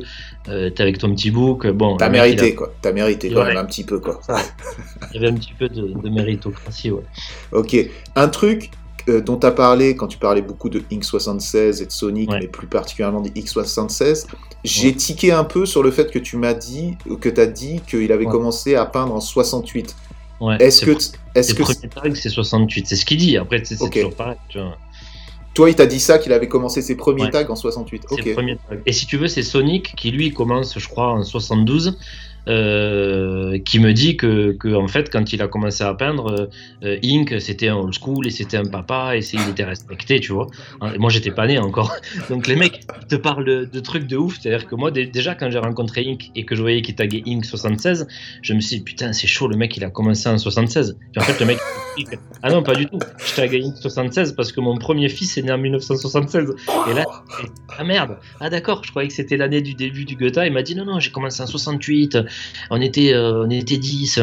euh, 0.49 0.69
t'es 0.69 0.83
avec 0.83 0.99
ton 0.99 1.13
petit 1.15 1.31
bouc. 1.31 1.65
Bon, 1.67 1.97
T'as 1.97 2.09
mérité, 2.09 2.51
a- 2.51 2.55
quoi. 2.55 2.71
T'as 2.81 2.91
mérité 2.91 3.29
quand 3.31 3.41
Ouais. 3.41 3.47
même 3.47 3.57
un 3.57 3.65
petit 3.65 3.83
peu, 3.83 3.99
quoi. 3.99 4.21
Il 5.13 5.15
y 5.15 5.17
avait 5.25 5.33
un 5.33 5.37
petit 5.37 5.53
peu 5.57 5.67
de, 5.67 5.87
de 5.99 6.09
méritocratie, 6.09 6.91
ouais. 6.91 7.01
Ok. 7.53 7.75
Un 8.15 8.27
truc 8.27 8.69
euh, 9.09 9.19
dont 9.21 9.37
tu 9.37 9.45
as 9.47 9.51
parlé 9.51 9.95
quand 9.95 10.07
tu 10.07 10.17
parlais 10.19 10.41
beaucoup 10.43 10.69
de 10.69 10.81
Inc 10.91 11.03
76 11.03 11.81
et 11.81 11.85
de 11.87 11.91
Sonic, 11.91 12.29
Ouais. 12.29 12.39
mais 12.41 12.47
plus 12.47 12.67
particulièrement 12.67 13.21
des 13.21 13.31
X 13.35 13.51
76, 13.51 14.27
j'ai 14.63 14.89
Ouais. 14.89 14.93
tiqué 14.95 15.31
un 15.31 15.43
peu 15.43 15.65
sur 15.65 15.81
le 15.83 15.89
fait 15.91 16.11
que 16.11 16.19
tu 16.19 16.37
m'as 16.37 16.53
dit, 16.55 16.97
que 17.19 17.29
tu 17.29 17.41
as 17.41 17.45
dit 17.47 17.81
qu'il 17.87 18.11
avait 18.11 18.25
Ouais. 18.25 18.31
commencé 18.31 18.75
à 18.75 18.85
peindre 18.85 19.13
en 19.15 19.21
68. 19.21 19.95
ouais 20.41 20.57
Est-ce 20.59 20.85
que, 20.85 20.91
est-ce 21.35 21.53
que 21.55 21.63
c'est 22.15 22.29
68, 22.29 22.87
c'est 22.87 22.95
ce 22.95 23.05
qu'il 23.05 23.17
dit. 23.17 23.37
Après, 23.37 23.61
c'est 23.63 23.75
c'est 23.75 23.83
Ok. 23.83 23.93
toujours 23.93 24.15
pareil. 24.15 24.37
Tu 24.49 24.57
vois. 24.59 24.75
Toi, 25.55 25.69
il 25.69 25.75
t'a 25.75 25.85
dit 25.87 25.99
ça, 25.99 26.19
qu'il 26.19 26.33
avait 26.33 26.47
commencé 26.47 26.81
ses 26.83 26.95
premiers 26.95 27.23
Ouais. 27.23 27.29
tags 27.31 27.47
en 27.49 27.55
68 27.55 28.03
Ses 28.09 28.13
Ok. 28.15 28.33
premiers 28.33 28.57
tags. 28.57 28.75
Et 28.85 28.91
si 28.91 29.07
tu 29.07 29.17
veux, 29.17 29.27
c'est 29.27 29.41
Sonic 29.41 29.95
qui 29.95 30.11
lui 30.11 30.31
commence, 30.33 30.77
je 30.77 30.87
crois, 30.87 31.07
en 31.07 31.23
72. 31.23 31.97
Euh, 32.47 33.59
qui 33.59 33.79
me 33.79 33.93
dit 33.93 34.17
que, 34.17 34.51
que, 34.51 34.73
en 34.73 34.87
fait 34.87 35.09
quand 35.11 35.33
il 35.33 35.41
a 35.41 35.47
commencé 35.47 35.83
à 35.83 35.93
peindre 35.93 36.49
euh, 36.83 36.97
Inc 37.03 37.39
c'était 37.39 37.69
un 37.69 37.75
old 37.75 37.93
school 37.93 38.27
et 38.27 38.29
c'était 38.29 38.57
un 38.57 38.65
papa 38.65 39.17
et 39.17 39.21
il 39.33 39.49
était 39.49 39.63
respecté 39.63 40.19
tu 40.19 40.31
vois. 40.33 40.47
Hein, 40.81 40.93
moi 40.99 41.09
j'étais 41.09 41.31
pas 41.31 41.47
né 41.47 41.57
encore. 41.57 41.95
Donc 42.29 42.47
les 42.47 42.55
mecs 42.55 42.81
te 43.09 43.15
parlent 43.15 43.45
de, 43.45 43.79
trucs 43.79 44.07
de 44.07 44.17
ouf. 44.17 44.37
C'est 44.41 44.53
à 44.53 44.57
dire 44.57 44.67
que 44.67 44.75
moi 44.75 44.91
dé- 44.91 45.07
déjà 45.07 45.35
quand 45.35 45.49
j'ai 45.49 45.59
rencontré 45.59 46.05
Inc 46.07 46.31
et 46.35 46.45
que 46.45 46.55
je 46.55 46.61
voyais 46.61 46.81
qu'il 46.81 46.95
taguait 46.95 47.23
Inc 47.27 47.45
76 47.45 48.07
je 48.41 48.53
me 48.53 48.59
suis 48.59 48.77
dit 48.77 48.83
putain 48.83 49.13
c'est 49.13 49.27
chaud 49.27 49.47
le 49.47 49.57
mec 49.57 49.75
il 49.77 49.83
a 49.83 49.89
commencé 49.89 50.29
en 50.29 50.37
76 50.37 50.97
puis 51.11 51.21
en 51.21 51.25
fait 51.25 51.39
le 51.39 51.45
mec 51.45 51.57
ah 52.43 52.49
non 52.51 52.63
pas 52.63 52.75
du 52.75 52.85
tout. 52.87 52.99
Je 53.25 53.35
taguais 53.35 53.61
Inc 53.63 53.75
76 53.77 54.33
parce 54.33 54.51
que 54.51 54.59
mon 54.59 54.77
premier 54.77 55.09
fils 55.09 55.37
est 55.37 55.41
né 55.41 55.51
en 55.51 55.57
1976 55.57 56.55
et 56.89 56.93
là 56.93 57.05
ah 57.77 57.83
merde, 57.83 58.17
ah 58.39 58.49
d'accord, 58.49 58.83
je 58.83 58.89
croyais 58.91 59.07
que 59.07 59.13
c'était 59.13 59.37
l'année 59.37 59.61
du 59.61 59.73
début 59.73 60.05
du 60.05 60.15
Goethe. 60.15 60.39
Il 60.45 60.53
m'a 60.53 60.61
dit 60.63 60.75
non, 60.75 60.85
non, 60.85 60.99
j'ai 60.99 61.11
commencé 61.11 61.41
en 61.41 61.47
68, 61.47 62.17
on 62.69 62.81
était, 62.81 63.13
euh, 63.13 63.45
on 63.45 63.49
était 63.49 63.77
10, 63.77 64.19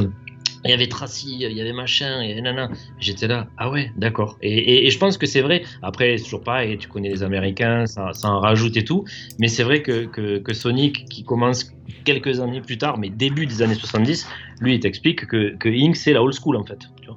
il 0.64 0.70
y 0.70 0.74
avait 0.74 0.86
Tracy, 0.86 1.38
il 1.40 1.52
y 1.52 1.60
avait 1.60 1.72
machin, 1.72 2.20
avait 2.20 2.40
nana. 2.40 2.70
J'étais 3.00 3.26
là, 3.26 3.48
ah 3.58 3.68
ouais, 3.68 3.90
d'accord. 3.96 4.38
Et, 4.42 4.52
et- 4.56 4.86
et 4.86 4.90
je 4.90 4.98
pense 4.98 5.18
que 5.18 5.26
c'est 5.26 5.40
vrai, 5.40 5.64
après, 5.82 6.16
c'est 6.18 6.24
toujours 6.24 6.42
pareil, 6.44 6.78
tu 6.78 6.86
connais 6.88 7.08
les 7.08 7.24
Américains, 7.24 7.86
ça, 7.86 8.12
en 8.22 8.38
rajoute 8.38 8.76
et 8.76 8.84
tout, 8.84 9.04
mais 9.40 9.48
c'est 9.48 9.64
vrai 9.64 9.82
que, 9.82 10.04
que, 10.04 10.38
Sonic, 10.54 11.04
qui 11.08 11.24
commence 11.24 11.72
quelques 12.04 12.38
années 12.40 12.60
plus 12.60 12.78
tard, 12.78 12.96
mais 12.98 13.10
début 13.10 13.46
des 13.46 13.60
années 13.62 13.74
70, 13.74 14.26
lui, 14.60 14.74
il 14.76 14.80
t'explique 14.80 15.26
que, 15.26 15.56
que 15.56 15.68
Inc, 15.68 15.96
c'est 15.96 16.12
la 16.12 16.22
old 16.22 16.34
school 16.34 16.56
en 16.56 16.64
fait. 16.64 16.78
tu 17.00 17.08
vois. 17.08 17.16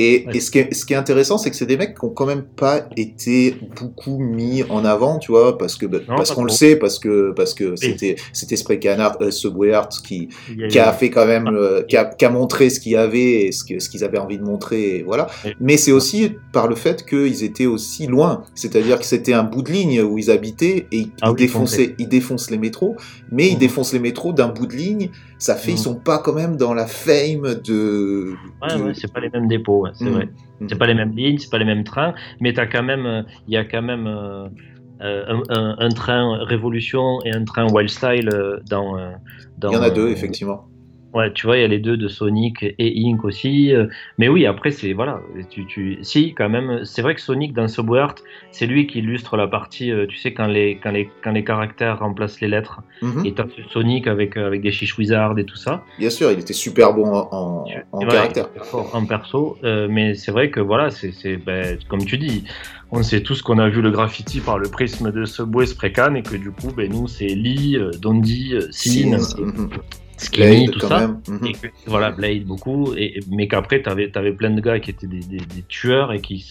Et, 0.00 0.24
Ouais. 0.28 0.36
et 0.36 0.40
ce, 0.40 0.50
qui 0.52 0.58
est, 0.60 0.72
ce 0.72 0.86
qui 0.86 0.92
est 0.92 0.96
intéressant, 0.96 1.38
c'est 1.38 1.50
que 1.50 1.56
c'est 1.56 1.66
des 1.66 1.76
mecs 1.76 1.98
qui 1.98 2.04
ont 2.04 2.10
quand 2.10 2.24
même 2.26 2.44
pas 2.44 2.88
été 2.96 3.56
beaucoup 3.80 4.18
mis 4.18 4.62
en 4.70 4.84
avant, 4.84 5.18
tu 5.18 5.32
vois, 5.32 5.58
parce 5.58 5.74
que 5.76 5.86
bah, 5.86 5.98
Non, 6.08 6.16
parce 6.16 6.30
qu'on 6.30 6.44
le 6.44 6.50
sait, 6.50 6.76
parce 6.76 6.98
que 7.00 7.32
parce 7.32 7.52
que 7.52 7.74
c'était 7.76 8.14
c'était 8.32 8.56
Spray 8.56 8.78
Canard, 8.78 9.18
euh, 9.20 9.30
Subway 9.32 9.72
Art 9.72 9.88
qui 10.06 10.28
qui 10.70 10.78
a 10.78 10.92
fait 10.92 11.10
quand 11.10 11.26
même, 11.26 11.48
euh, 11.48 11.82
qui, 11.82 11.96
a, 11.96 12.04
qui 12.04 12.24
a 12.24 12.30
montré 12.30 12.70
ce 12.70 12.78
qu'il 12.78 12.92
y 12.92 12.96
avait 12.96 13.46
et 13.46 13.52
ce 13.52 13.64
que- 13.64 13.80
ce 13.80 13.88
qu'ils 13.90 14.04
avaient 14.04 14.18
envie 14.18 14.38
de 14.38 14.44
montrer, 14.44 14.98
et 14.98 15.02
voilà. 15.02 15.26
Mais 15.60 15.76
c'est 15.76 15.92
aussi 15.92 16.30
par 16.52 16.68
le 16.68 16.76
fait 16.76 17.04
qu'ils 17.04 17.42
étaient 17.42 17.66
aussi 17.66 18.06
loin, 18.06 18.44
c'est-à-dire 18.54 18.98
que 19.00 19.04
c'était 19.04 19.32
un 19.32 19.42
bout 19.42 19.62
de 19.62 19.72
ligne 19.72 20.00
où 20.02 20.16
ils 20.16 20.30
habitaient 20.30 20.86
et 20.92 20.96
ils, 20.96 21.10
Ah 21.20 21.26
ils 21.26 21.30
oui, 21.30 21.36
défonçaient, 21.36 21.94
ils 21.98 22.08
défoncent 22.08 22.50
les 22.50 22.58
métros, 22.58 22.96
mais 23.32 23.48
ils 23.48 23.54
Mhm. 23.54 23.58
défoncent 23.58 23.92
les 23.92 23.98
métros 23.98 24.32
d'un 24.32 24.48
bout 24.48 24.66
de 24.66 24.76
ligne. 24.76 25.10
Ça 25.38 25.54
fait, 25.54 25.70
ils 25.72 25.74
Mhm. 25.74 25.78
sont 25.78 26.00
pas 26.00 26.18
quand 26.18 26.32
même 26.34 26.56
dans 26.56 26.74
la 26.74 26.86
fame 26.86 27.54
de. 27.64 28.34
Ouais, 28.62 28.76
de- 28.76 28.82
ouais, 28.82 28.92
c'est 28.94 29.12
pas 29.12 29.20
les 29.20 29.30
mêmes 29.30 29.46
dépôts, 29.48 29.82
ouais, 29.84 29.90
c'est 29.94 30.06
Mhm. 30.06 30.12
vrai. 30.12 30.28
Mhm. 30.60 30.68
C'est 30.68 30.76
pas 30.78 30.86
les 30.86 30.94
mêmes 30.94 31.12
lignes, 31.16 31.38
c'est 31.38 31.50
pas 31.50 31.58
les 31.58 31.64
mêmes 31.64 31.84
trains, 31.84 32.14
mais 32.40 32.52
t'as 32.52 32.66
quand 32.66 32.82
même, 32.82 33.06
euh, 33.06 33.22
il 33.46 33.54
y 33.54 33.56
a 33.56 33.64
quand 33.64 33.82
même 33.82 34.06
euh, 34.08 34.48
euh, 35.00 35.24
un, 35.28 35.42
un- 35.56 35.76
un 35.78 35.88
train 35.90 36.38
Révolution 36.44 37.20
et 37.24 37.30
un 37.30 37.44
train 37.44 37.68
Wild 37.72 37.88
Style 37.88 38.28
euh, 38.32 38.58
dans, 38.68 38.98
euh. 38.98 39.12
Il 39.62 39.70
y 39.72 39.76
en 39.76 39.82
a 39.82 39.90
deux, 39.90 40.06
euh, 40.08 40.10
effectivement. 40.10 40.64
Ouais, 41.14 41.32
tu 41.32 41.46
vois, 41.46 41.56
il 41.56 41.62
y 41.62 41.64
a 41.64 41.68
les 41.68 41.78
deux 41.78 41.96
de 41.96 42.06
Sonic 42.06 42.62
et 42.62 43.02
Inc 43.06 43.24
aussi. 43.24 43.74
euh, 43.74 43.86
Mais 44.18 44.28
oui, 44.28 44.44
après, 44.44 44.70
c'est 44.70 44.92
voilà. 44.92 45.22
Tu, 45.50 45.66
tu... 45.66 45.98
Si, 46.02 46.34
quand 46.34 46.50
même, 46.50 46.84
c'est 46.84 47.00
vrai 47.00 47.14
que 47.14 47.20
Sonic 47.22 47.54
dans 47.54 47.66
Subway 47.66 47.98
Art, 47.98 48.16
c'est 48.52 48.66
lui 48.66 48.86
qui 48.86 48.98
illustre 48.98 49.36
la 49.38 49.48
partie, 49.48 49.90
euh, 49.90 50.06
tu 50.06 50.16
sais, 50.18 50.34
quand 50.34 50.46
les, 50.46 50.78
quand 50.82 50.90
les, 50.90 51.10
quand 51.24 51.32
les 51.32 51.44
caractères 51.44 52.00
remplacent 52.00 52.40
les 52.42 52.48
lettres. 52.48 52.82
Mhm. 53.00 53.24
Et 53.24 53.32
t'as 53.32 53.46
Sonic 53.70 54.06
avec, 54.06 54.36
euh, 54.36 54.46
avec 54.46 54.60
des 54.60 54.70
chiches 54.70 54.98
wizards 54.98 55.38
et 55.38 55.44
tout 55.44 55.56
ça. 55.56 55.82
Bien 55.98 56.10
sûr, 56.10 56.30
il 56.30 56.40
était 56.40 56.52
super 56.52 56.92
bon 56.92 57.06
en, 57.06 57.28
en- 57.32 57.64
Ouais, 58.00 58.06
caractère. 58.06 58.50
En 58.74 59.06
perso, 59.06 59.56
euh, 59.64 59.88
mais 59.90 60.14
c'est 60.14 60.30
vrai 60.30 60.50
que 60.50 60.60
voilà, 60.60 60.90
c'est 60.90 61.36
ben, 61.38 61.78
comme 61.88 62.04
tu 62.04 62.18
dis, 62.18 62.44
on 62.92 63.02
sait 63.02 63.22
tous 63.22 63.40
qu'on 63.42 63.58
a 63.58 63.68
vu 63.70 63.80
le 63.82 63.90
graffiti 63.90 64.40
par 64.40 64.58
le 64.58 64.68
prisme 64.70 65.10
de 65.10 65.24
Subway 65.24 65.64
Sprecan 65.66 66.14
et 66.16 66.22
que 66.22 66.36
du 66.36 66.50
coup, 66.50 66.68
ben, 66.76 66.90
nous, 66.92 67.06
c'est 67.08 67.26
Lee, 67.28 67.78
Dondi, 68.00 68.54
Sin, 68.70 69.16
Mhm. 69.38 69.70
Blade, 70.34 70.70
tout 70.72 70.80
quand 70.80 70.88
ça. 70.88 71.00
même. 71.00 71.20
Mhm. 71.28 71.46
Et 71.46 71.52
que- 71.52 71.68
voilà, 71.86 72.10
Blade 72.10 72.44
beaucoup, 72.44 72.94
et, 72.96 73.20
mais 73.30 73.46
qu'après, 73.48 73.82
tu 73.82 73.88
avais, 73.88 74.08
plein 74.32 74.50
de 74.50 74.60
gars 74.60 74.78
qui 74.80 74.90
étaient 74.90 75.06
des, 75.06 75.20
des- 75.20 75.36
des 75.38 75.64
tueurs 75.68 76.12
et 76.12 76.20
qui 76.20 76.44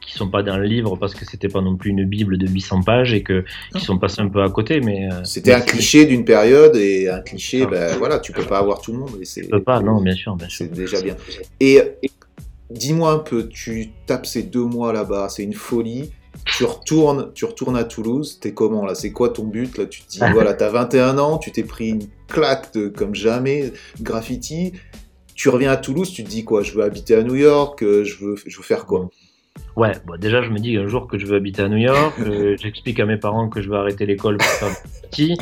qui 0.00 0.14
sont 0.14 0.30
pas 0.30 0.42
dans 0.42 0.56
le 0.56 0.64
livre 0.64 0.96
parce 0.96 1.14
que 1.14 1.26
c'était 1.26 1.48
pas 1.48 1.60
non 1.60 1.76
plus 1.76 1.90
une 1.90 2.04
bible 2.06 2.38
de 2.38 2.46
800 2.48 2.82
pages 2.82 3.12
et 3.12 3.22
que 3.22 3.44
qui 3.76 3.84
sont 3.84 3.98
passés 3.98 4.22
un 4.22 4.28
peu 4.30 4.42
à 4.42 4.48
côté 4.48 4.80
mais 4.80 5.06
euh, 5.12 5.22
C'était 5.24 5.52
un 5.52 5.60
cliché 5.60 6.06
d'une 6.06 6.24
période 6.24 6.74
et 6.76 7.10
un 7.10 7.20
cliché, 7.20 7.64
Ah. 7.64 7.70
ben 7.70 7.96
voilà, 7.98 8.18
tu 8.18 8.32
peux 8.32 8.44
pas 8.44 8.58
avoir 8.58 8.80
tout 8.80 8.92
le 8.92 9.00
monde 9.00 9.10
et 9.20 9.26
c'est 9.26 9.42
tu 9.42 9.48
peux 9.48 9.62
pas 9.62 9.80
non 9.80 10.00
bien 10.00 10.14
sûr 10.14 10.34
bien 10.34 10.48
sûr 10.48 10.64
c'est 10.64 10.72
déjà 10.72 11.02
bien. 11.02 11.14
Et 11.60 11.82
dis-moi 12.70 13.12
un 13.12 13.18
peu, 13.18 13.48
tu 13.48 13.90
tapes 14.06 14.24
ces 14.24 14.44
deux 14.44 14.64
mois 14.64 14.94
là-bas, 14.94 15.28
c'est 15.28 15.42
une 15.44 15.52
folie. 15.52 16.10
Tu 16.44 16.64
retournes, 16.64 17.32
tu 17.34 17.44
retournes 17.44 17.76
à 17.76 17.84
Toulouse, 17.84 18.38
t'es 18.40 18.52
comment 18.52 18.84
là? 18.84 18.94
C'est 18.94 19.12
quoi 19.12 19.28
ton 19.30 19.44
but 19.44 19.76
là? 19.78 19.86
Tu 19.86 20.02
te 20.02 20.08
dis 20.08 20.18
voilà, 20.32 20.54
t'as 20.54 20.70
21 20.70 21.18
ans, 21.18 21.38
tu 21.38 21.52
t'es 21.52 21.62
pris 21.62 21.90
une 21.90 22.08
claque 22.26 22.72
de, 22.74 22.88
comme 22.88 23.14
jamais 23.14 23.72
graffiti. 24.00 24.72
Tu 25.34 25.50
reviens 25.50 25.70
à 25.70 25.76
Toulouse, 25.76 26.10
tu 26.10 26.24
te 26.24 26.28
dis 26.28 26.44
quoi? 26.44 26.62
Je 26.62 26.72
veux 26.72 26.82
habiter 26.82 27.14
à 27.14 27.22
New 27.22 27.36
York, 27.36 27.82
euh, 27.82 28.02
je 28.02 28.16
veux, 28.24 28.34
je 28.44 28.56
veux 28.56 28.64
faire 28.64 28.86
quoi? 28.86 29.08
Ouais, 29.76 29.92
bon, 30.06 30.16
déjà, 30.18 30.42
je 30.42 30.50
me 30.50 30.58
dis 30.58 30.76
un 30.76 30.88
jour 30.88 31.06
que 31.06 31.18
je 31.18 31.26
veux 31.26 31.36
habiter 31.36 31.62
à 31.62 31.68
New 31.68 31.76
York. 31.76 32.14
euh, 32.18 32.56
J'explique 32.60 32.98
à 32.98 33.06
mes 33.06 33.16
parents 33.16 33.48
que 33.48 33.60
je 33.62 33.70
vais 33.70 33.76
arrêter 33.76 34.06
l'école 34.06 34.36
pour 34.38 34.46
faire 34.46 34.74
petit. 35.08 35.36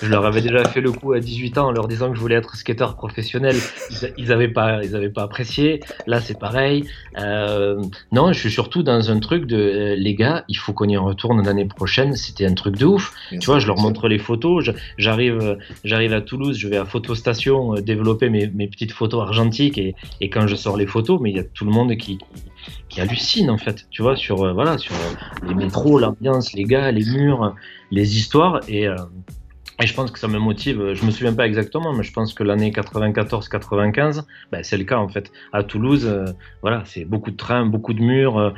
Je 0.00 0.08
leur 0.08 0.24
avais 0.24 0.40
déjà 0.40 0.64
fait 0.64 0.80
le 0.80 0.92
coup 0.92 1.12
à 1.12 1.20
18 1.20 1.58
ans 1.58 1.66
en 1.66 1.72
leur 1.72 1.88
disant 1.88 2.10
que 2.10 2.14
je 2.14 2.20
voulais 2.20 2.36
être 2.36 2.54
skateur 2.56 2.94
professionnel. 2.96 3.56
Ils, 3.90 4.14
ils 4.18 4.32
avaient 4.32 4.48
pas, 4.48 4.84
ils 4.84 4.94
avaient 4.94 5.08
pas 5.08 5.22
apprécié. 5.24 5.80
Là, 6.06 6.20
c'est 6.20 6.38
pareil. 6.38 6.84
Euh, 7.18 7.82
non, 8.12 8.32
je 8.32 8.38
suis 8.38 8.50
surtout 8.52 8.82
dans 8.84 9.10
un 9.10 9.18
truc 9.18 9.46
de 9.46 9.56
euh, 9.56 9.94
les 9.96 10.14
gars, 10.14 10.44
il 10.48 10.56
faut 10.56 10.72
qu'on 10.72 10.88
y 10.88 10.96
retourne 10.96 11.44
l'année 11.44 11.66
prochaine. 11.66 12.14
C'était 12.14 12.46
un 12.46 12.54
truc 12.54 12.76
de 12.76 12.86
ouf. 12.86 13.12
Bien 13.30 13.40
Tu 13.40 13.46
vois, 13.46 13.58
je 13.58 13.66
leur 13.66 13.78
montre 13.78 14.06
les 14.08 14.18
photos. 14.18 14.70
J'arrive, 14.96 15.58
j'arrive 15.84 16.12
à 16.12 16.20
Toulouse, 16.20 16.56
je 16.56 16.68
vais 16.68 16.76
à 16.76 16.84
Photostation 16.84 17.74
développer 17.74 18.30
mes, 18.30 18.46
mes 18.46 18.68
petites 18.68 18.92
photos 18.92 19.22
argentiques 19.22 19.76
et, 19.78 19.94
et 20.20 20.30
quand 20.30 20.46
je 20.46 20.54
sors 20.54 20.76
les 20.76 20.86
photos, 20.86 21.20
mais 21.20 21.30
il 21.30 21.36
y 21.36 21.40
a 21.40 21.44
tout 21.44 21.64
le 21.64 21.72
monde 21.72 21.96
qui, 21.96 22.18
qui, 22.92 23.00
hallucine 23.00 23.50
en 23.50 23.58
fait. 23.58 23.86
Tu 23.90 24.02
vois, 24.02 24.16
sur 24.16 24.42
euh, 24.42 24.52
voilà, 24.52 24.78
sur 24.78 24.94
euh, 24.94 25.46
les 25.48 25.54
métros, 25.54 25.98
l'ambiance, 25.98 26.52
les 26.52 26.64
gars, 26.64 26.90
les 26.90 27.04
murs, 27.04 27.54
les 27.90 28.16
histoires 28.16 28.60
et 28.68 28.86
euh, 28.86 28.96
et 29.80 29.86
je 29.86 29.94
pense 29.94 30.12
que 30.12 30.18
ça 30.18 30.28
me 30.28 30.38
motive. 30.38 30.92
Je 30.92 31.04
me 31.04 31.10
souviens 31.10 31.32
pas 31.32 31.44
exactement, 31.44 31.92
mais 31.92 32.04
je 32.04 32.12
pense 32.12 32.34
que 32.34 32.44
l'année 32.44 32.70
94-95, 32.70 34.22
ben, 34.52 34.62
c'est 34.62 34.76
le 34.76 34.84
cas 34.84 34.98
en 34.98 35.08
fait. 35.08 35.32
À 35.52 35.64
Toulouse, 35.64 36.08
voilà, 36.60 36.84
c'est 36.84 37.04
beaucoup 37.04 37.32
de 37.32 37.36
trains, 37.36 37.66
beaucoup 37.66 37.92
de 37.92 38.00
murs, 38.00 38.54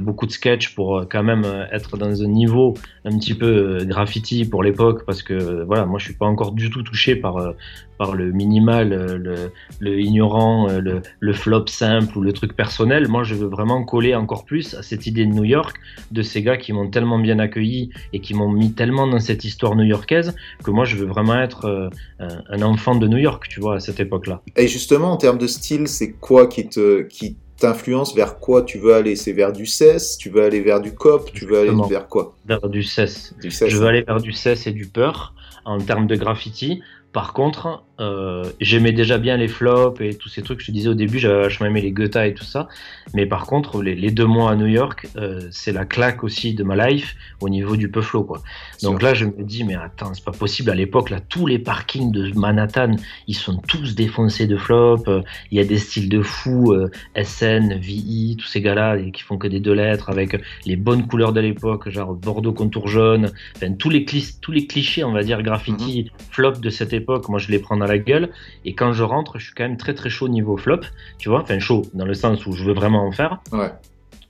beaucoup 0.00 0.26
de 0.26 0.32
sketchs 0.32 0.74
pour 0.74 1.04
quand 1.08 1.22
même 1.22 1.44
être 1.70 1.96
dans 1.96 2.22
un 2.24 2.26
niveau 2.26 2.74
un 3.04 3.16
petit 3.18 3.34
peu 3.34 3.84
graffiti 3.84 4.46
pour 4.46 4.64
l'époque, 4.64 5.04
parce 5.06 5.22
que 5.22 5.62
voilà, 5.62 5.84
moi 5.84 6.00
je 6.00 6.06
suis 6.06 6.14
pas 6.14 6.26
encore 6.26 6.50
du 6.50 6.70
tout 6.70 6.82
touché 6.82 7.14
par 7.14 7.54
par 7.98 8.14
le 8.14 8.32
minimal, 8.32 8.92
euh, 8.92 9.18
le, 9.18 9.52
le 9.80 10.00
ignorant, 10.00 10.68
euh, 10.68 10.80
le, 10.80 11.02
le, 11.20 11.32
flop 11.32 11.66
simple 11.66 12.16
ou 12.18 12.22
le 12.22 12.32
truc 12.32 12.54
personnel. 12.54 13.08
Moi, 13.08 13.22
je 13.24 13.34
veux 13.34 13.46
vraiment 13.46 13.84
coller 13.84 14.14
encore 14.14 14.44
plus 14.44 14.74
à 14.74 14.82
cette 14.82 15.06
idée 15.06 15.24
de 15.24 15.32
New 15.32 15.44
York, 15.44 15.76
de 16.10 16.22
ces 16.22 16.42
gars 16.42 16.56
qui 16.56 16.72
m'ont 16.72 16.88
tellement 16.88 17.18
bien 17.18 17.38
accueilli 17.38 17.90
et 18.12 18.20
qui 18.20 18.34
m'ont 18.34 18.50
mis 18.50 18.72
tellement 18.72 19.06
dans 19.06 19.20
cette 19.20 19.44
histoire 19.44 19.76
new-yorkaise 19.76 20.34
que 20.62 20.70
moi, 20.70 20.84
je 20.84 20.96
veux 20.96 21.06
vraiment 21.06 21.40
être 21.40 21.66
euh, 21.66 21.88
un 22.20 22.62
enfant 22.62 22.94
de 22.94 23.06
New 23.06 23.18
York, 23.18 23.46
tu 23.48 23.60
vois, 23.60 23.76
à 23.76 23.80
cette 23.80 24.00
époque-là. 24.00 24.42
Et 24.56 24.68
justement, 24.68 25.12
en 25.12 25.16
termes 25.16 25.38
de 25.38 25.46
style, 25.46 25.88
c'est 25.88 26.12
quoi 26.12 26.46
qui 26.46 26.68
te 26.68 27.02
qui 27.02 27.36
t'influence? 27.58 28.14
Vers 28.14 28.38
quoi 28.38 28.62
tu 28.62 28.78
veux 28.78 28.94
aller? 28.94 29.16
C'est 29.16 29.32
vers 29.32 29.52
du 29.52 29.66
cess? 29.66 30.18
Tu 30.18 30.30
veux 30.30 30.42
aller 30.42 30.60
vers 30.60 30.80
du 30.80 30.92
cop? 30.94 31.30
Tu 31.32 31.46
veux 31.46 31.58
aller 31.58 31.70
vers 31.88 32.08
quoi? 32.08 32.34
Vers 32.46 32.68
du 32.68 32.82
cess. 32.82 33.34
Je 33.42 33.76
veux 33.76 33.86
aller 33.86 34.02
vers 34.02 34.20
du 34.20 34.32
cess 34.32 34.66
et 34.66 34.72
du 34.72 34.86
peur 34.86 35.34
en 35.64 35.78
termes 35.78 36.06
de 36.06 36.16
graffiti. 36.16 36.82
Par 37.14 37.32
contre, 37.32 37.84
euh, 38.00 38.50
j'aimais 38.60 38.90
déjà 38.90 39.18
bien 39.18 39.36
les 39.36 39.46
flops 39.46 40.00
et 40.00 40.14
tous 40.14 40.28
ces 40.28 40.42
trucs. 40.42 40.60
Je 40.60 40.66
te 40.66 40.72
disais 40.72 40.88
au 40.88 40.94
début, 40.94 41.20
j'avais 41.20 41.42
vachement 41.42 41.66
aimé 41.66 41.80
les 41.80 41.92
Goethe 41.92 42.16
et 42.16 42.34
tout 42.34 42.44
ça. 42.44 42.68
Mais 43.14 43.24
par 43.24 43.46
contre, 43.46 43.80
les, 43.82 44.10
deux 44.10 44.26
mois 44.26 44.50
à 44.50 44.56
New 44.56 44.66
York, 44.66 45.06
euh, 45.16 45.40
c'est 45.52 45.70
la 45.70 45.84
claque 45.84 46.24
aussi 46.24 46.54
de 46.54 46.64
ma 46.64 46.88
life 46.88 47.14
au 47.40 47.48
niveau 47.48 47.76
du 47.76 47.90
flow 48.02 48.24
quoi. 48.24 48.42
Donc 48.82 49.00
là, 49.00 49.14
je 49.14 49.26
me 49.26 49.44
dis, 49.44 49.62
mais 49.62 49.76
attends, 49.76 50.12
c'est 50.12 50.24
pas 50.24 50.32
possible. 50.32 50.70
À 50.70 50.74
l'époque, 50.74 51.10
là, 51.10 51.20
tous 51.20 51.46
les 51.46 51.60
parkings 51.60 52.10
de 52.10 52.36
Manhattan, 52.36 52.96
ils 53.28 53.36
sont 53.36 53.58
tous 53.58 53.94
défoncés 53.94 54.48
de 54.48 54.56
flops. 54.56 55.08
Il 55.52 55.58
y 55.58 55.60
a 55.60 55.64
des 55.64 55.78
styles 55.78 56.08
de 56.08 56.20
fous, 56.20 56.74
SN, 57.16 57.78
VI, 57.78 58.36
tous 58.40 58.46
ces 58.48 58.60
gars-là 58.60 58.98
qui 59.12 59.22
font 59.22 59.38
que 59.38 59.46
des 59.46 59.60
deux 59.60 59.72
lettres 59.72 60.10
avec 60.10 60.40
les 60.66 60.74
bonnes 60.74 61.06
couleurs 61.06 61.32
de 61.32 61.40
l'époque, 61.40 61.88
genre 61.90 62.14
Bordeaux 62.14 62.52
contour 62.52 62.88
jaune. 62.88 63.30
Enfin, 63.56 63.72
tous 63.74 63.90
les, 63.90 64.04
tous 64.40 64.50
les 64.50 64.66
clichés, 64.66 65.04
on 65.04 65.12
va 65.12 65.22
dire, 65.22 65.42
graffiti, 65.42 66.02
mm-hmm. 66.02 66.32
flop 66.32 66.52
de 66.52 66.70
cette 66.70 66.92
époque, 66.92 67.03
moi, 67.28 67.38
je 67.38 67.50
les 67.50 67.58
prends 67.58 67.76
la 67.76 67.98
gueule. 67.98 68.30
Et 68.64 68.74
quand 68.74 68.92
je 68.92 69.02
rentre, 69.02 69.38
je 69.38 69.46
suis 69.46 69.54
quand 69.54 69.64
même 69.64 69.76
très 69.76 69.94
très 69.94 70.10
chaud 70.10 70.28
niveau 70.28 70.56
flop, 70.56 70.80
tu 71.18 71.28
vois, 71.28 71.42
enfin 71.42 71.58
chaud 71.58 71.82
dans 71.94 72.06
le 72.06 72.14
sens 72.14 72.46
où 72.46 72.52
je 72.52 72.64
veux 72.64 72.74
vraiment 72.74 73.06
en 73.06 73.12
faire. 73.12 73.40
Ouais. 73.52 73.70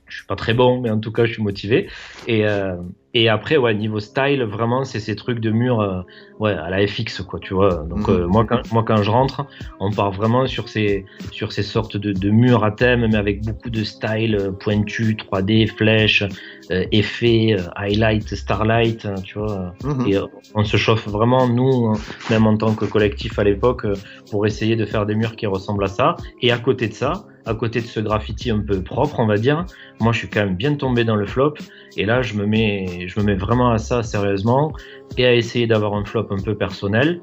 Je 0.07 0.17
suis 0.17 0.25
pas 0.27 0.35
très 0.35 0.53
bon, 0.53 0.81
mais 0.81 0.89
en 0.89 0.99
tout 0.99 1.11
cas, 1.11 1.25
je 1.25 1.33
suis 1.33 1.43
motivé. 1.43 1.89
Et, 2.27 2.45
euh, 2.45 2.75
et 3.15 3.29
après, 3.29 3.55
ouais, 3.55 3.73
niveau 3.73 4.01
style, 4.01 4.43
vraiment, 4.43 4.83
c'est 4.83 4.99
ces 4.99 5.15
trucs 5.15 5.39
de 5.39 5.49
mur, 5.49 5.79
euh, 5.79 6.01
ouais, 6.39 6.51
à 6.51 6.69
la 6.69 6.85
FX, 6.85 7.21
quoi, 7.21 7.39
tu 7.39 7.53
vois. 7.53 7.85
Donc, 7.89 8.09
mhm. 8.09 8.13
euh, 8.13 8.27
moi, 8.27 8.45
quand, 8.45 8.61
moi, 8.73 8.83
quand 8.85 9.01
je 9.01 9.09
rentre, 9.09 9.45
on 9.79 9.89
part 9.89 10.11
vraiment 10.11 10.45
sur 10.47 10.67
ces, 10.67 11.05
sur 11.31 11.53
ces 11.53 11.63
sortes 11.63 11.95
de, 11.95 12.11
de 12.11 12.29
murs 12.29 12.65
à 12.65 12.71
thème, 12.71 13.07
mais 13.09 13.15
avec 13.15 13.41
beaucoup 13.45 13.69
de 13.69 13.85
style 13.85 14.35
euh, 14.35 14.51
pointu, 14.51 15.15
3D, 15.15 15.65
flèches, 15.69 16.25
effets, 16.69 17.55
highlight, 17.77 18.35
starlight, 18.35 19.05
hein, 19.05 19.15
tu 19.23 19.39
vois. 19.39 19.73
Mhm. 19.85 20.07
Et 20.07 20.17
on 20.53 20.65
se 20.65 20.75
chauffe 20.75 21.07
vraiment, 21.07 21.47
nous, 21.47 21.87
hein, 21.87 21.93
même 22.29 22.45
en 22.45 22.57
tant 22.57 22.75
que 22.75 22.83
collectif 22.83 23.39
à 23.39 23.45
l'époque, 23.45 23.87
pour 24.29 24.45
essayer 24.45 24.75
de 24.75 24.85
faire 24.85 25.05
des 25.05 25.15
murs 25.15 25.37
qui 25.37 25.47
ressemblent 25.47 25.85
à 25.85 25.87
ça. 25.87 26.17
Et 26.41 26.51
à 26.51 26.57
côté 26.57 26.89
de 26.89 26.93
ça, 26.93 27.25
à 27.45 27.53
côté 27.53 27.81
de 27.81 27.85
ce 27.85 27.99
graffiti 27.99 28.51
un 28.51 28.59
peu 28.59 28.81
propre, 28.81 29.19
on 29.19 29.27
va 29.27 29.37
dire, 29.37 29.65
moi, 29.99 30.11
je 30.11 30.19
suis 30.19 30.29
quand 30.29 30.45
même 30.45 30.55
bien 30.55 30.75
tombé 30.75 31.03
dans 31.03 31.15
le 31.15 31.25
flop. 31.25 31.55
Et 31.97 32.05
là, 32.05 32.21
je 32.21 32.33
me 32.35 32.45
mets, 32.45 33.07
je 33.07 33.19
me 33.19 33.25
mets 33.25 33.35
vraiment 33.35 33.71
à 33.71 33.77
ça 33.77 34.03
sérieusement 34.03 34.73
et 35.17 35.25
à 35.25 35.33
essayer 35.33 35.67
d'avoir 35.67 35.93
un 35.93 36.05
flop 36.05 36.27
un 36.31 36.41
peu 36.41 36.55
personnel. 36.55 37.21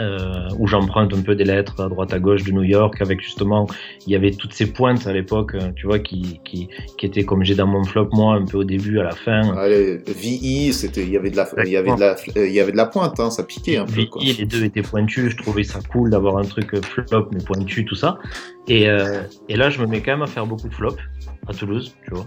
Euh, 0.00 0.48
où 0.58 0.66
j'emprunte 0.66 1.14
un 1.14 1.22
peu 1.22 1.36
des 1.36 1.44
lettres 1.44 1.80
à 1.80 1.88
droite 1.88 2.12
à 2.12 2.18
gauche 2.18 2.42
de 2.42 2.50
New 2.50 2.64
York 2.64 3.00
avec 3.00 3.20
justement 3.20 3.68
il 4.08 4.12
y 4.12 4.16
avait 4.16 4.32
toutes 4.32 4.52
ces 4.52 4.72
pointes 4.72 5.06
à 5.06 5.12
l'époque 5.12 5.54
euh, 5.54 5.70
tu 5.76 5.86
vois 5.86 6.00
qui, 6.00 6.40
qui, 6.44 6.68
qui 6.98 7.06
étaient 7.06 7.22
comme 7.22 7.44
j'ai 7.44 7.54
dans 7.54 7.68
mon 7.68 7.84
flop 7.84 8.08
moi 8.12 8.34
un 8.34 8.44
peu 8.44 8.58
au 8.58 8.64
début 8.64 8.98
à 8.98 9.04
la 9.04 9.12
fin. 9.12 9.56
Allez, 9.56 9.98
VI 10.08 10.72
c'était 10.72 11.04
il 11.04 11.10
y 11.10 11.16
avait 11.16 11.30
de 11.30 11.36
la 11.36 11.48
il 11.64 11.70
y 11.70 11.76
avait 11.76 11.94
de 11.94 12.00
la 12.00 12.16
il 12.34 12.52
y 12.52 12.58
avait 12.58 12.72
de 12.72 12.76
la 12.76 12.86
pointe 12.86 13.20
hein, 13.20 13.30
ça 13.30 13.44
piquait 13.44 13.76
un 13.76 13.86
peu 13.86 14.04
quoi. 14.06 14.20
les 14.20 14.46
deux 14.46 14.64
étaient 14.64 14.82
pointus 14.82 15.30
je 15.30 15.36
trouvais 15.36 15.62
ça 15.62 15.78
cool 15.92 16.10
d'avoir 16.10 16.38
un 16.38 16.44
truc 16.44 16.74
flop 16.84 17.28
mais 17.32 17.40
pointu 17.44 17.84
tout 17.84 17.94
ça. 17.94 18.18
Et, 18.66 18.88
euh, 18.88 19.22
et 19.48 19.54
là 19.56 19.70
je 19.70 19.80
me 19.80 19.86
mets 19.86 20.00
quand 20.00 20.12
même 20.12 20.22
à 20.22 20.26
faire 20.26 20.46
beaucoup 20.46 20.68
de 20.68 20.74
flops 20.74 21.00
à 21.46 21.54
Toulouse 21.54 21.94
tu 22.04 22.14
vois 22.14 22.26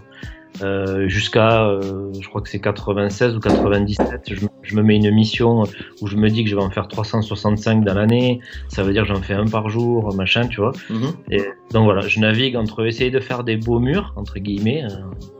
euh, 0.62 1.08
jusqu'à, 1.08 1.66
euh, 1.66 2.12
je 2.20 2.28
crois 2.28 2.40
que 2.40 2.48
c'est 2.48 2.60
96 2.60 3.36
ou 3.36 3.40
97. 3.40 4.22
Je, 4.26 4.46
je, 4.62 4.76
me 4.76 4.82
mets 4.82 4.96
une 4.96 5.10
mission 5.10 5.64
où 6.00 6.06
je 6.06 6.16
me 6.16 6.28
dis 6.28 6.44
que 6.44 6.50
je 6.50 6.56
vais 6.56 6.62
en 6.62 6.70
faire 6.70 6.88
365 6.88 7.84
dans 7.84 7.94
l'année. 7.94 8.40
Ça 8.68 8.82
veut 8.82 8.92
dire 8.92 9.02
que 9.02 9.08
j'en 9.08 9.22
fais 9.22 9.34
un 9.34 9.46
par 9.46 9.68
jour, 9.68 10.14
machin, 10.14 10.46
tu 10.48 10.60
vois. 10.60 10.72
Mhm. 10.90 11.12
Et 11.30 11.42
donc 11.72 11.84
voilà, 11.84 12.00
je 12.00 12.20
navigue 12.20 12.56
entre 12.56 12.84
essayer 12.86 13.10
de 13.10 13.20
faire 13.20 13.44
des 13.44 13.56
beaux 13.56 13.78
murs, 13.78 14.12
entre 14.16 14.38
guillemets, 14.38 14.84
euh, 14.84 14.96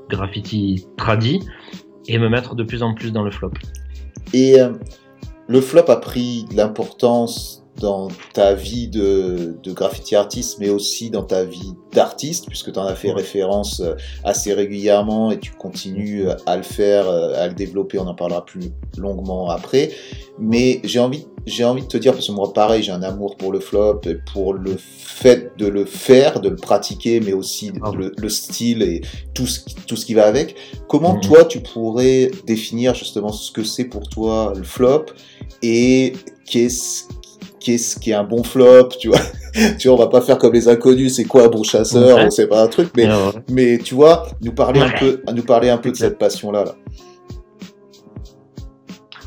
graffiti 0.09 0.87
tradi, 0.97 1.41
et 2.07 2.19
me 2.19 2.29
mettre 2.29 2.55
de 2.55 2.63
plus 2.63 2.83
en 2.83 2.95
plus 2.95 3.13
dans 3.13 3.23
le 3.23 3.31
flop. 3.31 3.53
Et 4.33 4.57
le 5.49 5.61
flop 5.61 5.89
a 5.89 5.97
pris 5.97 6.45
de 6.51 6.57
l'importance 6.57 7.65
dans 7.81 8.09
ta 8.33 8.55
vie 8.55 8.89
de, 8.89 9.57
de, 9.63 9.73
graffiti 9.73 10.17
artiste, 10.17 10.59
mais 10.59 10.69
aussi 10.69 11.11
dans 11.11 11.23
ta 11.23 11.45
vie 11.45 11.75
d'artiste, 11.93 12.47
puisque 12.49 12.73
tu 12.73 12.79
en 12.79 12.85
as 12.85 12.95
fait 12.95 13.13
référence 13.13 13.81
euh, 13.81 13.95
assez 14.25 14.53
régulièrement 14.53 15.31
et 15.31 15.39
tu 15.39 15.53
continues 15.53 16.29
euh, 16.29 16.35
à 16.47 16.57
le 16.57 16.63
faire, 16.63 17.09
euh, 17.09 17.35
à 17.37 17.49
le 17.49 17.55
développer, 17.55 17.99
on 17.99 18.07
en 18.07 18.15
parlera 18.15 18.45
plus 18.45 18.73
longuement 18.97 19.51
après. 19.51 19.91
Mais 20.39 20.81
j'ai 20.85 20.99
envie, 20.99 21.27
j'ai 21.47 21.65
envie 21.65 21.83
de 21.83 21.89
te 21.89 21.97
dire, 21.97 22.13
parce 22.13 22.27
que 22.27 22.33
moi 22.33 22.53
pareil, 22.53 22.83
j'ai 22.83 22.93
un 22.93 23.03
amour 23.03 23.37
pour 23.37 23.53
le 23.53 23.61
flop, 23.61 24.01
et 24.05 24.17
pour 24.33 24.55
le 24.55 24.77
fait 24.79 25.53
de 25.57 25.67
le 25.67 25.85
faire, 25.85 26.41
de 26.41 26.49
le 26.49 26.57
pratiquer, 26.57 27.21
mais 27.21 27.33
aussi 27.33 27.73
ah 27.83 27.91
le, 27.97 28.13
le, 28.17 28.29
style 28.29 28.83
et 28.83 29.03
tout 29.35 29.47
ce, 29.47 29.61
tout 29.87 29.97
ce 29.97 30.05
qui 30.05 30.15
va 30.15 30.27
avec. 30.27 30.57
Comment 30.89 31.15
mhm. 31.15 31.21
toi 31.21 31.45
tu 31.45 31.61
pourrais 31.61 32.31
définir 32.47 32.95
justement 32.95 33.33
ce 33.33 33.53
que 33.53 33.63
c'est 33.63 33.85
pour 33.85 34.09
toi 34.09 34.53
le 34.57 34.65
flop 34.65 35.07
et 35.63 36.13
qu'est-ce 36.45 37.05
qu'est-ce 37.61 37.99
qui 37.99 38.11
est 38.11 38.15
un 38.15 38.25
bon 38.25 38.43
flop, 38.43 38.89
tu 38.99 39.09
vois. 39.09 39.21
tu 39.79 39.89
vois, 39.89 39.97
on 39.97 40.01
va 40.01 40.09
pas 40.09 40.21
faire 40.21 40.39
comme 40.39 40.53
les 40.53 40.69
inconnus, 40.69 41.17
c'est 41.17 41.25
quoi 41.25 41.45
un 41.45 41.49
bon 41.49 41.63
chasseur, 41.63 42.31
c'est 42.33 42.49
pas 42.49 42.63
un 42.63 42.69
truc, 42.69 42.91
mais, 42.97 43.09
mais 43.51 43.79
tu 43.79 43.95
vois, 43.95 44.27
nous 44.41 44.53
parler 44.53 44.81
un 44.81 44.91
peu, 44.91 45.23
nous 45.35 45.43
parler 45.43 45.71
un 45.71 45.79
peu 45.79 45.91
de 45.91 45.97
cette 45.97 46.19
passion-là. 46.19 46.65
Là. 46.65 46.75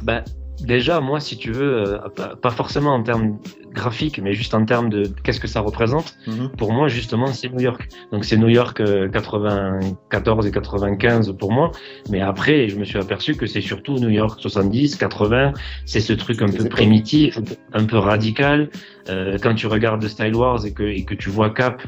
Bah, 0.03 0.23
déjà, 0.61 0.99
moi, 0.99 1.19
si 1.19 1.37
tu 1.37 1.51
veux, 1.51 1.83
euh, 1.83 1.97
pas 2.41 2.51
forcément 2.51 2.93
en 2.93 3.03
termes 3.03 3.37
graphique, 3.73 4.19
mais 4.21 4.33
juste 4.33 4.53
en 4.53 4.65
termes 4.65 4.89
de 4.89 5.03
qu'est-ce 5.23 5.39
que 5.39 5.47
ça 5.47 5.61
représente, 5.61 6.15
mhm. 6.27 6.49
pour 6.57 6.73
moi, 6.73 6.87
justement, 6.87 7.27
c'est 7.27 7.49
New 7.49 7.61
York. 7.61 7.87
Donc, 8.11 8.25
c'est 8.25 8.37
New 8.37 8.49
York 8.49 8.81
94 9.11 10.45
euh, 10.45 10.49
et 10.49 10.51
95 10.51 11.33
pour 11.37 11.51
moi. 11.51 11.71
Mais 12.09 12.21
après, 12.21 12.67
je 12.69 12.77
me 12.77 12.83
suis 12.83 12.97
aperçu 12.97 13.35
que 13.35 13.45
c'est 13.45 13.61
surtout 13.61 13.95
New 13.95 14.09
York 14.09 14.39
70, 14.39 14.95
80. 14.95 15.53
C'est 15.85 16.01
ce 16.01 16.13
truc 16.13 16.41
un 16.41 16.49
peu 16.49 16.65
primitif, 16.69 17.37
un 17.73 17.85
peu 17.85 17.97
radical. 17.97 18.69
Euh, 19.09 19.37
quand 19.41 19.55
tu 19.55 19.67
regardes 19.67 20.05
Style 20.07 20.35
Wars 20.35 20.65
et 20.65 20.71
que, 20.71 20.83
et 20.83 21.03
que 21.03 21.15
tu 21.15 21.29
vois 21.29 21.49
Cap, 21.49 21.81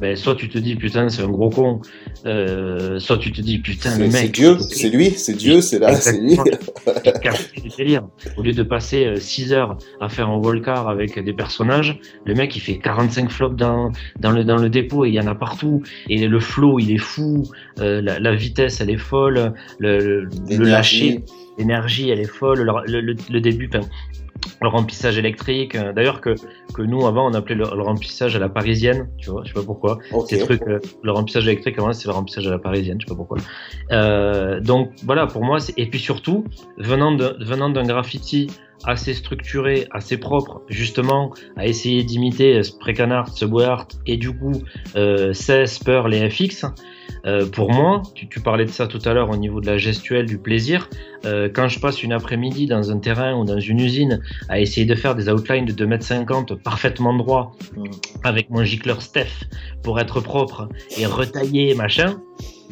ben, 0.00 0.14
soit 0.16 0.36
tu 0.36 0.48
te 0.48 0.58
dis 0.58 0.76
putain, 0.76 1.08
c'est 1.08 1.22
un 1.22 1.28
gros 1.28 1.50
con, 1.50 1.80
euh, 2.26 2.98
soit 2.98 3.16
tu 3.18 3.32
te 3.32 3.40
dis 3.40 3.58
putain, 3.58 3.96
le 3.98 4.04
mec. 4.04 4.12
C'est 4.12 4.28
Dieu, 4.28 4.58
c'est 4.58 4.90
lui, 4.90 5.10
c'est 5.10 5.34
Dieu, 5.34 5.60
c'est 5.60 5.78
là, 5.78 5.94
c'est 5.94 6.18
lui. 6.20 6.38
Au 8.36 8.42
lieu 8.42 8.52
de 8.52 8.62
passer 8.62 9.14
6 9.16 9.52
heures 9.52 9.78
à 10.00 10.08
faire 10.08 10.28
un 10.28 10.36
wallcar 10.36 10.88
avec 10.88 11.18
des 11.18 11.32
personnages. 11.32 11.98
Le 12.24 12.34
mec, 12.34 12.54
il 12.56 12.60
fait 12.60 12.78
45 12.78 13.30
flops 13.30 13.56
dans, 13.56 13.90
dans, 14.20 14.30
le, 14.30 14.44
dans 14.44 14.56
le 14.56 14.68
dépôt 14.68 15.04
et 15.04 15.08
il 15.08 15.14
y 15.14 15.20
en 15.20 15.26
a 15.26 15.34
partout. 15.34 15.82
Et 16.08 16.26
le 16.26 16.40
flow, 16.40 16.78
il 16.78 16.92
est 16.92 16.98
fou. 16.98 17.44
Euh, 17.80 18.00
la, 18.00 18.34
vitesse, 18.34 18.80
elle 18.80 18.90
est 18.90 18.98
folle. 18.98 19.52
Le, 19.78 20.28
le, 20.48 20.64
lâcher, 20.64 21.24
l'énergie, 21.58 22.10
elle 22.10 22.20
est 22.20 22.24
folle. 22.24 22.70
Le, 22.86 23.00
le 23.00 23.40
début, 23.40 23.68
le 24.60 24.68
remplissage 24.68 25.18
électrique. 25.18 25.74
Euh, 25.74 25.92
d'ailleurs, 25.92 26.20
que, 26.20 26.34
que 26.74 26.82
nous, 26.82 27.06
avant, 27.06 27.30
on 27.30 27.34
appelait 27.34 27.54
le, 27.54 27.64
remplissage 27.64 28.36
à 28.36 28.38
la 28.38 28.48
parisienne, 28.48 29.08
tu 29.18 29.30
vois, 29.30 29.42
je 29.44 29.48
sais 29.48 29.54
pas 29.54 29.64
pourquoi. 29.64 29.98
Ces 30.26 30.38
trucs, 30.38 30.62
euh, 30.62 30.78
le 31.02 31.12
remplissage 31.12 31.46
électrique, 31.46 31.78
avant, 31.78 31.92
c'est 31.92 32.08
le 32.08 32.14
remplissage 32.14 32.46
à 32.46 32.50
la 32.50 32.58
parisienne, 32.58 32.98
je 33.00 33.06
sais 33.06 33.10
pas 33.10 33.16
pourquoi. 33.16 33.38
Euh, 33.92 34.60
donc, 34.60 34.90
voilà, 35.04 35.26
pour 35.26 35.44
moi, 35.44 35.58
et 35.76 35.86
puis 35.86 35.98
surtout, 35.98 36.44
venant 36.76 37.12
de, 37.12 37.36
venant 37.40 37.70
d'un 37.70 37.84
graffiti 37.84 38.48
assez 38.84 39.14
structuré, 39.14 39.86
assez 39.90 40.18
propre, 40.18 40.62
justement, 40.68 41.32
à 41.56 41.66
essayer 41.66 42.04
d'imiter 42.04 42.62
Spray 42.62 42.94
Canard, 42.94 43.28
Subway 43.28 43.64
Art, 43.64 43.88
et 44.06 44.16
du 44.16 44.36
coup, 44.36 44.62
euh, 44.96 45.32
CES, 45.32 45.80
Peur, 45.80 46.08
les 46.08 46.30
FX, 46.30 46.64
euh, 47.26 47.46
pour 47.46 47.72
moi, 47.72 48.02
tu, 48.14 48.28
tu, 48.28 48.40
parlais 48.40 48.64
de 48.64 48.70
ça 48.70 48.86
tout 48.86 49.00
à 49.04 49.12
l'heure 49.12 49.30
au 49.30 49.36
niveau 49.36 49.60
de 49.60 49.66
la 49.66 49.78
gestuelle, 49.78 50.26
du 50.26 50.38
plaisir, 50.38 50.88
euh, 51.24 51.48
quand 51.52 51.68
je 51.68 51.80
passe 51.80 52.02
une 52.02 52.12
après-midi 52.12 52.66
dans 52.66 52.90
un 52.90 52.98
terrain 52.98 53.34
ou 53.34 53.44
dans 53.44 53.58
une 53.58 53.80
usine 53.80 54.20
à 54.48 54.60
essayer 54.60 54.86
de 54.86 54.94
faire 54.94 55.14
des 55.14 55.28
outlines 55.28 55.64
de 55.64 55.72
2m50 55.72 56.60
parfaitement 56.62 57.14
droits, 57.14 57.52
avec 58.24 58.50
mon 58.50 58.62
gicleur 58.64 59.02
Steph, 59.02 59.44
pour 59.82 60.00
être 60.00 60.20
propre 60.20 60.68
et 60.96 61.06
retaillé, 61.06 61.74
machin, 61.74 62.20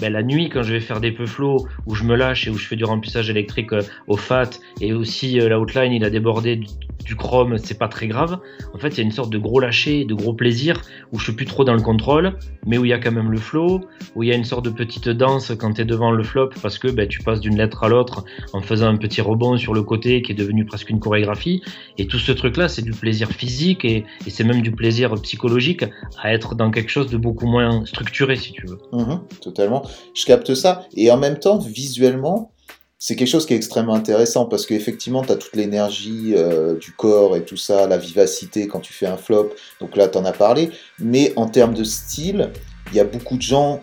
ben, 0.00 0.12
la 0.12 0.22
nuit 0.22 0.48
quand 0.48 0.62
je 0.62 0.72
vais 0.72 0.80
faire 0.80 1.00
des 1.00 1.12
peu 1.12 1.26
flots 1.26 1.66
où 1.86 1.94
je 1.94 2.04
me 2.04 2.14
lâche 2.16 2.46
et 2.46 2.50
où 2.50 2.58
je 2.58 2.66
fais 2.66 2.76
du 2.76 2.84
remplissage 2.84 3.30
électrique 3.30 3.72
euh, 3.72 3.82
au 4.06 4.16
fat 4.16 4.50
et 4.80 4.92
aussi 4.92 5.40
euh, 5.40 5.48
l'outline 5.48 5.92
il 5.92 6.04
a 6.04 6.10
débordé 6.10 6.56
du, 6.56 6.66
du 7.06 7.14
chrome, 7.14 7.56
c'est 7.56 7.78
pas 7.78 7.88
très 7.88 8.08
grave. 8.08 8.38
En 8.74 8.78
fait, 8.78 8.88
il 8.88 8.98
y 8.98 9.00
a 9.00 9.04
une 9.04 9.12
sorte 9.12 9.30
de 9.30 9.38
gros 9.38 9.60
lâcher, 9.60 10.04
de 10.04 10.14
gros 10.14 10.34
plaisir 10.34 10.82
où 11.12 11.18
je 11.18 11.24
suis 11.24 11.32
plus 11.32 11.46
trop 11.46 11.64
dans 11.64 11.74
le 11.74 11.80
contrôle, 11.80 12.36
mais 12.66 12.78
où 12.78 12.84
il 12.84 12.88
y 12.88 12.92
a 12.92 12.98
quand 12.98 13.12
même 13.12 13.30
le 13.30 13.38
flow, 13.38 13.80
où 14.14 14.22
il 14.24 14.28
y 14.28 14.32
a 14.32 14.34
une 14.34 14.44
sorte 14.44 14.64
de 14.64 14.70
petite 14.70 15.08
danse 15.08 15.52
quand 15.56 15.74
tu 15.74 15.82
es 15.82 15.84
devant 15.84 16.10
le 16.10 16.24
flop 16.24 16.50
parce 16.60 16.78
que 16.78 16.88
ben, 16.88 17.06
tu 17.06 17.22
passes 17.22 17.40
d'une 17.40 17.56
lettre 17.56 17.84
à 17.84 17.88
l'autre 17.88 18.24
en 18.52 18.60
faisant 18.60 18.88
un 18.88 18.96
petit 18.96 19.20
rebond 19.20 19.56
sur 19.56 19.72
le 19.72 19.82
côté 19.82 20.20
qui 20.20 20.32
est 20.32 20.34
devenu 20.34 20.64
presque 20.64 20.90
une 20.90 20.98
chorégraphie. 20.98 21.62
Et 21.96 22.08
tout 22.08 22.18
ce 22.18 22.32
truc-là, 22.32 22.68
c'est 22.68 22.82
du 22.82 22.90
plaisir 22.90 23.30
physique 23.30 23.84
et, 23.84 24.04
c'est 24.28 24.44
même 24.44 24.60
du 24.60 24.72
plaisir 24.72 25.14
psychologique 25.22 25.84
à 26.20 26.34
être 26.34 26.54
dans 26.54 26.70
quelque 26.70 26.90
chose 26.90 27.10
de 27.10 27.16
beaucoup 27.16 27.46
moins 27.46 27.86
structuré, 27.86 28.36
si 28.36 28.52
tu 28.52 28.66
veux. 28.66 28.78
Mhm, 28.92 29.20
totalement. 29.40 29.85
Je 30.14 30.24
capte 30.24 30.54
ça. 30.54 30.86
Et 30.96 31.10
en 31.10 31.16
même 31.16 31.38
temps, 31.38 31.58
visuellement, 31.58 32.52
c'est 32.98 33.14
quelque 33.14 33.28
chose 33.28 33.44
qui 33.46 33.52
est 33.52 33.56
extrêmement 33.56 33.94
intéressant 33.94 34.46
parce 34.46 34.64
qu'effectivement, 34.66 35.22
tu 35.22 35.30
as 35.32 35.36
toute 35.36 35.54
l'énergie 35.54 36.32
euh, 36.34 36.76
du 36.78 36.92
corps 36.92 37.36
et 37.36 37.44
tout 37.44 37.56
ça, 37.58 37.86
la 37.86 37.98
vivacité 37.98 38.66
quand 38.68 38.80
tu 38.80 38.92
fais 38.92 39.06
un 39.06 39.16
flop. 39.18 39.50
Donc 39.80 39.96
là, 39.96 40.08
tu 40.08 40.16
en 40.18 40.24
as 40.24 40.32
parlé. 40.32 40.70
Mais 40.98 41.32
en 41.36 41.46
termes 41.46 41.74
de 41.74 41.84
style, 41.84 42.50
il 42.90 42.96
y 42.96 43.00
a 43.00 43.04
beaucoup 43.04 43.36
de 43.36 43.42
gens 43.42 43.80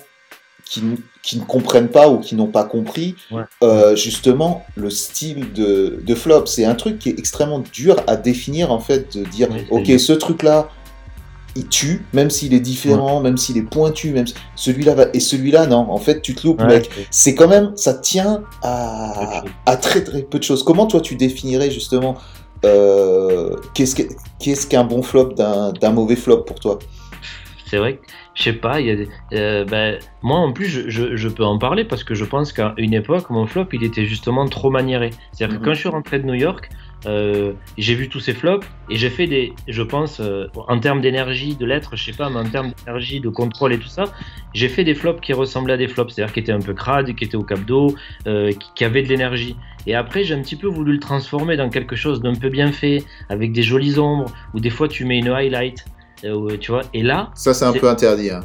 qui, 0.66 0.82
qui 1.22 1.38
ne 1.38 1.44
comprennent 1.46 1.90
pas 1.90 2.10
ou 2.10 2.20
qui 2.20 2.34
n'ont 2.36 2.48
pas 2.48 2.64
compris 2.64 3.16
Ouais. 3.32 3.44
euh, 3.64 3.96
justement 3.96 4.66
le 4.76 4.90
style 4.90 5.54
de, 5.54 6.02
de 6.04 6.16
flop. 6.16 6.48
C'est 6.48 6.66
un 6.66 6.74
truc 6.76 6.98
qui 7.00 7.10
est 7.10 7.20
extrêmement 7.20 7.60
dur 7.60 7.98
à 8.08 8.16
définir 8.16 8.72
en 8.72 8.80
fait, 8.80 9.16
de 9.16 9.24
dire 9.26 9.50
Oui, 9.52 9.66
ok, 9.70 10.00
ce 10.00 10.14
truc-là, 10.14 10.70
il 11.56 11.68
tue, 11.68 12.06
même 12.14 12.30
s'il 12.30 12.54
est 12.54 12.60
différent, 12.60 13.20
même 13.22 13.38
s'il 13.38 13.58
est 13.58 13.62
pointu, 13.70 14.12
même 14.12 14.26
celui-là 14.56 14.96
va 14.96 15.06
et 15.14 15.20
celui-là 15.20 15.68
non. 15.68 15.92
En 15.92 15.98
fait, 16.00 16.22
tu 16.22 16.34
te 16.36 16.46
loupes, 16.48 16.62
Ouais, 16.62 16.68
mec. 16.68 16.90
c'est- 16.94 17.08
C'est 17.12 17.36
quand 17.36 17.48
même, 17.48 17.72
ça 17.76 17.94
tient 17.94 18.42
à, 18.64 19.44
très 19.82 20.04
très 20.04 20.22
peu 20.24 20.40
de 20.40 20.44
choses. 20.44 20.64
Comment 20.64 20.88
toi 20.88 21.02
tu 21.02 21.16
définirais 21.16 21.70
justement 21.72 22.18
euh, 22.66 23.56
qu'est-ce 23.74 23.94
que- 23.96 24.14
qu'est-ce 24.40 24.66
qu'un 24.68 24.86
bon 24.86 25.02
flop 25.02 25.34
d'un 25.34 25.92
mauvais 25.92 26.16
flop 26.16 26.44
pour 26.44 26.60
toi? 26.60 26.80
C'est 27.68 27.78
vrai 27.78 27.96
que 27.98 28.02
je 28.36 28.44
sais 28.44 28.54
pas, 28.54 28.80
il 28.80 28.88
y 28.88 28.92
a 28.92 28.96
des, 28.96 29.10
euh, 29.34 29.66
ben, 29.66 29.98
moi 30.22 30.38
en 30.40 30.54
plus 30.54 30.68
je, 30.68 30.90
je, 30.90 31.16
je 31.16 31.28
peux 31.28 31.44
en 31.44 31.58
parler 31.58 31.84
parce 31.86 32.04
que 32.04 32.14
je 32.14 32.24
pense 32.24 32.54
qu'à 32.54 32.74
une 32.78 32.94
époque 32.94 33.30
mon 33.32 33.48
flop 33.48 33.66
il 33.74 33.84
était 33.84 34.06
justement 34.06 34.48
trop 34.48 34.70
maniéré. 34.70 35.10
C'est-à-dire 35.34 35.60
que 35.60 35.66
quand 35.66 35.74
je 35.74 35.80
suis 35.80 35.90
rentré 35.90 36.20
de 36.20 36.26
New 36.26 36.36
York, 36.36 36.70
euh, 37.06 37.54
j'ai 37.78 37.96
vu 37.96 38.10
tous 38.10 38.20
ces 38.20 38.34
flops 38.34 38.66
et 38.90 38.96
j'ai 38.96 39.10
fait 39.10 39.28
des, 39.28 39.54
je 39.68 39.82
pense 39.82 40.20
euh, 40.20 40.48
en 40.56 40.80
termes 40.80 41.02
d'énergie, 41.02 41.56
de 41.56 41.66
lettres, 41.66 41.96
je 41.96 42.04
sais 42.04 42.18
pas, 42.18 42.30
mais 42.30 42.40
en 42.40 42.50
termes 42.50 42.72
d'énergie, 42.78 43.20
de 43.20 43.30
contrôle 43.30 43.74
et 43.74 43.80
tout 43.80 43.88
ça, 43.88 44.06
j'ai 44.54 44.70
fait 44.70 44.84
des 44.84 44.96
flops 44.96 45.22
qui 45.22 45.34
ressemblaient 45.34 45.74
à 45.74 45.78
des 45.78 45.88
flops, 45.88 46.14
c'est-à-dire 46.14 46.34
qui 46.34 46.40
étaient 46.40 46.52
un 46.52 46.60
peu 46.62 46.74
crades, 46.74 47.16
qui 47.16 47.24
étaient 47.24 47.36
au 47.36 47.44
cap 47.44 47.64
d'eau, 47.66 47.96
euh, 48.28 48.52
qui, 48.52 48.70
qui 48.76 48.86
avaient 48.86 49.04
de 49.04 49.10
l'énergie. 49.10 49.56
Et 49.86 49.96
après 49.96 50.24
j'ai 50.24 50.34
un 50.34 50.42
petit 50.42 50.56
peu 50.56 50.68
voulu 50.68 50.94
le 50.94 51.00
transformer 51.00 51.58
dans 51.58 51.70
quelque 51.70 51.96
chose 51.96 52.22
d'un 52.22 52.36
peu 52.36 52.50
bien 52.50 52.72
fait, 52.72 53.04
avec 53.30 53.52
des 53.52 53.64
jolies 53.64 54.00
ombres, 54.00 54.32
où 54.54 54.60
des 54.60 54.70
fois 54.70 54.88
tu 54.88 55.06
mets 55.06 55.20
une 55.20 55.30
highlight. 55.30 55.86
Euh, 56.26 56.58
tu 56.58 56.72
vois, 56.72 56.82
et 56.94 57.04
là, 57.04 57.32
Ça 57.36 57.54
c'est 57.54 57.66
un 57.66 57.74
peu 57.74 57.90
interdit. 57.90 58.30
hein. 58.32 58.42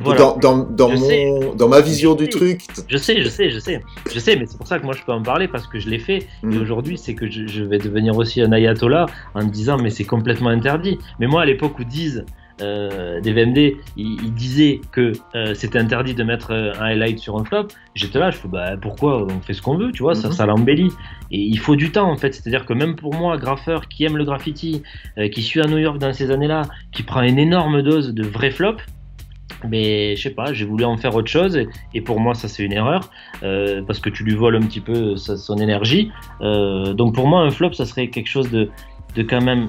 Voilà. 0.00 0.20
Dans, 0.20 0.36
dans, 0.36 0.58
dans, 0.64 0.90
Je 0.90 0.96
mon, 0.96 1.06
sais. 1.08 1.52
dans 1.56 1.68
ma 1.68 1.80
vision 1.80 2.14
du 2.14 2.26
Je 2.26 2.30
sais. 2.30 2.36
truc. 2.38 2.60
Je 2.88 2.96
sais, 2.96 3.22
je 3.22 3.28
sais, 3.28 3.50
je 3.50 3.58
sais, 3.58 3.80
je 4.12 4.18
sais, 4.18 4.36
mais 4.36 4.46
c'est 4.46 4.56
pour 4.58 4.66
ça 4.66 4.78
que 4.78 4.84
moi 4.84 4.94
je 4.98 5.02
peux 5.02 5.12
en 5.12 5.22
parler 5.22 5.48
parce 5.48 5.66
que 5.66 5.78
je 5.78 5.88
l'ai 5.88 5.98
fait. 5.98 6.18
Et 6.18 6.46
Mhm. 6.46 6.60
aujourd'hui, 6.62 6.98
c'est 6.98 7.14
que 7.14 7.30
je, 7.30 7.46
je 7.46 7.62
vais 7.64 7.78
devenir 7.78 8.16
aussi 8.16 8.40
un 8.42 8.52
ayatollah 8.52 9.06
en 9.34 9.44
me 9.44 9.50
disant 9.50 9.76
mais 9.78 9.90
c'est 9.90 10.04
complètement 10.04 10.50
interdit. 10.50 10.98
Mais 11.20 11.26
moi 11.26 11.42
à 11.42 11.44
l'époque 11.46 11.78
où 11.78 11.84
disent 11.84 12.24
euh, 12.60 13.20
des 13.20 13.32
VMD, 13.32 13.58
ils, 13.96 14.22
ils 14.22 14.34
disaient 14.34 14.80
que 14.92 15.12
euh, 15.34 15.54
c'était 15.54 15.78
interdit 15.78 16.14
de 16.14 16.22
mettre 16.22 16.52
euh, 16.52 16.72
un 16.78 16.84
highlight 16.86 17.18
sur 17.18 17.38
un 17.38 17.44
flop. 17.44 17.68
J'étais 17.94 18.18
là, 18.18 18.30
je 18.30 18.36
fais 18.36 18.48
bah 18.48 18.76
pourquoi? 18.80 19.24
On 19.24 19.40
fait 19.40 19.54
ce 19.54 19.62
qu'on 19.62 19.76
veut, 19.76 19.90
tu 19.92 20.02
vois, 20.02 20.14
ça, 20.14 20.28
Mhm. 20.28 20.34
ça 20.34 20.46
l'embellit. 20.46 20.90
Et 21.30 21.38
il 21.40 21.58
faut 21.58 21.76
du 21.76 21.90
temps 21.92 22.10
en 22.10 22.16
fait, 22.16 22.34
c'est-à-dire 22.34 22.66
que 22.66 22.72
même 22.74 22.94
pour 22.96 23.14
moi, 23.14 23.36
graffeur 23.38 23.88
qui 23.88 24.04
aime 24.04 24.16
le 24.16 24.24
graffiti, 24.24 24.82
euh, 25.18 25.28
qui 25.28 25.42
suis 25.42 25.60
à 25.60 25.66
New 25.66 25.78
York 25.78 25.98
dans 25.98 26.12
ces 26.12 26.30
années-là, 26.30 26.62
qui 26.92 27.02
prend 27.02 27.22
une 27.22 27.38
énorme 27.38 27.82
dose 27.82 28.12
de 28.14 28.22
vrai 28.24 28.50
flop. 28.50 28.76
Mais 29.68 30.16
je 30.16 30.22
sais 30.22 30.30
pas, 30.30 30.52
j'ai 30.52 30.64
voulu 30.64 30.84
en 30.84 30.96
faire 30.96 31.14
autre 31.14 31.30
chose 31.30 31.56
et, 31.56 31.68
et 31.94 32.00
pour 32.00 32.18
moi 32.18 32.34
ça 32.34 32.48
c'est 32.48 32.64
une 32.64 32.72
erreur 32.72 33.10
euh, 33.44 33.80
parce 33.86 34.00
que 34.00 34.10
tu 34.10 34.24
lui 34.24 34.34
voles 34.34 34.56
un 34.56 34.60
petit 34.62 34.80
peu 34.80 35.14
sa- 35.16 35.36
son 35.36 35.56
énergie. 35.58 36.10
Euh, 36.40 36.94
donc 36.94 37.14
pour 37.14 37.28
moi 37.28 37.42
un 37.42 37.50
flop 37.50 37.72
ça 37.72 37.86
serait 37.86 38.08
quelque 38.08 38.28
chose 38.28 38.50
de, 38.50 38.70
de 39.14 39.22
quand 39.22 39.40
même 39.42 39.68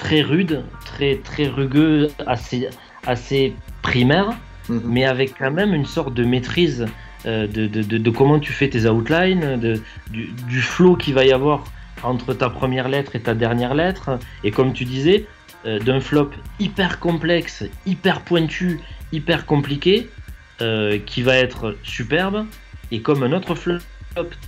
très 0.00 0.22
rude, 0.22 0.64
très 0.84 1.12
très 1.28 1.46
rugueux, 1.46 2.08
assez 2.26 2.68
assez 3.06 3.54
primaire, 3.82 4.30
Mhm. 4.68 4.82
mais 4.84 5.04
avec 5.04 5.28
quand 5.38 5.50
même 5.50 5.72
une 5.74 5.86
sorte 5.86 6.14
de 6.14 6.24
maîtrise 6.24 6.86
euh, 7.26 7.46
de, 7.46 7.66
de, 7.66 7.82
de, 7.82 7.98
de 7.98 8.10
comment 8.10 8.38
tu 8.38 8.52
fais 8.52 8.68
tes 8.68 8.86
outlines, 8.86 9.58
de, 9.60 9.80
du, 10.10 10.30
du 10.48 10.60
flow 10.62 10.96
qu'il 10.96 11.14
va 11.14 11.24
y 11.24 11.32
avoir 11.32 11.64
entre 12.02 12.32
ta 12.34 12.48
première 12.48 12.88
lettre 12.88 13.14
et 13.16 13.20
ta 13.20 13.34
dernière 13.34 13.74
lettre. 13.74 14.18
Et 14.44 14.50
comme 14.50 14.72
tu 14.72 14.84
disais, 14.84 15.26
euh, 15.66 15.78
d'un 15.80 16.00
flop 16.00 16.30
hyper 16.58 16.98
complexe, 16.98 17.64
hyper 17.84 18.22
pointu, 18.22 18.80
hyper 19.12 19.44
compliqué, 19.44 20.08
euh, 20.62 20.98
qui 21.04 21.20
va 21.22 21.36
être 21.36 21.76
superbe, 21.82 22.46
et 22.90 23.00
comme 23.00 23.22
un 23.22 23.32
autre 23.32 23.54
flop 23.54 23.78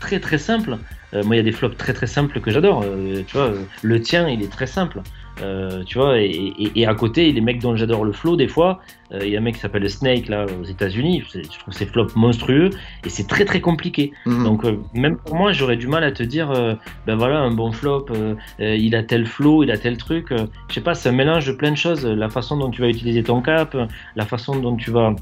très 0.00 0.18
très 0.20 0.38
simple. 0.38 0.78
moi, 1.12 1.34
il 1.34 1.36
y 1.36 1.40
a 1.40 1.48
des 1.50 1.52
flops 1.52 1.76
très 1.76 1.92
très 1.92 2.06
simples 2.06 2.40
que 2.40 2.50
j'adore. 2.50 2.84
tu 3.28 3.36
vois, 3.36 3.52
le 3.82 4.00
tien, 4.00 4.28
il 4.28 4.40
est 4.42 4.52
très 4.58 4.66
simple. 4.78 5.02
Euh, 5.40 5.82
tu 5.84 5.98
vois, 5.98 6.20
et, 6.20 6.26
et- 6.30 6.80
et 6.80 6.86
à 6.86 6.94
côté, 6.94 7.32
les 7.32 7.40
mecs 7.40 7.58
dont 7.60 7.74
j'adore 7.74 8.04
le 8.04 8.12
flow, 8.12 8.36
des 8.36 8.48
fois, 8.48 8.80
euh, 9.12 9.20
il 9.22 9.30
y 9.30 9.36
a 9.36 9.38
un 9.38 9.42
mec 9.42 9.54
qui 9.54 9.60
s'appelle 9.60 9.88
Snake 9.88 10.28
là 10.28 10.44
aux 10.60 10.64
États-Unis. 10.64 11.24
Je 11.32 11.40
trouve 11.58 11.72
ces 11.72 11.86
flops 11.86 12.14
monstrueux 12.16 12.68
et 13.04 13.08
c'est 13.08 13.26
très 13.26 13.44
très 13.46 13.60
compliqué. 13.62 14.12
Mhm. 14.26 14.44
Donc 14.44 14.64
euh, 14.64 14.76
même 14.94 15.16
pour 15.16 15.34
moi, 15.36 15.52
j'aurais 15.52 15.76
du 15.76 15.86
mal 15.88 16.04
à 16.04 16.12
te 16.12 16.22
dire, 16.22 16.50
euh, 16.50 16.74
ben 17.06 17.16
voilà, 17.16 17.38
un 17.40 17.50
bon 17.50 17.72
flop, 17.72 18.06
euh, 18.10 18.34
euh, 18.60 18.76
il 18.76 18.94
a 18.94 19.02
tel 19.02 19.24
flow, 19.26 19.62
il 19.62 19.70
a 19.70 19.78
tel 19.78 19.96
truc. 19.96 20.32
euh, 20.32 20.46
je 20.68 20.74
sais 20.74 20.80
pas, 20.82 20.94
c'est 20.94 21.08
un 21.08 21.12
mélange 21.12 21.46
de 21.46 21.52
plein 21.52 21.70
de 21.70 21.76
choses. 21.76 22.04
La 22.04 22.28
façon 22.28 22.58
dont 22.58 22.70
tu 22.70 22.82
vas 22.82 22.88
utiliser 22.88 23.22
ton 23.22 23.40
cap, 23.40 23.74
euh, 23.74 23.86
la 24.16 24.26
façon 24.26 24.54
dont 24.60 24.76
tu 24.76 24.90
vas. 24.90 25.14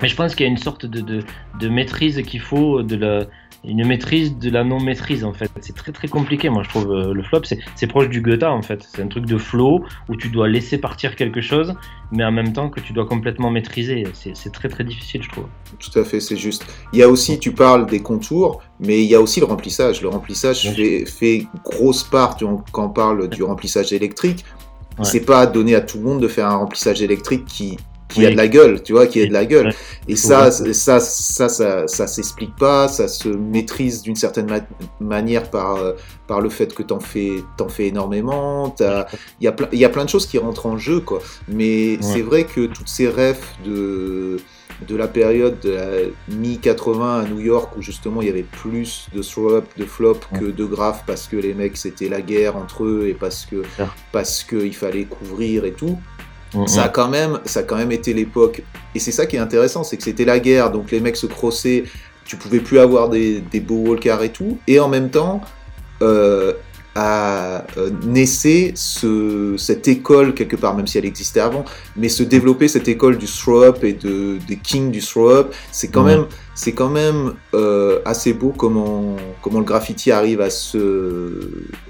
Mais 0.00 0.08
je 0.08 0.16
pense 0.16 0.34
qu'il 0.34 0.44
y 0.44 0.48
a 0.48 0.50
une 0.50 0.58
sorte 0.58 0.84
de, 0.86 1.00
de, 1.00 1.22
de 1.60 1.68
maîtrise 1.68 2.20
qu'il 2.22 2.40
faut, 2.40 2.82
de 2.82 2.96
la, 2.96 3.20
une 3.64 3.86
maîtrise 3.86 4.36
de 4.38 4.50
la 4.50 4.64
non-maîtrise 4.64 5.24
en 5.24 5.32
fait. 5.32 5.50
C'est 5.60 5.74
très 5.76 5.92
très 5.92 6.08
compliqué, 6.08 6.48
moi 6.50 6.62
je 6.64 6.68
trouve. 6.68 6.90
euh, 6.92 7.12
le 7.14 7.22
flop, 7.22 7.42
c'est 7.76 7.86
proche 7.86 8.08
du 8.08 8.20
Goethe 8.20 8.42
en 8.42 8.62
fait. 8.62 8.88
C'est 8.94 9.02
un 9.02 9.06
truc 9.06 9.24
de 9.26 9.38
flow 9.38 9.84
où 10.08 10.16
tu 10.16 10.28
dois 10.30 10.48
laisser 10.48 10.78
partir 10.78 11.14
quelque 11.16 11.40
chose, 11.40 11.74
mais 12.10 12.24
en 12.24 12.32
même 12.32 12.52
temps 12.52 12.68
que 12.70 12.80
tu 12.80 12.92
dois 12.92 13.06
complètement 13.06 13.50
maîtriser. 13.50 14.04
C'est 14.14 14.52
très 14.52 14.68
très 14.68 14.84
difficile, 14.84 15.22
je 15.22 15.28
trouve. 15.28 15.46
Tout 15.78 15.96
à 15.98 16.04
fait, 16.04 16.18
c'est 16.20 16.36
juste. 16.36 16.66
Il 16.92 16.98
y 16.98 17.02
a 17.02 17.08
aussi, 17.08 17.38
tu 17.38 17.52
parles 17.52 17.86
des 17.86 18.00
contours, 18.00 18.62
mais 18.80 19.02
il 19.02 19.08
y 19.08 19.14
a 19.14 19.20
aussi 19.20 19.38
le 19.40 19.46
remplissage. 19.46 20.02
Le 20.02 20.08
remplissage 20.08 20.62
Bien 20.62 20.72
fait, 20.74 21.04
fait 21.06 21.46
grosse 21.64 22.02
part 22.02 22.36
du- 22.36 22.44
quand 22.72 22.86
on 22.86 22.90
parle 22.90 23.28
du 23.28 23.42
remplissage 23.42 23.92
électrique. 23.92 24.44
Ouais. 24.98 25.04
C'est 25.04 25.24
pas 25.24 25.46
donné 25.46 25.74
à 25.74 25.80
tout 25.80 25.98
le 25.98 26.04
monde 26.04 26.20
de 26.20 26.28
faire 26.28 26.46
un 26.48 26.56
remplissage 26.56 27.00
électrique 27.00 27.44
qui, 27.46 27.78
qui 28.12 28.20
Oui. 28.20 28.26
a 28.26 28.30
de 28.30 28.36
la 28.36 28.48
gueule, 28.48 28.82
tu 28.82 28.92
vois, 28.92 29.06
qui 29.06 29.20
a 29.22 29.26
de 29.26 29.32
la 29.32 29.44
gueule. 29.46 29.66
Ouais. 29.68 29.74
Et 30.08 30.16
ça, 30.16 30.50
Ouais. 30.60 30.72
ça, 30.72 31.00
ça, 31.00 31.48
ça, 31.48 31.86
ça 31.88 32.06
s'explique 32.06 32.54
pas, 32.56 32.88
ça 32.88 33.08
se 33.08 33.28
maîtrise 33.28 34.02
d'une 34.02 34.16
certaine 34.16 34.46
ma- 34.48 34.66
manière 35.00 35.50
par, 35.50 35.76
euh, 35.76 35.92
par 36.26 36.40
le 36.40 36.48
fait 36.50 36.74
que 36.74 36.82
t'en 36.82 37.00
fais, 37.00 37.32
t'en 37.56 37.68
fais 37.68 37.86
énormément. 37.88 38.74
Il 38.80 38.84
y, 39.40 39.46
a 39.48 39.56
y 39.72 39.84
a 39.84 39.88
plein 39.88 40.04
de 40.04 40.10
choses 40.10 40.26
qui 40.26 40.38
rentrent 40.38 40.66
en 40.66 40.76
jeu, 40.78 41.00
quoi. 41.00 41.20
Mais 41.48 41.98
c'est 42.02 42.22
vrai 42.22 42.44
que 42.44 42.66
toutes 42.66 42.88
ces 42.88 43.08
refs 43.08 43.54
de, 43.64 44.38
de 44.88 44.96
la 44.96 45.06
période 45.08 45.60
de 45.60 45.70
la 45.70 45.86
mi-80 46.28 47.20
à 47.20 47.28
New 47.28 47.38
York, 47.40 47.76
où 47.76 47.82
justement 47.82 48.20
il 48.22 48.26
y 48.28 48.30
avait 48.30 48.42
plus 48.42 49.06
de 49.14 49.22
throw-up, 49.22 49.64
de 49.76 49.84
flop 49.84 50.18
que 50.38 50.46
de 50.46 50.64
graph, 50.64 51.04
parce 51.06 51.28
que 51.28 51.36
les 51.36 51.54
mecs 51.54 51.76
c'était 51.76 52.08
la 52.08 52.20
guerre 52.20 52.56
entre 52.56 52.84
eux 52.84 53.06
et 53.08 53.14
parce 53.14 53.46
que 53.46 53.62
parce 54.10 54.42
qu'il 54.42 54.74
fallait 54.74 55.04
couvrir 55.04 55.64
et 55.64 55.72
tout. 55.72 55.98
Mhm. 56.54 56.66
Ça 56.66 56.84
a 56.84 56.88
quand 56.88 57.08
même, 57.08 57.40
ça 57.44 57.60
a 57.60 57.62
quand 57.62 57.76
même 57.76 57.92
été 57.92 58.12
l'époque. 58.12 58.62
Et 58.94 58.98
c'est 58.98 59.12
ça 59.12 59.26
qui 59.26 59.36
est 59.36 59.40
intéressant, 59.40 59.84
c'est 59.84 59.96
que 59.96 60.02
c'était 60.02 60.24
la 60.24 60.38
guerre, 60.38 60.70
donc 60.70 60.90
les 60.90 61.00
mecs 61.00 61.16
se 61.16 61.26
crossaient, 61.26 61.84
tu 62.24 62.36
pouvais 62.36 62.60
plus 62.60 62.78
avoir 62.78 63.08
des, 63.08 63.40
des 63.40 63.60
beaux 63.60 63.88
walkers 63.88 64.22
et 64.22 64.30
tout. 64.30 64.58
Et 64.66 64.78
en 64.78 64.88
même 64.88 65.10
temps, 65.10 65.40
euh, 66.02 66.52
a 66.94 67.64
euh, 67.78 67.90
naissait 68.04 68.72
ce, 68.74 69.54
cette 69.56 69.88
école 69.88 70.34
quelque 70.34 70.56
part, 70.56 70.76
même 70.76 70.86
si 70.86 70.98
elle 70.98 71.06
existait 71.06 71.40
avant, 71.40 71.64
mais 71.96 72.08
se 72.08 72.22
développer 72.22 72.68
cette 72.68 72.88
école 72.88 73.16
du 73.18 73.26
throw-up 73.26 73.82
et 73.84 73.92
de, 73.94 74.38
des 74.46 74.56
kings 74.56 74.90
du 74.90 75.00
throw-up, 75.00 75.54
c'est 75.70 75.88
quand 75.88 76.02
même, 76.04 76.26
c'est 76.54 76.72
quand 76.72 76.90
même 76.90 77.34
euh, 77.54 78.00
assez 78.04 78.32
beau 78.34 78.52
comment, 78.56 79.16
comment 79.40 79.60
le 79.60 79.64
graffiti 79.64 80.10
arrive 80.10 80.40
à 80.40 80.50
se 80.50 81.40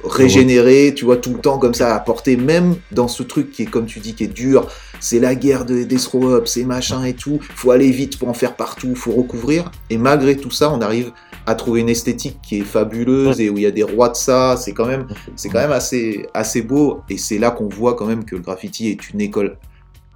régénérer, 0.05 0.93
tu 0.95 1.05
vois, 1.05 1.17
tout 1.17 1.33
le 1.35 1.41
temps 1.41 1.59
comme 1.59 1.75
ça, 1.75 1.95
à 1.95 1.99
porter, 2.01 2.37
même 2.37 2.77
dans 2.93 3.09
ce 3.09 3.23
truc 3.23 3.51
qui 3.51 3.63
est, 3.63 3.67
comme 3.67 3.87
tu 3.87 4.01
dis, 4.01 4.15
qui 4.15 4.25
est 4.25 4.35
dur, 4.35 4.69
c'est 5.01 5.19
la 5.19 5.35
guerre 5.35 5.65
de- 5.65 5.83
des 5.83 5.97
throw-up, 5.97 6.47
c'est 6.47 6.65
machin 6.65 7.05
et 7.05 7.15
tout, 7.15 7.41
faut 7.57 7.71
aller 7.71 7.91
vite 7.91 8.19
pour 8.19 8.29
en 8.29 8.35
faire 8.35 8.55
partout, 8.55 8.95
faut 8.95 9.13
recouvrir, 9.13 9.71
et 9.91 9.99
malgré 9.99 10.37
tout 10.37 10.51
ça, 10.51 10.71
on 10.71 10.81
arrive 10.81 11.13
à 11.47 11.55
trouver 11.55 11.81
une 11.81 11.89
esthétique 11.89 12.39
qui 12.43 12.59
est 12.59 12.65
fabuleuse 12.65 13.41
et 13.41 13.51
où 13.51 13.59
il 13.59 13.63
y 13.63 13.67
a 13.67 13.71
des 13.71 13.83
rois 13.83 14.09
de 14.09 14.17
ça, 14.17 14.57
c'est 14.57 14.73
quand 14.73 14.87
même, 14.87 15.07
c'est 15.37 15.49
quand 15.49 15.61
même 15.61 15.73
assez, 15.73 16.27
assez 16.35 16.63
beau, 16.63 17.01
et 17.09 17.19
c'est 17.19 17.39
là 17.39 17.51
qu'on 17.51 17.69
voit 17.69 17.95
quand 17.95 18.07
même 18.07 18.25
que 18.25 18.37
le 18.37 18.43
graffiti 18.43 18.89
est 18.89 19.11
une 19.11 19.21
école 19.21 19.59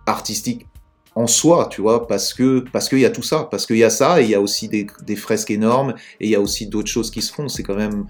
artistique 0.06 0.66
en 1.16 1.26
soi, 1.26 1.68
tu 1.70 1.80
vois, 1.80 2.06
parce 2.06 2.34
que 2.34 2.64
parce 2.72 2.88
qu'il 2.88 2.98
y 2.98 3.06
a 3.06 3.10
tout 3.10 3.22
ça, 3.22 3.48
parce 3.50 3.66
qu'il 3.66 3.78
y 3.78 3.84
a 3.84 3.90
ça, 3.90 4.20
et 4.20 4.24
il 4.24 4.30
y 4.30 4.34
a 4.34 4.40
aussi 4.40 4.68
des, 4.68 4.86
des 5.04 5.16
fresques 5.16 5.50
énormes, 5.50 5.94
et 6.20 6.26
il 6.26 6.30
y 6.30 6.34
a 6.34 6.40
aussi 6.40 6.66
d'autres 6.66 6.90
choses 6.90 7.10
qui 7.10 7.22
se 7.22 7.32
font. 7.32 7.48
C'est 7.48 7.62
quand 7.62 7.74
même, 7.74 8.06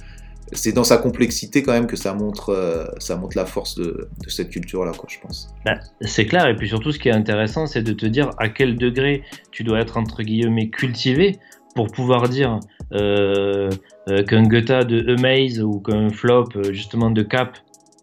c'est 0.50 0.72
dans 0.72 0.82
sa 0.82 0.98
complexité 0.98 1.62
quand 1.62 1.72
même 1.72 1.86
que 1.86 1.96
ça 1.96 2.14
montre, 2.14 2.50
euh, 2.50 2.84
ça 2.98 3.16
montre 3.16 3.36
la 3.36 3.46
force 3.46 3.76
de, 3.76 4.08
de 4.24 4.28
cette 4.28 4.50
culture-là, 4.50 4.90
quoi, 4.90 5.08
je 5.08 5.20
pense. 5.20 5.54
Ben, 5.64 5.78
c'est 6.00 6.26
clair, 6.26 6.48
et 6.48 6.56
puis 6.56 6.68
surtout, 6.68 6.90
ce 6.90 6.98
qui 6.98 7.08
est 7.08 7.12
intéressant, 7.12 7.66
c'est 7.66 7.82
de 7.82 7.92
te 7.92 8.06
dire 8.06 8.30
à 8.38 8.48
quel 8.48 8.76
degré 8.76 9.22
tu 9.52 9.62
dois 9.62 9.78
être 9.78 9.96
entre 9.96 10.24
guillemets 10.24 10.68
cultivé 10.68 11.38
pour 11.76 11.86
pouvoir 11.92 12.28
dire 12.28 12.58
euh, 12.92 13.70
euh, 14.08 14.22
qu'un 14.24 14.42
Gotha 14.42 14.82
de 14.82 15.14
Amaze 15.16 15.60
ou 15.62 15.78
qu'un 15.80 16.10
flop 16.10 16.48
euh, 16.56 16.72
justement 16.72 17.10
de 17.10 17.22
Cap, 17.22 17.56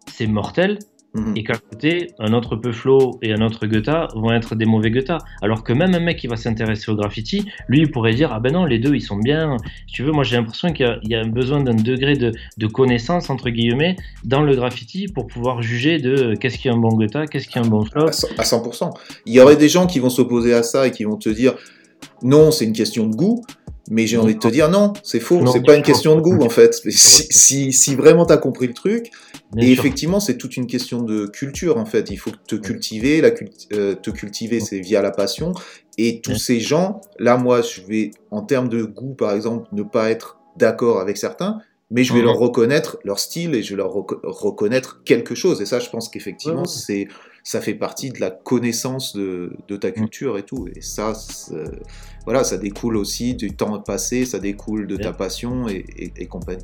c'est 0.08 0.28
mortel, 0.28 0.80
Mhm. 1.16 1.34
et 1.38 1.44
qu'à 1.44 1.54
côté, 1.70 2.08
un 2.18 2.34
autre 2.34 2.56
peu 2.56 2.72
flow 2.72 3.20
et 3.22 3.34
un 3.34 3.42
autre 3.46 3.68
Goethe 3.68 3.92
vont 4.16 4.32
être 4.34 4.56
des 4.56 4.66
mauvais 4.66 4.90
Goethe. 4.90 5.12
Alors 5.44 5.64
que 5.64 5.72
même 5.72 5.94
un 5.94 6.00
mec 6.00 6.18
qui 6.18 6.26
va 6.26 6.38
s'intéresser 6.38 6.90
au 6.92 6.96
graffiti, 6.96 7.46
lui, 7.68 7.82
il 7.82 7.92
pourrait 7.92 8.16
dire 8.16 8.32
Ah 8.34 8.40
ben 8.40 8.52
non, 8.52 8.66
les 8.66 8.80
deux, 8.80 8.96
ils 8.96 9.02
sont 9.02 9.18
bien. 9.18 9.58
Si 9.86 9.94
tu 9.94 10.02
veux, 10.02 10.12
moi 10.12 10.24
j'ai 10.24 10.38
l'impression 10.38 10.74
qu'il 10.74 10.88
y 10.88 10.90
a- 10.90 10.98
il 11.04 11.10
y, 11.12 11.14
a 11.16 11.20
un 11.20 11.28
besoin 11.28 11.62
d'un 11.62 11.76
degré 11.76 12.16
de, 12.16 12.32
de 12.58 12.66
connaissance, 12.68 13.30
entre 13.30 13.52
guillemets, 13.52 13.96
dans 14.24 14.42
le 14.42 14.56
graffiti 14.56 15.06
pour 15.08 15.28
pouvoir 15.28 15.62
juger 15.62 16.00
de 16.00 16.16
euh, 16.32 16.36
qu'est-ce 16.36 16.58
qui 16.58 16.68
est 16.68 16.72
un 16.72 16.78
bon 16.78 16.90
Goethe, 16.96 17.30
qu'est-ce 17.30 17.48
qui 17.48 17.60
est 17.60 17.62
un 17.62 17.68
bon 17.68 17.86
flop. 17.86 18.08
à 18.08 18.12
100%. 18.12 18.34
à 18.40 18.44
100%. 18.44 18.90
Il 19.28 19.34
y 19.36 19.40
aurait 19.40 19.56
des 19.56 19.70
gens 19.70 19.86
qui 19.86 20.00
vont 20.00 20.10
s'opposer 20.10 20.56
à 20.56 20.64
ça 20.64 20.88
et 20.88 20.92
qui 20.92 21.04
vont 21.04 21.18
te 21.18 21.30
dire 21.30 21.54
non, 22.22 22.52
c'est 22.52 22.66
une 22.66 22.74
question 22.74 23.08
de 23.08 23.16
goût. 23.16 23.44
Mais 23.90 24.08
j'ai 24.08 24.18
envie 24.18 24.34
de 24.36 24.40
te 24.40 24.48
dire 24.48 24.70
non, 24.70 24.94
c'est 25.04 25.20
faux, 25.20 25.46
c'est 25.46 25.62
pas 25.62 25.76
une 25.76 25.84
question 25.84 26.16
de 26.16 26.22
goût 26.22 26.42
en 26.42 26.48
fait. 26.50 26.74
Si, 26.74 27.28
si, 27.30 27.74
si 27.74 27.96
vraiment 27.96 28.26
t'as 28.26 28.38
compris 28.38 28.66
le 28.68 28.74
truc, 28.74 29.12
Bien 29.52 29.68
et 29.68 29.74
sûr. 29.74 29.84
effectivement 29.84 30.22
c'est 30.22 30.38
toute 30.38 30.56
une 30.56 30.68
question 30.68 31.02
de 31.02 31.26
culture 31.28 31.78
en 31.78 31.84
fait. 31.86 32.10
Il 32.10 32.16
faut 32.16 32.32
te 32.48 32.56
cultiver, 32.56 33.20
la 33.20 33.32
euh, 33.74 33.94
te 33.96 34.10
cultiver 34.10 34.62
c'est 34.62 34.80
via 34.80 35.02
la 35.02 35.12
passion. 35.12 35.52
Et 35.98 36.22
tous 36.22 36.38
ces 36.38 36.62
gens, 36.62 37.02
là 37.20 37.36
moi 37.36 37.62
je 37.62 37.82
vais 37.82 38.12
en 38.32 38.42
termes 38.42 38.70
de 38.70 38.84
goût 38.84 39.16
par 39.16 39.34
exemple 39.34 39.68
ne 39.74 39.84
pas 39.84 40.10
être 40.10 40.40
d'accord 40.56 41.02
avec 41.02 41.18
certains, 41.18 41.60
mais 41.92 42.06
je 42.06 42.14
vais 42.14 42.20
Mhm. 42.20 42.26
leur 42.26 42.38
reconnaître 42.38 42.98
leur 43.04 43.20
style 43.20 43.54
et 43.54 43.64
je 43.64 43.72
vais 43.72 43.78
leur 43.84 43.94
reco- 43.94 44.22
reconnaître 44.24 45.04
quelque 45.04 45.36
chose. 45.36 45.62
Et 45.62 45.66
ça 45.66 45.80
je 45.80 45.90
pense 45.90 46.08
qu'effectivement 46.08 46.64
c'est 46.66 47.10
ça 47.44 47.60
fait 47.62 47.74
partie 47.76 48.10
de 48.10 48.20
la 48.22 48.32
connaissance 48.32 49.16
de, 49.16 49.52
de 49.68 49.76
Mm. 49.76 49.80
ta 49.80 49.92
culture 49.92 50.38
et 50.38 50.44
tout. 50.44 50.68
Et 50.76 50.82
ça, 50.82 51.14
voilà, 52.24 52.44
ça 52.44 52.58
découle 52.58 52.96
aussi 52.96 53.36
du 53.36 53.52
temps 53.56 53.80
passé, 53.82 54.26
ça 54.26 54.40
découle 54.40 54.88
de 54.88 54.96
ta 54.96 55.12
passion 55.14 55.68
et, 55.68 55.86
et- 55.98 56.14
et 56.18 56.26
compagnie. 56.28 56.64